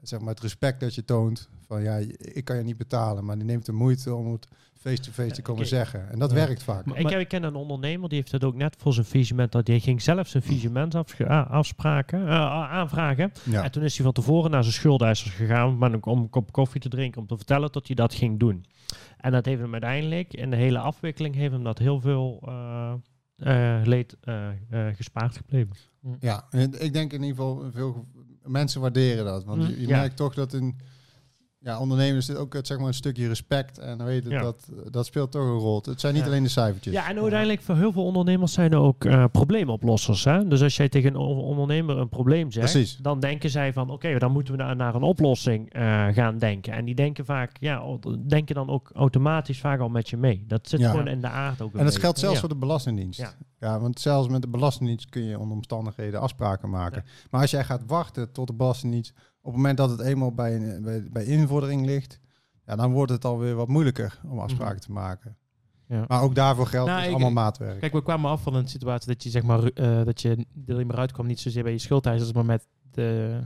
zeg 0.02 0.20
maar, 0.20 0.28
het 0.28 0.40
respect 0.40 0.80
dat 0.80 0.94
je 0.94 1.04
toont. 1.04 1.48
Van 1.66 1.82
ja, 1.82 1.96
ik 2.18 2.44
kan 2.44 2.56
je 2.56 2.62
niet 2.62 2.76
betalen, 2.76 3.24
maar 3.24 3.36
die 3.36 3.44
neemt 3.44 3.66
de 3.66 3.72
moeite 3.72 4.14
om 4.14 4.32
het 4.32 4.48
face-to-face 4.78 5.34
te 5.34 5.42
komen 5.42 5.66
zeggen. 5.66 6.10
En 6.10 6.18
dat 6.18 6.30
Ja. 6.30 6.36
werkt 6.36 6.62
vaak. 6.62 6.84
Maar- 6.84 6.98
ik, 6.98 7.10
ik 7.10 7.28
ken 7.28 7.42
een 7.42 7.54
ondernemer, 7.54 8.08
die 8.08 8.18
heeft 8.18 8.32
het 8.32 8.44
ook 8.44 8.54
net 8.54 8.76
voor 8.78 8.92
zijn 8.92 9.06
visement, 9.06 9.52
dat 9.52 9.66
die 9.66 9.80
ging 9.80 10.02
zelf 10.02 10.28
zijn 10.28 10.42
visementafspraken 10.42 12.28
eh, 12.28 12.34
aanvragen. 12.72 13.32
Ja. 13.44 13.62
En 13.62 13.70
toen 13.70 13.82
is 13.82 13.94
hij 13.96 14.04
van 14.04 14.12
tevoren 14.14 14.50
naar 14.50 14.62
zijn 14.62 14.74
schuldeisers 14.74 15.34
gegaan 15.34 15.78
maar 15.78 15.94
om 16.00 16.18
een 16.20 16.30
kop 16.30 16.52
koffie 16.52 16.80
te 16.80 16.88
drinken, 16.88 17.20
om 17.20 17.26
te 17.26 17.36
vertellen 17.36 17.72
dat 17.72 17.86
hij 17.86 17.96
dat 17.96 18.14
ging 18.14 18.38
doen. 18.38 18.64
En 19.18 19.32
dat 19.32 19.44
heeft 19.44 19.60
hem 19.60 19.72
uiteindelijk, 19.72 20.34
in 20.34 20.50
de 20.50 20.56
hele 20.56 20.78
afwikkeling, 20.78 21.34
heeft 21.34 21.52
hem 21.52 21.64
dat 21.64 21.78
heel 21.78 22.00
veel 22.00 22.42
eh, 22.46 22.92
eh, 23.36 23.86
leed 23.86 24.16
eh, 24.20 24.48
eh, 24.70 24.94
gespaard 24.96 25.36
gebleven. 25.36 25.76
Ja, 26.20 26.46
en 26.50 26.82
ik 26.82 26.92
denk 26.92 27.12
in 27.12 27.22
ieder 27.22 27.36
geval 27.36 27.70
veel 27.72 28.06
mensen 28.44 28.80
waarderen 28.80 29.24
dat. 29.24 29.44
Want 29.44 29.62
Mm, 29.62 29.68
je, 29.68 29.80
je 29.80 29.86
ja. 29.86 29.96
merkt 29.98 30.16
toch 30.16 30.34
dat 30.34 30.52
in 30.52 30.76
ja, 31.60 31.78
ondernemers 31.78 32.26
zit 32.26 32.36
ook 32.36 32.52
het, 32.54 32.66
zeg 32.66 32.78
maar, 32.78 32.86
een 32.86 32.94
stukje 32.94 33.28
respect. 33.28 33.78
En 33.78 33.98
dan 33.98 34.06
weet 34.06 34.24
je, 34.24 34.30
Ja. 34.30 34.42
dat, 34.42 34.68
dat 34.90 35.06
speelt 35.06 35.30
toch 35.30 35.42
een 35.42 35.58
rol. 35.58 35.82
Het 35.84 36.00
zijn 36.00 36.14
niet 36.14 36.22
Ja. 36.22 36.28
alleen 36.28 36.42
de 36.42 36.48
cijfertjes. 36.48 36.92
Ja, 36.94 37.08
en 37.08 37.18
uiteindelijk 37.20 37.62
voor 37.62 37.76
heel 37.76 37.92
veel 37.92 38.04
ondernemers 38.04 38.52
zijn 38.52 38.72
er 38.72 38.78
ook 38.78 39.04
eh, 39.04 39.24
probleemoplossers. 39.32 40.24
Hè? 40.24 40.48
Dus 40.48 40.62
als 40.62 40.76
jij 40.76 40.88
tegen 40.88 41.10
een 41.14 41.20
on- 41.20 41.38
ondernemer 41.38 41.98
een 41.98 42.08
probleem 42.08 42.50
zegt, 42.50 42.72
Precies. 42.72 42.96
dan 42.96 43.20
denken 43.20 43.50
zij 43.50 43.72
van 43.72 43.90
oké, 43.90 44.18
dan 44.18 44.32
moeten 44.32 44.56
we 44.56 44.62
naar, 44.62 44.76
naar 44.76 44.94
een 44.94 45.02
oplossing 45.02 45.72
eh, 45.72 46.06
gaan 46.06 46.38
denken. 46.38 46.72
En 46.72 46.84
die 46.84 46.94
denken 46.94 47.24
vaak, 47.24 47.56
ja, 47.60 47.82
denken 48.26 48.54
dan 48.54 48.68
ook 48.68 48.90
automatisch 48.94 49.60
vaak 49.60 49.80
al 49.80 49.88
met 49.88 50.08
je 50.10 50.16
mee. 50.16 50.44
Dat 50.46 50.68
zit 50.68 50.80
Ja. 50.80 50.90
gewoon 50.90 51.08
in 51.08 51.20
de 51.20 51.28
aard 51.28 51.60
ook. 51.60 51.74
En 51.74 51.84
dat 51.84 51.96
geldt 51.98 52.18
zelfs 52.18 52.34
Ja. 52.34 52.40
voor 52.40 52.48
de 52.48 52.56
Belastingdienst. 52.56 53.18
Ja. 53.20 53.32
Ja. 53.60 53.80
want 53.80 54.00
zelfs 54.00 54.28
met 54.28 54.42
de 54.42 54.48
Belastingdienst 54.48 55.08
kun 55.08 55.22
je 55.24 55.38
onder 55.38 55.56
omstandigheden 55.56 56.20
afspraken 56.20 56.70
maken. 56.70 57.04
Maar 57.30 57.40
als 57.40 57.50
jij 57.50 57.64
gaat 57.64 57.82
wachten 57.86 58.32
tot 58.32 58.46
de 58.46 58.52
Belastingdienst, 58.54 59.12
het 59.52 59.56
moment 59.56 59.76
dat 59.76 59.90
het 59.90 60.00
eenmaal 60.00 60.32
bij, 60.32 60.54
een- 60.56 60.82
bij, 60.82 61.08
bij 61.12 61.24
invordering 61.24 61.86
ligt, 61.86 62.20
ja, 62.66 62.76
dan 62.76 62.92
wordt 62.92 63.12
het 63.12 63.24
alweer 63.24 63.54
wat 63.54 63.68
moeilijker 63.68 64.20
om 64.24 64.38
afspraken 64.38 64.80
te 64.80 64.92
maken. 64.92 65.36
Ja. 65.88 66.04
Maar 66.08 66.22
ook 66.22 66.34
daarvoor 66.34 66.66
geldt 66.66 66.90
Nou, 66.90 67.02
ik- 67.04 67.10
allemaal 67.10 67.30
maatwerk. 67.30 67.80
Kijk, 67.80 67.92
we 67.92 68.02
kwamen 68.02 68.30
af 68.30 68.42
van 68.42 68.54
een 68.54 68.68
situatie 68.68 69.08
dat 69.12 69.22
je 69.22 69.30
zeg 69.30 69.42
maar 69.42 69.62
eh, 69.64 70.04
dat 70.04 70.20
je 70.20 70.30
er 70.30 70.36
niet 70.76 70.86
meer 70.86 70.96
uitkwam, 70.96 71.26
niet 71.26 71.40
zozeer 71.40 71.62
bij 71.62 71.72
je 71.72 71.78
schuldeisers, 71.78 72.32
maar 72.32 72.44
met 72.44 72.66
de 72.90 73.40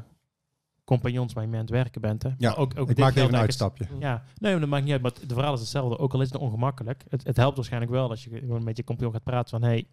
compagnons 0.84 1.32
waar 1.32 1.42
je 1.42 1.48
mee 1.48 1.59
aan 1.59 1.64
het 1.66 1.74
werken 1.74 2.00
bent. 2.00 2.22
Hè. 2.22 2.28
Ja, 2.28 2.34
Maar 2.48 2.57
ook, 2.59 2.78
ook 2.78 2.90
ik 2.90 2.98
maak 2.98 3.14
even 3.14 3.28
een 3.28 3.36
uitstapje. 3.36 3.86
Ja, 3.98 4.22
nee, 4.38 4.50
maar 4.53 4.61
dat 4.61 4.68
maakt 4.68 4.82
niet 4.84 4.92
uit. 4.92 5.03
Maar 5.03 5.12
het 5.20 5.32
verhaal 5.32 5.55
is 5.55 5.61
hetzelfde. 5.61 5.98
Ook 5.98 6.12
al 6.14 6.20
is 6.20 6.30
het 6.32 6.40
ongemakkelijk. 6.40 7.05
Het, 7.09 7.24
het 7.26 7.36
helpt 7.36 7.57
waarschijnlijk 7.57 7.92
wel 7.92 8.09
als 8.11 8.24
je 8.24 8.38
gewoon 8.38 8.64
met 8.64 8.76
je 8.76 8.84
compagnon 8.84 9.12
gaat 9.14 9.22
praten 9.24 9.50
van... 9.61 9.68
hey, 9.68 9.86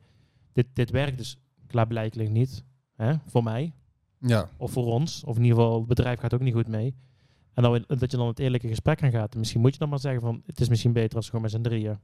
dit, 0.53 0.65
dit 0.73 0.89
werkt 0.89 1.17
dus 1.17 1.39
klaarblijkelijk 1.67 2.29
niet. 2.29 2.63
Hè, 2.95 3.13
voor 3.25 3.43
mij. 3.43 3.73
Ja, 4.19 4.49
Of 4.57 4.71
voor 4.71 4.85
ons. 4.85 5.23
Of 5.23 5.35
in 5.37 5.43
ieder 5.43 5.57
geval, 5.57 5.77
het 5.77 5.87
bedrijf 5.87 6.19
gaat 6.19 6.33
ook 6.33 6.39
niet 6.39 6.53
goed 6.53 6.67
mee. 6.67 6.95
En 7.53 7.63
dan, 7.63 7.83
dat 7.87 8.11
je 8.11 8.17
dan 8.17 8.27
het 8.27 8.39
eerlijke 8.39 8.67
gesprek 8.67 9.03
aan 9.03 9.11
gaat. 9.11 9.35
Misschien 9.35 9.61
moet 9.61 9.73
je 9.73 9.79
dan 9.79 9.89
maar 9.89 9.99
zeggen 9.99 10.21
van... 10.21 10.41
het 10.45 10.59
is 10.59 10.69
misschien 10.69 10.93
beter 10.93 11.15
als 11.15 11.25
we 11.25 11.31
gewoon 11.31 11.51
met 11.51 11.55
z'n 11.55 11.61
drieën 11.69 11.99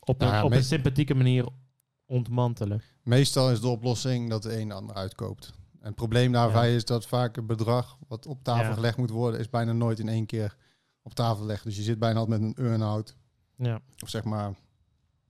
op, 0.00 0.18
Nou 0.18 0.34
een, 0.36 0.42
op 0.42 0.52
een 0.52 0.64
sympathieke 0.64 1.14
manier 1.14 1.46
ontmantelen. 2.06 2.82
Meestal 3.02 3.50
is 3.50 3.60
de 3.60 3.68
oplossing 3.68 4.30
dat 4.30 4.42
de 4.42 4.60
een 4.60 4.68
de 4.68 4.74
ander 4.74 4.96
uitkoopt. 4.96 5.52
En 5.80 5.86
het 5.86 5.94
probleem 5.94 6.32
daarbij 6.32 6.74
is 6.74 6.84
dat 6.84 7.06
vaak 7.06 7.36
het 7.36 7.46
bedrag 7.46 7.98
wat 8.08 8.26
op 8.26 8.44
tafel 8.44 8.68
Ja. 8.68 8.72
gelegd 8.74 8.96
moet 8.96 9.10
worden, 9.10 9.40
is 9.40 9.50
bijna 9.50 9.72
nooit 9.72 9.98
in 9.98 10.08
één 10.08 10.26
keer 10.26 10.56
op 11.02 11.14
tafel 11.14 11.40
gelegd. 11.40 11.64
Dus 11.64 11.76
je 11.76 11.82
zit 11.82 11.98
bijna 11.98 12.18
altijd 12.18 12.40
met 12.40 12.56
een 12.56 12.64
earn-out. 12.66 13.16
Ja. 13.56 13.80
Of 14.02 14.08
zeg 14.08 14.24
maar 14.24 14.54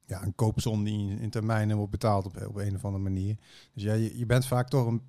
ja, 0.07 0.23
een 0.23 0.35
koopsom 0.35 0.85
die 0.85 1.21
in 1.21 1.31
termijnen 1.31 1.77
wordt 1.77 1.91
betaald 1.93 2.27
op, 2.27 2.47
op 2.47 2.57
een 2.57 2.75
of 2.75 2.85
andere 2.85 3.03
manier. 3.03 3.37
Dus 3.75 3.83
ja, 3.83 3.93
je, 3.93 4.19
je 4.19 4.27
bent 4.27 4.47
vaak 4.47 4.69
toch 4.69 4.87
een, 4.87 5.03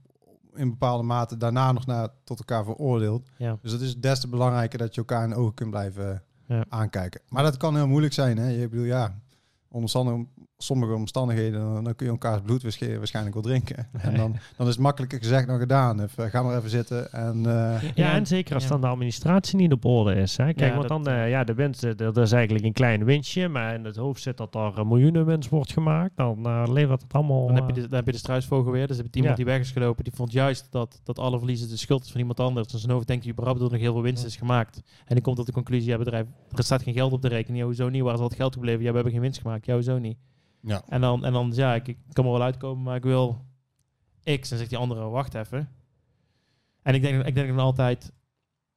in 0.55 0.69
bepaalde 0.69 1.03
mate 1.03 1.37
daarna 1.37 1.71
nog 1.71 1.85
naar, 1.85 2.09
tot 2.23 2.39
elkaar 2.39 2.63
veroordeeld. 2.63 3.29
Ja. 3.37 3.57
Dus 3.61 3.71
het 3.71 3.81
is 3.81 3.97
des 3.97 4.19
te 4.19 4.27
belangrijker 4.27 4.79
dat 4.79 4.93
je 4.93 4.99
elkaar 5.01 5.23
in 5.23 5.29
de 5.29 5.35
ogen 5.35 5.53
kunt 5.53 5.69
blijven 5.69 6.23
Ja. 6.47 6.65
aankijken. 6.69 7.21
Maar 7.29 7.43
dat 7.43 7.57
kan 7.57 7.75
heel 7.75 7.87
moeilijk 7.87 8.13
zijn. 8.13 8.37
Hè? 8.37 8.47
Je 8.47 8.69
bedoel, 8.69 8.85
ja, 8.85 9.19
onder 9.67 9.89
sommige, 9.89 10.25
sommige 10.63 10.93
omstandigheden 10.93 11.59
dan, 11.59 11.83
dan 11.83 11.95
kun 11.95 12.05
je 12.05 12.11
elkaars 12.11 12.41
bloed 12.41 12.61
waarsch- 12.61 12.97
waarschijnlijk 12.97 13.33
wel 13.35 13.43
drinken. 13.43 13.87
En 14.01 14.15
dan, 14.15 14.35
dan 14.57 14.67
is 14.67 14.73
het 14.73 14.81
makkelijker 14.83 15.17
gezegd 15.19 15.47
dan 15.47 15.59
gedaan. 15.59 16.01
Even, 16.01 16.29
ga 16.29 16.41
maar 16.43 16.57
even 16.57 16.69
zitten 16.69 17.11
en... 17.11 17.35
eh, 17.37 17.81
Ja, 17.81 17.91
Ja, 17.95 18.13
en 18.13 18.25
zeker 18.25 18.53
als 18.53 18.63
ja. 18.63 18.69
dan 18.69 18.81
de 18.81 18.87
administratie 18.87 19.55
niet 19.57 19.71
op 19.71 19.85
orde 19.85 20.15
is. 20.15 20.37
Hè? 20.37 20.43
Kijk, 20.53 20.59
Ja, 20.59 20.75
want 20.77 20.87
dat- 20.87 21.03
dan, 21.03 21.13
eh, 21.13 21.29
ja, 21.29 21.43
de 21.43 21.53
winst, 21.53 21.83
eh, 21.83 21.91
dat 21.95 22.17
is 22.17 22.31
eigenlijk 22.31 22.65
een 22.65 22.73
klein 22.73 23.03
winstje, 23.05 23.47
maar 23.47 23.73
in 23.75 23.85
het 23.85 23.95
hoofd 23.95 24.21
zit 24.21 24.37
dat 24.37 24.55
er 24.55 24.77
een 24.77 24.87
miljoenen 24.87 25.25
winst 25.25 25.49
wordt 25.49 25.71
gemaakt. 25.71 26.11
Dan 26.15 26.45
eh, 26.45 26.63
levert 26.71 27.01
het 27.01 27.13
allemaal... 27.13 27.47
Dan 27.47 27.55
heb 27.55 27.63
je 27.69 27.69
eh, 27.75 27.81
de, 27.81 27.87
dan 27.87 27.95
heb 27.97 28.05
je 28.05 28.11
de 28.11 28.17
struisvogel 28.17 28.71
weer. 28.71 28.87
Dus 28.87 28.97
heb 28.97 29.05
je 29.05 29.11
iemand 29.19 29.37
Ja. 29.37 29.43
die 29.43 29.53
weg 29.53 29.61
is 29.63 29.71
gelopen. 29.71 30.03
Die 30.03 30.13
vond 30.15 30.31
juist 30.31 30.67
dat, 30.71 31.01
dat 31.03 31.19
alle 31.19 31.37
verliezen 31.37 31.69
de 31.69 31.77
schuld 31.77 32.03
is 32.03 32.11
van 32.11 32.19
iemand 32.19 32.39
anders. 32.39 32.73
En 32.73 32.79
zijn 32.79 32.91
hoofd 32.91 33.07
denkt 33.07 33.23
hij 33.23 33.31
überhaupt 33.31 33.59
dat 33.59 33.67
er 33.69 33.73
nog 33.75 33.83
heel 33.83 33.93
veel 33.93 34.01
winst 34.03 34.25
is 34.25 34.35
gemaakt. 34.35 34.81
En 35.05 35.15
die 35.15 35.23
komt 35.23 35.35
tot 35.35 35.45
de 35.45 35.51
conclusie, 35.51 35.89
ja 35.89 35.97
bedrijf, 35.97 36.25
er 36.51 36.63
staat 36.63 36.83
geen 36.83 36.93
geld 36.93 37.11
op 37.13 37.21
de 37.21 37.27
rekening. 37.27 37.59
Ja, 37.59 37.65
hoezo 37.65 37.89
niet? 37.89 38.01
Waar 38.01 38.13
is 38.13 38.19
al 38.19 38.25
het 38.27 38.35
geld 38.35 38.53
gebleven? 38.53 38.81
Ja, 38.81 38.87
we 38.89 38.95
hebben 38.95 39.11
geen 39.13 39.21
winst 39.21 39.41
gemaakt. 39.41 39.65
Ja, 39.65 39.73
hoezo 39.73 39.97
niet? 39.99 40.17
Ja. 40.63 40.83
En 40.87 41.01
dan, 41.01 41.25
en 41.25 41.33
dan 41.33 41.51
ja, 41.55 41.75
ik, 41.75 41.87
ik 41.87 41.97
kan 42.11 42.25
er 42.25 42.31
wel 42.31 42.41
uitkomen, 42.41 42.83
maar 42.83 42.95
ik 42.95 43.03
wil 43.03 43.45
X. 44.39 44.51
En 44.51 44.57
zegt 44.57 44.69
die 44.69 44.77
andere, 44.79 45.01
wacht 45.09 45.33
even. 45.33 45.69
En 46.81 46.93
ik 46.95 47.01
denk, 47.01 47.25
ik 47.25 47.35
denk 47.35 47.47
dan 47.47 47.59
altijd, 47.59 48.11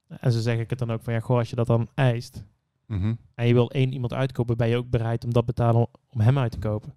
en 0.07 0.31
zo 0.31 0.39
zeg 0.39 0.59
ik 0.59 0.69
het 0.69 0.79
dan 0.79 0.91
ook 0.91 1.03
van, 1.03 1.13
ja, 1.13 1.19
goh, 1.19 1.37
als 1.37 1.49
je 1.49 1.55
dat 1.55 1.67
dan 1.67 1.89
eist, 1.95 2.43
Mhm. 2.85 3.13
en 3.35 3.47
je 3.47 3.53
wil 3.53 3.71
één 3.71 3.93
iemand 3.93 4.13
uitkopen, 4.13 4.57
ben 4.57 4.67
je 4.67 4.77
ook 4.77 4.89
bereid 4.89 5.23
om 5.23 5.33
dat 5.33 5.45
betalen 5.45 5.87
om- 6.09 6.19
hem 6.19 6.37
uit 6.37 6.51
te 6.51 6.59
kopen. 6.59 6.93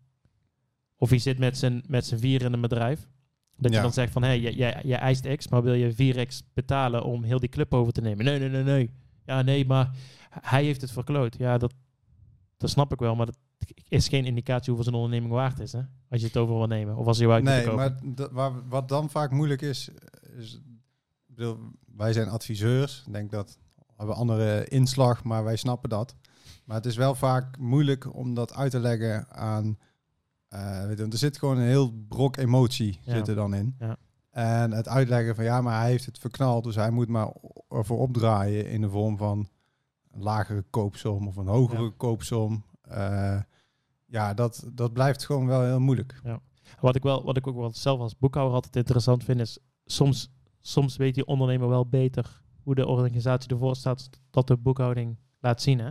Of 0.97 1.11
je 1.11 1.19
zit 1.19 1.39
met 1.39 1.59
z'n 1.59 1.85
met 1.89 2.07
z'n 2.07 2.17
vier 2.17 2.43
in 2.43 2.53
een 2.53 2.61
bedrijf. 2.61 3.09
Dat 3.57 3.71
Ja. 3.71 3.77
je 3.77 3.83
dan 3.83 3.93
zegt 3.93 4.13
van, 4.13 4.23
hé, 4.23 4.29
hey, 4.29 4.41
jij, 4.41 4.53
jij, 4.53 4.81
jij 4.85 4.99
eist 4.99 5.35
X, 5.37 5.49
maar 5.49 5.63
wil 5.63 5.75
je 5.75 5.93
4X 5.93 6.43
betalen 6.55 7.05
om 7.05 7.23
heel 7.23 7.39
die 7.41 7.49
club 7.49 7.75
over 7.75 7.93
te 7.93 8.01
nemen? 8.01 8.25
Nee, 8.25 8.39
nee, 8.39 8.49
nee, 8.49 8.63
nee. 8.63 8.91
Ja, 9.27 9.43
nee, 9.43 9.67
maar 9.67 9.91
hij 10.31 10.65
heeft 10.65 10.81
het 10.81 10.93
verkloot. 10.93 11.37
Ja, 11.39 11.59
dat, 11.59 11.75
dat 12.57 12.71
snap 12.71 12.93
ik 12.93 12.99
wel, 12.99 13.15
maar 13.17 13.27
dat 13.27 13.37
is 13.89 14.09
geen 14.09 14.25
indicatie 14.25 14.67
hoeveel 14.67 14.85
zijn 14.85 14.97
onderneming 14.97 15.33
waard 15.33 15.59
is, 15.61 15.73
hè? 15.73 15.81
Als 16.11 16.21
je 16.21 16.27
het 16.27 16.37
over 16.37 16.57
wil 16.57 16.67
nemen, 16.67 16.97
of 16.97 17.07
als 17.07 17.19
je 17.19 17.29
uit 17.31 17.45
Nee, 17.45 17.71
maar 17.71 17.97
dat- 18.05 18.31
waar, 18.33 18.69
wat 18.69 18.89
dan 18.89 19.11
vaak 19.11 19.31
moeilijk 19.31 19.63
is, 19.63 19.91
is 20.37 20.61
bedoel, 21.27 21.59
wij 21.97 22.13
zijn 22.13 22.29
adviseurs. 22.29 23.03
Ik 23.07 23.13
denk 23.13 23.31
dat 23.31 23.59
we 23.77 23.95
hebben 23.97 24.15
andere 24.17 24.65
inslag, 24.69 25.25
maar 25.25 25.45
wij 25.45 25.57
snappen 25.57 25.89
dat. 25.91 26.15
Maar 26.65 26.77
het 26.77 26.87
is 26.87 26.97
wel 26.97 27.15
vaak 27.15 27.59
moeilijk 27.59 28.15
om 28.15 28.35
dat 28.35 28.55
uit 28.55 28.71
te 28.71 28.81
leggen 28.81 29.31
aan. 29.31 29.79
eh, 30.49 30.87
weet 30.87 30.99
je, 30.99 31.05
er 31.11 31.19
zit 31.19 31.39
gewoon 31.39 31.57
een 31.59 31.67
heel 31.67 31.93
brok 32.09 32.37
emotie 32.37 32.99
Ja. 33.03 33.15
zit 33.15 33.29
er 33.29 33.35
dan 33.35 33.55
in. 33.55 33.77
Ja. 33.79 33.97
En 34.31 34.71
het 34.73 34.89
uitleggen 34.89 35.35
van 35.35 35.45
ja, 35.45 35.61
maar 35.61 35.81
hij 35.81 35.91
heeft 35.91 36.07
het 36.07 36.19
verknald, 36.19 36.65
dus 36.65 36.75
hij 36.75 36.91
moet 36.91 37.09
maar 37.09 37.33
ervoor 37.69 37.99
opdraaien 37.99 38.67
in 38.71 38.81
de 38.81 38.89
vorm 38.89 39.17
van 39.17 39.49
een 40.13 40.23
lagere 40.23 40.65
koopsom 40.71 41.27
of 41.29 41.37
een 41.37 41.47
hogere 41.47 41.83
Ja. 41.83 41.91
koopsom. 41.97 42.65
Eh, 42.83 43.41
ja, 44.11 44.35
dat, 44.35 44.71
dat 44.73 44.93
blijft 44.93 45.27
gewoon 45.27 45.47
wel 45.47 45.63
heel 45.63 45.81
moeilijk. 45.81 46.21
Wat 46.81 46.97
ik, 46.97 47.03
wel, 47.03 47.25
wat 47.25 47.37
ik 47.37 47.47
ook 47.47 47.57
wel 47.57 47.71
zelf 47.73 48.01
als 48.01 48.19
boekhouder 48.19 48.55
altijd 48.55 48.77
interessant 48.77 49.25
vind, 49.25 49.41
is 49.41 49.59
soms, 49.85 50.31
soms 50.61 50.97
weet 50.97 51.15
die 51.15 51.27
ondernemer 51.27 51.69
wel 51.69 51.87
beter 51.87 52.43
hoe 52.63 52.75
de 52.75 52.87
organisatie 52.87 53.51
ervoor 53.51 53.77
staat, 53.77 54.11
dat 54.31 54.47
de 54.47 54.57
boekhouding 54.57 55.17
laat 55.41 55.63
zien. 55.63 55.79
Hè? 55.79 55.91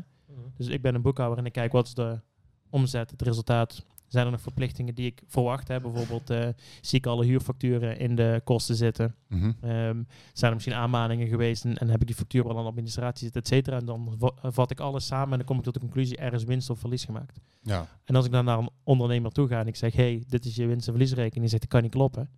Dus 0.58 0.68
ik 0.68 0.82
ben 0.82 0.96
een 0.96 1.02
boekhouder 1.02 1.38
en 1.38 1.46
ik 1.46 1.52
kijk 1.52 1.72
wat 1.72 1.88
is 1.88 1.94
de 1.94 2.22
omzet, 2.70 3.12
het 3.12 3.22
resultaat. 3.22 3.86
Zijn 4.10 4.26
er 4.26 4.32
nog 4.32 4.42
verplichtingen 4.42 4.96
die 4.96 5.06
ik 5.06 5.22
verwacht? 5.28 5.68
Hè? 5.68 5.80
Bijvoorbeeld 5.82 6.30
eh, 6.30 6.48
zie 6.82 6.98
ik 7.00 7.06
alle 7.06 7.26
huurfacturen 7.26 7.98
in 8.00 8.16
de 8.16 8.42
kosten 8.44 8.76
zitten. 8.76 9.16
Ehm, 9.62 10.04
zijn 10.34 10.50
er 10.50 10.54
misschien 10.54 10.74
aanmaningen 10.74 11.28
geweest 11.28 11.66
en, 11.66 11.78
en 11.78 11.90
heb 11.90 12.02
ik 12.02 12.08
die 12.08 12.16
factuur 12.16 12.44
wel 12.44 12.58
aan 12.58 12.64
de 12.64 12.70
administratie 12.70 13.24
zitten, 13.24 13.42
et 13.42 13.48
cetera. 13.48 13.78
En 13.78 13.86
dan 13.86 14.16
va- 14.20 14.52
vat 14.52 14.72
ik 14.72 14.80
alles 14.80 15.06
samen 15.06 15.32
en 15.32 15.38
dan 15.38 15.46
kom 15.48 15.58
ik 15.58 15.64
tot 15.64 15.74
de 15.74 15.80
conclusie, 15.80 16.18
er 16.18 16.34
is 16.34 16.44
winst 16.44 16.70
of 16.70 16.80
verlies 16.80 17.06
gemaakt. 17.06 17.40
Ja. 17.62 17.88
En 18.04 18.16
als 18.16 18.26
ik 18.26 18.32
dan 18.32 18.46
naar 18.46 18.58
een 18.58 18.70
ondernemer 18.84 19.32
toe 19.32 19.48
ga 19.48 19.60
en 19.60 19.68
ik 19.68 19.76
zeg, 19.76 19.94
hey, 19.94 20.24
dit 20.28 20.46
is 20.46 20.56
je 20.56 20.66
winst- 20.66 20.88
en 20.88 20.94
verliesrekening, 20.94 21.36
en 21.36 21.42
die 21.42 21.50
zegt, 21.50 21.62
dat 21.62 21.72
kan 21.72 21.82
niet 21.82 21.92
kloppen, 21.92 22.30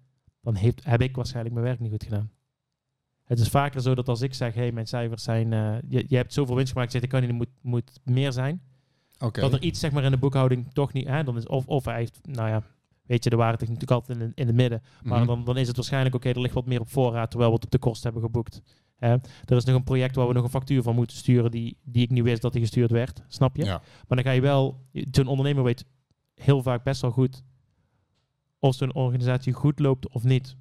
dan 0.42 0.56
heeft, 0.56 0.86
heb 0.86 1.02
ik 1.02 1.16
waarschijnlijk 1.16 1.54
mijn 1.56 1.66
werk 1.68 1.80
niet 1.80 1.92
goed 1.92 2.04
gedaan. 2.04 2.32
Het 3.24 3.40
is 3.40 3.48
vaker 3.48 3.82
zo 3.82 3.96
dat 3.96 4.08
als 4.08 4.22
ik 4.22 4.34
zeg, 4.34 4.54
hey, 4.54 4.72
mijn 4.72 4.88
cijfers 4.88 5.24
zijn, 5.24 5.54
eh, 5.54 5.76
je, 5.88 6.06
je 6.08 6.16
hebt 6.16 6.34
zoveel 6.34 6.56
winst 6.56 6.72
gemaakt, 6.72 6.92
zegt, 6.92 7.04
dat 7.04 7.14
kan 7.14 7.22
niet, 7.30 7.38
moet, 7.38 7.50
moet 7.62 8.00
meer 8.04 8.32
zijn. 8.32 8.62
Dat 9.42 9.54
er 9.54 9.62
iets 9.62 9.80
zeg 9.80 9.92
maar 9.92 10.04
in 10.04 10.12
de 10.12 10.18
boekhouding 10.18 10.74
toch 10.74 10.94
niet, 10.94 11.08
hè, 11.08 11.24
dan 11.24 11.38
is, 11.38 11.48
of, 11.48 11.66
of 11.68 11.86
hij 11.86 11.96
heeft, 11.96 12.20
nou 12.28 12.50
ja, 12.50 12.64
weet 13.06 13.24
je, 13.24 13.30
de 13.30 13.36
waarde 13.36 13.58
ligt 13.60 13.72
natuurlijk 13.72 14.00
altijd 14.02 14.20
in, 14.20 14.32
in 14.36 14.48
het 14.48 14.56
midden. 14.56 14.82
Maar 15.04 15.18
Mhm. 15.18 15.28
dan, 15.28 15.44
dan 15.44 15.58
is 15.58 15.68
het 15.68 15.76
waarschijnlijk, 15.76 16.16
oké, 16.16 16.30
er 16.30 16.42
ligt 16.42 16.54
wat 16.54 16.66
meer 16.66 16.80
op 16.80 16.90
voorraad, 16.90 17.30
terwijl 17.30 17.50
we 17.52 17.56
het 17.56 17.66
op 17.66 17.72
de 17.72 17.78
kosten 17.80 18.04
hebben 18.12 18.30
geboekt. 18.30 18.62
Hè. 18.98 19.10
Er 19.46 19.56
is 19.56 19.64
nog 19.64 19.76
een 19.76 19.84
project 19.84 20.16
waar 20.16 20.28
we 20.28 20.34
nog 20.34 20.44
een 20.44 20.50
factuur 20.50 20.82
van 20.84 20.96
moeten 20.96 21.18
sturen, 21.18 21.52
die, 21.52 21.78
die 21.84 22.04
ik 22.04 22.10
niet 22.10 22.24
wist 22.24 22.42
dat 22.42 22.52
die 22.52 22.62
gestuurd 22.62 22.92
werd, 22.92 23.24
snap 23.28 23.56
je? 23.56 23.64
Ja. 23.64 23.82
Maar 24.08 24.18
dan 24.18 24.24
ga 24.24 24.32
je 24.32 24.42
wel, 24.42 24.86
zo'n 25.12 25.28
ondernemer 25.28 25.64
weet 25.64 25.86
heel 26.36 26.62
vaak 26.62 26.84
best 26.84 27.02
wel 27.02 27.12
goed 27.12 27.44
of 28.60 28.76
zo'n 28.76 28.94
organisatie 28.94 29.54
goed 29.54 29.80
loopt 29.80 30.10
of 30.10 30.24
niet. 30.24 30.56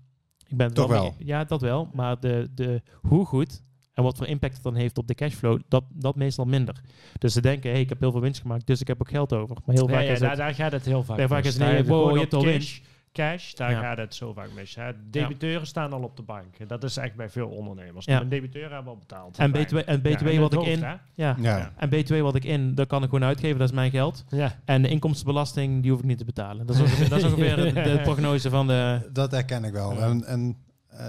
Ik 0.46 0.56
ben 0.56 0.74
Toch 0.74 0.88
wel? 0.88 1.14
Ja, 1.18 1.44
dat 1.44 1.60
wel. 1.60 1.88
Maar 1.92 2.20
de, 2.20 2.48
de, 2.54 2.82
hoe 3.00 3.24
goed 3.26 3.62
en 3.94 4.02
wat 4.02 4.16
voor 4.16 4.26
impact 4.26 4.54
het 4.54 4.62
dan 4.62 4.74
heeft 4.74 4.98
op 4.98 5.06
de 5.06 5.14
cashflow, 5.14 5.60
dat, 5.68 5.84
dat 5.88 6.16
meestal 6.16 6.44
minder. 6.44 6.80
Dus 7.18 7.32
ze 7.32 7.40
denken, 7.40 7.70
hey, 7.70 7.80
ik 7.80 7.88
heb 7.88 8.00
heel 8.00 8.12
veel 8.12 8.20
winst 8.20 8.40
gemaakt, 8.40 8.66
dus 8.66 8.80
ik 8.80 8.86
heb 8.86 9.00
ook 9.00 9.08
geld 9.08 9.32
over. 9.32 9.56
Maar 9.66 9.74
heel 9.74 9.88
vaak 9.88 10.02
ja, 10.02 10.10
is 10.10 10.18
daar, 10.18 10.28
het... 10.28 10.38
daar 10.38 10.54
gaat 10.54 10.72
het 10.72 10.84
heel 10.84 11.02
vaak 11.02 11.16
Bij 11.16 11.28
vaak 11.28 11.44
is 11.44 11.52
het, 11.54 11.58
nee, 11.58 11.68
Daar 11.68 11.76
heb 11.76 11.86
wow, 11.86 11.98
gewoon 11.98 12.18
je 12.18 12.24
op 12.24 12.30
hebt 12.30 12.44
al 12.44 12.52
cash, 12.52 12.78
cash, 13.12 13.52
daar 13.54 13.70
Ja. 13.70 13.80
gaat 13.80 13.96
het 13.96 14.14
zo 14.14 14.32
vaak 14.32 14.48
mis. 14.54 14.74
Hè. 14.74 14.90
Debiteuren 15.10 15.66
staan 15.66 15.92
al 15.92 16.02
op 16.02 16.16
de 16.16 16.22
bank. 16.22 16.68
Dat 16.68 16.84
is 16.84 16.96
echt 16.96 17.14
bij 17.14 17.30
veel 17.30 17.48
ondernemers. 17.48 18.04
Ja. 18.04 18.20
Een 18.20 18.28
debiteur 18.28 18.72
hebben 18.72 18.92
al 18.92 18.98
betaald. 18.98 19.38
En 19.38 19.52
BTW, 19.52 19.76
en 19.76 20.00
BTW 20.02 20.28
Ja, 20.32 20.40
wat 20.40 20.52
ik 20.52 20.58
hoofd, 20.58 20.70
in... 20.70 20.80
Ja. 21.14 21.36
Ja. 21.38 21.72
En 21.76 21.88
BTW 21.88 22.20
wat 22.20 22.34
ik 22.34 22.44
in, 22.44 22.74
dat 22.74 22.86
kan 22.86 23.02
ik 23.02 23.08
gewoon 23.08 23.24
uitgeven, 23.24 23.58
dat 23.58 23.68
is 23.68 23.74
mijn 23.74 23.90
geld. 23.90 24.24
Ja. 24.28 24.58
En 24.64 24.82
de 24.82 24.88
inkomstenbelasting, 24.88 25.82
die 25.82 25.90
hoef 25.90 26.00
ik 26.00 26.06
niet 26.06 26.18
te 26.18 26.24
betalen. 26.24 26.66
Dat 26.66 26.76
is 26.76 26.82
ongeveer, 26.82 27.08
dat 27.08 27.18
is 27.18 27.24
ongeveer 27.24 27.56
de, 27.64 27.72
de 27.72 28.00
prognose 28.02 28.50
van 28.50 28.66
de... 28.66 29.08
Dat 29.12 29.30
herken 29.30 29.64
ik 29.64 29.72
wel. 29.72 29.92
Ja. 29.92 29.98
En, 29.98 30.24
en 30.24 30.56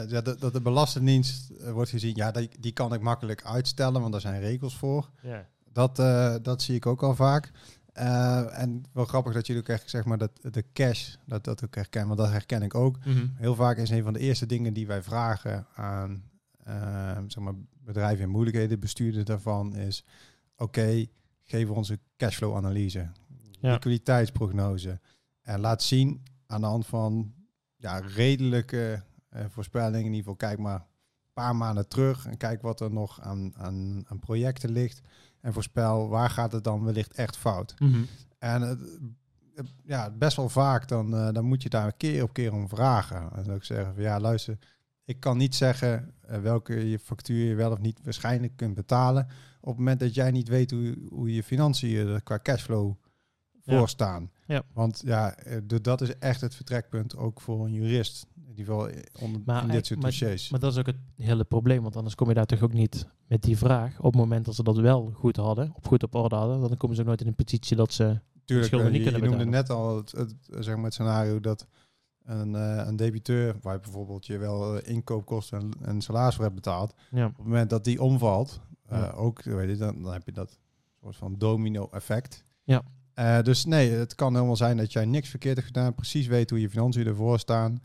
ja, 0.08 0.22
dat, 0.22 0.40
dat 0.40 0.54
de 0.54 0.62
Belastingdienst 0.62 1.50
eh, 1.50 1.72
wordt 1.72 1.90
gezien, 1.90 2.16
ja, 2.16 2.32
die, 2.32 2.50
die 2.60 2.72
kan 2.72 2.94
ik 2.94 3.02
makkelijk 3.02 3.46
uitstellen, 3.46 4.02
want 4.02 4.12
daar 4.12 4.22
zijn 4.22 4.42
regels 4.42 4.78
voor. 4.78 5.10
Ja. 5.22 5.48
Dat, 5.72 6.00
eh, 6.00 6.36
dat 6.42 6.62
zie 6.62 6.76
ik 6.76 6.86
ook 6.86 7.04
al 7.04 7.16
vaak. 7.16 7.52
Eh, 7.94 8.60
en 8.60 8.84
wel 8.94 9.06
grappig 9.06 9.34
dat 9.34 9.48
jullie 9.48 9.62
ook 9.62 9.68
echt, 9.68 9.90
zeg 9.90 10.06
maar, 10.06 10.18
dat 10.18 10.32
de 10.52 10.66
cash, 10.74 11.16
dat 11.26 11.44
dat 11.44 11.64
ook 11.64 11.76
herkennen, 11.76 12.16
want 12.16 12.20
dat 12.20 12.32
herken 12.38 12.62
ik 12.62 12.76
ook. 12.76 13.06
Mhm. 13.06 13.26
Heel 13.34 13.56
vaak 13.56 13.78
is 13.78 13.90
een 13.90 14.04
van 14.04 14.14
de 14.14 14.20
eerste 14.20 14.46
dingen 14.46 14.74
die 14.74 14.88
wij 14.88 15.04
vragen 15.04 15.66
aan 15.76 16.24
eh, 16.64 17.18
zeg 17.28 17.44
maar 17.44 17.54
bedrijven 17.84 18.24
in 18.24 18.30
moeilijkheden, 18.30 18.80
bestuurders 18.80 19.26
daarvan, 19.26 19.76
is 19.76 20.06
oké, 20.58 21.06
geef 21.44 21.70
ons 21.70 21.90
een 21.90 22.00
cashflow-analyse, 22.18 23.10
Ja. 23.60 23.72
liquiditeitsprognose. 23.72 25.00
En 25.42 25.60
laat 25.60 25.84
zien 25.84 26.24
aan 26.48 26.62
de 26.62 26.68
hand 26.68 26.86
van 26.86 27.34
ja, 27.78 28.00
redelijke 28.00 29.04
eh, 29.32 29.46
voorspellingen, 29.50 30.00
in 30.00 30.14
ieder 30.14 30.18
geval 30.18 30.36
kijk 30.36 30.60
maar 30.60 30.76
een 30.80 31.34
paar 31.34 31.56
maanden 31.56 31.88
terug 31.88 32.26
en 32.28 32.38
kijk 32.38 32.62
wat 32.62 32.80
er 32.80 32.92
nog 32.92 33.22
aan, 33.22 33.52
aan, 33.58 34.04
aan 34.08 34.20
projecten 34.20 34.72
ligt. 34.72 35.02
En 35.42 35.54
voorspel 35.54 36.08
waar 36.10 36.30
gaat 36.30 36.52
het 36.52 36.64
dan 36.64 36.84
wellicht 36.84 37.14
echt 37.14 37.38
fout. 37.38 37.76
Mhm. 37.80 38.02
En 38.40 38.62
het, 38.62 38.80
het- 39.56 39.74
ja, 39.84 40.10
best 40.12 40.36
wel 40.38 40.50
vaak 40.50 40.88
dan, 40.88 41.16
eh, 41.16 41.32
dan 41.34 41.46
moet 41.46 41.62
je 41.64 41.70
daar 41.70 41.94
keer 41.94 42.24
op 42.24 42.34
keer 42.34 42.54
om 42.54 42.70
vragen. 42.70 43.18
En 43.36 43.44
dan 43.44 43.54
ook 43.56 43.64
zeggen 43.64 43.94
van 43.94 44.04
ja, 44.04 44.20
luister, 44.20 44.58
ik 45.06 45.20
kan 45.20 45.38
niet 45.38 45.56
zeggen 45.56 46.14
eh, 46.22 46.40
welke 46.40 46.90
je 46.90 47.00
factuur 47.00 47.46
je 47.48 47.56
wel 47.56 47.72
of 47.72 47.80
niet 47.80 48.00
waarschijnlijk 48.04 48.56
kunt 48.56 48.74
betalen. 48.76 49.28
Op 49.62 49.68
het 49.68 49.78
moment 49.78 50.00
dat 50.00 50.14
jij 50.14 50.32
niet 50.32 50.48
weet 50.48 50.72
hoe, 50.72 50.98
hoe 51.10 51.34
je 51.34 51.44
financiën 51.44 52.08
er 52.08 52.22
qua 52.22 52.40
cashflow 52.44 52.94
voor 53.66 53.90
staan. 53.90 54.32
Ja. 54.46 54.64
Want 54.74 55.02
ja, 55.06 55.36
de- 55.64 55.82
dat 55.82 56.02
is 56.02 56.18
echt 56.18 56.42
het 56.42 56.56
vertrekpunt 56.56 57.18
ook 57.18 57.42
voor 57.42 57.66
een 57.66 57.74
jurist. 57.74 58.26
In 58.52 58.58
ieder 58.58 58.74
geval 58.74 58.90
eh, 58.90 59.24
onder, 59.24 59.42
Maar 59.46 59.62
in 59.64 59.68
dit 59.70 59.86
soort 59.86 60.00
maar- 60.02 60.10
dossiers. 60.10 60.50
Maar 60.50 60.60
dat 60.60 60.72
is 60.72 60.78
ook 60.80 60.86
het 60.86 60.98
hele 61.16 61.44
probleem, 61.44 61.82
want 61.82 61.96
anders 61.96 62.16
kom 62.16 62.28
je 62.28 62.34
daar 62.34 62.46
toch 62.46 62.62
ook 62.62 62.74
niet 62.74 63.08
met 63.28 63.42
die 63.44 63.58
vraag. 63.58 63.98
Op 63.98 64.04
het 64.06 64.16
moment 64.16 64.46
dat 64.46 64.56
ze 64.56 64.64
dat 64.64 64.78
wel 64.78 65.12
goed 65.14 65.36
hadden, 65.36 65.72
op 65.76 65.88
goed 65.88 66.04
op 66.04 66.16
orde 66.16 66.36
hadden, 66.36 66.60
dan 66.60 66.78
komen 66.78 66.96
ze 66.96 67.02
ook 67.02 67.08
nooit 67.08 67.22
in 67.22 67.28
een 67.28 67.36
positie 67.36 67.76
dat 67.76 67.94
ze... 67.94 68.20
Tuurlijk, 68.46 68.74
eh, 68.74 68.88
niet 68.90 69.04
je, 69.04 69.18
noemde 69.18 69.46
net 69.46 69.70
al 69.70 69.98
het, 69.98 70.12
het, 70.12 70.36
eh, 70.50 70.62
zeg 70.62 70.76
maar 70.76 70.84
het 70.84 70.94
scenario 70.94 71.40
dat 71.40 71.68
een, 72.24 72.56
eh, 72.56 72.84
een 72.88 72.96
debiteur, 72.96 73.56
waar 73.62 73.74
je 73.74 73.80
bijvoorbeeld 73.80 74.26
je 74.26 74.38
wel 74.38 74.78
inkoopkosten 74.80 75.60
en, 75.60 75.72
en 75.82 76.02
salaris 76.02 76.36
voor 76.36 76.44
hebt 76.44 76.56
betaald, 76.56 76.94
Ja, 77.12 77.26
op 77.26 77.36
het 77.36 77.46
moment 77.46 77.70
dat 77.70 77.84
die 77.84 78.02
omvalt, 78.02 78.62
Ja. 78.90 79.10
ook, 79.10 79.42
weet 79.44 79.70
je, 79.70 79.76
dan, 79.78 80.02
dan 80.04 80.14
heb 80.14 80.26
je 80.26 80.32
dat 80.32 80.60
soort 81.02 81.16
van 81.16 81.36
domino-effect. 81.38 82.44
Ja. 82.64 82.84
Dus 83.42 83.66
nee, 83.66 83.92
het 83.92 84.16
kan 84.16 84.34
helemaal 84.36 84.56
zijn 84.56 84.78
dat 84.78 84.92
jij 84.92 85.06
niks 85.06 85.30
verkeerd 85.30 85.56
hebt 85.56 85.68
gedaan, 85.68 85.96
precies 85.96 86.28
weet 86.28 86.50
hoe 86.50 86.62
je 86.62 86.70
financiën 86.70 87.08
ervoor 87.08 87.40
staan, 87.40 87.82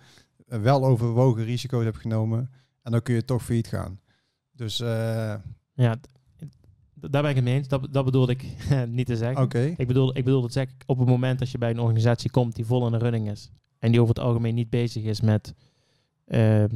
wel 0.46 0.84
overwogen 0.84 1.44
risico's 1.44 1.84
hebt 1.84 1.96
genomen 1.98 2.50
en 2.82 2.92
dan 2.92 3.02
kun 3.02 3.14
je 3.14 3.24
toch 3.24 3.44
failliet 3.44 3.66
gaan. 3.66 4.00
Dus 4.52 4.80
eh, 4.80 5.34
Ja, 5.74 5.96
daar 6.94 7.22
ben 7.22 7.30
ik 7.30 7.36
het 7.36 7.44
mee 7.44 7.54
eens. 7.54 7.68
Dat, 7.68 7.88
dat 7.90 8.04
bedoelde 8.04 8.32
ik 8.32 8.44
niet 8.88 9.06
te 9.06 9.16
zeggen. 9.16 9.42
oké, 9.42 9.74
Ik 9.76 9.86
bedoel, 9.86 10.16
ik 10.16 10.24
bedoel 10.24 10.42
dat 10.42 10.52
zeg 10.52 10.68
ik 10.68 10.82
op 10.86 10.98
het 10.98 11.08
moment 11.08 11.38
dat 11.38 11.50
je 11.50 11.58
bij 11.58 11.70
een 11.70 11.80
organisatie 11.80 12.30
komt 12.30 12.54
die 12.54 12.66
vol 12.66 12.86
in 12.86 12.92
de 12.92 12.98
running 12.98 13.30
is 13.30 13.50
en 13.78 13.90
die 13.90 14.00
over 14.00 14.14
het 14.14 14.24
algemeen 14.24 14.54
niet 14.54 14.70
bezig 14.70 15.02
is 15.02 15.20
met 15.20 15.54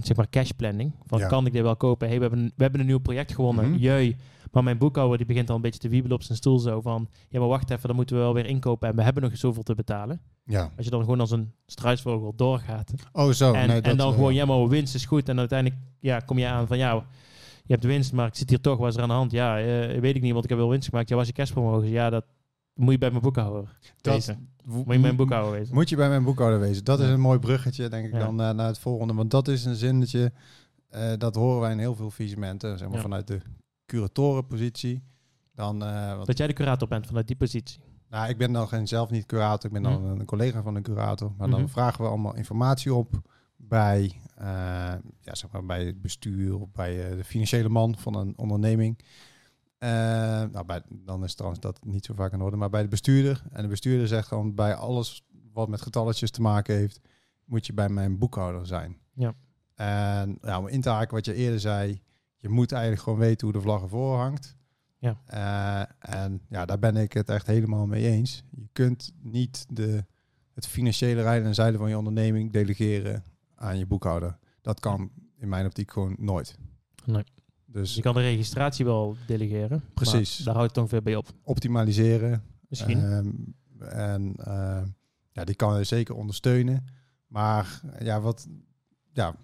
zeg 0.03 0.17
maar 0.17 0.29
cash 0.31 0.51
planning. 0.51 0.95
Van 1.07 1.19
Ja. 1.19 1.27
kan 1.27 1.47
ik 1.47 1.53
dit 1.53 1.63
wel 1.63 1.77
kopen? 1.77 2.09
Hey, 2.09 2.17
we, 2.17 2.23
hebben 2.23 2.53
we 2.57 2.63
hebben 2.63 2.81
een 2.81 2.87
nieuw 2.87 2.99
project 2.99 3.35
gewonnen. 3.35 3.71
Mhm. 3.71 3.79
Jeu. 3.79 4.13
Maar 4.53 4.63
mijn 4.65 4.79
boekhouder 4.79 5.17
die 5.17 5.27
begint 5.27 5.51
al 5.51 5.57
een 5.57 5.63
beetje 5.63 5.81
te 5.81 5.89
wiebelen 5.89 6.17
op 6.17 6.23
zijn 6.23 6.39
stoel 6.39 6.59
zo 6.59 6.81
van 6.81 7.09
ja 7.29 7.39
maar 7.39 7.49
wacht 7.49 7.71
even, 7.71 7.87
dan 7.87 7.97
moeten 7.97 8.17
we 8.17 8.23
wel 8.23 8.35
weer 8.35 8.47
inkopen 8.47 8.89
en 8.89 8.97
we 8.97 9.03
hebben 9.03 9.23
nog 9.23 9.37
zoveel 9.37 9.63
te 9.63 9.75
betalen. 9.75 10.21
ja. 10.45 10.73
Als 10.77 10.85
je 10.85 10.91
dan 10.91 11.01
gewoon 11.01 11.21
als 11.21 11.31
een 11.31 11.53
struisvogel 11.67 12.33
doorgaat 12.37 12.93
Oh 13.13 13.31
zo, 13.31 13.53
en, 13.53 13.69
nee, 13.69 13.81
en 13.81 13.97
dan 13.97 14.09
eh, 14.09 14.15
gewoon 14.15 14.35
ja 14.35 14.45
maar 14.45 14.69
winst 14.69 14.95
is 14.95 15.05
goed 15.05 15.29
en 15.29 15.39
uiteindelijk 15.39 15.81
ja, 16.01 16.19
kom 16.19 16.39
je 16.39 16.47
aan 16.47 16.67
van 16.67 16.79
ja 16.79 17.05
je 17.65 17.73
hebt 17.77 17.85
winst, 17.85 18.13
maar 18.13 18.27
ik 18.27 18.35
zit 18.35 18.49
hier 18.49 18.61
toch, 18.61 18.79
wat 18.79 18.89
is 18.89 18.97
er 18.97 19.03
aan 19.03 19.09
de 19.09 19.15
hand? 19.15 19.31
Ja, 19.33 19.59
eh, 19.61 20.01
weet 20.01 20.17
ik 20.17 20.23
niet, 20.23 20.33
want 20.33 20.45
ik 20.45 20.51
heb 20.51 20.59
wel 20.59 20.69
winst 20.69 20.89
gemaakt. 20.89 21.09
Ja, 21.09 21.17
was 21.17 21.27
je 21.27 21.33
cashvermogen? 21.33 21.89
Ja, 21.89 22.11
dat 22.11 22.25
moet 22.81 22.93
je 22.93 22.99
bij 22.99 23.11
mijn 23.11 23.23
boekhouder 23.23 23.77
dat, 24.01 24.15
wezen. 24.15 24.49
Moet 24.65 24.93
je 24.93 24.99
mijn 24.99 25.17
boekhouder 25.17 25.53
wezen. 25.53 25.75
Moet 25.75 25.89
je 25.89 25.97
bij 25.97 26.09
mijn 26.09 26.25
boekhouder 26.25 26.61
wezen. 26.61 26.85
Dat 26.85 27.01
is 27.01 27.09
een 27.09 27.21
mooi 27.21 27.39
bruggetje, 27.39 27.89
denk 27.89 28.07
ik, 28.07 28.13
dan 28.13 28.41
eh, 28.41 28.51
naar 28.51 28.67
het 28.67 28.79
volgende. 28.79 29.15
Want 29.15 29.31
dat 29.31 29.49
is 29.49 29.65
een 29.65 29.75
zinnetje, 29.75 30.33
eh, 30.89 31.13
dat 31.19 31.35
horen 31.35 31.61
wij 31.61 31.73
in 31.73 31.79
heel 31.79 31.95
veel 31.95 32.11
visementen, 32.11 32.79
zeg 32.79 32.89
maar 32.89 33.01
vanuit 33.01 33.27
de 33.27 33.41
curatorenpositie. 33.87 35.03
Dan, 35.55 35.85
eh, 35.85 36.15
want, 36.15 36.27
Dat 36.27 36.39
jij 36.39 36.47
de 36.47 36.53
curator 36.53 36.89
bent 36.89 37.07
vanuit 37.07 37.27
die 37.27 37.37
positie. 37.37 37.81
nou, 38.09 38.29
ik 38.29 38.39
ben 38.39 38.53
dan 38.53 38.69
geen, 38.69 38.89
zelf 38.89 39.11
niet 39.11 39.27
curator, 39.27 39.65
ik 39.67 39.73
ben 39.73 39.83
dan 39.83 40.03
Mhm. 40.03 40.21
een 40.21 40.27
collega 40.27 40.63
van 40.63 40.75
een 40.75 40.83
curator. 40.83 41.33
Maar 41.39 41.51
dan 41.51 41.61
Mhm. 41.61 41.69
vragen 41.71 42.03
we 42.05 42.09
allemaal 42.11 42.37
informatie 42.37 42.95
op 42.95 43.21
bij, 43.57 44.13
ja, 45.21 45.35
zeg 45.35 45.51
maar 45.51 45.67
bij 45.67 45.85
het 45.85 46.03
bestuur 46.03 46.61
of 46.61 46.73
bij 46.73 47.17
de 47.17 47.25
financiële 47.25 47.69
man 47.69 47.97
van 47.99 48.15
een 48.17 48.33
onderneming. 48.37 48.99
Eh, 49.81 49.91
nou, 50.53 50.65
bij, 50.65 50.83
dan 50.89 51.25
is 51.25 51.35
trouwens 51.35 51.61
dat 51.61 51.85
niet 51.85 52.05
zo 52.05 52.15
vaak 52.15 52.33
aan 52.33 52.39
de 52.39 52.45
orde, 52.45 52.57
maar 52.57 52.71
bij 52.71 52.83
de 52.83 52.89
bestuurder. 52.89 53.43
En 53.51 53.63
de 53.63 53.69
bestuurder 53.69 54.09
zegt 54.09 54.29
gewoon 54.29 54.55
bij 54.55 54.75
alles 54.75 55.25
wat 55.53 55.69
met 55.69 55.81
getalletjes 55.81 56.31
te 56.31 56.41
maken 56.41 56.75
heeft, 56.75 57.01
moet 57.45 57.67
je 57.67 57.73
bij 57.73 57.89
mijn 57.89 58.19
boekhouder 58.19 58.67
zijn. 58.67 58.97
Ja. 59.13 59.35
En 59.75 60.39
ja, 60.43 60.59
om 60.59 60.69
in 60.69 60.81
te 60.81 60.89
haken 60.89 61.15
wat 61.15 61.25
je 61.25 61.35
eerder 61.35 61.61
zei, 61.61 62.03
je 62.37 62.49
moet 62.49 62.73
eigenlijk 62.73 63.03
gewoon 63.03 63.19
weten 63.19 63.47
hoe 63.47 63.57
de 63.57 63.63
vlag 63.63 63.83
ervoor 63.83 64.17
hangt. 64.17 64.57
Ja. 64.99 65.21
Eh, 65.27 66.21
en 66.21 66.41
ja, 66.49 66.65
daar 66.65 66.79
ben 66.79 66.97
ik 66.97 67.13
het 67.13 67.29
echt 67.29 67.47
helemaal 67.47 67.87
mee 67.87 68.07
eens. 68.07 68.45
Je 68.51 68.69
kunt 68.73 69.13
niet 69.23 69.67
de, 69.69 70.05
het 70.55 70.67
financiële 70.67 71.23
rijden 71.23 71.47
en 71.47 71.55
zeilen 71.55 71.81
van 71.81 71.89
je 71.89 71.99
onderneming 71.99 72.53
delegeren 72.53 73.25
aan 73.55 73.79
je 73.79 73.87
boekhouder. 73.87 74.39
Dat 74.61 74.81
kan 74.81 75.11
in 75.39 75.49
mijn 75.49 75.67
optiek 75.67 75.91
gewoon 75.91 76.17
nooit. 76.19 76.59
Nee. 77.05 77.25
Dus 77.73 77.95
je 77.95 78.03
kan 78.03 78.15
de 78.15 78.21
registratie 78.21 78.85
wel 78.85 79.17
delegeren. 79.27 79.83
Precies. 79.95 80.37
daar 80.37 80.55
houdt 80.55 80.69
het 80.69 80.79
ongeveer 80.79 81.03
bij 81.03 81.17
op. 81.17 81.29
optimaliseren. 81.43 82.43
Misschien. 82.69 82.99
Ehm, 82.99 83.29
en 83.89 84.35
eh, 84.37 84.83
ja, 85.33 85.45
die 85.45 85.55
kan 85.55 85.79
je 85.79 85.85
zeker 85.85 86.15
ondersteunen. 86.15 86.87
Maar 87.27 87.81
ja, 87.99 88.21
wat, 88.21 88.49
ja, 89.13 89.35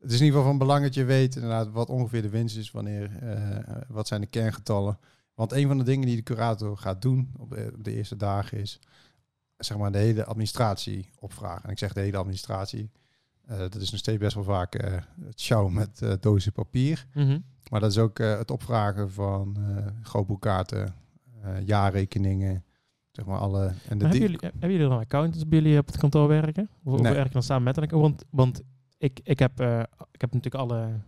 het 0.00 0.12
is 0.12 0.20
in 0.20 0.24
ieder 0.24 0.38
geval 0.38 0.44
van 0.44 0.58
belang 0.58 0.82
dat 0.82 0.94
je 0.94 1.04
weet 1.04 1.34
inderdaad 1.34 1.70
wat 1.70 1.90
ongeveer 1.90 2.22
de 2.22 2.28
winst 2.28 2.56
is, 2.56 2.70
wanneer, 2.70 3.16
eh, 3.16 3.76
wat 3.88 4.08
zijn 4.08 4.20
de 4.20 4.26
kerngetallen. 4.26 4.98
Want 5.34 5.52
een 5.52 5.66
van 5.66 5.78
de 5.78 5.84
dingen 5.84 6.06
die 6.06 6.16
de 6.16 6.22
curator 6.22 6.76
gaat 6.78 7.02
doen 7.02 7.30
op 7.38 7.50
de, 7.50 7.72
op 7.76 7.84
de 7.84 7.92
eerste 7.92 8.16
dagen 8.16 8.58
is, 8.58 8.80
zeg 9.56 9.76
maar, 9.76 9.92
de 9.92 9.98
hele 9.98 10.24
administratie 10.24 11.10
opvragen. 11.18 11.64
En 11.64 11.70
ik 11.70 11.78
zeg 11.78 11.92
de 11.92 12.00
hele 12.00 12.16
administratie. 12.16 12.90
Eh, 13.46 13.58
dat 13.58 13.74
is 13.74 13.90
nog 13.90 14.00
steeds 14.00 14.18
best 14.18 14.34
wel 14.34 14.44
vaak 14.44 14.74
eh, 14.74 14.92
het 15.20 15.40
sjouwen 15.40 15.72
met 15.72 16.02
eh, 16.02 16.12
dozen 16.20 16.52
papier. 16.52 17.06
Mhm. 17.14 17.38
Maar 17.70 17.80
dat 17.80 17.90
is 17.90 17.98
ook 17.98 18.18
het 18.18 18.50
opvragen 18.50 19.12
van 19.12 19.56
grootboekkaarten, 20.02 20.94
jaarrekeningen, 21.64 22.64
zeg 23.10 23.24
maar 23.24 23.38
alle. 23.38 23.64
En 23.66 23.72
de 23.98 24.04
Maar 24.04 24.12
hebben, 24.12 24.20
jullie, 24.20 24.38
hebben 24.40 24.70
jullie 24.70 24.88
dan 24.88 24.98
accountants 24.98 25.48
bij 25.48 25.58
jullie 25.58 25.78
op 25.78 25.86
het 25.86 25.96
kantoor 25.96 26.28
werken? 26.28 26.68
Of, 26.84 26.92
of 26.92 27.00
Nee. 27.00 27.12
werken 27.12 27.32
dan 27.32 27.42
samen 27.42 27.62
met 27.62 27.76
een 27.76 27.82
accountant? 27.82 28.24
Want, 28.30 28.56
want 28.56 28.62
ik, 28.98 29.20
ik, 29.22 29.38
heb, 29.38 29.60
ik 30.10 30.20
heb 30.20 30.32
natuurlijk 30.32 30.54
alle 30.54 31.00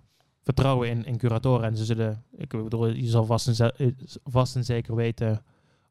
vertrouwen 0.43 0.89
in, 0.89 1.05
in 1.05 1.19
curatoren. 1.19 1.67
En 1.67 1.77
ze 1.77 1.85
zullen, 1.85 2.25
ik 2.31 2.49
bedoel, 2.49 2.87
je 2.87 3.09
zal 3.09 3.25
vast 3.25 3.61
en, 3.61 3.97
vast 4.25 4.57
en 4.57 4.65
zeker 4.65 4.95
weten 4.95 5.43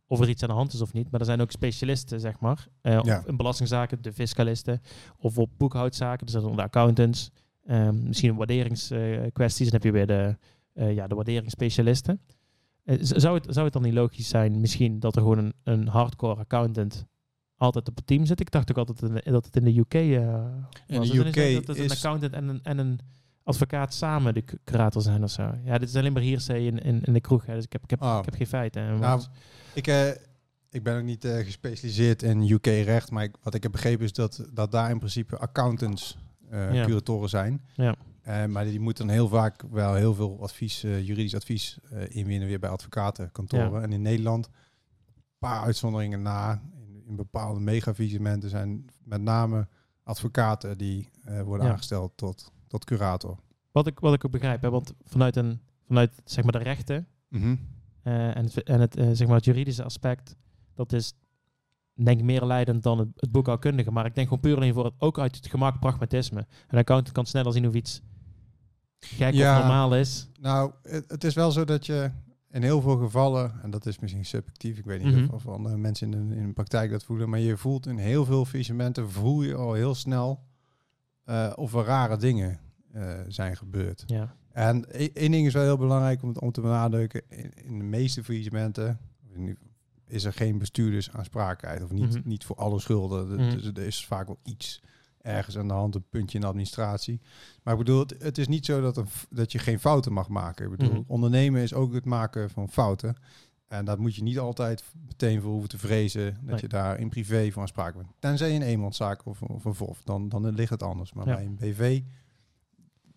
of 0.07 0.19
er 0.19 0.29
iets 0.29 0.41
aan 0.43 0.49
de 0.49 0.55
hand 0.55 0.73
is 0.73 0.81
of 0.81 0.93
niet. 0.93 1.11
Maar 1.11 1.19
er 1.19 1.25
zijn 1.25 1.41
ook 1.41 1.51
specialisten, 1.51 2.19
zeg 2.19 2.39
maar. 2.39 2.67
eh, 2.81 2.99
Ja. 3.03 3.17
of 3.19 3.25
in 3.27 3.37
belastingzaken, 3.37 4.01
de 4.01 4.13
fiscalisten. 4.13 4.81
Of 5.17 5.37
op 5.37 5.49
boekhoudzaken, 5.57 6.25
dus 6.25 6.33
dat 6.35 6.43
zijn 6.43 6.55
de 6.55 6.61
accountants. 6.61 7.31
Ehm, 7.65 8.07
misschien 8.07 8.35
waarderingskwesties. 8.35 9.65
dan 9.69 9.73
heb 9.73 9.83
je 9.83 9.91
weer 9.91 10.07
de, 10.07 10.37
eh, 10.73 10.93
ja, 10.95 11.07
de 11.07 11.15
waarderingsspecialisten. 11.15 12.21
Eh, 12.83 12.97
zou, 13.01 13.35
het, 13.37 13.45
zou 13.49 13.63
het 13.65 13.73
dan 13.73 13.81
niet 13.83 13.93
logisch 13.93 14.27
zijn, 14.27 14.59
misschien, 14.61 14.99
dat 14.99 15.15
er 15.15 15.21
gewoon 15.21 15.37
een, 15.37 15.53
een 15.63 15.87
hardcore 15.87 16.39
accountant 16.39 17.05
altijd 17.57 17.89
op 17.89 17.95
het 17.95 18.07
team 18.07 18.25
zit? 18.25 18.39
Ik 18.39 18.51
dacht 18.51 18.69
ook 18.71 18.77
altijd 18.87 19.23
dat 19.25 19.45
het 19.45 19.55
in 19.55 19.63
de 19.63 19.77
UK 19.79 19.93
eh 19.93 20.45
In 20.87 21.01
de 21.01 21.17
UK 21.17 21.35
niet 21.35 21.35
dat 21.35 21.67
het 21.67 21.77
een 21.77 21.83
is- 21.83 21.91
accountant 22.03 22.33
en 22.33 22.47
een, 22.47 22.59
en 22.63 22.77
een 22.77 22.99
advocaat 23.47 23.93
samen 23.93 24.33
de 24.33 24.43
cu- 24.43 24.57
curator 24.63 25.01
zijn 25.01 25.23
of 25.23 25.29
zo. 25.29 25.53
Ja, 25.63 25.77
dit 25.77 25.89
is 25.89 25.95
alleen 25.95 26.13
maar 26.13 26.21
hearsay 26.21 26.59
in, 26.59 26.79
in, 26.79 27.01
in 27.03 27.13
de 27.13 27.21
kroeg. 27.21 27.45
Hè, 27.45 27.53
dus 27.55 27.63
ik 27.63 27.71
heb, 27.73 27.83
ik 27.83 27.89
heb, 27.89 28.01
Ah. 28.01 28.17
ik 28.19 28.25
heb 28.25 28.33
geen 28.35 28.47
feiten. 28.47 28.81
En 28.81 28.99
Nou, 28.99 29.21
ik, 29.73 29.87
eh, 29.87 30.07
ik 30.69 30.83
ben 30.83 30.97
ook 30.97 31.03
niet 31.03 31.25
eh, 31.25 31.37
gespecialiseerd 31.45 32.23
in 32.23 32.49
UK-recht, 32.51 33.11
maar 33.11 33.23
ik- 33.23 33.35
wat 33.43 33.53
ik 33.53 33.63
heb 33.63 33.71
begrepen 33.71 34.05
is 34.05 34.13
dat, 34.13 34.45
dat 34.53 34.71
daar 34.71 34.89
in 34.89 34.97
principe 34.97 35.37
accountants 35.37 36.17
eh, 36.49 36.73
Ja. 36.73 36.85
curatoren 36.85 37.29
zijn. 37.29 37.61
Ja. 37.75 37.95
Maar 38.47 38.65
die 38.65 38.79
moeten 38.79 39.05
dan 39.05 39.15
heel 39.15 39.27
vaak 39.27 39.63
wel 39.71 39.93
heel 39.93 40.13
veel 40.13 40.37
advies, 40.41 40.81
juridisch 40.81 41.35
advies 41.35 41.77
inwinnen 42.07 42.47
weer 42.47 42.59
bij 42.59 42.69
advocatenkantoren. 42.69 43.71
Ja. 43.71 43.81
En 43.81 43.91
in 43.93 44.01
Nederland, 44.01 44.45
een 44.45 45.13
paar 45.39 45.61
uitzonderingen 45.63 46.21
na, 46.21 46.61
in, 46.75 47.03
in 47.07 47.15
bepaalde 47.15 47.59
megavisementen 47.59 48.49
zijn 48.49 48.85
met 49.03 49.21
name 49.21 49.67
advocaten 50.03 50.77
die 50.77 51.09
worden 51.45 51.67
aangesteld 51.69 52.11
tot, 52.15 52.51
tot 52.67 52.85
curator. 52.85 53.37
wat, 53.71 53.87
ik, 53.87 53.99
wat 53.99 54.13
ik 54.13 54.25
ook 54.25 54.31
begrijp, 54.31 54.61
hè, 54.61 54.69
want 54.69 54.93
vanuit, 55.03 55.35
een, 55.35 55.61
vanuit 55.87 56.21
zeg 56.25 56.43
maar, 56.43 56.51
de 56.53 56.57
rechten 56.69 57.07
Mhm. 57.29 57.55
eh, 58.03 58.35
en 58.37 58.43
het, 58.43 58.63
en 58.63 58.79
het, 58.79 58.95
eh, 58.97 59.09
zeg 59.13 59.27
maar 59.27 59.35
het 59.35 59.45
juridische 59.45 59.83
aspect, 59.83 60.35
dat 60.73 60.93
is 60.93 61.13
denk 61.93 62.19
ik 62.19 62.25
meer 62.25 62.45
leidend 62.45 62.83
dan 62.83 62.99
het, 62.99 63.07
het 63.15 63.31
boekhoudkundige. 63.31 63.91
Maar 63.91 64.05
ik 64.05 64.15
denk 64.15 64.27
gewoon 64.27 64.41
puur 64.43 64.55
alleen 64.55 64.73
voor 64.73 64.85
het, 64.85 64.93
ook 64.97 65.19
uit 65.19 65.35
het 65.35 65.47
gemak 65.47 65.79
pragmatisme. 65.79 66.45
Een 66.67 66.77
accountant 66.77 67.11
kan 67.15 67.25
sneller 67.25 67.53
zien 67.53 67.67
of 67.67 67.73
iets 67.73 68.01
gek 68.99 69.33
Ja. 69.33 69.53
of 69.53 69.59
normaal 69.59 69.95
is. 69.95 70.29
Nou, 70.39 70.71
het, 70.83 71.05
het 71.11 71.23
is 71.23 71.33
wel 71.33 71.51
zo 71.51 71.63
dat 71.65 71.85
je 71.85 72.11
in 72.51 72.63
heel 72.63 72.81
veel 72.81 72.97
gevallen, 72.97 73.59
en 73.63 73.69
dat 73.71 73.85
is 73.85 73.99
misschien 73.99 74.25
subjectief, 74.25 74.77
ik 74.77 74.85
weet 74.85 75.03
niet 75.03 75.13
Mhm. 75.15 75.33
of, 75.33 75.45
of 75.45 75.53
andere 75.53 75.77
mensen 75.77 76.13
in 76.13 76.29
de, 76.29 76.35
in 76.35 76.47
de 76.47 76.53
praktijk 76.53 76.91
dat 76.91 77.03
voelen, 77.03 77.29
maar 77.29 77.39
je 77.39 77.57
voelt 77.57 77.87
in 77.87 77.97
heel 77.97 78.25
veel 78.25 78.45
visementen, 78.45 79.09
voel 79.11 79.41
je 79.43 79.55
al 79.55 79.73
heel 79.73 79.95
snel 79.95 80.43
eh, 81.27 81.51
of 81.55 81.73
er 81.73 81.83
rare 81.85 82.17
dingen 82.17 82.59
eh, 82.91 83.13
zijn 83.27 83.57
gebeurd. 83.57 84.03
Ja. 84.05 84.35
En 84.51 84.85
e- 84.91 85.09
één 85.13 85.31
ding 85.31 85.47
is 85.47 85.53
wel 85.53 85.63
heel 85.63 85.77
belangrijk 85.77 86.23
om, 86.23 86.35
om 86.39 86.51
te 86.51 86.61
benadrukken, 86.61 87.21
in, 87.29 87.51
in 87.63 87.77
de 87.77 87.83
meeste 87.83 88.23
visementen 88.23 88.99
is 90.07 90.23
er 90.23 90.33
geen 90.33 90.57
bestuurdersaansprakelijkheid, 90.57 91.83
of 91.83 91.91
niet, 91.91 92.13
Mhm. 92.13 92.27
niet 92.27 92.45
voor 92.45 92.55
alle 92.55 92.79
schulden. 92.79 93.27
Mhm. 93.27 93.49
dus 93.51 93.65
er 93.65 93.77
is 93.79 94.05
vaak 94.05 94.27
wel 94.27 94.39
iets 94.43 94.81
ergens 95.21 95.57
aan 95.57 95.67
de 95.67 95.73
hand, 95.73 95.95
een 95.95 96.09
puntje 96.09 96.35
in 96.35 96.41
de 96.41 96.47
administratie. 96.47 97.21
Maar 97.63 97.73
ik 97.73 97.79
bedoel, 97.79 97.99
het, 97.99 98.15
het 98.19 98.37
is 98.37 98.47
niet 98.47 98.65
zo 98.65 98.81
dat, 98.81 98.97
een, 98.97 99.07
dat 99.29 99.51
je 99.51 99.59
geen 99.59 99.79
fouten 99.79 100.13
mag 100.13 100.27
maken. 100.29 100.65
Ik 100.65 100.77
bedoel, 100.77 100.93
Mhm. 100.93 101.01
ondernemen 101.07 101.61
is 101.61 101.73
ook 101.73 101.93
het 101.93 102.05
maken 102.05 102.49
van 102.49 102.69
fouten. 102.69 103.15
En 103.67 103.85
daar 103.85 103.99
moet 104.01 104.15
je 104.15 104.23
niet 104.23 104.39
altijd 104.39 104.83
meteen 105.07 105.41
voor 105.41 105.51
hoeven 105.51 105.69
te 105.69 105.77
vrezen 105.77 106.33
dat 106.33 106.43
Nee. 106.43 106.57
je 106.61 106.67
daar 106.67 106.99
in 106.99 107.09
privé 107.09 107.51
van 107.51 107.61
aansprakelijk 107.61 108.07
bent. 108.07 108.21
Tenzij 108.21 108.49
je 108.49 108.55
een 108.55 108.61
eenmanszaak 108.61 109.25
of, 109.25 109.41
of 109.41 109.65
een 109.65 109.75
VOF, 109.75 110.01
dan, 110.03 110.29
dan 110.29 110.49
ligt 110.49 110.69
het 110.69 110.83
anders. 110.83 111.13
Maar 111.13 111.27
Ja. 111.27 111.35
bij 111.35 111.45
een 111.45 111.55
BV, 111.55 112.01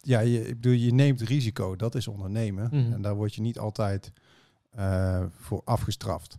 ja, 0.01 0.21
je, 0.21 0.41
ik 0.49 0.55
bedoel, 0.55 0.73
je 0.73 0.93
neemt 0.93 1.21
risico, 1.21 1.77
dat 1.77 1.95
is 1.95 2.09
ondernemen. 2.09 2.65
Mhm. 2.73 2.93
En 2.93 3.03
daar 3.03 3.15
word 3.15 3.35
je 3.35 3.41
niet 3.41 3.59
altijd 3.59 4.13
eh, 4.71 5.25
voor 5.31 5.63
afgestraft. 5.65 6.39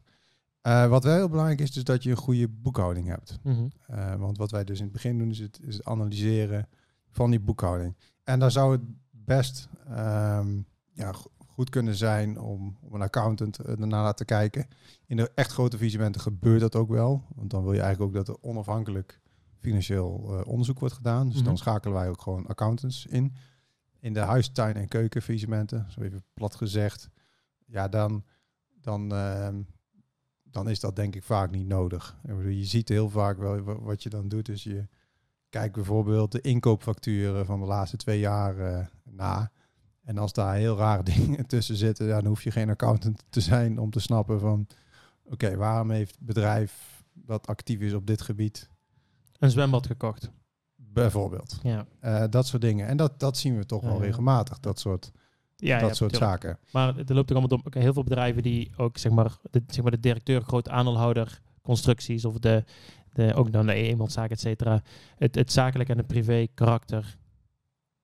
Eh, 0.62 0.88
wat 0.88 1.04
wel 1.04 1.16
heel 1.16 1.30
belangrijk 1.30 1.62
is, 1.62 1.78
is 1.78 1.84
dat 1.84 2.04
je 2.04 2.10
een 2.10 2.16
goede 2.18 2.48
boekhouding 2.48 3.08
hebt. 3.08 3.40
Mhm. 3.44 3.68
Eh, 3.88 4.16
want 4.16 4.38
wat 4.38 4.52
wij 4.52 4.64
dus 4.64 4.78
in 4.78 4.84
het 4.84 4.94
begin 4.94 5.18
doen, 5.18 5.30
is 5.30 5.40
het, 5.40 5.60
is 5.64 5.76
het 5.76 5.86
analyseren 5.86 6.68
van 7.10 7.30
die 7.30 7.40
boekhouding. 7.40 7.96
En 8.24 8.40
daar 8.40 8.52
zou 8.52 8.72
het 8.72 8.82
best 9.12 9.68
ehm, 9.88 10.58
ja, 10.92 11.14
goed 11.62 11.70
kunnen 11.70 11.96
zijn 11.96 12.40
om, 12.40 12.78
om 12.82 12.94
een 12.94 13.02
accountant 13.02 13.60
uh, 13.62 13.70
ernaar 13.80 14.14
te 14.14 14.26
kijken. 14.26 14.68
In 15.06 15.18
de 15.18 15.32
echt 15.36 15.52
grote 15.52 15.78
visementen 15.78 16.22
gebeurt 16.22 16.60
dat 16.62 16.76
ook 16.76 16.90
wel. 16.90 17.24
Want 17.36 17.50
dan 17.50 17.64
wil 17.64 17.74
je 17.74 17.82
eigenlijk 17.82 18.10
ook 18.18 18.26
dat 18.26 18.36
er 18.36 18.44
onafhankelijk 18.50 19.20
financieel 19.60 20.40
eh, 20.40 20.48
onderzoek 20.48 20.80
wordt 20.80 20.96
gedaan. 20.96 21.28
Dus 21.28 21.36
Mhm. 21.36 21.46
dan 21.46 21.58
schakelen 21.58 21.94
wij 21.98 22.10
ook 22.10 22.22
gewoon 22.22 22.48
accountants 22.48 23.06
in. 23.06 23.34
In 24.00 24.14
de 24.14 24.20
huistuin- 24.20 24.76
en 24.76 24.88
keukenvisementen, 24.88 25.86
zo 25.90 26.02
even 26.02 26.24
plat 26.34 26.56
gezegd. 26.56 27.10
Ja, 27.66 27.88
dan, 27.88 28.24
dan, 28.82 29.12
ehm, 29.14 29.62
dan 30.44 30.70
is 30.70 30.80
dat 30.80 30.96
denk 30.96 31.16
ik 31.16 31.24
vaak 31.24 31.52
niet 31.52 31.68
nodig. 31.68 32.18
Je 32.44 32.66
ziet 32.66 32.90
heel 32.90 33.10
vaak 33.10 33.38
wel 33.38 33.60
wa- 33.62 33.80
wat 33.82 34.04
je 34.04 34.10
dan 34.10 34.28
doet. 34.28 34.46
Dus 34.46 34.64
je 34.64 34.88
kijkt 35.50 35.74
bijvoorbeeld 35.76 36.32
de 36.32 36.42
inkoopfacturen 36.42 37.46
van 37.46 37.60
de 37.60 37.66
laatste 37.66 37.98
twee 37.98 38.20
jaar 38.20 38.58
eh, 38.58 38.86
na. 39.04 39.52
En 40.04 40.18
als 40.18 40.34
daar 40.34 40.56
heel 40.56 40.78
rare 40.78 41.04
dingen 41.16 41.46
tussen 41.48 41.76
zitten, 41.76 42.08
dan 42.08 42.26
hoef 42.26 42.44
je 42.44 42.52
geen 42.52 42.70
accountant 42.70 43.24
te 43.30 43.42
zijn 43.42 43.80
om 43.80 43.90
te 43.90 44.00
snappen 44.00 44.40
van... 44.40 44.68
Oké, 45.24 45.56
waarom 45.56 45.92
heeft 45.92 46.16
het 46.16 46.26
bedrijf 46.26 47.04
dat 47.14 47.48
actief 47.48 47.80
is 47.80 47.94
op 47.94 48.08
dit 48.08 48.22
gebied 48.22 48.70
Een 49.40 49.52
zwembad 49.52 49.86
gekocht. 49.88 50.32
bijvoorbeeld? 50.76 51.60
Ja. 51.64 51.86
Eh, 52.00 52.24
dat 52.30 52.48
soort 52.48 52.62
dingen. 52.62 52.88
En 52.88 52.98
dat, 52.98 53.20
dat 53.20 53.38
zien 53.38 53.58
we 53.58 53.66
toch 53.66 53.82
wel 53.82 53.96
Ja, 53.96 54.02
regelmatig, 54.02 54.60
dat 54.60 54.80
soort, 54.80 55.12
Ja, 55.56 55.80
dat 55.80 55.96
soort 55.96 56.16
zaken. 56.16 56.60
Maar 56.72 56.98
er 56.98 57.14
loopt 57.14 57.32
ook 57.32 57.38
allemaal 57.38 57.48
door, 57.48 57.62
ook 57.64 57.74
heel 57.74 57.94
veel 57.94 58.04
bedrijven 58.04 58.44
die 58.44 58.72
ook 58.78 58.98
zeg 58.98 59.12
maar 59.12 59.38
de, 59.52 59.64
zeg 59.68 59.84
maar 59.84 59.92
de 59.92 60.00
directeur, 60.00 60.42
groot 60.42 60.70
aandeelhouder, 60.70 61.42
constructies 61.62 62.26
of 62.26 62.38
de, 62.40 62.64
de 63.14 63.34
ook 63.34 63.52
dan 63.52 63.66
de 63.66 63.74
eenmanszaak, 63.74 64.30
et 64.30 64.40
cetera. 64.40 64.82
Het, 65.18 65.36
het 65.36 65.52
zakelijk 65.52 65.90
en 65.90 65.98
het 65.98 66.08
privé 66.08 66.48
karakter. 66.54 67.18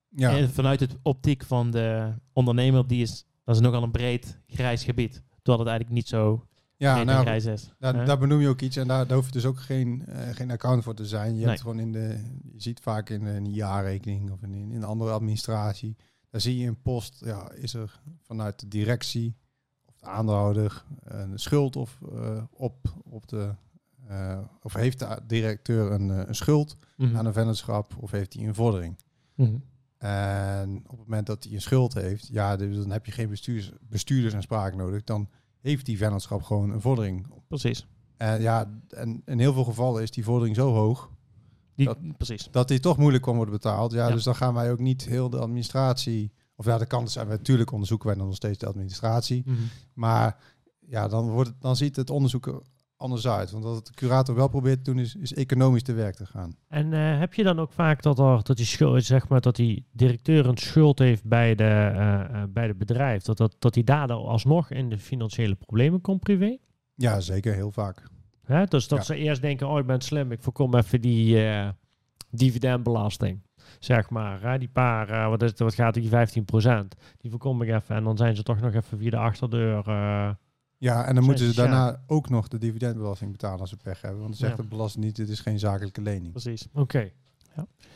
Ja, 0.10 0.38
En 0.38 0.50
vanuit 0.50 0.80
het 0.80 0.96
optiek 1.02 1.44
van 1.44 1.72
de 1.72 2.14
ondernemer, 2.34 2.88
die 2.88 3.02
is, 3.02 3.26
dat 3.44 3.56
is 3.56 3.62
nogal 3.62 3.84
een 3.84 3.92
breed 3.92 4.40
grijs 4.48 4.84
gebied. 4.84 5.12
Terwijl 5.42 5.58
het 5.60 5.68
eigenlijk 5.68 5.90
niet 5.90 6.08
zo 6.08 6.46
ja 6.76 7.04
nou, 7.04 7.22
grijs 7.22 7.46
is. 7.46 7.74
Daar, 7.80 8.06
daar 8.06 8.18
benoem 8.18 8.40
je 8.40 8.48
ook 8.48 8.62
iets 8.62 8.76
en 8.78 8.88
daar, 8.88 9.08
daar 9.08 9.18
hoef 9.18 9.26
je 9.26 9.32
dus 9.32 9.46
ook 9.46 9.60
geen, 9.60 10.06
eh, 10.06 10.36
geen 10.36 10.52
account 10.52 10.84
voor 10.84 10.94
te 10.94 11.06
zijn. 11.06 11.32
Je 11.32 11.38
Nee. 11.40 11.48
hebt 11.48 11.62
gewoon 11.62 11.80
in 11.80 11.92
de, 11.92 12.24
je 12.54 12.62
ziet 12.62 12.80
vaak 12.80 13.10
in 13.10 13.26
een 13.26 13.54
jaarrekening 13.54 14.32
of 14.32 14.42
in, 14.42 14.54
in 14.54 14.72
een 14.76 14.84
andere 14.84 15.12
administratie, 15.12 15.96
daar 16.30 16.42
zie 16.42 16.58
je 16.58 16.68
een 16.68 16.82
post, 16.82 17.22
ja, 17.26 17.52
is 17.52 17.74
er 17.74 18.00
vanuit 18.22 18.60
de 18.60 18.68
directie 18.68 19.36
of 19.86 19.98
de 19.98 20.06
aandeelhouder 20.06 20.84
een 21.04 21.40
schuld 21.40 21.76
of 21.76 22.00
eh, 22.14 22.44
op, 22.52 22.94
op 23.04 23.28
de, 23.28 23.54
eh, 24.08 24.40
of 24.62 24.74
heeft 24.74 25.00
de 25.00 25.20
directeur 25.28 25.92
een, 25.92 26.12
eh, 26.12 26.28
een 26.28 26.36
schuld 26.36 26.78
Mhm. 26.98 27.16
aan 27.18 27.26
een 27.26 27.34
vennootschap 27.34 27.94
of 28.00 28.12
heeft 28.12 28.34
hij 28.34 28.48
een 28.48 28.56
vordering? 28.56 28.98
Mhm. 29.36 29.56
En 29.98 30.78
op 30.88 30.98
het 30.98 31.08
moment 31.08 31.28
dat 31.28 31.44
hij 31.44 31.54
een 31.54 31.62
schuld 31.62 31.94
heeft, 31.94 32.28
ja, 32.32 32.56
dus 32.56 32.76
dan 32.76 32.90
heb 32.92 33.06
je 33.06 33.12
geen 33.12 33.30
bestuurders, 33.30 33.72
bestuurdersanspraak 33.90 34.76
nodig. 34.76 35.04
Dan 35.04 35.30
heeft 35.62 35.86
die 35.86 35.98
vennootschap 35.98 36.44
gewoon 36.44 36.70
een 36.70 36.82
vordering. 36.82 37.28
Precies. 37.48 37.88
En 38.18 38.42
ja, 38.42 38.80
en 38.90 39.22
in 39.26 39.40
heel 39.40 39.54
veel 39.54 39.64
gevallen 39.64 40.02
is 40.04 40.12
die 40.12 40.24
vordering 40.24 40.56
zo 40.56 40.74
hoog 40.74 41.10
Die, 41.76 41.86
Dat- 41.86 42.18
precies. 42.18 42.48
dat 42.52 42.68
die 42.68 42.80
toch 42.80 42.98
moeilijk 42.98 43.24
kan 43.24 43.36
worden 43.36 43.54
betaald. 43.54 43.92
Ja, 43.92 44.08
Ja. 44.08 44.14
dus 44.14 44.24
dan 44.24 44.36
gaan 44.36 44.54
wij 44.54 44.72
ook 44.72 44.80
niet 44.80 45.06
heel 45.06 45.30
de 45.30 45.40
administratie. 45.40 46.32
Of 46.56 46.66
ja, 46.66 46.78
de 46.78 46.86
kant 46.86 47.12
zijn 47.12 47.28
we 47.28 47.32
natuurlijk 47.34 47.72
onderzoeken 47.72 48.08
wij 48.08 48.16
dan 48.18 48.26
nog 48.26 48.36
steeds 48.36 48.58
de 48.58 48.66
administratie. 48.68 49.44
Mhm. 49.46 49.58
Maar 49.94 50.38
ja, 50.88 51.08
dan, 51.08 51.30
wordt 51.30 51.50
het, 51.50 51.62
dan 51.62 51.76
ziet 51.76 51.96
het 51.96 52.10
onderzoek 52.10 52.48
er 52.48 52.62
anders 52.98 53.28
uit. 53.28 53.52
Want 53.52 53.64
wat 53.64 53.88
de 53.88 53.94
curator 53.94 54.36
wel 54.36 54.48
probeert 54.48 54.84
te 54.84 54.92
doen, 54.92 55.00
is, 55.02 55.16
is 55.16 55.34
economisch 55.34 55.84
te 55.84 55.94
werk 55.94 56.16
te 56.16 56.26
gaan. 56.26 56.56
En 56.68 56.94
eh, 56.94 57.20
heb 57.20 57.34
je 57.34 57.44
dan 57.44 57.60
ook 57.60 57.72
vaak 57.72 58.02
dat, 58.02 58.20
er, 58.20 58.44
dat 58.44 58.58
die 58.58 58.66
schuld, 58.66 59.04
zeg 59.04 59.28
maar, 59.28 59.42
dat 59.42 59.56
die 59.56 59.86
directeur 59.92 60.46
een 60.46 60.58
schuld 60.58 61.00
heeft 61.00 61.24
bij 61.24 61.56
de, 61.56 61.64
eh, 61.64 62.20
eh, 62.22 62.44
bij 62.50 62.68
het 62.68 62.78
bedrijf, 62.78 63.24
dat, 63.24 63.38
dat, 63.38 63.56
dat 63.60 63.74
die 63.74 63.84
daardoor 63.84 64.28
alsnog 64.28 64.72
in 64.72 64.90
de 64.90 64.98
financiële 64.98 65.56
problemen 65.56 66.02
komt 66.02 66.20
privé? 66.20 66.58
Ja, 66.96 67.20
zeker, 67.20 67.54
heel 67.54 67.72
vaak. 67.72 68.04
Hè? 68.44 68.66
Dus 68.66 68.88
dat 68.88 68.98
Ja. 68.98 69.04
ze 69.04 69.16
eerst 69.16 69.42
denken, 69.42 69.68
oh 69.68 69.80
ik 69.80 69.86
ben 69.86 70.02
slim, 70.02 70.32
ik 70.32 70.42
voorkom 70.42 70.76
even 70.76 71.02
die 71.02 71.46
dividendbelasting. 72.32 73.42
Zeg 73.80 74.10
maar, 74.10 74.42
hè? 74.42 74.58
die 74.58 74.70
paar, 74.70 75.30
wat, 75.30 75.42
is 75.42 75.50
het, 75.50 75.60
wat 75.60 75.76
gaat 75.76 75.94
die 75.94 76.10
15%, 76.10 76.14
die 77.18 77.30
voorkom 77.30 77.62
ik 77.62 77.70
even. 77.70 77.96
En 77.96 78.04
dan 78.04 78.18
zijn 78.18 78.36
ze 78.36 78.44
toch 78.44 78.60
nog 78.60 78.74
even 78.74 78.98
via 78.98 79.10
de 79.10 79.18
achterdeur. 79.18 79.84
Ja, 80.78 81.06
en 81.06 81.16
dan 81.16 81.24
moeten 81.24 81.46
ze 81.54 81.62
ja. 81.62 81.68
daarna 81.68 82.02
ook 82.08 82.30
nog 82.30 82.48
de 82.48 82.58
dividendbelasting 82.58 83.32
betalen 83.32 83.60
als 83.60 83.70
ze 83.70 83.78
pech 83.78 84.02
hebben. 84.02 84.20
Want 84.20 84.30
dan 84.32 84.40
zegt 84.40 84.58
Ja. 84.58 84.64
de 84.64 84.70
belasting 84.70 85.06
niet, 85.06 85.16
dit 85.16 85.30
is 85.30 85.40
geen 85.40 85.60
zakelijke 85.60 86.02
lening. 86.02 86.32
Precies. 86.32 86.68
Oké. 86.74 87.12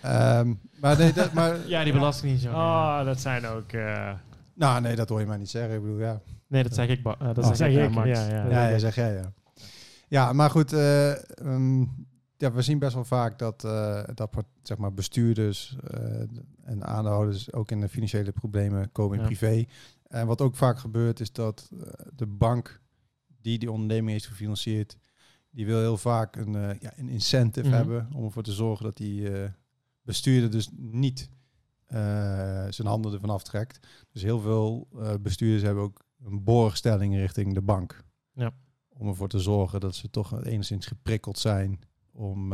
Ehm, 0.01 0.53
maar 0.79 0.97
nee, 0.97 1.13
dat, 1.13 1.33
maar, 1.33 1.57
Ja, 1.67 1.83
die 1.83 1.93
belasting 1.93 2.31
niet 2.31 2.41
zo. 2.41 2.49
Oh, 2.51 3.05
dat 3.05 3.19
zijn 3.19 3.45
ook... 3.45 3.71
eh, 3.71 4.13
nou, 4.53 4.81
nee, 4.81 4.95
dat 4.95 5.09
hoor 5.09 5.19
je 5.19 5.25
mij 5.25 5.37
niet 5.37 5.49
zeggen. 5.49 5.75
Ik 5.75 5.81
bedoel, 5.81 5.99
ja. 5.99 6.21
Nee, 6.47 6.63
dat 6.63 6.73
zeg 6.73 6.87
ik. 6.89 7.05
Eh, 7.05 7.19
dat 7.19 7.37
Oh. 7.37 7.45
zeg, 7.45 7.55
Zeg 7.55 7.69
ik, 7.71 7.77
eh, 7.77 7.83
ik, 7.83 7.91
Max. 7.91 8.07
ja, 8.07 8.27
ja. 8.29 8.43
Dat 8.43 8.51
Ja, 8.51 8.61
zeg 8.61 8.71
ja, 8.71 8.77
zeg 8.79 8.95
jij, 8.95 9.13
ja. 9.13 9.31
Ja, 10.07 10.33
maar 10.33 10.49
goed, 10.49 10.73
eh, 10.73 11.11
ehm, 11.39 11.79
ja, 12.37 12.51
we 12.51 12.61
zien 12.61 12.79
best 12.79 12.93
wel 12.93 13.03
vaak 13.05 13.39
dat, 13.39 13.63
eh, 13.63 14.03
dat 14.13 14.29
zeg 14.63 14.77
maar 14.77 14.93
bestuurders 14.93 15.77
eh, 15.87 15.99
en 16.63 16.85
aandeelhouders 16.85 17.53
ook 17.53 17.71
in 17.71 17.79
de 17.81 17.89
financiële 17.89 18.31
problemen 18.31 18.91
komen 18.91 19.15
in 19.15 19.21
Ja. 19.21 19.27
privé. 19.27 19.65
En 20.11 20.27
wat 20.27 20.41
ook 20.41 20.55
vaak 20.55 20.79
gebeurt 20.79 21.19
is 21.19 21.31
dat 21.31 21.69
eh, 21.73 21.79
de 22.15 22.25
bank 22.27 22.81
die 23.41 23.59
die 23.59 23.71
onderneming 23.71 24.09
heeft 24.11 24.25
gefinancierd, 24.27 24.97
die 25.49 25.65
wil 25.65 25.79
heel 25.79 25.97
vaak 25.97 26.35
een, 26.35 26.55
eh, 26.55 26.79
ja, 26.79 26.93
een 26.95 27.09
incentive 27.09 27.67
Mhm. 27.67 27.75
hebben 27.77 28.09
om 28.13 28.23
ervoor 28.23 28.43
te 28.43 28.51
zorgen 28.51 28.85
dat 28.85 28.97
die 28.97 29.29
eh, 29.33 29.49
bestuurder 30.01 30.51
dus 30.51 30.69
niet 30.75 31.29
zijn 32.69 32.87
handen 32.87 33.13
ervan 33.13 33.29
aftrekt. 33.29 33.87
Dus 34.11 34.21
heel 34.21 34.39
veel 34.39 34.87
bestuurders 35.21 35.63
hebben 35.63 35.83
ook 35.83 36.05
een 36.23 36.43
borgstelling 36.43 37.15
richting 37.15 37.53
de 37.53 37.61
bank. 37.61 38.03
Ja. 38.33 38.51
Om 38.89 39.07
ervoor 39.07 39.27
te 39.27 39.39
zorgen 39.39 39.79
dat 39.79 39.95
ze 39.95 40.09
toch 40.09 40.43
enigszins 40.43 40.85
geprikkeld 40.85 41.39
zijn 41.39 41.79
om, 42.11 42.53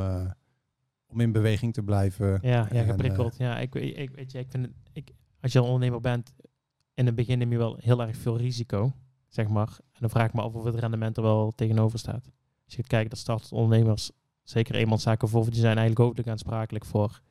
om 1.07 1.19
in 1.19 1.31
beweging 1.31 1.73
te 1.73 1.83
blijven. 1.83 2.27
Ja, 2.41 2.49
ja 2.49 2.69
En, 2.69 2.85
geprikkeld. 2.85 3.37
ja, 3.37 3.59
ik, 3.59 3.75
ik, 3.75 4.09
weet 4.15 4.31
je, 4.31 4.39
ik 4.39 4.47
vind 4.51 4.65
het, 4.65 4.73
ik, 4.93 5.11
als 5.41 5.51
je 5.51 5.59
een 5.59 5.65
ondernemer 5.65 6.01
bent, 6.01 6.33
in 6.97 7.05
het 7.05 7.15
begin 7.15 7.37
neem 7.37 7.51
je 7.51 7.57
wel 7.57 7.77
heel 7.79 8.01
erg 8.01 8.17
veel 8.17 8.37
risico, 8.37 8.93
zeg 9.27 9.47
maar. 9.47 9.67
En 9.79 9.99
dan 9.99 10.09
vraag 10.09 10.27
ik 10.27 10.33
me 10.33 10.41
af 10.41 10.53
of 10.53 10.63
het 10.63 10.75
rendement 10.75 11.17
er 11.17 11.23
wel 11.23 11.51
tegenover 11.55 11.99
staat. 11.99 12.25
Als 12.65 12.75
je 12.75 12.83
kijken, 12.83 13.09
dat 13.09 13.19
startende 13.19 13.55
ondernemers, 13.55 14.11
zeker 14.43 14.75
eenmanszaken 14.75 15.27
voor, 15.29 15.43
die 15.43 15.53
zijn 15.53 15.65
eigenlijk 15.77 15.97
hoofdelijk 15.99 16.29
aansprakelijk 16.29 16.85
voor 16.85 17.21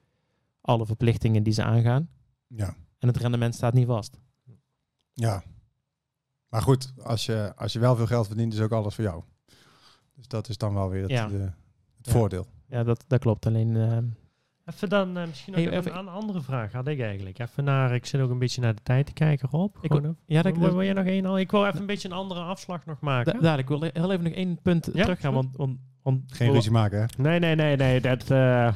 alle 0.60 0.86
verplichtingen 0.86 1.42
die 1.42 1.52
ze 1.52 1.62
aangaan. 1.62 2.08
Ja. 2.46 2.76
En 2.98 3.08
het 3.08 3.16
rendement 3.16 3.54
staat 3.54 3.74
niet 3.74 3.86
vast. 3.86 4.18
ja. 5.12 5.42
Maar 6.48 6.62
goed, 6.62 6.92
als 7.02 7.26
je, 7.26 7.52
als 7.56 7.72
je 7.72 7.78
wel 7.78 7.96
veel 7.96 8.06
geld 8.06 8.26
verdient, 8.26 8.52
is 8.52 8.60
ook 8.60 8.72
alles 8.72 8.94
voor 8.94 9.04
jou. 9.04 9.22
Dus 10.14 10.28
dat 10.28 10.48
is 10.48 10.56
dan 10.58 10.74
wel 10.74 10.88
weer 10.88 11.02
het, 11.02 11.10
Ja. 11.10 11.26
de- 11.28 11.34
het 11.96 12.06
Ja. 12.06 12.12
voordeel. 12.12 12.46
Ja, 12.68 12.82
dat, 12.84 13.04
dat 13.06 13.20
klopt. 13.20 13.46
Alleen, 13.46 13.76
eh, 13.76 13.98
Even 14.74 14.88
dan 14.88 15.16
eh, 15.16 15.26
misschien 15.26 15.52
nog 15.52 15.62
Hey, 15.62 15.72
even 15.72 15.86
even- 15.90 15.98
een 15.98 16.08
andere 16.08 16.40
vraag 16.40 16.72
had 16.72 16.88
ik 16.88 17.00
eigenlijk. 17.00 17.38
Even 17.38 17.64
naar, 17.64 17.94
ik 17.94 18.06
zit 18.06 18.20
ook 18.20 18.30
een 18.30 18.38
beetje 18.38 18.60
naar 18.60 18.74
de 18.74 18.82
tijd 18.82 19.06
te 19.06 19.12
kijken, 19.12 19.48
Rob. 19.50 19.74
Ik 19.80 19.90
wil- 19.90 19.98
even- 19.98 20.16
ja, 20.26 20.42
dat, 20.42 20.56
wil, 20.56 20.70
wil 20.70 20.82
jij 20.82 20.92
nog 20.92 21.04
één 21.06 21.26
al? 21.26 21.38
Ik 21.38 21.50
wil 21.50 21.66
even 21.66 21.80
een 21.80 21.86
beetje 21.86 22.08
een 22.08 22.14
andere 22.14 22.40
afslag 22.40 22.86
nog 22.86 23.00
maken. 23.00 23.32
da- 23.32 23.40
daar, 23.40 23.58
ik 23.58 23.68
wil 23.68 23.80
heel 23.92 24.10
even 24.12 24.24
nog 24.24 24.32
één 24.32 24.58
punt 24.62 24.88
Ja, 24.92 25.02
teruggaan. 25.02 25.32
Want, 25.34 25.56
want, 25.56 25.78
want 26.02 26.22
Geen 26.32 26.52
ruzie 26.52 26.70
maken, 26.70 26.98
hè? 27.00 27.06
Nee, 27.22 27.38
nee, 27.38 27.54
nee, 27.54 27.76
nee. 27.76 28.00
Dat, 28.00 28.30
eh 28.30 28.72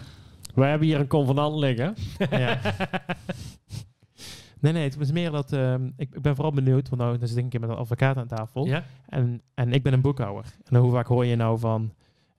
we 0.54 0.64
hebben 0.64 0.86
hier 0.88 1.00
een 1.00 1.06
convenant 1.06 1.56
liggen. 1.56 1.94
Ja. 2.30 2.58
Nee, 4.60 4.72
nee, 4.72 4.82
het 4.84 4.96
was 4.96 5.12
meer 5.12 5.30
dat... 5.30 5.52
ehm, 5.52 5.86
ik, 5.96 6.14
ik 6.14 6.22
ben 6.22 6.34
vooral 6.34 6.52
benieuwd, 6.52 6.88
want 6.88 7.02
nou 7.02 7.18
dan 7.18 7.28
zit 7.28 7.36
ik 7.36 7.42
een 7.44 7.48
keer 7.50 7.60
met 7.60 7.68
een 7.70 7.76
advocaat 7.76 8.16
aan 8.16 8.26
tafel. 8.26 8.66
ja? 8.66 8.84
En, 9.08 9.42
en 9.54 9.72
ik 9.72 9.82
ben 9.82 9.92
een 9.92 10.00
boekhouder. 10.00 10.44
En 10.64 10.76
hoe 10.76 10.90
vaak 10.92 11.06
hoor 11.06 11.24
je 11.26 11.36
nou 11.36 11.58
van... 11.58 11.92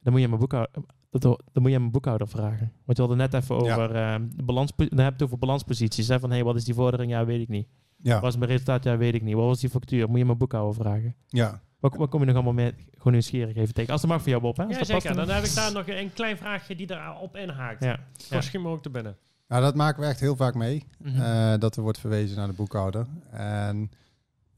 Dan 0.03 0.11
moet 0.13 0.21
je 0.21 0.27
mijn 0.27 0.39
boekhouder, 0.39 0.71
dat, 1.11 1.43
dan 1.51 1.61
moet 1.63 1.71
je 1.71 1.79
mijn 1.79 1.91
boekhouder 1.91 2.27
vragen. 2.27 2.71
Want 2.85 2.97
je 2.97 3.03
had 3.03 3.09
het 3.17 3.31
net 3.31 3.33
even 3.33 3.63
Ja. 3.63 3.75
over 3.75 3.93
de 4.37 4.43
balans. 4.43 4.71
Dan 4.75 4.87
heb 4.87 4.97
je 4.97 5.03
het 5.03 5.23
over 5.23 5.37
balansposities. 5.37 6.07
Hè? 6.07 6.19
Van, 6.19 6.29
hé, 6.29 6.35
hey, 6.35 6.45
wat 6.45 6.55
is 6.55 6.63
die 6.65 6.73
vordering? 6.73 7.11
Ja, 7.11 7.25
weet 7.25 7.41
ik 7.41 7.47
niet. 7.47 7.67
Ja. 8.03 8.19
Wat 8.19 8.31
is 8.31 8.37
mijn 8.37 8.51
resultaat? 8.51 8.83
Ja, 8.83 8.97
weet 8.97 9.13
ik 9.13 9.21
niet. 9.21 9.35
Wat 9.35 9.45
was 9.45 9.59
die 9.59 9.69
factuur? 9.69 10.09
Moet 10.09 10.17
je 10.17 10.25
mijn 10.25 10.37
boekhouder 10.37 10.73
vragen. 10.75 11.15
ja. 11.27 11.61
Wat, 11.79 11.95
wat 11.95 12.09
kom 12.09 12.19
je 12.19 12.25
nog 12.25 12.35
allemaal 12.35 12.53
mee? 12.53 12.73
Gewoon 12.97 13.13
nieuwsgierig 13.13 13.55
even 13.55 13.73
tegen. 13.73 13.91
Als 13.91 14.01
dat 14.01 14.09
mag 14.09 14.21
voor 14.21 14.29
jou, 14.29 14.41
Bob, 14.41 14.57
hè? 14.57 14.63
Als 14.63 14.77
Ja, 14.77 14.83
zeker. 14.83 15.01
past, 15.13 15.15
Dan 15.27 15.35
heb 15.35 15.43
ik 15.43 15.53
daar 15.55 15.71
nog 15.73 15.87
een 15.87 16.13
klein 16.13 16.37
vraagje 16.37 16.75
die 16.75 16.87
daarop 16.87 17.35
inhaakt. 17.35 17.83
Ja. 17.83 17.99
Ja. 18.29 18.41
Schiet 18.41 18.61
me 18.61 18.67
ook 18.69 18.81
te 18.81 18.89
binnen. 18.89 19.17
Nou, 19.47 19.61
dat 19.63 19.75
maken 19.75 20.01
we 20.01 20.07
echt 20.07 20.19
heel 20.19 20.35
vaak 20.35 20.55
mee. 20.55 20.85
Mhm. 20.99 21.21
eh, 21.21 21.53
dat 21.59 21.75
er 21.75 21.81
wordt 21.81 21.99
verwezen 21.99 22.37
naar 22.37 22.47
de 22.47 22.53
boekhouder. 22.53 23.07
En 23.31 23.91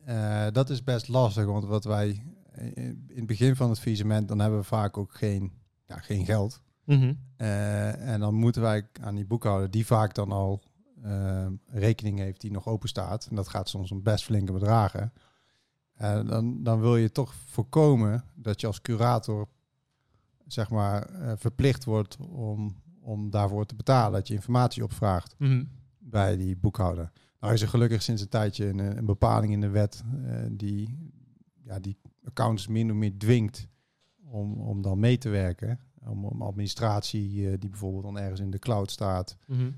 eh, 0.05 0.45
dat 0.51 0.69
is 0.69 0.83
best 0.83 1.07
lastig, 1.07 1.45
want 1.45 1.65
wat 1.65 1.83
wij 1.83 2.23
in 2.73 3.05
het 3.15 3.25
begin 3.27 3.55
van 3.55 3.69
het 3.69 3.79
faillissement, 3.79 4.27
dan 4.27 4.39
hebben 4.39 4.59
we 4.59 4.65
vaak 4.65 4.97
ook 4.97 5.13
geen, 5.13 5.51
ja, 5.95 6.01
geen 6.01 6.25
geld. 6.25 6.61
Mhm. 6.83 7.13
Eh, 7.35 8.07
en 8.13 8.19
dan 8.19 8.33
moeten 8.33 8.61
wij 8.61 8.87
aan 9.01 9.15
die 9.15 9.25
boekhouder, 9.25 9.71
die 9.71 9.85
vaak 9.85 10.15
dan 10.15 10.31
al 10.31 10.63
eh, 11.03 11.47
rekening 11.65 12.19
heeft 12.19 12.41
die 12.41 12.51
nog 12.51 12.67
open 12.67 12.89
staat. 12.89 13.27
En 13.29 13.35
dat 13.35 13.47
gaat 13.47 13.69
soms 13.69 13.91
om 13.91 14.03
best 14.03 14.23
flinke 14.23 14.51
bedragen. 14.51 15.13
Eh, 15.93 16.27
dan, 16.27 16.63
dan 16.63 16.79
wil 16.79 16.95
je 16.97 17.11
toch 17.11 17.33
voorkomen 17.33 18.23
dat 18.35 18.61
je 18.61 18.67
als 18.67 18.81
curator 18.81 19.47
zeg 20.47 20.69
maar 20.69 21.09
verplicht 21.37 21.83
wordt 21.83 22.17
om, 22.17 22.75
om 23.01 23.29
daarvoor 23.29 23.65
te 23.65 23.75
betalen. 23.75 24.11
Dat 24.11 24.27
je 24.27 24.33
informatie 24.33 24.83
opvraagt 24.83 25.35
Mhm. 25.37 25.63
bij 25.99 26.37
die 26.37 26.57
boekhouder. 26.57 27.11
Nou 27.39 27.53
is 27.53 27.61
er 27.61 27.67
gelukkig 27.67 28.01
sinds 28.01 28.21
een 28.21 28.29
tijdje 28.29 28.67
een, 28.67 28.79
een 28.97 29.05
bepaling 29.05 29.53
in 29.53 29.61
de 29.61 29.69
wet 29.69 30.03
die, 30.51 31.11
ja, 31.63 31.79
die 31.79 31.97
accounts 32.23 32.67
min 32.67 32.91
of 32.91 32.97
meer 32.97 33.17
dwingt 33.17 33.67
om, 34.33 34.53
om 34.61 34.81
dan 34.81 34.99
mee 34.99 35.17
te 35.17 35.29
werken. 35.29 35.79
Om, 36.05 36.25
om 36.25 36.41
administratie 36.41 37.47
eh, 37.49 37.59
die 37.59 37.69
bijvoorbeeld 37.69 38.03
dan 38.03 38.17
ergens 38.17 38.39
in 38.39 38.51
de 38.51 38.59
cloud 38.59 38.91
staat, 38.91 39.37
Mhm. 39.47 39.71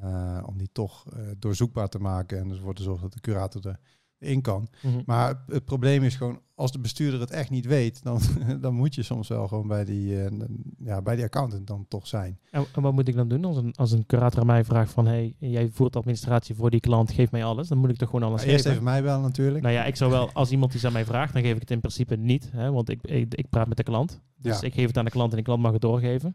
eh, 0.00 0.42
om 0.46 0.58
die 0.58 0.68
toch 0.72 1.06
eh, 1.12 1.20
doorzoekbaar 1.38 1.88
te 1.88 1.98
maken 1.98 2.38
en 2.38 2.50
ervoor 2.50 2.74
te 2.74 2.82
zorgen 2.82 3.02
dat 3.02 3.12
de 3.12 3.20
curator 3.20 3.60
de, 3.62 3.76
in 4.22 4.40
kan. 4.40 4.68
Mhm. 4.82 5.02
Maar 5.06 5.42
het 5.46 5.64
probleem 5.64 6.02
is 6.02 6.16
gewoon, 6.16 6.40
als 6.54 6.72
de 6.72 6.78
bestuurder 6.78 7.20
het 7.20 7.30
echt 7.30 7.50
niet 7.50 7.66
weet, 7.66 8.02
dan, 8.02 8.20
dan 8.60 8.74
moet 8.74 8.94
je 8.94 9.02
soms 9.02 9.28
wel 9.28 9.48
gewoon 9.48 9.66
bij 9.68 9.84
die, 9.84 10.24
eh, 10.24 10.30
ja, 10.76 11.02
bij 11.02 11.14
die 11.16 11.24
accountant 11.24 11.66
dan 11.66 11.84
toch 11.88 12.06
zijn. 12.06 12.38
En, 12.50 12.64
en 12.74 12.82
wat 12.82 12.92
moet 12.92 13.08
ik 13.08 13.14
dan 13.14 13.28
doen 13.28 13.44
als 13.44 13.56
een, 13.56 13.72
als 13.76 13.92
een 13.92 14.06
curator 14.06 14.40
aan 14.40 14.46
mij 14.46 14.64
vraagt 14.64 14.92
van... 14.92 15.06
hey, 15.06 15.34
jij 15.38 15.70
voert 15.72 15.96
administratie 15.96 16.54
voor 16.54 16.70
die 16.70 16.80
klant, 16.80 17.12
geef 17.12 17.30
mij 17.30 17.44
alles. 17.44 17.68
Dan 17.68 17.78
moet 17.78 17.90
ik 17.90 17.96
toch 17.96 18.10
gewoon 18.10 18.28
alles 18.28 18.42
eerst 18.42 18.56
geven? 18.56 18.70
even 18.70 18.84
mij 18.84 19.02
bellen 19.02 19.22
natuurlijk. 19.22 19.62
Nou 19.62 19.74
ja, 19.74 19.84
ik 19.84 19.96
zou 19.96 20.10
wel, 20.10 20.30
als 20.32 20.50
iemand 20.50 20.74
iets 20.74 20.84
aan 20.84 20.92
mij 20.92 21.04
vraagt, 21.04 21.32
dan 21.32 21.42
geef 21.42 21.54
ik 21.54 21.60
het 21.60 21.70
in 21.70 21.80
principe 21.80 22.16
niet. 22.16 22.50
Hè, 22.52 22.70
want 22.72 22.88
ik, 22.88 23.02
ik, 23.02 23.34
ik 23.34 23.48
praat 23.50 23.68
met 23.68 23.76
de 23.76 23.82
klant. 23.82 24.20
Dus 24.36 24.60
Ja. 24.60 24.66
ik 24.66 24.74
geef 24.74 24.86
het 24.86 24.96
aan 24.98 25.04
de 25.04 25.10
klant 25.10 25.30
en 25.30 25.36
de 25.36 25.42
klant 25.44 25.62
mag 25.62 25.72
het 25.72 25.80
doorgeven. 25.80 26.34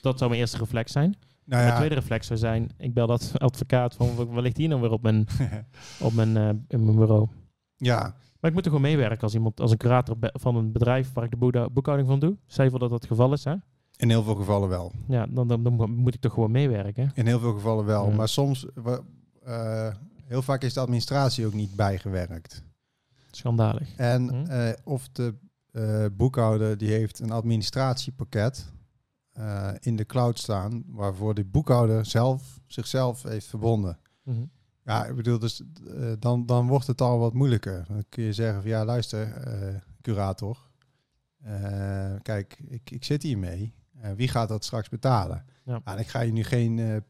Dat 0.00 0.18
zou 0.18 0.30
mijn 0.30 0.42
eerste 0.42 0.58
reflex 0.58 0.92
zijn. 0.92 1.16
Nou 1.48 1.62
Mijn 1.62 1.72
ja, 1.72 1.76
tweede 1.76 1.94
reflex 1.94 2.26
zou 2.26 2.38
zijn, 2.38 2.70
ik 2.78 2.94
bel 2.94 3.06
dat 3.06 3.32
advocaat 3.38 3.94
van, 3.94 4.14
wat 4.14 4.42
ligt 4.42 4.56
hier 4.56 4.68
nou 4.68 4.80
weer 4.80 4.90
op 4.90 5.02
mijn, 5.02 5.26
op 6.00 6.12
mijn, 6.12 6.36
eh, 6.36 6.48
in 6.68 6.84
mijn 6.84 6.96
bureau? 6.96 7.28
ja, 7.76 8.14
Maar 8.40 8.50
ik 8.50 8.52
moet 8.52 8.64
er 8.64 8.70
gewoon 8.70 8.90
meewerken 8.90 9.20
als 9.20 9.34
iemand, 9.34 9.60
als 9.60 9.70
een 9.70 9.76
curator 9.76 10.16
van 10.20 10.56
een 10.56 10.72
bedrijf 10.72 11.12
waar 11.12 11.24
ik 11.24 11.30
de 11.30 11.36
boekhoud- 11.36 11.72
boekhouding 11.72 12.08
van 12.08 12.18
doe. 12.18 12.36
Stel 12.46 12.70
voor 12.70 12.78
dat 12.78 12.90
dat 12.90 13.00
het 13.00 13.10
geval 13.10 13.32
is, 13.32 13.44
hè? 13.44 13.54
in 13.96 14.08
heel 14.08 14.22
veel 14.22 14.34
gevallen 14.34 14.68
wel. 14.68 14.92
Ja, 15.08 15.26
dan, 15.26 15.48
dan, 15.48 15.62
dan 15.62 15.90
moet 15.90 16.14
ik 16.14 16.20
toch 16.20 16.32
gewoon 16.32 16.50
meewerken. 16.50 17.10
In 17.14 17.26
heel 17.26 17.38
veel 17.40 17.52
gevallen 17.52 17.84
wel. 17.84 18.08
Ja. 18.08 18.14
Maar 18.16 18.28
soms, 18.28 18.66
eh, 19.44 19.94
heel 20.24 20.42
vaak 20.42 20.62
is 20.62 20.72
de 20.74 20.80
administratie 20.80 21.46
ook 21.46 21.52
niet 21.54 21.76
bijgewerkt. 21.76 22.62
Schandalig. 23.30 23.96
En 23.96 24.28
Hm. 24.28 24.50
eh, 24.50 24.72
of 24.84 25.08
de 25.08 25.34
boekhouder 26.16 26.78
die 26.78 26.90
heeft 26.90 27.18
een 27.20 27.30
administratiepakket 27.30 28.72
eh, 29.38 29.70
in 29.80 29.96
de 29.96 30.06
cloud 30.06 30.38
staan, 30.38 30.84
waarvoor 30.86 31.34
de 31.34 31.44
boekhouder 31.44 32.06
zelf 32.06 32.60
zichzelf 32.66 33.22
heeft 33.22 33.46
verbonden. 33.46 33.98
Mhm. 34.22 34.42
Ja, 34.84 35.06
ik 35.06 35.16
bedoel, 35.16 35.38
dus 35.38 35.62
eh, 35.96 36.12
dan, 36.18 36.46
dan 36.46 36.66
wordt 36.66 36.86
het 36.86 37.00
al 37.00 37.18
wat 37.18 37.34
moeilijker. 37.34 37.84
Dan 37.88 38.04
kun 38.08 38.24
je 38.24 38.32
zeggen 38.32 38.60
van 38.60 38.70
ja, 38.70 38.84
luister, 38.84 39.32
eh, 39.32 39.74
curator. 40.00 40.58
kijk, 42.22 42.58
ik, 42.68 42.90
ik 42.90 43.04
zit 43.04 43.22
hier 43.22 43.38
mee. 43.38 43.74
Wie 44.16 44.28
gaat 44.28 44.48
dat 44.48 44.64
straks 44.64 44.88
betalen? 44.88 45.44
Ja. 45.64 45.80
en 45.84 45.98
ik 45.98 46.08
ga 46.08 46.20
je 46.20 46.32
nu 46.32 46.42
geen 46.42 47.04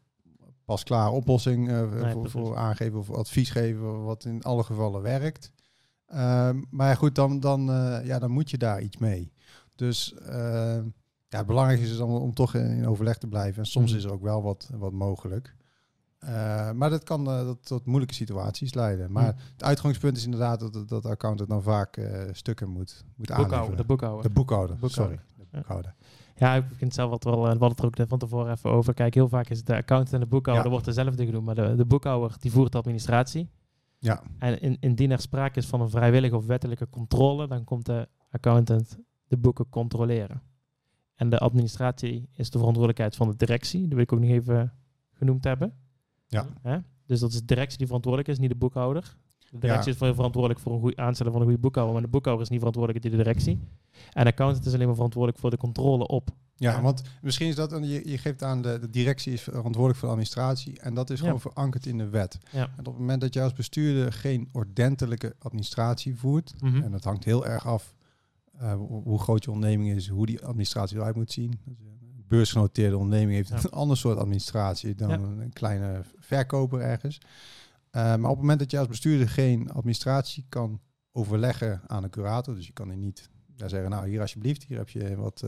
pas 0.65 0.83
klaar 0.83 1.11
oplossing 1.11 1.71
voor, 2.11 2.29
voor 2.29 2.57
aangeven 2.57 2.99
of 2.99 3.11
advies 3.11 3.49
geven 3.49 4.03
wat 4.03 4.25
in 4.25 4.43
alle 4.43 4.63
gevallen 4.63 5.01
werkt. 5.01 5.51
Ehm, 6.05 6.61
maar 6.69 6.97
goed, 6.97 7.15
dan, 7.15 7.39
dan, 7.39 7.61
ja, 8.03 8.19
dan 8.19 8.31
moet 8.31 8.49
je 8.49 8.57
daar 8.57 8.81
iets 8.81 8.97
mee. 8.97 9.31
Dus 9.79 10.13
eh, 10.13 10.79
ja, 11.29 11.43
belangrijk 11.43 11.79
is 11.79 11.97
dan 11.97 12.09
om 12.09 12.33
toch 12.33 12.55
in, 12.55 12.87
overleg 12.87 13.17
te 13.17 13.27
blijven. 13.27 13.59
En 13.63 13.65
soms 13.69 13.89
Mhm. 13.89 13.97
is 13.99 14.05
er 14.05 14.11
ook 14.11 14.21
wel 14.21 14.41
wat, 14.43 14.69
wat 14.77 14.91
mogelijk. 14.91 15.55
Eh, 16.19 16.71
maar 16.71 16.89
dat 16.89 17.03
kan 17.03 17.27
eh, 17.27 17.41
tot, 17.45 17.65
tot 17.65 17.85
moeilijke 17.85 18.13
situaties 18.13 18.73
leiden. 18.73 19.11
Maar 19.11 19.33
Mhm. 19.33 19.41
het 19.53 19.63
uitgangspunt 19.63 20.17
is 20.17 20.23
inderdaad 20.25 20.59
dat, 20.59 20.87
dat 20.89 21.03
de 21.03 21.09
accountant 21.09 21.49
dan 21.49 21.61
vaak 21.63 21.97
eh, 21.97 22.21
stukken 22.31 22.69
moet, 22.69 23.03
moet 23.15 23.31
aanleveren. 23.31 23.77
de 23.77 23.83
boekhouder. 23.83 24.23
De 24.27 24.33
boekhouder, 24.33 24.77
Boekhouder. 24.77 25.19
sorry. 25.37 25.45
De 25.51 25.57
boekhouder. 25.57 25.95
Ja, 26.35 26.55
ik 26.55 26.63
vind 26.75 26.93
zelf 26.93 27.09
wat 27.09 27.23
wel, 27.23 27.33
we 27.41 27.47
hadden 27.47 27.67
het 27.67 27.79
er 27.79 27.85
ook 27.85 28.07
van 28.07 28.19
tevoren 28.19 28.51
even 28.51 28.69
over. 28.69 28.93
Kijk, 28.93 29.13
heel 29.13 29.29
vaak 29.29 29.49
is 29.49 29.57
het 29.57 29.65
de 29.65 29.75
accountant 29.75 30.13
en 30.13 30.19
de 30.19 30.25
boekhouder 30.25 30.65
Ja. 30.65 30.71
wordt 30.71 30.85
dezelfde 30.85 31.25
genoemd, 31.25 31.45
maar 31.45 31.55
de, 31.55 31.75
de 31.75 31.85
boekhouder 31.85 32.35
die 32.39 32.51
voert 32.51 32.71
de 32.71 32.77
administratie. 32.77 33.49
Ja, 33.97 34.21
En 34.39 34.61
in, 34.61 34.77
indien 34.79 35.11
er 35.11 35.19
sprake 35.19 35.59
is 35.59 35.65
van 35.65 35.81
een 35.81 35.89
vrijwillige 35.89 36.35
of 36.35 36.45
wettelijke 36.45 36.89
controle, 36.89 37.47
dan 37.47 37.63
komt 37.63 37.85
de 37.85 38.07
accountant 38.31 38.97
de 39.27 39.37
boeken 39.37 39.69
controleren. 39.69 40.41
En 41.19 41.29
de 41.29 41.37
administratie 41.37 42.29
is 42.33 42.49
de 42.49 42.57
verantwoordelijkheid 42.57 43.15
van 43.15 43.29
de 43.29 43.35
directie. 43.35 43.81
Dat 43.81 43.89
wil 43.89 43.99
ik 43.99 44.13
ook 44.13 44.19
nog 44.19 44.29
even 44.29 44.73
genoemd 45.13 45.43
hebben. 45.43 45.73
Ja. 46.27 46.45
Hè? 46.61 46.77
Dus 47.05 47.19
dat 47.19 47.29
is 47.31 47.39
de 47.39 47.45
directie 47.45 47.77
die 47.77 47.85
verantwoordelijk 47.85 48.31
is, 48.31 48.39
niet 48.39 48.49
de 48.49 48.55
boekhouder. 48.55 49.15
De 49.51 49.57
directie 49.59 49.93
Ja. 49.93 50.07
is 50.07 50.15
verantwoordelijk 50.15 50.59
voor 50.59 50.73
een 50.73 50.79
goede 50.79 50.97
aanstellen 50.97 51.31
van 51.31 51.41
een 51.41 51.47
goede 51.47 51.61
boekhouder, 51.61 51.95
maar 51.95 52.03
de 52.05 52.09
boekhouder 52.11 52.43
is 52.45 52.49
niet 52.49 52.59
verantwoordelijk, 52.59 53.03
die 53.03 53.11
de 53.11 53.17
directie. 53.23 53.59
En 54.13 54.23
de 54.23 54.29
accountant 54.31 54.65
is 54.65 54.73
alleen 54.73 54.85
maar 54.85 54.95
verantwoordelijk 54.95 55.39
voor 55.41 55.49
de 55.49 55.57
controle 55.57 56.07
op. 56.07 56.29
ja, 56.55 56.71
Ja. 56.71 56.81
want 56.81 57.01
misschien 57.21 57.47
is 57.47 57.55
dat, 57.55 57.71
een, 57.71 57.87
je, 57.87 58.09
je 58.09 58.17
geeft 58.17 58.43
aan 58.43 58.61
de, 58.61 58.77
de 58.79 58.89
directie 58.89 59.33
is 59.33 59.41
verantwoordelijk 59.41 59.95
voor 59.99 60.07
de 60.07 60.13
administratie. 60.13 60.79
En 60.79 60.93
dat 60.93 61.09
is 61.09 61.19
Ja. 61.19 61.25
gewoon 61.25 61.39
verankerd 61.41 61.85
in 61.85 61.97
de 61.97 62.09
wet. 62.09 62.37
Ja. 62.51 62.61
En 62.63 62.79
op 62.79 62.85
het 62.85 62.97
moment 62.97 63.21
dat 63.21 63.33
jij 63.33 63.43
als 63.43 63.53
bestuurder 63.53 64.13
geen 64.13 64.49
ordentelijke 64.51 65.35
administratie 65.39 66.15
voert, 66.15 66.53
Mhm. 66.61 66.81
en 66.83 66.91
dat 66.91 67.03
hangt 67.03 67.23
heel 67.23 67.45
erg 67.45 67.65
af 67.67 67.93
eh, 68.59 68.73
hoe 68.87 69.19
groot 69.19 69.43
je 69.43 69.51
onderneming 69.51 69.95
is, 69.95 70.07
hoe 70.07 70.25
die 70.25 70.45
administratie 70.45 70.97
eruit 70.97 71.15
moet 71.15 71.31
zien. 71.31 71.59
Dus, 71.65 71.77
eh, 71.79 71.85
Een 72.17 72.25
beursgenoteerde 72.27 72.97
onderneming 72.97 73.35
heeft 73.35 73.49
Ja. 73.49 73.55
een 73.55 73.77
ander 73.77 73.97
soort 73.97 74.17
administratie 74.17 74.95
dan 74.95 75.09
Ja. 75.09 75.15
een 75.15 75.53
kleine 75.53 76.01
verkoper 76.19 76.79
ergens. 76.81 77.17
Eh, 77.89 78.01
maar 78.03 78.15
op 78.17 78.29
het 78.29 78.37
moment 78.39 78.59
dat 78.59 78.71
je 78.71 78.79
als 78.79 78.87
bestuurder 78.87 79.29
geen 79.29 79.71
administratie 79.71 80.45
kan 80.49 80.79
overleggen 81.11 81.81
aan 81.87 82.03
een 82.03 82.09
curator, 82.09 82.55
dus 82.55 82.67
je 82.67 82.73
kan 82.73 82.89
er 82.89 82.97
niet 82.97 83.29
ja, 83.55 83.67
zeggen, 83.67 83.89
nou 83.89 84.07
hier 84.09 84.21
alsjeblieft, 84.21 84.63
hier 84.63 84.77
heb 84.77 84.89
je 84.89 85.15
wat, 85.15 85.43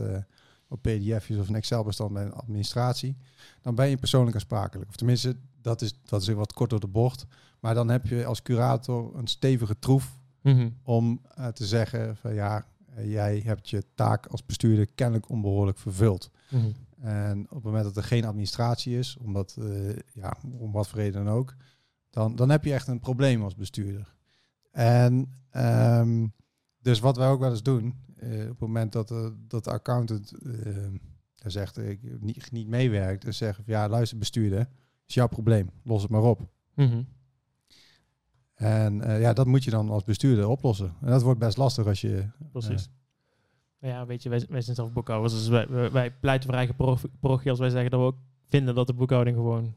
wat 0.68 0.80
pdf'jes 0.80 1.38
of 1.38 1.48
een 1.48 1.54
Excel-bestand 1.54 2.12
bij 2.12 2.24
een 2.24 2.32
administratie, 2.32 3.16
dan 3.60 3.74
ben 3.74 3.88
je 3.88 3.96
persoonlijk 3.96 4.34
aansprakelijk. 4.36 4.88
Of 4.88 4.96
tenminste, 4.96 5.36
dat 5.60 5.82
is, 5.82 5.94
dat 6.04 6.20
is 6.22 6.28
wat 6.28 6.52
kort 6.52 6.70
door 6.70 6.80
de 6.80 6.86
bocht. 6.86 7.26
Maar 7.60 7.74
dan 7.74 7.88
heb 7.88 8.06
je 8.06 8.24
als 8.26 8.42
curator 8.42 9.16
een 9.16 9.26
stevige 9.26 9.78
troef 9.78 10.20
Mhm. 10.42 10.68
om 10.82 11.20
te 11.52 11.66
zeggen 11.66 12.16
van 12.16 12.34
ja, 12.34 12.66
jij 13.04 13.42
hebt 13.44 13.70
je 13.70 13.84
taak 13.94 14.26
als 14.26 14.46
bestuurder 14.46 14.86
kennelijk 14.94 15.28
onbehoorlijk 15.28 15.78
vervuld. 15.78 16.30
Mhm. 16.50 16.70
En 17.00 17.40
op 17.42 17.54
het 17.54 17.64
moment 17.64 17.84
dat 17.84 17.96
er 17.96 18.02
geen 18.02 18.24
administratie 18.24 18.98
is, 18.98 19.16
omdat, 19.20 19.56
eh, 19.58 19.96
ja, 20.12 20.36
om 20.58 20.72
wat 20.72 20.88
voor 20.88 20.98
reden 20.98 21.24
dan 21.24 21.34
ook, 21.34 21.54
dan, 22.10 22.36
dan 22.36 22.50
heb 22.50 22.64
je 22.64 22.72
echt 22.72 22.86
een 22.86 23.00
probleem 23.00 23.42
als 23.42 23.54
bestuurder. 23.54 24.14
En 24.70 25.32
ehm, 25.50 26.26
dus 26.78 27.00
wat 27.00 27.16
wij 27.16 27.28
ook 27.28 27.40
wel 27.40 27.50
eens 27.50 27.62
doen, 27.62 27.94
eh, 28.16 28.40
op 28.42 28.48
het 28.48 28.58
moment 28.58 28.92
dat, 28.92 29.08
de 29.08 29.36
dat 29.48 29.64
de 29.64 29.70
accountant 29.70 30.32
eh, 30.32 30.86
zegt 31.46 31.78
ik 31.78 32.20
niet, 32.20 32.50
niet 32.50 32.68
meewerkt, 32.68 33.22
dan 33.22 33.32
zeggen 33.32 33.64
ja, 33.66 33.88
luister 33.88 34.18
bestuurder, 34.18 34.68
is 35.06 35.14
jouw 35.14 35.28
probleem, 35.28 35.70
los 35.82 36.02
het 36.02 36.10
maar 36.10 36.22
op. 36.22 36.48
Mhm. 36.74 37.02
En 38.62 39.02
eh, 39.02 39.20
ja, 39.20 39.32
dat 39.32 39.46
moet 39.46 39.64
je 39.64 39.70
dan 39.70 39.90
als 39.90 40.04
bestuurder 40.04 40.48
oplossen. 40.48 40.94
En 41.00 41.10
dat 41.10 41.22
wordt 41.22 41.40
best 41.40 41.56
lastig 41.56 41.86
als 41.86 42.00
je 42.00 42.26
Precies. 42.52 42.90
Nou 43.80 43.94
ja, 43.94 44.06
weet 44.06 44.22
je, 44.22 44.28
wij, 44.28 44.44
wij 44.48 44.60
zijn 44.60 44.76
zelf 44.76 44.92
boekhouders, 44.92 45.32
dus 45.32 45.48
wij, 45.48 45.68
wij, 45.68 45.90
wij 45.90 46.12
pleiten 46.12 46.48
voor 46.48 46.58
eigen 46.58 46.74
parochie 47.20 47.50
als 47.50 47.58
wij 47.58 47.70
zeggen 47.70 47.90
dat 47.90 48.00
we 48.00 48.06
ook 48.06 48.18
vinden 48.48 48.74
dat 48.74 48.86
de 48.86 48.94
boekhouding 48.94 49.36
gewoon 49.36 49.74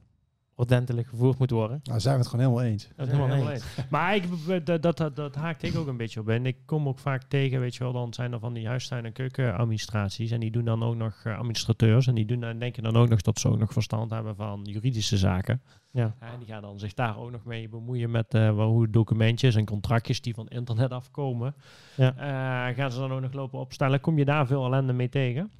ordentelijk 0.55 1.07
gevoerd 1.07 1.37
moet 1.37 1.49
worden. 1.49 1.79
Nou, 1.83 1.99
zijn 1.99 2.13
we 2.13 2.19
het 2.19 2.29
gewoon 2.29 2.45
helemaal 2.45 2.71
eens. 2.71 2.87
Dat 2.95 3.07
is 3.07 3.13
helemaal 3.13 3.35
helemaal 3.35 3.53
eens. 3.53 3.65
Maar 3.89 4.15
ik, 4.15 4.23
dat, 4.65 4.81
dat, 4.81 4.97
dat, 4.97 5.15
dat 5.15 5.35
haakt 5.35 5.63
ik 5.63 5.75
ook 5.75 5.87
een 5.87 5.97
beetje 5.97 6.19
op. 6.19 6.29
En 6.29 6.45
ik 6.45 6.57
kom 6.65 6.87
ook 6.87 6.99
vaak 6.99 7.23
tegen, 7.23 7.59
weet 7.59 7.75
je 7.75 7.83
wel, 7.83 7.93
dan 7.93 8.13
zijn 8.13 8.33
er 8.33 8.39
van 8.39 8.53
die 8.53 8.67
huistuin- 8.67 9.05
en 9.05 9.13
keukenadministraties. 9.13 10.31
En 10.31 10.39
die 10.39 10.51
doen 10.51 10.65
dan 10.65 10.83
ook 10.83 10.95
nog 10.95 11.21
eh, 11.23 11.37
administrateurs. 11.37 12.07
En 12.07 12.15
die 12.15 12.25
doen 12.25 12.39
dan, 12.39 12.59
denken 12.59 12.83
dan 12.83 12.95
ook 12.95 13.09
nog 13.09 13.21
dat 13.21 13.39
ze 13.39 13.47
ook 13.47 13.59
nog 13.59 13.71
verstand 13.73 14.11
hebben 14.11 14.35
van 14.35 14.61
juridische 14.63 15.17
zaken. 15.17 15.61
Ja. 15.91 16.15
En 16.19 16.39
die 16.39 16.47
gaan 16.47 16.61
dan 16.61 16.79
zich 16.79 16.93
daar 16.93 17.17
ook 17.17 17.31
nog 17.31 17.45
mee 17.45 17.69
bemoeien 17.69 18.11
met 18.11 18.33
eh, 18.33 18.55
wel 18.55 18.69
hoe 18.69 18.89
documentjes 18.89 19.55
en 19.55 19.65
contractjes 19.65 20.21
die 20.21 20.33
van 20.33 20.47
internet 20.47 20.91
afkomen. 20.91 21.55
Ja. 21.95 22.15
eh, 22.15 22.75
gaan 22.75 22.91
ze 22.91 22.99
dan 22.99 23.11
ook 23.11 23.21
nog 23.21 23.33
lopen 23.33 23.59
opstellen. 23.59 23.99
Kom 24.01 24.17
je 24.17 24.25
daar 24.25 24.47
veel 24.47 24.65
ellende 24.65 24.93
mee 24.93 25.09
tegen? 25.09 25.51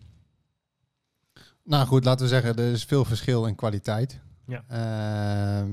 Nou 1.64 1.86
goed, 1.86 2.06
laten 2.06 2.26
we 2.26 2.32
zeggen, 2.32 2.56
er 2.56 2.72
is 2.72 2.84
veel 2.84 3.06
verschil 3.06 3.46
in 3.46 3.56
kwaliteit. 3.56 4.22
Ja. 4.48 4.64
Ehm, 4.68 5.72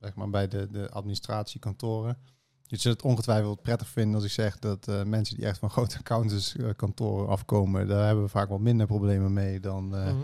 zeg 0.00 0.14
maar 0.14 0.30
bij 0.30 0.48
de, 0.48 0.68
de 0.70 0.90
administratiekantoren. 0.90 2.16
Je 2.66 2.76
zult 2.76 2.96
het 2.96 3.04
ongetwijfeld 3.04 3.62
prettig 3.62 3.88
vinden 3.88 4.14
als 4.14 4.24
ik 4.24 4.30
zeg 4.30 4.58
dat 4.58 4.88
eh, 4.88 5.02
mensen 5.02 5.36
die 5.36 5.46
echt 5.46 5.58
van 5.58 5.70
grote 5.70 5.98
accountantskantoren 5.98 7.28
afkomen, 7.28 7.86
daar 7.88 8.06
hebben 8.06 8.24
we 8.24 8.30
vaak 8.30 8.48
wat 8.48 8.60
minder 8.60 8.86
problemen 8.86 9.32
mee 9.32 9.60
dan 9.60 9.96
eh, 9.96 10.04
Mhm. 10.12 10.16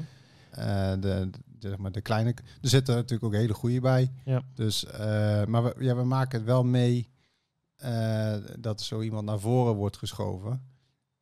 eh, 0.51 0.91
de, 1.01 1.31
de, 1.59 1.69
zeg 1.69 1.79
maar 1.79 1.93
de 1.93 2.01
kleine. 2.01 2.31
Er 2.63 2.69
zitten 2.69 2.95
natuurlijk 2.95 3.25
ook 3.25 3.41
hele 3.41 3.55
goede 3.55 3.81
bij. 3.81 4.13
Ja. 4.25 4.43
Dus, 4.55 4.87
maar 5.47 5.63
we, 5.65 5.75
ja, 5.79 5.97
we 5.97 6.05
maken 6.05 6.39
het 6.39 6.47
wel 6.47 6.65
mee 6.65 7.09
dat 8.59 8.81
zo 8.81 9.01
iemand 9.01 9.25
naar 9.27 9.41
voren 9.41 9.75
wordt 9.75 9.97
geschoven. 9.97 10.63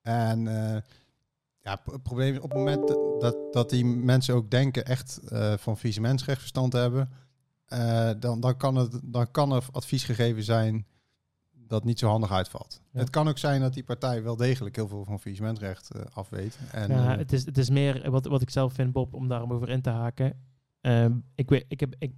En 0.03 0.41
ja, 1.61 1.81
het 1.85 2.03
probleem 2.03 2.33
is 2.35 2.41
op 2.41 2.51
het 2.51 2.59
moment 2.59 2.97
dat, 3.25 3.53
dat 3.53 3.71
die 3.71 3.85
mensen 3.85 4.35
ook 4.35 4.51
denken 4.51 4.85
echt 4.87 5.17
eh, 5.29 5.53
van 5.57 5.77
faillissementsrecht 5.77 6.39
verstand 6.39 6.71
te 6.71 6.77
hebben, 6.77 7.11
eh, 7.67 8.11
dan, 8.19 8.41
dan, 8.41 8.57
kan 8.57 8.75
het, 8.75 9.01
dan 9.03 9.31
kan 9.31 9.53
er 9.53 9.65
advies 9.73 10.05
gegeven 10.05 10.43
zijn 10.43 10.87
dat 11.53 11.85
niet 11.85 11.99
zo 11.99 12.09
handig 12.09 12.33
uitvalt. 12.33 12.81
Ja. 12.93 12.99
Het 12.99 13.11
kan 13.11 13.29
ook 13.29 13.39
zijn 13.39 13.61
dat 13.61 13.75
die 13.75 13.85
partij 13.85 14.23
wel 14.23 14.37
degelijk 14.37 14.77
heel 14.77 14.89
veel 14.89 15.05
van 15.05 15.21
faillissementsrecht 15.21 15.91
eh 15.91 16.01
afweet. 16.15 16.59
En, 16.73 16.91
ja, 16.91 17.17
het, 17.17 17.33
is, 17.33 17.47
het 17.47 17.59
is 17.59 17.71
meer 17.71 18.11
wat, 18.11 18.27
wat 18.27 18.43
ik 18.43 18.51
zelf 18.51 18.73
vind, 18.73 18.93
Bob, 18.93 19.15
om 19.15 19.29
daarom 19.29 19.53
over 19.53 19.69
in 19.69 19.83
te 19.83 19.91
haken. 19.91 20.41
Ehm, 20.81 21.13
ik 21.35 21.49
weet, 21.49 21.65
ik 21.69 21.81
heb, 21.81 21.95
ik, 21.99 22.13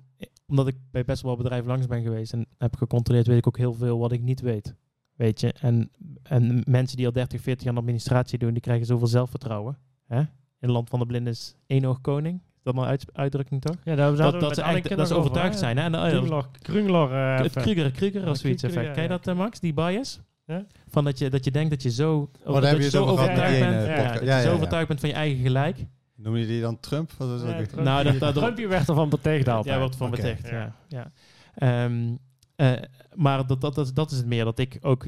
omdat 0.46 0.66
ik 0.66 0.76
bij 0.90 1.04
best 1.04 1.22
wel 1.22 1.36
bedrijven 1.36 1.68
langs 1.68 1.86
ben 1.86 2.02
geweest 2.02 2.32
en 2.32 2.46
heb 2.58 2.76
gecontroleerd, 2.76 3.26
weet 3.26 3.38
ik 3.38 3.46
ook 3.46 3.58
heel 3.58 3.74
veel 3.74 3.98
wat 3.98 4.12
ik 4.12 4.22
niet 4.22 4.40
weet. 4.40 4.74
Weet 5.14 5.40
je, 5.40 5.52
en, 5.52 5.90
en 6.22 6.62
mensen 6.66 6.96
die 6.96 7.06
al 7.06 7.12
30, 7.12 7.40
40 7.40 7.64
jaar 7.64 7.76
administratie 7.76 8.38
doen, 8.38 8.52
die 8.52 8.62
krijgen 8.62 8.86
zoveel 8.86 9.06
zelfvertrouwen. 9.06 9.78
Hè? 10.06 10.22
In 10.66 10.72
land 10.72 10.88
van 10.88 10.98
de 10.98 11.06
blinden 11.06 11.32
is 11.32 11.54
één 11.66 11.84
oog 11.84 12.00
koning. 12.00 12.40
dan 12.62 12.78
een 12.78 12.84
uit- 12.84 13.06
uitdrukking 13.12 13.60
toch? 13.62 13.76
Ja, 13.84 13.94
daar 13.94 14.16
Dat, 14.16 14.40
dat 14.40 14.54
ze 14.54 14.62
echt 14.62 14.96
dat 14.96 15.08
ze 15.08 15.14
overtuigd 15.14 15.58
zijn. 15.58 15.76
Hè? 15.76 15.82
En, 15.84 15.94
uh, 15.94 16.08
Krungler, 16.08 16.44
Krungler 16.62 17.12
eh, 17.12 17.42
het. 17.42 17.52
Kruger, 17.52 17.90
Kruger 17.90 18.24
Ja, 18.24 18.30
of 18.30 18.36
zoiets 18.36 18.62
Kruger, 18.62 18.80
effect. 18.80 18.86
ja, 18.86 18.92
Ken 18.92 19.02
je 19.02 19.08
dat, 19.08 19.26
eh, 19.28 19.34
Max? 19.42 19.60
Die 19.60 19.74
bias? 19.74 20.20
Ja. 20.46 20.66
Van 20.88 21.04
dat 21.04 21.18
je, 21.18 21.30
dat 21.30 21.44
je 21.44 21.50
denkt 21.50 21.70
dat 21.70 21.82
je 21.82 21.90
zo, 21.90 22.30
daar 22.44 22.54
dat 22.54 22.64
heb 22.70 22.78
je 22.80 22.90
zo 22.90 23.04
overtuigd 23.04 23.50
die 23.52 23.58
bent. 23.64 23.86
dat 24.20 24.22
je 24.22 24.40
zo 24.42 24.52
overtuigd 24.54 24.88
bent 24.88 25.00
van 25.00 25.08
je 25.08 25.14
eigen 25.14 25.42
gelijk. 25.42 25.86
Noem 26.16 26.36
je 26.36 26.46
die 26.46 26.60
dan 26.60 26.80
Trump? 26.80 27.10
Is 27.10 27.16
dat? 27.18 27.40
Ja? 27.40 27.46
Trumpje- 27.52 27.82
Nou, 27.82 28.04
dat- 28.04 28.18
dat- 28.18 28.34
Trumpje 28.34 28.66
werd 28.68 28.88
ervan 28.88 29.08
betegd 29.08 29.48
altijd. 29.48 29.74
Ja, 29.74 29.80
wordt 29.80 29.96
van 29.96 30.10
beticht. 30.10 30.48
Ja. 30.48 30.72
Ja. 30.88 31.10
Ja. 31.54 31.84
Ehm, 31.84 32.14
eh, 32.56 32.72
maar 33.14 33.46
dat, 33.46 33.60
dat, 33.60 33.74
dat, 33.74 33.78
is- 33.86 33.92
dat 33.92 34.10
is 34.10 34.16
het 34.16 34.26
meer. 34.26 34.44
Dat 34.44 34.58
ik 34.58 34.78
ook, 34.80 35.06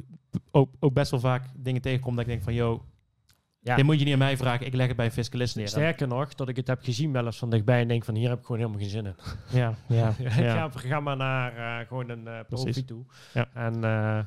ook, 0.51 0.71
ook 0.81 0.93
best 0.95 1.11
wel 1.11 1.21
vaak 1.21 1.45
dingen 1.57 1.81
tegenkom 1.83 2.13
dat 2.17 2.25
ik 2.25 2.31
denk 2.31 2.43
van... 2.43 2.55
Yo, 2.55 2.83
Ja. 3.69 3.77
dit 3.77 3.85
moet 3.85 3.99
je 3.99 4.05
niet 4.05 4.13
aan 4.13 4.19
mij 4.19 4.37
vragen. 4.37 4.67
Ik 4.67 4.75
leg 4.75 4.87
het 4.87 4.97
bij 4.97 5.05
een 5.07 5.13
fiscalist 5.13 5.57
neer. 5.57 5.69
Sterker 5.69 6.09
nog, 6.09 6.35
dat 6.35 6.49
ik 6.49 6.57
het 6.57 6.67
heb 6.67 6.79
gezien 6.83 7.13
wel 7.13 7.25
eens 7.27 7.39
van 7.39 7.51
dichtbij 7.51 7.81
en 7.81 7.89
denk 7.89 8.05
van 8.05 8.15
hier 8.15 8.29
heb 8.29 8.39
ik 8.39 8.45
gewoon 8.45 8.61
helemaal 8.61 8.81
geen 8.81 8.91
zin 8.91 9.07
in. 9.07 9.15
Ja, 9.49 9.75
ja, 9.87 9.97
Ja, 10.19 10.43
ja. 10.43 10.65
Ik 10.65 10.73
ga, 10.73 10.89
ga 10.89 11.01
maar 11.01 11.17
naar 11.17 11.81
eh, 11.81 11.87
gewoon 11.89 12.09
een 12.11 12.27
eh 12.27 12.39
profi 12.49 12.85
toe. 12.85 13.05
Ja. 13.35 13.49
En 13.55 13.85
eh, 13.85 14.19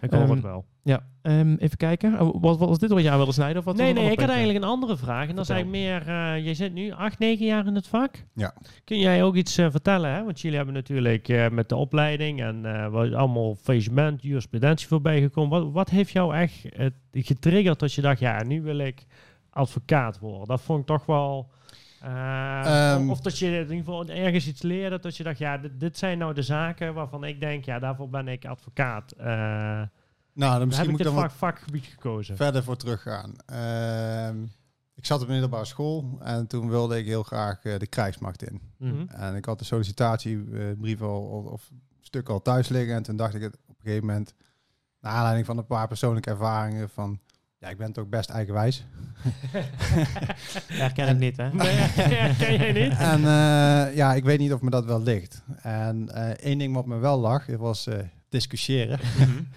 ik 0.00 0.10
hoor 0.10 0.20
Ehm, 0.22 0.30
het 0.30 0.40
wel. 0.42 0.64
Ja. 0.82 1.00
Ehm, 1.22 1.54
even 1.54 1.76
kijken. 1.76 2.20
Oh, 2.20 2.42
wat, 2.42 2.58
wat 2.58 2.68
was 2.68 2.78
dit 2.78 2.90
wat 2.90 3.02
jij 3.02 3.16
wilde 3.16 3.32
snijden? 3.32 3.58
Of 3.58 3.64
wat 3.64 3.76
Nee, 3.76 3.92
nee, 3.92 4.10
ik 4.10 4.20
had 4.20 4.28
eigenlijk 4.28 4.58
een 4.64 4.70
andere 4.70 4.96
vraag. 4.96 5.28
En 5.28 5.34
dat 5.34 5.44
is 5.44 5.50
eigenlijk 5.50 5.82
meer, 5.84 6.08
eh 6.08 6.44
je 6.46 6.54
zit 6.54 6.72
nu 6.72 6.90
acht, 6.92 7.18
negen 7.18 7.46
jaar 7.46 7.66
in 7.66 7.74
het 7.74 7.86
vak. 7.86 8.24
Ja. 8.34 8.54
Kun 8.84 8.98
jij 8.98 9.22
ook 9.22 9.34
iets 9.34 9.58
eh, 9.58 9.70
vertellen? 9.70 10.10
Hè? 10.14 10.24
Want 10.24 10.40
jullie 10.40 10.56
hebben 10.56 10.74
natuurlijk 10.74 11.28
eh, 11.28 11.48
met 11.48 11.68
de 11.68 11.76
opleiding 11.76 12.40
en 12.42 12.64
eh 12.66 12.88
wat 12.88 13.12
allemaal 13.12 13.54
faillissement, 13.54 14.22
jurisprudentie 14.22 14.88
voorbij 14.88 15.20
gekomen. 15.20 15.62
Wat, 15.62 15.72
wat 15.72 15.90
heeft 15.90 16.10
jou 16.12 16.34
echt 16.34 16.68
getriggerd 17.12 17.78
dat 17.78 17.92
je 17.92 18.02
dacht, 18.02 18.18
ja, 18.18 18.42
nu 18.42 18.62
wil 18.62 18.78
ik 18.78 19.04
advocaat 19.50 20.18
worden? 20.18 20.48
Dat 20.48 20.60
vond 20.60 20.80
ik 20.80 20.86
toch 20.86 21.06
wel... 21.06 21.50
eh, 22.00 22.92
Ehm. 22.94 23.10
of, 23.10 23.20
dat 23.20 23.38
je 23.38 23.46
in 23.46 23.52
ieder 23.60 23.76
geval 23.76 24.06
ergens 24.08 24.46
iets 24.48 24.62
leerde, 24.62 24.98
dat 25.00 25.16
je 25.16 25.22
dacht, 25.22 25.38
ja, 25.38 25.58
dit, 25.58 25.80
dit 25.80 25.98
zijn 25.98 26.18
nou 26.18 26.34
de 26.34 26.42
zaken 26.42 26.94
waarvan 26.94 27.24
ik 27.24 27.40
denk, 27.40 27.64
ja, 27.64 27.78
daarvoor 27.78 28.08
ben 28.08 28.28
ik 28.28 28.44
advocaat. 28.44 29.12
Eh 29.12 29.82
Nou, 30.40 30.58
dan 30.58 30.66
misschien 30.66 30.86
ik 30.86 30.90
moet 30.90 31.00
ik 31.00 31.06
dit 31.06 31.14
dan 31.14 31.24
vak, 31.30 31.38
vakgebied 31.38 31.84
gekozen. 31.84 32.36
verder 32.36 32.62
voor 32.64 32.76
teruggaan. 32.76 33.32
Ehm, 33.46 34.42
ik 34.94 35.06
zat 35.06 35.22
op 35.22 35.28
middelbare 35.28 35.64
school 35.64 36.18
en 36.22 36.46
toen 36.46 36.68
wilde 36.68 36.98
ik 36.98 37.06
heel 37.06 37.22
graag 37.22 37.64
eh, 37.64 37.78
de 37.78 37.86
krijgsmacht 37.86 38.42
in. 38.50 38.60
Mhm. 38.76 39.06
En 39.08 39.34
ik 39.34 39.44
had 39.44 39.58
de 39.58 39.64
sollicitatiebrief 39.64 41.02
al, 41.02 41.30
al- 41.32 41.52
of 41.52 41.70
stuk 42.00 42.28
al 42.28 42.42
thuis 42.42 42.68
liggen. 42.68 42.94
En 42.94 43.02
toen 43.02 43.16
dacht 43.16 43.34
ik 43.34 43.42
het 43.42 43.54
op 43.66 43.68
een 43.78 43.82
gegeven 43.84 44.06
moment, 44.06 44.34
naar 45.00 45.12
aanleiding 45.12 45.46
van 45.46 45.58
een 45.58 45.66
paar 45.66 45.88
persoonlijke 45.88 46.30
ervaringen, 46.30 46.88
van 46.90 47.18
ja, 47.58 47.68
ik 47.68 47.76
ben 47.78 47.92
toch 47.92 48.06
best 48.08 48.30
eigenwijs. 48.30 48.84
Herken 50.66 51.08
ik 51.08 51.18
niet, 51.18 51.36
hè? 51.36 51.52
Nee, 51.52 51.76
jij 52.58 52.72
niet? 52.72 52.98
En 53.12 53.18
eh, 53.24 53.96
ja, 53.96 54.14
ik 54.14 54.24
weet 54.24 54.38
niet 54.38 54.52
of 54.52 54.60
me 54.60 54.70
dat 54.70 54.84
wel 54.84 55.02
ligt. 55.02 55.42
En 55.62 56.08
eh, 56.14 56.28
één 56.30 56.58
ding 56.58 56.74
wat 56.74 56.86
me 56.86 56.96
wel 56.96 57.18
lag, 57.20 57.46
het 57.46 57.58
was 57.58 57.88
discussiëren. 58.30 58.98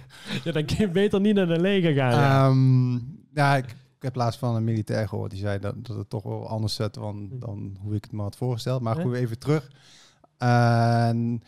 Ja, 0.43 0.51
dan 0.51 0.65
kun 0.65 0.75
je 0.79 0.89
beter 0.89 1.21
niet 1.21 1.35
naar 1.35 1.47
de 1.47 1.59
leger 1.59 1.93
gaan. 1.93 2.11
ja. 2.11 2.47
Ehm, 2.47 2.93
ja, 3.33 3.55
ik, 3.55 3.65
ik 3.69 4.01
heb 4.01 4.15
laatst 4.15 4.39
van 4.39 4.55
een 4.55 4.63
militair 4.63 5.07
gehoord. 5.07 5.31
Die 5.31 5.39
zei 5.39 5.59
dat, 5.59 5.85
dat 5.85 5.97
het 5.97 6.09
toch 6.09 6.23
wel 6.23 6.47
anders 6.47 6.75
zit 6.75 6.93
dan, 6.93 7.29
dan 7.39 7.77
hoe 7.81 7.95
ik 7.95 8.03
het 8.03 8.11
me 8.11 8.21
had 8.21 8.35
voorgesteld. 8.35 8.81
Maar 8.81 8.95
goed, 8.95 9.13
even 9.15 9.39
terug. 9.39 9.71
En, 10.37 11.41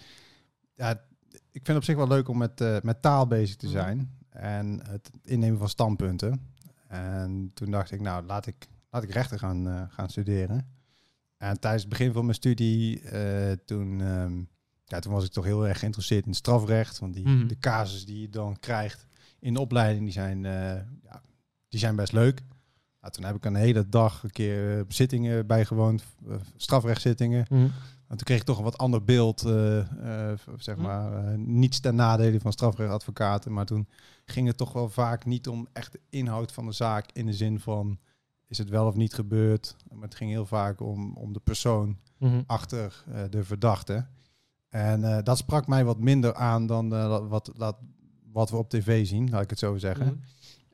ja, 0.76 0.89
ik 1.31 1.61
vind 1.65 1.68
het 1.68 1.76
op 1.77 1.84
zich 1.84 1.95
wel 1.95 2.07
leuk 2.07 2.27
om 2.27 2.38
met, 2.38 2.61
eh, 2.61 2.77
met 2.84 3.02
taal 3.02 3.27
bezig 3.27 3.56
te 3.56 3.65
Mhm. 3.65 3.76
zijn. 3.76 4.11
En 4.30 4.80
het 4.89 5.10
innemen 5.23 5.60
van 5.60 5.69
standpunten. 5.69 6.41
En 6.88 7.52
toen 7.53 7.72
dacht 7.72 7.91
ik, 7.91 8.02
nou, 8.02 8.26
laat 8.26 8.47
ik, 8.47 8.68
laat 8.89 9.03
ik 9.03 9.11
rechten 9.11 9.39
gaan, 9.39 9.68
eh, 9.68 9.81
gaan 9.89 10.10
studeren. 10.10 10.68
En 11.38 11.60
tijdens 11.60 11.84
het 11.84 11.91
begin 11.91 12.14
van 12.14 12.23
mijn 12.23 12.35
studie, 12.35 13.02
eh, 13.02 13.52
toen, 13.65 14.02
ehm, 14.02 14.34
ja, 14.85 14.99
toen 14.99 15.13
was 15.13 15.23
ik 15.25 15.31
toch 15.31 15.45
heel 15.45 15.67
erg 15.67 15.79
geïnteresseerd 15.79 16.25
in 16.25 16.33
strafrecht. 16.33 16.99
Want 16.99 17.13
die, 17.13 17.27
Mhm. 17.27 17.47
de 17.47 17.59
casus 17.59 18.05
die 18.05 18.21
je 18.21 18.29
dan 18.29 18.59
krijgt 18.59 19.05
in 19.39 19.53
de 19.53 19.59
opleiding, 19.59 20.03
die 20.03 20.13
zijn, 20.13 20.45
eh, 20.45 20.51
ja, 21.03 21.21
die 21.69 21.79
zijn 21.79 21.95
best 21.95 22.11
leuk. 22.11 22.41
Nou, 23.01 23.13
toen 23.13 23.23
heb 23.25 23.35
ik 23.35 23.45
een 23.45 23.55
hele 23.55 23.89
dag 23.89 24.23
een 24.23 24.31
keer 24.31 24.77
eh, 24.79 24.83
zittingen 24.87 25.47
bijgewoond, 25.47 26.03
eh, 26.27 26.35
strafrechtszittingen. 26.55 27.45
Mhm. 27.49 27.67
En 28.07 28.17
toen 28.17 28.25
kreeg 28.25 28.39
ik 28.39 28.45
toch 28.45 28.57
een 28.57 28.63
wat 28.63 28.77
ander 28.77 29.03
beeld, 29.03 29.39
zeg 30.57 30.75
Hm. 30.75 30.81
maar, 30.81 31.37
niets 31.39 31.79
ten 31.79 31.95
nadele 31.95 32.39
van 32.39 32.51
strafrechtadvocaten. 32.51 33.53
Maar 33.53 33.65
toen 33.65 33.87
ging 34.25 34.47
het 34.47 34.57
toch 34.57 34.73
wel 34.73 34.89
vaak 34.89 35.25
niet 35.25 35.47
om 35.47 35.67
echt 35.73 35.91
de 35.91 35.99
inhoud 36.09 36.51
van 36.51 36.65
de 36.65 36.71
zaak 36.71 37.09
in 37.13 37.25
de 37.25 37.33
zin 37.33 37.59
van, 37.59 37.99
is 38.47 38.57
het 38.57 38.69
wel 38.69 38.87
of 38.87 38.95
niet 38.95 39.13
gebeurd? 39.13 39.75
Maar 39.93 40.03
het 40.03 40.15
ging 40.15 40.29
heel 40.31 40.45
vaak 40.45 40.79
om, 40.79 41.13
om 41.15 41.33
de 41.33 41.39
persoon 41.39 41.97
achter 42.47 43.03
de 43.29 43.43
verdachte. 43.43 44.05
En 44.76 45.03
eh, 45.03 45.23
dat 45.23 45.38
sprak 45.38 45.68
mij 45.68 45.85
wat 45.85 45.99
minder 45.99 46.34
aan 46.34 46.68
dan 46.68 46.95
eh, 46.95 47.27
wat, 47.27 47.52
wat, 47.56 47.77
wat 48.31 48.49
we 48.49 48.57
op 48.57 48.69
tv 48.69 49.06
zien, 49.06 49.30
laat 49.30 49.41
ik 49.41 49.49
het 49.49 49.60
zo 49.60 49.77
zeggen. 49.77 50.06
Mhm. 50.06 50.15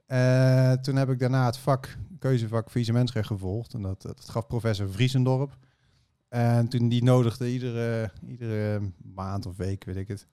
Eh, 0.06 0.72
toen 0.72 0.95
heb 0.95 1.10
ik 1.10 1.19
daarna 1.19 1.45
het 1.45 1.57
vak, 1.57 1.98
keuzevak 2.19 2.69
faillissementsrecht 2.69 3.28
gevolgd. 3.28 3.73
En 3.73 3.82
dat, 3.82 4.02
dat 4.02 4.30
gaf 4.30 4.48
professor 4.48 4.90
Vriesendorp. 4.90 5.57
En 6.30 6.68
toen 6.68 6.90
die 6.90 7.03
nodigde 7.03 7.52
iedere, 7.52 8.11
iedere 8.28 8.91
maand 9.14 9.45
of 9.45 9.57
week, 9.57 9.84
weet 9.84 9.95
ik 9.95 10.07
het, 10.07 10.28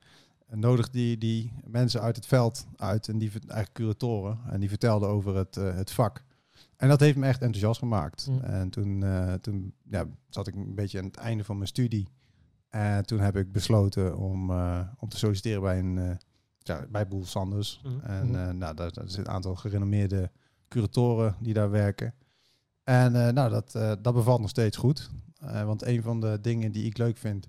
nodigde 0.51 0.99
die, 0.99 1.19
die 1.19 1.53
mensen 1.65 2.01
uit 2.01 2.17
het 2.17 2.27
veld 2.27 2.67
uit. 2.77 3.09
En 3.09 3.19
die 3.19 3.31
eigenlijk 3.31 3.73
curatoren. 3.73 4.39
En 4.51 4.61
die 4.61 4.69
vertelden 4.69 5.09
over 5.09 5.37
het, 5.37 5.55
het 5.55 5.91
vak. 5.91 6.25
En 6.77 6.89
dat 6.89 7.01
heeft 7.01 7.17
me 7.17 7.27
echt 7.27 7.41
enthousiast 7.41 7.79
gemaakt. 7.79 8.27
Mm. 8.31 8.41
En 8.41 8.71
toen, 8.71 9.05
toen 9.41 9.73
ja, 9.91 10.07
zat 10.29 10.47
ik 10.47 10.55
een 10.55 10.75
beetje 10.75 10.99
aan 10.99 11.05
het 11.05 11.17
einde 11.17 11.45
van 11.45 11.57
mijn 11.57 11.69
studie. 11.69 12.09
En 12.69 13.07
toen 13.07 13.21
heb 13.21 13.37
ik 13.37 13.53
besloten 13.53 14.17
om, 14.17 14.51
eh, 14.51 14.81
om 14.99 15.09
te 15.09 15.17
solliciteren 15.19 15.63
bij 15.63 15.79
een 15.79 15.99
eh, 15.99 16.17
ja, 16.59 16.87
bij 16.91 17.09
Boel 17.09 17.25
Sanders. 17.25 17.81
Mhm. 17.85 18.01
En 18.01 18.27
Mhm. 18.27 18.35
eh, 18.35 18.51
nou, 18.51 18.75
daar, 18.75 18.93
daar 18.93 19.09
zit 19.09 19.19
een 19.19 19.29
aantal 19.33 19.55
gerenommeerde 19.55 20.31
curatoren 20.69 21.37
die 21.41 21.55
daar 21.55 21.71
werken. 21.71 22.15
En 22.85 23.13
nou, 23.13 23.51
dat, 23.51 23.73
dat 24.03 24.15
bevalt 24.15 24.41
nog 24.41 24.51
steeds 24.51 24.77
goed. 24.77 25.11
Want 25.41 25.83
een 25.87 26.03
van 26.03 26.21
de 26.21 26.39
dingen 26.41 26.73
die 26.73 26.85
ik 26.85 26.99
leuk 26.99 27.17
vind 27.17 27.49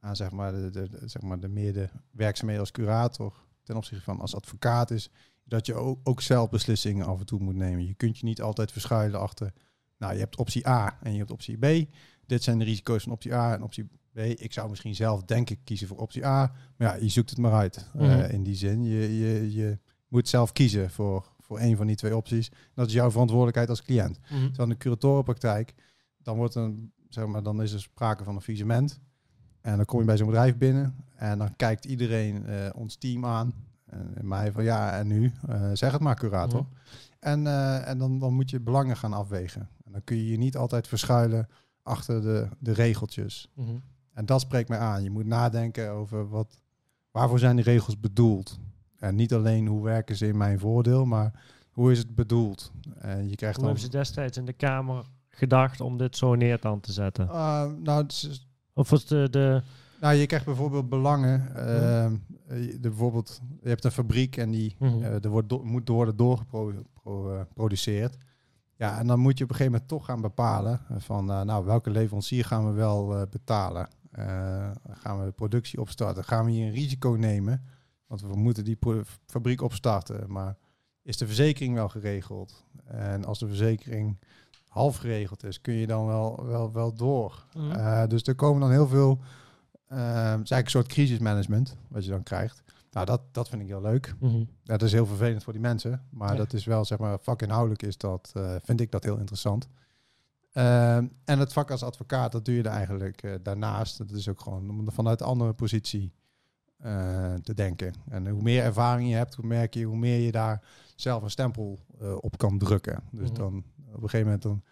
aan 0.00 0.16
zeg 0.16 0.30
maar, 0.30 0.52
de, 0.52 0.70
de, 0.70 0.88
de- 0.88 1.08
zeg 1.08 1.22
maar 1.22 1.40
de 1.40 1.48
meer 1.48 1.72
de 1.72 1.88
werkzaamheden 2.10 2.60
als 2.62 2.70
curator 2.70 3.34
ten 3.62 3.76
opzichte 3.76 4.04
van 4.04 4.20
als 4.20 4.34
advocaat 4.34 4.90
is 4.90 5.10
dat 5.44 5.66
je 5.66 5.74
ook, 5.74 5.98
ook 6.02 6.20
zelf 6.20 6.50
beslissingen 6.50 7.06
af 7.06 7.18
en 7.18 7.26
toe 7.26 7.40
moet 7.40 7.54
nemen. 7.54 7.86
Je 7.86 7.94
kunt 7.94 8.18
je 8.18 8.24
niet 8.24 8.42
altijd 8.42 8.72
verschuilen 8.72 9.20
achter, 9.20 9.52
nou 9.98 10.12
je 10.12 10.18
hebt 10.18 10.36
optie 10.36 10.68
A 10.68 10.98
en 11.02 11.12
je 11.12 11.18
hebt 11.18 11.30
optie 11.30 11.56
B. 11.58 11.88
Dit 12.26 12.42
zijn 12.42 12.58
de 12.58 12.64
risico's 12.64 13.02
van 13.02 13.12
optie 13.12 13.34
A 13.34 13.54
en 13.54 13.62
optie 13.62 13.88
B. 14.16 14.40
Ik 14.40 14.52
zou 14.52 14.68
misschien 14.68 14.94
zelf 14.94 15.22
denk 15.22 15.50
ik 15.50 15.58
kiezen 15.64 15.86
voor 15.88 15.98
optie 15.98 16.26
A. 16.26 16.52
Maar 16.76 16.88
ja, 16.88 17.02
je 17.02 17.08
zoekt 17.08 17.30
het 17.30 17.38
maar 17.38 17.52
uit. 17.52 17.76
eh, 17.94 18.00
Mhm. 18.00 18.30
in 18.30 18.42
die 18.42 18.54
zin, 18.54 18.82
je, 18.84 19.18
je, 19.18 19.52
je 19.54 19.78
moet 20.08 20.28
zelf 20.28 20.52
kiezen 20.52 20.90
voor, 20.90 21.32
voor 21.40 21.60
een 21.60 21.76
van 21.76 21.86
die 21.86 21.96
twee 21.96 22.16
opties. 22.16 22.50
Dat 22.74 22.86
is 22.86 22.92
jouw 22.92 23.10
verantwoordelijkheid 23.10 23.68
als 23.68 23.82
cliënt. 23.82 24.18
Terwijl 24.28 24.62
in 24.62 24.68
de 24.68 24.76
curatorenpraktijk, 24.76 25.74
dan, 26.22 26.36
wordt 26.36 26.54
een, 26.54 26.92
zeg 27.08 27.26
maar, 27.26 27.42
dan 27.42 27.62
is 27.62 27.72
er 27.72 27.80
sprake 27.80 28.24
van 28.24 28.34
een 28.34 28.40
visement. 28.40 29.00
En 29.60 29.76
dan 29.76 29.84
kom 29.84 29.98
je 30.00 30.04
bij 30.06 30.16
zo'n 30.16 30.26
bedrijf 30.26 30.56
binnen 30.56 30.94
en 31.14 31.38
dan 31.38 31.56
kijkt 31.56 31.84
iedereen 31.84 32.46
eh, 32.46 32.68
ons 32.74 32.96
team 32.96 33.24
aan. 33.26 33.54
En 34.14 34.28
mij 34.28 34.52
van 34.52 34.64
ja, 34.64 34.98
en 34.98 35.06
nu? 35.06 35.32
Eh, 35.48 35.70
zeg 35.72 35.92
het 35.92 36.00
maar, 36.00 36.16
curator. 36.16 36.60
Mhm. 36.60 36.70
En, 37.18 37.46
en 37.84 37.98
dan, 37.98 38.18
dan 38.18 38.34
moet 38.34 38.50
je 38.50 38.60
belangen 38.60 38.96
gaan 38.96 39.12
afwegen. 39.12 39.68
En 39.84 39.92
dan 39.92 40.04
kun 40.04 40.16
je 40.16 40.26
je 40.30 40.36
niet 40.38 40.56
altijd 40.56 40.88
verschuilen 40.88 41.48
achter 41.82 42.22
de, 42.22 42.48
de 42.58 42.72
regeltjes. 42.72 43.48
Mhm. 43.54 43.76
En 44.16 44.26
dat 44.26 44.40
spreekt 44.40 44.68
mij 44.68 44.78
aan. 44.78 45.02
Je 45.02 45.10
moet 45.10 45.26
nadenken 45.26 45.90
over 45.90 46.28
wat, 46.28 46.60
waarvoor 47.10 47.38
zijn 47.38 47.56
die 47.56 47.64
regels 47.64 48.00
bedoeld. 48.00 48.58
En 48.98 49.14
niet 49.14 49.34
alleen 49.34 49.66
hoe 49.66 49.82
werken 49.84 50.16
ze 50.16 50.26
in 50.26 50.36
mijn 50.36 50.58
voordeel, 50.58 51.04
maar 51.04 51.42
hoe 51.72 51.90
is 51.92 51.98
het 51.98 52.14
bedoeld. 52.14 52.72
En 52.98 53.28
je 53.28 53.34
krijgt 53.34 53.56
Hoe 53.56 53.64
dan... 53.64 53.74
hebben 53.74 53.92
ze 53.92 53.98
destijds 53.98 54.36
in 54.36 54.44
de 54.44 54.52
Kamer 54.52 55.04
gedacht 55.28 55.80
om 55.80 55.96
dit 55.98 56.16
zo 56.16 56.34
neer 56.34 56.58
te 56.60 56.68
aan 56.68 56.80
te 56.80 56.92
zetten? 56.92 57.28
Ah, 57.28 57.72
nou, 57.82 58.04
is- 58.06 58.46
Of 58.74 58.90
was 58.90 59.06
de, 59.06 59.28
de 59.30 59.62
nou, 60.00 60.14
je 60.14 60.26
krijgt 60.26 60.46
bijvoorbeeld 60.46 60.88
belangen. 60.88 61.54
ehm, 61.56 62.14
eh, 62.48 62.64
je- 62.64 62.72
de, 62.72 62.88
bijvoorbeeld, 62.88 63.40
je 63.62 63.68
hebt 63.68 63.84
een 63.84 63.90
fabriek 63.90 64.36
en 64.36 64.50
die 64.50 64.76
Mhm. 64.78 65.02
eh, 65.02 65.24
er 65.24 65.30
wordt 65.30 65.48
do- 65.48 65.62
moet 65.64 65.88
worden 65.88 66.16
doorgeproduceerd. 67.04 68.16
ja, 68.78 68.98
en 68.98 69.06
dan 69.06 69.18
moet 69.20 69.38
je 69.38 69.44
op 69.44 69.50
een 69.50 69.56
gegeven 69.56 69.72
moment 69.72 69.90
toch 69.90 70.04
gaan 70.04 70.20
bepalen 70.20 70.80
van, 70.96 71.30
eh, 71.30 71.40
nou, 71.42 71.64
welke 71.64 71.90
leverancier 71.90 72.44
gaan 72.44 72.66
we 72.66 72.72
wel 72.72 73.14
eh, 73.16 73.22
betalen? 73.30 73.88
Eh, 74.16 74.70
gaan 74.90 75.18
we 75.18 75.24
de 75.24 75.32
productie 75.32 75.80
opstarten? 75.80 76.24
Gaan 76.24 76.44
we 76.44 76.50
hier 76.50 76.66
een 76.66 76.72
risico 76.72 77.10
nemen? 77.10 77.62
Want 78.06 78.20
we 78.20 78.36
moeten 78.36 78.64
die 78.64 78.78
fabriek 79.26 79.62
opstarten, 79.62 80.32
maar 80.32 80.56
is 81.02 81.16
de 81.16 81.26
verzekering 81.26 81.74
wel 81.74 81.88
geregeld? 81.88 82.64
En 82.84 83.24
als 83.24 83.38
de 83.38 83.46
verzekering 83.46 84.18
half 84.68 84.96
geregeld 84.96 85.44
is, 85.44 85.60
kun 85.60 85.74
je 85.74 85.86
dan 85.86 86.06
wel, 86.06 86.46
wel, 86.46 86.72
wel 86.72 86.94
door. 86.94 87.46
Mhm. 87.56 87.70
Eh, 87.70 88.06
dus 88.06 88.22
er 88.22 88.34
komen 88.34 88.60
dan 88.60 88.70
heel 88.70 88.86
veel, 88.86 89.18
eh, 89.86 89.98
het 89.98 90.42
is 90.42 90.50
eigenlijk 90.50 90.64
een 90.64 90.70
soort 90.70 90.86
crisismanagement 90.86 91.76
wat 91.88 92.04
je 92.04 92.10
dan 92.10 92.22
krijgt. 92.22 92.62
Nou, 92.90 93.06
dat, 93.06 93.20
dat 93.32 93.48
vind 93.48 93.62
ik 93.62 93.68
heel 93.68 93.82
leuk. 93.82 94.14
Mhm. 94.20 94.44
Dat 94.64 94.82
is 94.82 94.92
heel 94.92 95.06
vervelend 95.06 95.44
voor 95.44 95.52
die 95.52 95.62
mensen, 95.62 96.02
maar 96.10 96.30
Ja. 96.30 96.36
dat 96.36 96.52
is 96.52 96.64
wel, 96.64 96.84
zeg 96.84 96.98
maar, 96.98 97.18
vakinhoudelijk 97.20 97.82
is 97.82 97.96
dat, 97.96 98.32
vind 98.62 98.80
ik 98.80 98.90
dat 98.90 99.04
heel 99.04 99.18
interessant. 99.18 99.68
Ehm, 100.56 101.06
en 101.24 101.38
het 101.38 101.52
vak 101.52 101.70
als 101.70 101.82
advocaat, 101.82 102.32
dat 102.32 102.44
doe 102.44 102.54
je 102.54 102.62
er 102.62 102.70
eigenlijk 102.70 103.22
eh, 103.22 103.34
daarnaast. 103.42 103.98
Dat 103.98 104.10
is 104.10 104.28
ook 104.28 104.40
gewoon 104.40 104.70
om 104.70 104.90
vanuit 104.92 105.20
een 105.20 105.26
andere 105.26 105.52
positie 105.52 106.12
eh, 106.76 107.34
te 107.34 107.54
denken. 107.54 107.94
En 108.08 108.28
hoe 108.28 108.42
meer 108.42 108.62
ervaring 108.62 109.08
je 109.08 109.14
hebt, 109.14 109.34
hoe 109.34 109.46
merk 109.46 109.74
je, 109.74 109.84
hoe 109.84 109.96
meer 109.96 110.20
je 110.20 110.32
daar 110.32 110.64
zelf 110.94 111.22
een 111.22 111.30
stempel 111.30 111.78
eh, 112.00 112.16
op 112.20 112.38
kan 112.38 112.58
drukken. 112.58 113.02
Dus 113.10 113.28
Mhm. 113.28 113.38
dan 113.38 113.56
op 113.88 114.02
een 114.02 114.08
gegeven 114.08 114.24
moment 114.24 114.42
dan, 114.42 114.62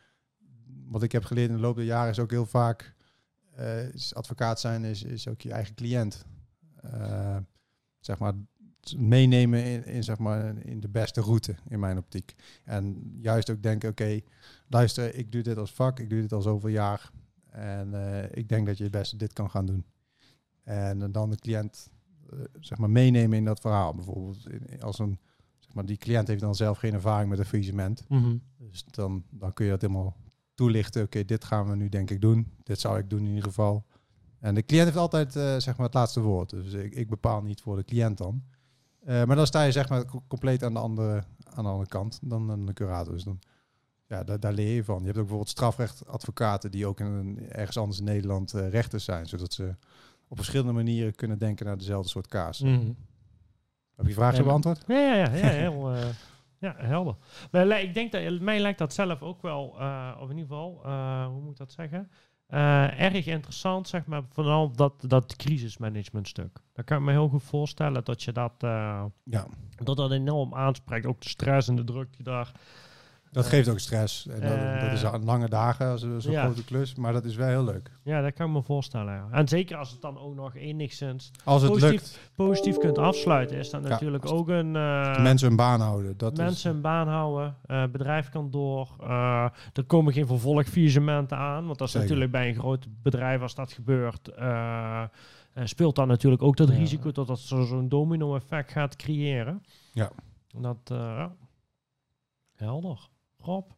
wat 0.88 1.02
ik 1.02 1.12
heb 1.12 1.24
geleerd 1.24 1.48
in 1.50 1.54
de 1.56 1.60
loop 1.60 1.76
der 1.76 1.84
jaren 1.84 2.10
is 2.10 2.18
ook 2.18 2.30
heel 2.30 2.46
vaak, 2.46 2.94
is 3.92 4.14
advocaat 4.14 4.60
zijn 4.60 4.84
is, 4.84 5.02
is 5.02 5.28
ook 5.28 5.40
je 5.40 5.52
eigen 5.52 5.74
cliënt. 5.74 6.24
Zeg 8.00 8.18
maar 8.18 8.32
meenemen 8.92 9.64
in, 9.64 9.84
in, 9.84 10.04
zeg 10.04 10.18
maar, 10.18 10.56
in 10.56 10.80
de 10.80 10.88
beste 10.88 11.20
route 11.20 11.54
in 11.68 11.80
mijn 11.80 11.98
optiek. 11.98 12.34
En 12.64 13.12
juist 13.20 13.50
ook 13.50 13.62
denken, 13.62 13.90
oké, 13.90 14.20
luister, 14.68 15.14
ik 15.14 15.32
doe 15.32 15.42
dit 15.42 15.56
als 15.56 15.72
vak, 15.72 16.00
ik 16.00 16.10
doe 16.10 16.20
dit 16.20 16.32
al 16.32 16.42
zoveel 16.42 16.68
jaar. 16.68 17.10
En 17.50 17.94
eh, 17.94 18.36
ik 18.38 18.48
denk 18.48 18.66
dat 18.66 18.76
je 18.76 18.82
het 18.82 18.92
beste 18.92 19.16
dit 19.16 19.32
kan 19.32 19.50
gaan 19.50 19.66
doen. 19.66 19.84
En 20.62 21.12
dan 21.12 21.30
de 21.30 21.36
cliënt 21.36 21.90
eh, 22.30 22.38
zeg 22.60 22.78
maar 22.78 22.90
meenemen 22.90 23.38
in 23.38 23.44
dat 23.44 23.60
verhaal. 23.60 23.94
Bijvoorbeeld 23.94 24.38
als 24.80 24.98
een, 24.98 25.18
zeg 25.58 25.74
maar, 25.74 25.86
die 25.86 25.96
cliënt 25.96 26.28
heeft 26.28 26.40
dan 26.40 26.54
zelf 26.54 26.78
geen 26.78 26.94
ervaring 26.94 27.30
met 27.30 27.38
een 27.38 27.44
faillissement. 27.44 28.04
Mhm. 28.08 28.36
Dus 28.58 28.84
dan, 28.84 29.24
dan 29.30 29.52
kun 29.52 29.64
je 29.64 29.70
dat 29.70 29.80
helemaal 29.80 30.16
toelichten. 30.54 31.02
Oké, 31.02 31.24
dit 31.24 31.44
gaan 31.44 31.68
we 31.68 31.76
nu 31.76 31.88
denk 31.88 32.10
ik 32.10 32.20
doen. 32.20 32.52
Dit 32.62 32.80
zou 32.80 32.98
ik 32.98 33.10
doen 33.10 33.20
in 33.20 33.28
ieder 33.28 33.42
geval. 33.44 33.84
En 34.40 34.54
de 34.54 34.64
cliënt 34.64 34.84
heeft 34.84 34.96
altijd 34.96 35.36
eh, 35.36 35.56
zeg 35.58 35.76
maar 35.76 35.86
het 35.86 35.94
laatste 35.94 36.20
woord. 36.20 36.50
Dus 36.50 36.72
ik, 36.72 36.94
ik 36.94 37.08
bepaal 37.08 37.42
niet 37.42 37.60
voor 37.60 37.76
de 37.76 37.84
cliënt 37.84 38.18
dan. 38.18 38.42
Eh, 39.04 39.24
maar 39.24 39.36
dan 39.36 39.46
sta 39.46 39.62
je 39.62 39.72
zeg 39.72 39.88
maar 39.88 40.04
co- 40.04 40.22
compleet 40.28 40.62
aan 40.62 40.72
de 40.72 40.78
andere, 40.78 41.22
aan 41.44 41.64
de 41.64 41.70
andere 41.70 41.88
kant 41.88 42.18
dan, 42.22 42.66
de 42.66 42.72
curator. 42.72 43.12
Dus 43.12 43.24
dan, 43.24 43.38
ja, 44.06 44.24
daar, 44.24 44.40
daar 44.40 44.52
leer 44.52 44.74
je 44.74 44.84
van. 44.84 44.98
Je 44.98 45.04
hebt 45.04 45.16
ook 45.16 45.22
bijvoorbeeld 45.22 45.48
strafrechtadvocaten 45.50 46.70
die 46.70 46.86
ook 46.86 47.00
in 47.00 47.06
een, 47.06 47.50
ergens 47.50 47.76
anders 47.78 47.98
in 47.98 48.04
Nederland 48.04 48.54
eh, 48.54 48.68
rechters 48.68 49.04
zijn. 49.04 49.26
Zodat 49.26 49.52
ze 49.52 49.74
op 50.28 50.36
verschillende 50.36 50.72
manieren 50.72 51.14
kunnen 51.14 51.38
denken 51.38 51.66
naar 51.66 51.78
dezelfde 51.78 52.08
soort 52.08 52.26
kaas. 52.28 52.60
Mhm. 52.60 52.92
Heb 53.96 54.06
je 54.06 54.12
vraag 54.14 54.30
Ja, 54.30 54.36
zo 54.36 54.44
beantwoord? 54.44 54.84
Ja, 54.86 55.14
ja, 55.14 55.14
ja, 55.14 55.34
ja 55.34 55.48
heel 55.68 55.92
eh, 55.94 56.06
ja, 56.58 56.74
helder. 56.76 57.16
Maar 57.50 57.80
ik 57.82 57.94
denk 57.94 58.12
dat, 58.12 58.40
mij 58.40 58.60
lijkt 58.60 58.78
dat 58.78 58.92
zelf 58.92 59.22
ook 59.22 59.42
wel, 59.42 59.64
of 60.20 60.30
in 60.30 60.36
ieder 60.36 60.56
geval, 60.56 60.80
hoe 61.30 61.40
moet 61.40 61.50
ik 61.50 61.56
dat 61.56 61.72
zeggen? 61.72 62.10
Eh, 62.46 63.00
erg 63.00 63.26
interessant, 63.26 63.88
zeg 63.88 64.06
maar, 64.06 64.22
vooral 64.30 64.72
dat, 64.72 64.92
dat 65.06 65.36
crisismanagement 65.36 66.28
stuk. 66.28 66.58
Daar 66.72 66.84
kan 66.84 66.98
ik 66.98 67.04
me 67.04 67.10
heel 67.10 67.28
goed 67.28 67.42
voorstellen 67.42 68.04
dat 68.04 68.22
je 68.22 68.32
dat, 68.32 68.52
eh, 68.58 69.04
Ja. 69.24 69.46
dat, 69.84 69.96
dat 69.96 70.10
enorm 70.12 70.54
aanspreekt. 70.54 71.06
Ook 71.06 71.20
de 71.20 71.28
stress 71.28 71.68
en 71.68 71.76
de 71.76 71.84
druk 71.84 72.12
die 72.16 72.24
daar 72.24 72.52
Dat 73.34 73.46
geeft 73.46 73.68
ook 73.68 73.78
stress. 73.78 74.26
En 74.26 74.40
dat, 74.40 74.80
dat 74.80 74.92
is 74.92 75.02
eh, 75.02 75.12
aan 75.12 75.24
lange 75.24 75.48
dagen, 75.48 75.98
zo- 75.98 76.18
zo'n 76.18 76.32
ja. 76.32 76.44
grote 76.44 76.64
klus. 76.64 76.94
Maar 76.94 77.12
dat 77.12 77.24
is 77.24 77.36
wel 77.36 77.48
heel 77.48 77.64
leuk. 77.64 77.90
Ja, 78.02 78.20
dat 78.20 78.32
kan 78.32 78.46
ik 78.46 78.52
me 78.52 78.62
voorstellen. 78.62 79.12
Ja. 79.14 79.28
En 79.30 79.48
zeker 79.48 79.76
als 79.76 79.90
het 79.90 80.00
dan 80.00 80.18
ook 80.18 80.34
nog 80.34 80.54
enigszins 80.56 81.30
Als 81.44 81.62
het 81.62 81.70
Positief 81.70 81.90
lukt, 82.00 82.20
positief 82.34 82.76
kunt 82.78 82.98
afsluiten, 82.98 83.56
is 83.56 83.70
dat 83.70 83.82
Ja, 83.82 83.88
natuurlijk 83.88 84.22
als 84.22 84.32
ook 84.32 84.48
een... 84.48 84.76
eh, 84.76 85.22
mensen 85.22 85.48
hun 85.48 85.56
baan 85.56 85.80
houden. 85.80 86.16
Dat 86.16 86.36
mensen 86.36 86.70
een 86.74 86.80
baan 86.80 87.08
houden, 87.08 87.56
eh, 87.66 87.84
bedrijf 87.92 88.28
kan 88.28 88.50
door. 88.50 88.88
er 89.72 89.84
komen 89.86 90.12
geen 90.12 90.26
vervolgviesementen 90.26 91.36
aan, 91.38 91.66
want 91.66 91.78
dat 91.78 91.86
is 91.86 91.92
Zeker. 91.92 92.08
natuurlijk 92.08 92.32
bij 92.32 92.48
een 92.48 92.54
groot 92.60 92.86
bedrijf 93.02 93.40
als 93.40 93.54
dat 93.54 93.72
gebeurt. 93.72 94.28
eh, 94.28 95.02
speelt 95.64 95.96
dan 95.96 96.08
natuurlijk 96.08 96.42
ook 96.42 96.56
dat 96.56 96.68
Ja. 96.68 96.74
risico 96.74 97.12
dat 97.12 97.26
dat 97.26 97.38
zo- 97.38 97.62
zo'n 97.62 97.88
domino-effect 97.88 98.72
gaat 98.72 98.96
creëren. 98.96 99.62
Ja. 99.92 100.10
Dat, 100.58 100.76
ja. 100.84 101.32
Helder. 102.54 103.08
Rob? 103.44 103.70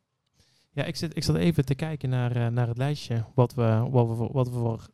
Ja, 0.73 0.85
ik 0.85 0.97
zit, 0.97 1.17
ik 1.17 1.25
zat 1.25 1.37
even 1.37 1.65
te 1.65 1.75
kijken 1.75 2.09
naar, 2.09 2.37
eh, 2.37 2.47
naar 2.47 2.69
het 2.69 2.77
lijstje. 2.79 3.25
Wat 3.35 3.55
we, 3.55 3.87
wat, 3.91 4.09
we, 4.09 4.15
voor- 4.15 4.33
wat, 4.33 4.49
we 4.49 4.55
voor, 4.59 4.89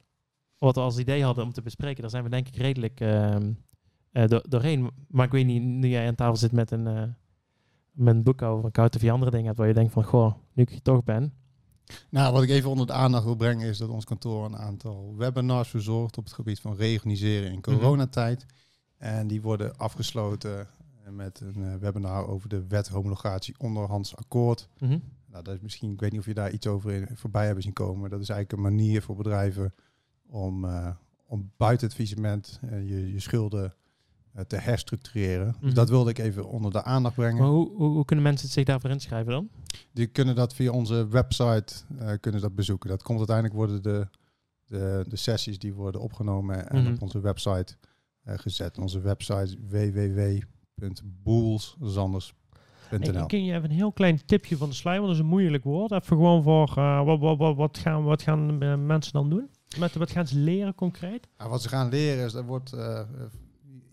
wat 0.58 0.74
we 0.74 0.80
als 0.80 0.98
idee 0.98 1.24
hadden 1.24 1.44
om 1.44 1.52
te 1.52 1.62
bespreken. 1.62 2.00
Daar 2.00 2.10
zijn 2.10 2.24
we 2.24 2.30
denk 2.30 2.48
ik 2.48 2.56
redelijk 2.56 3.00
ehm, 3.00 3.52
eh, 4.12 4.26
do- 4.28 4.42
doorheen. 4.48 4.90
Maar 5.08 5.26
ik 5.26 5.32
weet 5.32 5.46
niet, 5.46 5.62
nu 5.62 5.88
jij 5.88 6.06
aan 6.06 6.14
tafel 6.14 6.36
zit 6.36 6.52
met 6.52 6.70
een, 6.70 6.86
eh, 6.86 7.02
met 7.92 8.14
een 8.14 8.22
boek 8.22 8.42
over 8.42 8.64
een 8.64 8.70
koud 8.70 8.96
of 8.96 9.04
andere 9.04 9.30
dingen. 9.30 9.54
Waar 9.54 9.66
je 9.68 9.74
denkt 9.74 9.92
van, 9.92 10.04
goh, 10.04 10.34
nu 10.52 10.62
ik 10.62 10.68
hier 10.70 10.82
toch 10.82 11.04
ben. 11.04 11.32
Nou, 12.10 12.32
wat 12.32 12.42
ik 12.42 12.48
even 12.48 12.70
onder 12.70 12.86
de 12.86 12.92
aandacht 12.92 13.24
wil 13.24 13.36
brengen 13.36 13.68
is 13.68 13.78
dat 13.78 13.88
ons 13.88 14.04
kantoor 14.04 14.44
een 14.44 14.56
aantal 14.56 15.14
webinars 15.16 15.68
verzorgt 15.68 16.18
op 16.18 16.24
het 16.24 16.32
gebied 16.32 16.60
van 16.60 16.76
reorganiseren 16.76 17.52
in 17.52 17.60
coronatijd. 17.60 18.46
En 18.98 19.26
die 19.26 19.42
worden 19.42 19.76
afgesloten 19.76 20.68
met 21.10 21.40
een 21.40 21.64
eh, 21.64 21.76
webinar 21.76 22.26
over 22.28 22.48
de 22.48 22.66
wet 22.66 22.88
homologatie 22.88 23.54
onderhands 23.58 24.16
akkoord. 24.16 24.68
Mhm. 24.78 24.98
Nou, 25.26 25.44
dat 25.44 25.54
is 25.54 25.60
misschien, 25.60 25.92
ik 25.92 26.00
weet 26.00 26.10
niet 26.10 26.20
of 26.20 26.26
je 26.26 26.34
daar 26.34 26.50
iets 26.50 26.66
over 26.66 26.92
in, 26.92 27.08
voorbij 27.14 27.44
hebben 27.44 27.62
zien 27.62 27.72
komen. 27.72 28.10
Dat 28.10 28.20
is 28.20 28.28
eigenlijk 28.28 28.52
een 28.62 28.74
manier 28.76 29.02
voor 29.02 29.16
bedrijven 29.16 29.74
om, 30.26 30.64
eh, 30.64 30.90
om 31.26 31.50
buiten 31.56 31.88
het 31.88 31.98
eh, 31.98 32.88
je, 32.88 33.12
je 33.12 33.20
schulden 33.20 33.74
eh, 34.32 34.44
te 34.44 34.56
herstructureren. 34.56 35.46
Dus 35.46 35.60
Mhm. 35.60 35.74
dat 35.74 35.88
wilde 35.88 36.10
ik 36.10 36.18
even 36.18 36.48
onder 36.48 36.70
de 36.70 36.82
aandacht 36.82 37.14
brengen. 37.14 37.42
Maar 37.42 37.50
hoe, 37.50 37.70
hoe, 37.76 37.88
hoe 37.90 38.04
kunnen 38.04 38.24
mensen 38.24 38.48
zich 38.48 38.64
daarvoor 38.64 38.90
inschrijven 38.90 39.32
dan? 39.32 39.48
Die 39.92 40.06
kunnen 40.06 40.34
dat 40.34 40.54
via 40.54 40.70
onze 40.70 41.08
website 41.08 41.74
eh, 41.98 42.12
kunnen 42.20 42.40
dat 42.40 42.54
bezoeken. 42.54 42.88
Dat 42.88 43.02
komt 43.02 43.18
uiteindelijk 43.18 43.56
worden 43.56 43.82
de, 43.82 44.08
de, 44.66 45.04
de 45.08 45.16
sessies 45.16 45.58
die 45.58 45.74
worden 45.74 46.00
opgenomen 46.00 46.70
en 46.70 46.82
Mhm. 46.82 46.92
op 46.92 47.02
onze 47.02 47.20
website 47.20 47.76
eh, 48.22 48.38
gezet. 48.38 48.78
Onze 48.78 49.00
website 49.00 49.42
is 49.42 49.56
www.boelszanders.nl. 50.82 52.40
En 52.90 53.26
kun 53.26 53.44
je 53.44 53.52
even 53.54 53.70
een 53.70 53.76
heel 53.76 53.92
klein 53.92 54.24
tipje 54.24 54.56
van 54.56 54.68
de 54.68 54.74
sluier, 54.74 55.00
want 55.00 55.12
dat 55.12 55.20
is 55.22 55.26
een 55.28 55.34
moeilijk 55.38 55.64
woord. 55.64 55.90
Even 55.90 56.06
gewoon 56.06 56.42
voor, 56.42 56.72
eh, 56.76 57.04
wat, 57.04 57.18
wat, 57.20 57.38
wat, 57.38 57.56
wat 57.56 57.78
gaan, 57.78 58.04
wat 58.04 58.22
gaan 58.22 58.62
eh, 58.62 58.76
mensen 58.76 59.12
dan 59.12 59.30
doen? 59.30 59.48
Met, 59.78 59.94
wat 59.94 60.10
gaan 60.10 60.26
ze 60.26 60.38
leren 60.38 60.74
concreet? 60.74 61.28
Nou, 61.38 61.50
wat 61.50 61.62
ze 61.62 61.68
gaan 61.68 61.88
leren 61.88 62.24
is, 62.24 62.32
dat 62.32 62.44
wordt, 62.44 62.72
eh, 62.72 63.00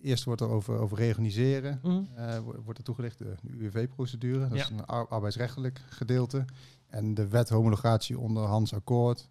eerst 0.01 0.23
wordt 0.23 0.41
er 0.41 0.49
over, 0.49 0.77
over 0.79 0.97
reorganiseren. 0.97 1.79
Mhm. 1.83 2.01
eh, 2.15 2.37
wo- 2.39 2.61
wordt 2.63 2.77
er 2.79 2.83
toegelicht 2.85 3.17
de, 3.17 3.35
UWV-procedure. 3.47 4.39
Dat 4.39 4.51
is 4.51 4.67
Ja. 4.67 4.73
een 4.73 4.85
ar- 4.85 5.07
arbeidsrechtelijk 5.07 5.81
gedeelte. 5.89 6.45
En 6.87 7.13
de 7.13 7.27
wet 7.27 7.49
homologatie 7.49 8.19
onderhands 8.19 8.73
akkoord. 8.73 9.29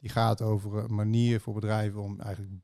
Die 0.00 0.10
gaat 0.10 0.42
over 0.42 0.84
een 0.84 0.94
manier 0.94 1.40
voor 1.40 1.54
bedrijven 1.54 2.02
om 2.02 2.20
eigenlijk 2.20 2.54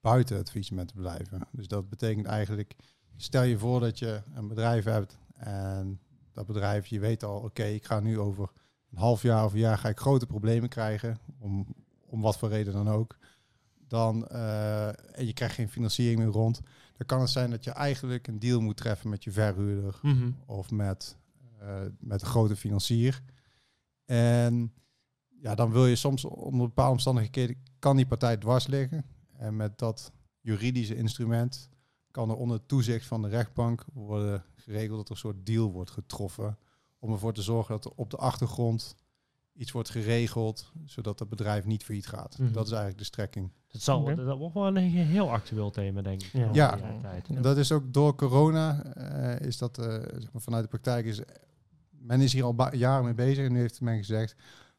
buiten 0.00 0.36
het 0.36 0.48
faillissement 0.50 0.88
te 0.88 0.94
blijven. 0.94 1.46
Dus 1.52 1.68
dat 1.68 1.88
betekent 1.88 2.26
eigenlijk, 2.26 2.74
stel 3.16 3.42
je 3.42 3.58
voor 3.58 3.80
dat 3.80 3.98
je 3.98 4.22
een 4.34 4.48
bedrijf 4.48 4.84
hebt 4.84 5.18
en 5.34 6.00
dat 6.32 6.46
bedrijf, 6.46 6.86
je 6.86 7.00
weet 7.00 7.24
al, 7.24 7.40
oké, 7.40 7.64
ik 7.64 7.84
ga 7.84 8.00
nu 8.00 8.18
over 8.18 8.50
een 8.90 8.98
half 8.98 9.22
jaar 9.22 9.44
of 9.44 9.52
een 9.52 9.58
jaar 9.58 9.78
ga 9.78 9.88
ik 9.88 9.98
grote 9.98 10.26
problemen 10.26 10.68
krijgen, 10.68 11.18
om, 11.38 11.66
om 12.06 12.20
wat 12.20 12.38
voor 12.38 12.48
reden 12.48 12.72
dan 12.72 12.88
ook. 12.88 13.16
Dan, 13.88 14.26
eh, 14.28 14.86
en 14.88 15.26
je 15.26 15.32
krijgt 15.32 15.54
geen 15.54 15.68
financiering 15.68 16.18
meer 16.18 16.28
rond, 16.28 16.60
dan 16.96 17.06
kan 17.06 17.20
het 17.20 17.30
zijn 17.30 17.50
dat 17.50 17.64
je 17.64 17.70
eigenlijk 17.70 18.26
een 18.26 18.38
deal 18.38 18.60
moet 18.60 18.76
treffen 18.76 19.10
met 19.10 19.24
je 19.24 19.30
verhuurder 19.30 19.98
Mhm. 20.02 20.30
of 20.46 20.70
met, 20.70 21.16
eh, 21.58 21.80
met 21.98 22.20
een 22.20 22.26
grote 22.26 22.56
financier. 22.56 23.22
En 24.04 24.72
ja, 25.40 25.54
dan 25.54 25.72
wil 25.72 25.86
je 25.86 25.96
soms 25.96 26.24
onder 26.24 26.66
bepaalde 26.66 26.92
omstandigheden, 26.92 27.56
kan 27.78 27.96
die 27.96 28.06
partij 28.06 28.36
dwars 28.36 28.66
liggen. 28.66 29.04
En 29.36 29.56
met 29.56 29.78
dat 29.78 30.12
juridische 30.40 30.96
instrument 30.96 31.68
kan 32.14 32.30
er 32.30 32.36
onder 32.36 32.66
toezicht 32.66 33.06
van 33.06 33.22
de 33.22 33.28
rechtbank 33.28 33.84
worden 33.92 34.44
geregeld 34.54 34.96
dat 34.96 35.06
er 35.06 35.10
een 35.10 35.16
soort 35.16 35.46
deal 35.46 35.72
wordt 35.72 35.90
getroffen. 35.90 36.58
Om 36.98 37.12
ervoor 37.12 37.32
te 37.32 37.42
zorgen 37.42 37.74
dat 37.74 37.84
er 37.84 37.92
op 37.94 38.10
de 38.10 38.16
achtergrond 38.16 38.96
iets 39.52 39.72
wordt 39.72 39.90
geregeld, 39.90 40.72
zodat 40.84 41.18
het 41.18 41.28
bedrijf 41.28 41.64
niet 41.64 41.84
failliet 41.84 42.06
gaat. 42.06 42.38
Mhm. 42.38 42.52
Dat 42.52 42.64
is 42.64 42.70
eigenlijk 42.70 42.98
de 42.98 43.04
strekking. 43.04 43.52
Dat, 43.66 43.82
zal, 43.82 44.04
dat 44.04 44.38
wordt 44.38 44.54
wel 44.54 44.66
een 44.66 44.76
heel 44.76 45.30
actueel 45.30 45.70
thema, 45.70 46.02
denk 46.02 46.22
ik. 46.22 46.32
Ja. 46.32 46.48
Ja. 46.52 46.78
Tijd. 47.00 47.28
Ja. 47.28 47.40
Dat 47.40 47.56
is 47.56 47.72
ook 47.72 47.92
door 47.92 48.14
corona, 48.14 48.82
eh, 48.82 49.46
is 49.46 49.58
dat 49.58 49.78
eh, 49.78 49.86
zeg 49.94 50.32
maar 50.32 50.42
vanuit 50.42 50.62
de 50.62 50.68
praktijk 50.68 51.06
is, 51.06 51.20
men 51.90 52.20
is 52.20 52.32
hier 52.32 52.44
al 52.44 52.74
jaren 52.74 53.04
mee 53.04 53.14
bezig 53.14 53.46
en 53.46 53.52
nu 53.52 53.60
heeft 53.60 53.80
men 53.80 53.96
gezegd, 53.96 54.36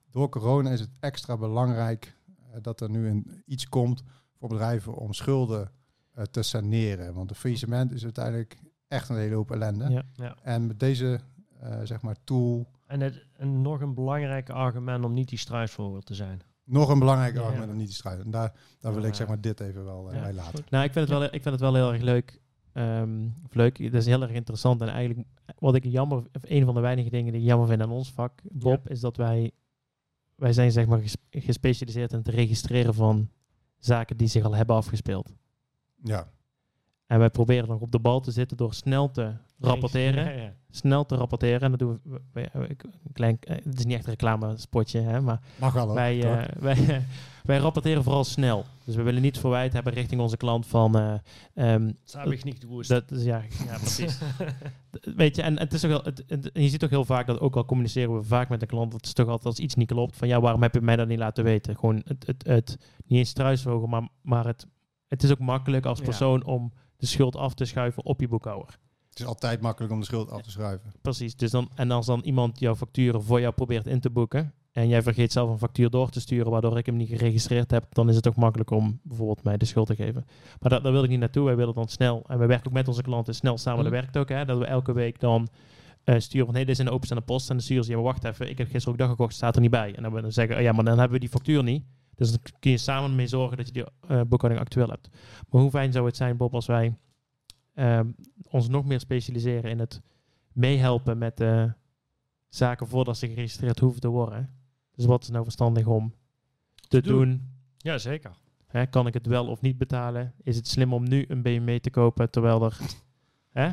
door 0.09 0.29
corona 0.29 0.69
is 0.69 0.79
het 0.79 0.91
extra 0.99 1.37
belangrijk 1.37 2.17
eh, 2.27 2.57
dat 2.61 2.81
er 2.81 2.89
nu 2.89 3.07
een, 3.07 3.43
iets 3.45 3.69
komt 3.69 4.03
voor 4.37 4.49
bedrijven 4.49 4.95
om 4.95 5.13
schulden 5.13 5.71
te 6.31 6.41
saneren. 6.41 7.13
Want 7.13 7.29
een 7.29 7.35
faillissement 7.35 7.91
is 7.91 8.03
uiteindelijk 8.03 8.57
echt 8.87 9.09
een 9.09 9.17
hele 9.17 9.35
hoop 9.35 9.51
ellende. 9.51 9.89
Ja. 9.89 10.03
Ja. 10.13 10.35
En 10.43 10.67
met 10.67 10.79
deze 10.79 11.19
eh, 11.59 11.79
zeg 11.83 12.01
maar 12.01 12.15
tool, 12.23 12.67
En, 12.87 13.01
het, 13.01 13.25
en 13.37 13.61
nog 13.61 13.81
een 13.81 13.93
belangrijk 13.93 14.49
argument 14.49 15.05
om 15.05 15.13
niet 15.13 15.29
die 15.29 15.37
struisvogel 15.39 16.01
te 16.01 16.13
zijn. 16.15 16.41
nog 16.63 16.89
een 16.89 16.99
belangrijk 16.99 17.35
Ja. 17.35 17.41
argument 17.41 17.71
om 17.71 17.77
niet 17.77 17.87
te 17.89 17.93
strijden. 17.95 18.25
En 18.25 18.31
daar, 18.31 18.53
daar 18.79 18.93
wil 18.93 19.01
Ja. 19.01 19.07
ik 19.07 19.13
zeg 19.13 19.27
maar 19.27 19.41
dit 19.41 19.59
even 19.59 19.83
wel 19.85 20.09
eh, 20.09 20.15
Ja. 20.15 20.21
bij 20.21 20.33
laten. 20.33 20.65
Nou, 20.69 20.83
ik 20.85 20.91
vind 20.93 21.09
het 21.09 21.17
wel, 21.17 21.23
ik 21.23 21.31
vind 21.41 21.45
het 21.45 21.59
wel 21.59 21.75
heel 21.75 21.93
erg 21.93 22.01
leuk. 22.01 22.41
Ehm, 22.73 23.27
of 23.45 23.53
leuk, 23.55 23.77
dat 23.91 23.93
is 24.01 24.05
heel 24.05 24.21
erg 24.21 24.31
interessant. 24.31 24.81
En 24.81 24.87
eigenlijk, 24.87 25.27
wat 25.59 25.75
ik 25.75 25.83
jammer, 25.83 26.17
of 26.17 26.41
een 26.41 26.65
van 26.65 26.73
de 26.75 26.79
weinige 26.81 27.09
dingen 27.09 27.31
die 27.31 27.41
ik 27.41 27.47
jammer 27.47 27.67
vind 27.67 27.81
aan 27.81 27.91
ons 27.91 28.11
vak, 28.11 28.39
Bob, 28.43 28.89
is 28.89 28.99
dat 28.99 29.17
wij, 29.17 29.51
wij 30.35 30.53
zijn 30.53 30.71
zeg 30.71 30.85
maar 30.87 30.99
ges- 30.99 31.17
gespecialiseerd 31.29 32.11
in 32.11 32.17
het 32.17 32.27
registreren 32.27 32.93
van 32.93 33.29
zaken 33.77 34.17
die 34.17 34.27
zich 34.27 34.43
al 34.43 34.55
hebben 34.55 34.75
afgespeeld. 34.75 35.33
Ja, 36.07 36.27
En 37.07 37.19
wij 37.19 37.29
proberen 37.29 37.67
nog 37.69 37.81
op 37.81 37.91
de 37.91 37.99
bal 37.99 38.19
te 38.19 38.31
zitten 38.31 38.57
door 38.57 38.73
snel 38.73 39.11
te 39.11 39.33
rapporteren. 39.59 40.23
Ja, 40.25 40.41
ja. 40.43 40.53
Snel 40.69 41.05
te 41.05 41.15
rapporteren. 41.15 41.61
En 41.61 41.69
dat 41.71 41.79
doen 41.79 41.99
we. 42.33 42.49
een 42.53 42.77
klein, 43.13 43.37
eh, 43.39 43.55
het 43.63 43.79
is 43.79 43.85
niet 43.85 43.95
echt 43.95 44.03
een 44.05 44.09
reclamespotje, 44.09 44.99
hè, 44.99 45.21
maar 45.21 45.39
Mag 45.59 45.73
wel 45.73 45.85
hoor. 45.85 45.95
wij, 45.95 46.19
toch? 46.19 46.31
eh, 46.35 46.61
wij, 46.85 47.01
wij 47.43 47.57
rapporteren 47.57 48.03
vooral 48.03 48.23
snel. 48.23 48.65
Dus 48.83 48.95
we 48.95 49.01
willen 49.01 49.21
niet 49.21 49.37
verwijt 49.39 49.73
hebben 49.73 49.93
richting 49.93 50.21
onze 50.21 50.37
klant 50.37 50.67
van. 50.67 50.97
eh, 50.97 51.13
ehm, 51.73 51.85
Dat 52.05 52.23
heb 52.23 52.31
ik 52.31 52.43
niet 52.43 52.59
gewoest. 52.59 52.89
dat 52.89 53.11
is 53.11 53.23
ja, 53.23 53.41
ja, 53.65 53.77
precies. 53.77 54.19
Weet 55.15 55.35
je, 55.35 55.41
en 55.41 55.59
het 55.59 55.73
is 55.73 55.85
ook 55.85 55.91
wel, 55.91 56.03
het, 56.03 56.23
het- 56.27 56.49
je 56.53 56.69
ziet 56.69 56.83
ook 56.83 56.89
heel 56.89 57.05
vaak 57.05 57.27
dat 57.27 57.39
ook 57.39 57.55
al 57.55 57.65
communiceren 57.65 58.15
we 58.17 58.23
vaak 58.23 58.49
met 58.49 58.59
de 58.59 58.65
klant, 58.65 58.91
dat 58.91 59.05
is 59.05 59.13
toch 59.13 59.27
altijd 59.27 59.45
als 59.45 59.59
iets 59.59 59.75
niet 59.75 59.87
klopt, 59.87 60.17
van 60.17 60.27
ja, 60.27 60.41
waarom 60.41 60.61
heb 60.61 60.73
je 60.73 60.81
mij 60.81 60.95
dat 60.95 61.07
niet 61.07 61.19
laten 61.19 61.43
weten? 61.43 61.75
Gewoon 61.75 62.01
het, 62.05 62.27
het, 62.27 62.45
het 62.47 62.77
niet 63.05 63.19
eens 63.19 63.29
struisvogel, 63.29 63.87
maar, 63.87 64.07
maar 64.21 64.45
het, 64.45 64.67
het 65.07 65.23
is 65.23 65.31
ook 65.31 65.39
makkelijk 65.39 65.85
als 65.85 65.99
Ja. 65.99 66.03
persoon 66.05 66.43
om 66.45 66.73
de 66.97 67.05
schuld 67.05 67.35
af 67.35 67.53
te 67.53 67.65
schuiven 67.65 68.05
op 68.05 68.19
je 68.19 68.27
boekhouder. 68.27 68.79
Het 69.09 69.19
is 69.19 69.25
altijd 69.25 69.61
makkelijk 69.61 69.93
om 69.93 69.99
de 69.99 70.05
schuld 70.05 70.29
af 70.31 70.41
te 70.41 70.51
schrijven. 70.51 70.93
Precies. 71.01 71.35
Dus 71.35 71.51
dan, 71.51 71.69
en 71.75 71.91
als 71.91 72.05
dan 72.05 72.21
iemand 72.23 72.59
jouw 72.59 72.75
facturen 72.75 73.23
voor 73.23 73.39
jou 73.39 73.53
probeert 73.53 73.87
in 73.87 73.99
te 73.99 74.09
boeken 74.09 74.53
en 74.71 74.87
jij 74.87 75.01
vergeet 75.01 75.31
zelf 75.31 75.49
een 75.49 75.57
factuur 75.57 75.89
door 75.89 76.09
te 76.09 76.19
sturen 76.19 76.51
waardoor 76.51 76.77
ik 76.77 76.85
hem 76.85 76.95
niet 76.95 77.07
geregistreerd 77.09 77.71
heb, 77.71 77.85
dan 77.89 78.09
is 78.09 78.15
het 78.15 78.27
ook 78.27 78.35
makkelijk 78.35 78.69
om 78.71 78.99
bijvoorbeeld 79.03 79.43
mij 79.43 79.57
de 79.57 79.65
schuld 79.65 79.87
te 79.87 79.95
geven. 79.95 80.25
Maar 80.59 80.69
dat, 80.69 80.83
daar 80.83 80.91
wil 80.91 81.03
ik 81.03 81.09
niet 81.09 81.19
naartoe. 81.19 81.45
Wij 81.45 81.55
willen 81.55 81.73
dan 81.73 81.87
snel, 81.87 82.23
en 82.27 82.39
we 82.39 82.45
werken 82.45 82.67
ook 82.67 82.73
met 82.73 82.87
onze 82.87 83.01
klanten 83.01 83.35
snel 83.35 83.57
samen. 83.57 83.83
Dat 83.83 83.91
werkt 83.93 84.17
ook, 84.17 84.29
hè, 84.29 84.45
dat 84.45 84.57
we 84.57 84.65
elke 84.65 84.93
week 84.93 85.19
dan 85.19 85.47
eh, 86.03 86.19
sturen 86.19 86.45
van, 86.45 86.55
hé, 86.55 86.61
dit 86.61 86.69
is 86.69 86.77
een 86.77 86.89
openstaande 86.89 87.25
post. 87.25 87.49
En 87.49 87.55
dan 87.55 87.63
sturen 87.65 87.83
ze, 87.83 87.89
ja, 87.89 87.95
maar 87.95 88.05
wacht 88.05 88.23
even, 88.23 88.49
ik 88.49 88.57
heb 88.57 88.69
gisteren 88.69 88.93
ook 88.93 88.99
dat 88.99 89.09
gekocht, 89.09 89.33
staat 89.33 89.55
er 89.55 89.61
niet 89.61 89.71
bij. 89.71 89.95
En 89.95 90.03
dan 90.03 90.13
we 90.13 90.21
dan 90.21 90.31
zeggen, 90.31 90.55
oh, 90.55 90.61
ja, 90.61 90.71
maar 90.71 90.83
dan 90.85 90.93
hebben 90.97 91.13
we 91.13 91.19
die 91.19 91.29
factuur 91.29 91.63
niet. 91.63 91.83
Dus 92.15 92.29
dan 92.29 92.39
kun 92.59 92.71
je 92.71 92.77
samen 92.77 93.15
mee 93.15 93.27
zorgen 93.27 93.57
dat 93.57 93.67
je 93.67 93.73
die 93.73 93.85
eh, 94.07 94.21
boekhouding 94.27 94.65
actueel 94.65 94.89
hebt. 94.89 95.09
Maar 95.49 95.61
hoe 95.61 95.69
fijn 95.69 95.91
zou 95.91 96.05
het 96.05 96.15
zijn, 96.15 96.37
Bob, 96.37 96.53
als 96.53 96.65
wij 96.65 96.97
ehm, 97.73 98.11
ons 98.49 98.67
nog 98.67 98.85
meer 98.85 98.99
specialiseren 98.99 99.71
in 99.71 99.79
het 99.79 100.01
meehelpen 100.53 101.17
met 101.17 101.37
de 101.37 101.73
zaken 102.49 102.87
voordat 102.87 103.17
ze 103.17 103.27
geregistreerd 103.27 103.79
hoeven 103.79 104.01
te 104.01 104.07
worden. 104.07 104.49
Dus 104.95 105.05
wat 105.05 105.23
is 105.23 105.29
nou 105.29 105.43
verstandig 105.43 105.87
om 105.87 106.13
te 106.87 107.01
doen. 107.01 107.17
doen? 107.17 107.49
Ja, 107.77 107.97
zeker. 107.97 108.31
Hè, 108.67 108.85
kan 108.85 109.07
ik 109.07 109.13
het 109.13 109.27
wel 109.27 109.47
of 109.47 109.61
niet 109.61 109.77
betalen? 109.77 110.33
Is 110.43 110.55
het 110.55 110.67
slim 110.67 110.93
om 110.93 111.03
nu 111.03 111.25
een 111.27 111.41
BMW 111.41 111.77
te 111.77 111.89
kopen 111.89 112.29
terwijl 112.29 112.63
er... 112.65 112.77
Hè? 113.51 113.71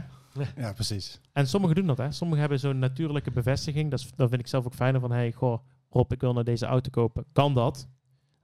Ja, 0.56 0.72
precies. 0.72 1.20
En 1.32 1.46
sommigen 1.46 1.76
doen 1.76 1.86
dat, 1.86 1.98
hè. 1.98 2.12
Sommigen 2.12 2.40
hebben 2.40 2.58
zo'n 2.58 2.78
natuurlijke 2.78 3.30
bevestiging. 3.30 3.90
Dat, 3.90 4.00
is, 4.00 4.10
dat 4.16 4.28
vind 4.28 4.40
ik 4.40 4.46
zelf 4.46 4.66
ook 4.66 4.74
fijner 4.74 5.00
van, 5.00 5.10
hey, 5.12 5.32
goh, 5.32 5.58
Rob, 5.90 6.12
ik 6.12 6.20
wil 6.20 6.32
nou 6.32 6.44
deze 6.44 6.66
auto 6.66 6.90
kopen. 6.90 7.24
Kan 7.32 7.54
dat? 7.54 7.88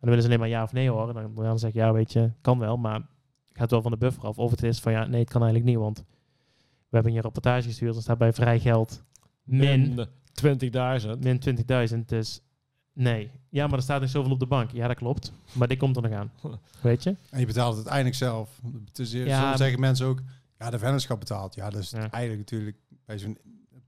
En 0.00 0.06
dan 0.06 0.08
willen 0.08 0.20
ze 0.22 0.26
alleen 0.26 0.38
maar 0.40 0.48
ja 0.48 0.62
of 0.62 0.72
nee 0.72 0.90
horen. 0.90 1.14
Dan, 1.14 1.34
dan 1.34 1.58
zeg 1.58 1.70
ik, 1.70 1.76
ja, 1.76 1.92
weet 1.92 2.12
je, 2.12 2.30
kan 2.40 2.58
wel, 2.58 2.76
maar 2.76 3.06
gaat 3.52 3.70
wel 3.70 3.82
van 3.82 3.90
de 3.90 3.96
buffer 3.96 4.22
af. 4.22 4.38
Of 4.38 4.50
het 4.50 4.62
is 4.62 4.80
van, 4.80 4.92
ja, 4.92 5.06
nee, 5.06 5.20
het 5.20 5.30
kan 5.30 5.42
eigenlijk 5.42 5.70
niet, 5.70 5.80
want 5.82 5.98
we 6.88 6.94
hebben 6.96 7.12
je 7.12 7.20
rapportage 7.20 7.68
gestuurd. 7.68 7.92
Dan 7.92 8.02
staat 8.02 8.18
bij 8.18 8.32
vrij 8.32 8.60
geld 8.60 9.04
min, 9.42 10.06
20.000. 10.44 11.18
min 11.20 11.40
20.000. 11.92 11.98
Dus 12.06 12.40
nee. 12.92 13.30
Ja, 13.48 13.66
maar 13.66 13.76
er 13.76 13.82
staat 13.82 14.02
er 14.02 14.08
zoveel 14.08 14.32
op 14.32 14.38
de 14.40 14.46
bank. 14.46 14.70
Ja, 14.70 14.86
dat 14.88 14.96
klopt. 14.96 15.32
Maar 15.52 15.68
dit 15.68 15.78
komt 15.78 15.96
er 15.96 16.02
nog 16.02 16.12
aan. 16.12 16.32
Weet 16.82 17.02
je? 17.02 17.16
En 17.30 17.40
je 17.40 17.46
betaalt 17.46 17.68
het 17.76 17.88
uiteindelijk 17.88 18.16
zelf. 18.16 18.60
Dus 18.92 19.12
Ja, 19.12 19.46
soms 19.46 19.58
zeggen 19.58 19.80
mensen 19.80 20.06
ook, 20.06 20.22
ja, 20.58 20.70
de 20.70 20.78
vennootschap 20.78 21.18
betaalt. 21.18 21.54
Ja, 21.54 21.70
dus 21.70 21.90
Ja. 21.90 22.10
eigenlijk 22.10 22.38
natuurlijk, 22.50 22.76
bij 23.04 23.18
zo'n 23.18 23.38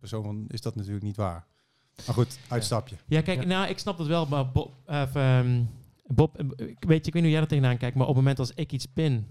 persoon 0.00 0.22
van- 0.22 0.44
is 0.48 0.60
dat 0.60 0.74
natuurlijk 0.74 1.04
niet 1.04 1.16
waar. 1.16 1.46
Maar 2.06 2.14
goed, 2.14 2.38
uitstapje. 2.48 2.96
Ja, 3.06 3.20
kijk, 3.20 3.40
Ja. 3.40 3.46
nou, 3.46 3.68
ik 3.68 3.78
snap 3.78 3.98
dat 3.98 4.06
wel, 4.06 4.26
maar 4.26 4.50
Bob, 4.50 4.72
of, 4.86 5.14
ehm, 5.14 5.62
Bob 6.14 6.38
ik 6.38 6.44
weet, 6.56 6.58
je, 6.58 6.74
ik 6.84 6.86
weet 6.86 7.14
niet 7.14 7.22
hoe 7.22 7.30
jij 7.30 7.40
er 7.40 7.46
tegenaan 7.46 7.76
kijkt, 7.76 7.96
maar 7.96 8.06
op 8.06 8.14
het 8.14 8.22
moment 8.22 8.38
als 8.38 8.52
ik 8.54 8.72
iets 8.72 8.86
pin 8.86 9.26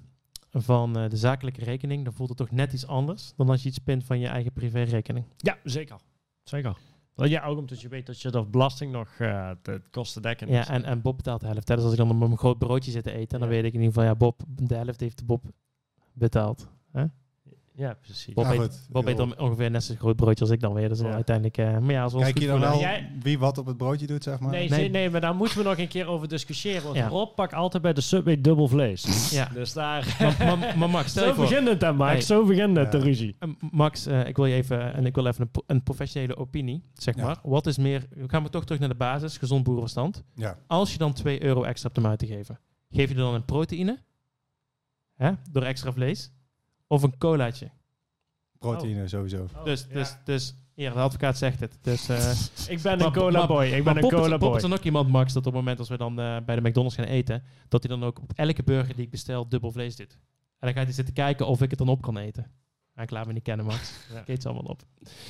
van 0.52 0.98
eh, 0.98 1.10
de 1.10 1.18
zakelijke 1.18 1.64
rekening, 1.64 2.04
dan 2.04 2.14
voelt 2.14 2.30
het 2.30 2.38
toch 2.38 2.52
net 2.52 2.74
iets 2.74 2.88
anders 2.88 3.34
dan 3.36 3.50
als 3.50 3.62
je 3.64 3.70
iets 3.70 3.78
pint 3.78 4.04
van 4.04 4.20
je 4.20 4.28
eigen 4.28 4.54
privérekening. 4.54 5.26
Ja, 5.38 5.58
zeker. 5.64 5.98
Zeker. 6.44 6.78
Ja, 7.16 7.44
ook 7.46 7.58
omdat 7.58 7.82
je 7.82 7.88
weet 7.88 8.06
dat 8.06 8.22
je 8.22 8.32
de 8.32 8.46
belasting 8.46 8.92
nog 8.92 9.10
eh 9.18 9.52
de 9.62 9.82
kosten 9.92 10.22
dekken 10.22 10.48
Ja, 10.50 10.68
en, 10.68 10.84
en 10.84 11.02
Bob 11.02 11.18
betaalt 11.18 11.42
de 11.42 11.48
helft. 11.48 11.68
hè. 11.68 11.76
Dus 11.76 11.84
als 11.84 11.94
ik 11.94 12.00
dan 12.00 12.10
op 12.10 12.18
mijn 12.18 12.38
groot 12.38 12.58
broodje 12.58 12.92
zit 12.92 13.04
te 13.04 13.12
eten, 13.12 13.40
dan 13.40 13.50
weet 13.50 13.64
ik 13.64 13.74
in 13.74 13.80
ieder 13.80 13.94
geval, 13.94 14.04
ja, 14.10 14.16
Bob, 14.16 14.42
de 14.48 14.76
helft 14.76 15.00
heeft 15.00 15.26
Bob 15.26 15.44
betaald. 16.14 16.68
Ja, 17.80 17.94
precies. 18.02 18.34
Bob, 18.34 18.46
Ja, 18.46 18.52
eet, 18.52 18.60
goed. 18.60 18.88
Bob 18.90 19.08
eet 19.08 19.18
Joh. 19.18 19.30
dan 19.30 19.40
ongeveer 19.40 19.72
net 19.72 19.84
zo'n 19.84 19.96
groot 19.96 20.16
broodje 20.16 20.44
als 20.44 20.54
ik 20.54 20.60
dan 20.60 20.74
weer. 20.74 20.90
Dus 20.90 21.00
Ja. 21.00 21.12
uiteindelijk, 21.14 21.58
eh, 21.58 21.78
maar 21.78 21.92
ja, 21.92 22.04
als 22.04 22.14
ons 22.14 22.24
Kijk 22.24 22.40
je 22.40 22.48
dan 22.48 22.60
wel 22.60 22.80
Jij- 22.80 23.12
wie 23.22 23.40
wat 23.40 23.58
op 23.58 23.66
het 23.66 23.78
broodje 23.78 24.08
doet, 24.08 24.24
zeg 24.24 24.40
maar? 24.40 24.52
Nee, 24.52 24.90
Nee. 24.90 25.10
maar 25.10 25.22
daar 25.22 25.36
moeten 25.36 25.58
we 25.58 25.64
nog 25.64 25.78
een 25.78 25.88
keer 25.88 26.08
over 26.08 26.28
discussiëren. 26.28 26.84
Want 26.84 26.96
Ja. 26.96 27.08
Rob 27.08 27.36
pakt 27.36 27.54
altijd 27.54 27.84
bij 27.84 27.94
de 27.94 28.02
Subway 28.02 28.42
dubbel 28.42 28.68
vlees. 28.68 29.30
Ja, 29.32 29.50
Dus 29.54 29.74
daar... 29.74 30.16
maar, 30.40 30.58
maar, 30.58 30.78
maar 30.78 30.90
Max, 30.90 31.14
Zo 31.14 31.34
voor, 31.34 31.44
begint 31.46 31.68
het 31.68 31.80
dan, 31.80 31.96
Max. 31.96 32.26
Zo 32.26 32.46
begint 32.46 32.76
het, 32.78 32.86
Ja. 32.94 33.00
de 33.00 33.06
ruzie. 33.06 33.36
Eh, 33.40 33.50
Max, 33.72 34.06
eh, 34.06 34.28
ik 34.28 34.36
wil 34.36 34.46
je 34.46 34.56
even, 34.56 34.94
en 34.94 35.06
ik 35.06 35.16
wil 35.16 35.26
even 35.26 35.42
een, 35.42 35.50
pro- 35.52 35.64
een 35.68 35.84
professionele 35.84 36.38
opinie, 36.38 36.84
zeg 36.94 37.16
Ja. 37.16 37.24
maar. 37.24 37.38
Wat 37.44 37.68
is 37.68 37.78
meer, 37.78 38.06
we 38.10 38.30
gaan 38.30 38.44
we 38.44 38.50
toch 38.50 38.64
terug 38.64 38.80
naar 38.80 38.90
de 38.90 38.96
basis, 38.96 39.38
gezond 39.38 39.64
boerenverstand. 39.64 40.24
Ja. 40.36 40.58
Als 40.68 40.92
je 40.92 40.98
dan 40.98 41.14
2 41.14 41.44
euro 41.44 41.64
extra 41.64 41.88
hebt 41.94 42.04
om 42.04 42.10
uit 42.10 42.20
te 42.20 42.28
geven, 42.28 42.60
geef 42.92 43.10
je 43.10 43.16
er 43.16 43.22
dan 43.22 43.34
een 43.34 43.46
proteïne, 43.46 44.00
hè, 45.16 45.32
door 45.52 45.64
extra 45.64 45.92
vlees, 45.92 46.32
of 46.90 47.04
een 47.04 47.18
colaatje? 47.18 47.70
Proteïne 48.60 49.08
sowieso. 49.08 49.48
dus, 49.64 49.88
dus, 49.88 50.16
dus, 50.24 50.54
hier, 50.74 50.94
de 50.94 51.00
advocaat 51.00 51.38
zegt 51.38 51.60
het. 51.60 51.78
Dus, 51.82 52.10
eh, 52.10 52.32
Ik 52.76 52.82
ben 52.82 53.02
een 53.06 53.12
cola 53.12 53.48
boy. 53.48 53.66
Ik 53.66 53.84
ben 53.84 53.98
een 53.98 54.04
is- 54.04 54.10
cola 54.10 54.38
boy. 54.38 54.56
is 54.56 54.62
dan 54.62 54.74
ook 54.74 54.84
iemand, 54.84 55.10
Max, 55.10 55.34
dat 55.34 55.46
op 55.46 55.54
het 55.54 55.62
moment 55.62 55.80
als 55.80 55.90
we 55.90 55.98
dan 55.98 56.20
eh, 56.20 56.38
bij 56.46 56.56
de 56.56 56.62
McDonald's 56.62 56.96
gaan 56.96 57.06
eten, 57.06 57.44
dat 57.68 57.84
hij 57.84 57.98
dan 57.98 58.08
ook 58.08 58.20
op 58.22 58.32
elke 58.36 58.64
burger 58.64 58.96
die 58.96 59.06
ik 59.06 59.12
bestel 59.12 59.50
dubbel 59.50 59.72
vlees 59.72 59.96
doet. 59.96 60.12
En 60.60 60.68
dan 60.68 60.74
gaat 60.74 60.84
hij 60.86 60.94
zitten 60.94 61.14
kijken 61.14 61.48
of 61.48 61.62
ik 61.62 61.70
het 61.70 61.80
dan 61.80 61.90
op 61.90 62.02
kan 62.02 62.18
eten. 62.18 62.52
En 62.94 63.04
ik 63.04 63.12
laat 63.12 63.26
me 63.28 63.34
niet 63.34 63.44
kennen, 63.44 63.66
Max. 63.66 63.92
Ja. 64.14 64.20
Ik 64.20 64.28
eet 64.28 64.42
ze 64.42 64.48
allemaal 64.50 64.72
op. 64.72 64.82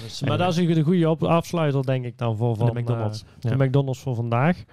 Dus, 0.03 0.22
maar 0.22 0.38
dat 0.38 0.57
is 0.57 0.57
een 0.76 0.84
goede 0.84 1.10
op- 1.10 1.23
afsluiter, 1.23 1.86
denk 1.86 2.06
ik, 2.06 2.18
dan 2.18 2.38
voor 2.38 2.56
Van 2.56 2.65
van, 2.65 2.76
de 2.76 2.81
McDonald's. 2.81 3.22
eh, 3.23 3.52
Ja. 3.52 3.57
de 3.57 3.65
McDonald's 3.65 3.99
voor 3.99 4.15
vandaag. 4.15 4.64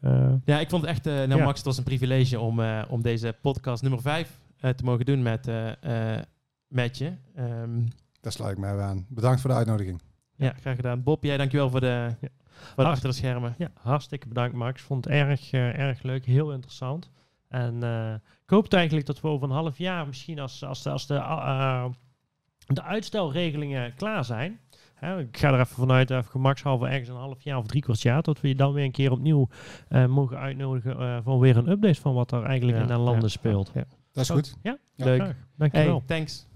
Eh, 0.00 0.32
Ja, 0.44 0.60
ik 0.60 0.70
vond 0.70 0.82
het 0.82 0.90
echt, 0.90 1.06
eh, 1.06 1.12
nou 1.14 1.36
Ja. 1.36 1.44
Max, 1.44 1.56
het 1.56 1.66
was 1.66 1.78
een 1.78 1.84
privilege 1.84 2.40
om, 2.40 2.60
eh, 2.60 2.82
om 2.88 3.02
deze 3.02 3.36
podcast 3.42 3.82
nummer 3.82 4.00
5 4.00 4.40
te 4.70 4.84
mogen 4.84 5.04
doen 5.04 5.22
met, 5.22 5.46
eh, 5.48 6.14
eh, 6.16 6.22
met 6.68 6.98
je. 6.98 7.12
Ehm, 7.34 7.80
Daar 8.20 8.32
sluit 8.32 8.52
ik 8.52 8.58
mij 8.58 8.78
aan. 8.80 9.06
Bedankt 9.08 9.40
voor 9.40 9.50
de 9.50 9.56
uitnodiging. 9.56 10.00
ja, 10.36 10.52
graag 10.60 10.76
gedaan. 10.76 11.02
Bob, 11.02 11.24
jij 11.24 11.36
dankjewel 11.36 11.70
voor 11.70 11.80
de, 11.80 12.14
Ja. 12.20 12.28
voor 12.74 12.84
de 12.84 12.90
achter 12.90 13.08
de 13.08 13.14
schermen. 13.14 13.54
ja, 13.58 13.70
hartstikke 13.80 14.28
bedankt, 14.28 14.54
Max. 14.56 14.82
Vond 14.82 15.04
het 15.04 15.14
erg, 15.14 15.52
eh, 15.52 15.78
erg 15.78 16.02
leuk, 16.02 16.24
heel 16.24 16.52
interessant. 16.52 17.10
En 17.48 17.82
eh, 17.82 18.12
ik 18.14 18.50
hoop 18.50 18.72
eigenlijk 18.72 19.06
dat 19.06 19.20
we 19.20 19.28
over 19.28 19.48
een 19.48 19.54
half 19.54 19.78
jaar, 19.78 20.06
misschien 20.06 20.38
als, 20.38 20.64
als 20.64 20.82
de, 20.82 20.90
als 20.90 21.06
de, 21.06 21.14
eh, 21.14 21.84
de 22.66 22.82
uitstelregelingen 22.82 23.94
klaar 23.94 24.24
zijn. 24.24 24.60
Hè, 24.94 25.18
ik 25.20 25.36
ga 25.36 25.48
er 25.52 25.60
even 25.60 25.76
vanuit, 25.76 26.10
even 26.10 26.24
gemakshalve 26.30 26.86
ergens 26.86 27.08
een 27.08 27.14
half 27.14 27.42
jaar 27.42 27.58
of 27.58 27.66
drie 27.66 27.82
kwart 27.82 28.00
jaar, 28.02 28.22
dat 28.22 28.40
we 28.40 28.48
je 28.48 28.54
dan 28.54 28.72
weer 28.72 28.84
een 28.84 28.90
keer 28.90 29.10
opnieuw 29.10 29.48
eh, 29.88 30.06
mogen 30.06 30.38
uitnodigen 30.38 30.98
eh, 31.00 31.18
voor 31.24 31.40
weer 31.40 31.56
een 31.56 31.68
update 31.68 32.00
van 32.00 32.14
wat 32.14 32.32
er 32.32 32.42
eigenlijk 32.44 32.76
Ja, 32.76 32.82
in 32.82 32.88
de 32.88 32.96
landen 32.98 33.22
ja, 33.22 33.28
speelt. 33.28 33.70
ja. 33.74 33.84
Dat 34.12 34.24
is 34.24 34.30
goed. 34.30 34.54
Ja, 34.62 34.78
Ja. 34.94 35.04
Leuk. 35.04 35.20
graag. 35.20 35.36
Dankjewel. 35.56 36.02
Hey, 36.06 36.16
thanks. 36.16 36.46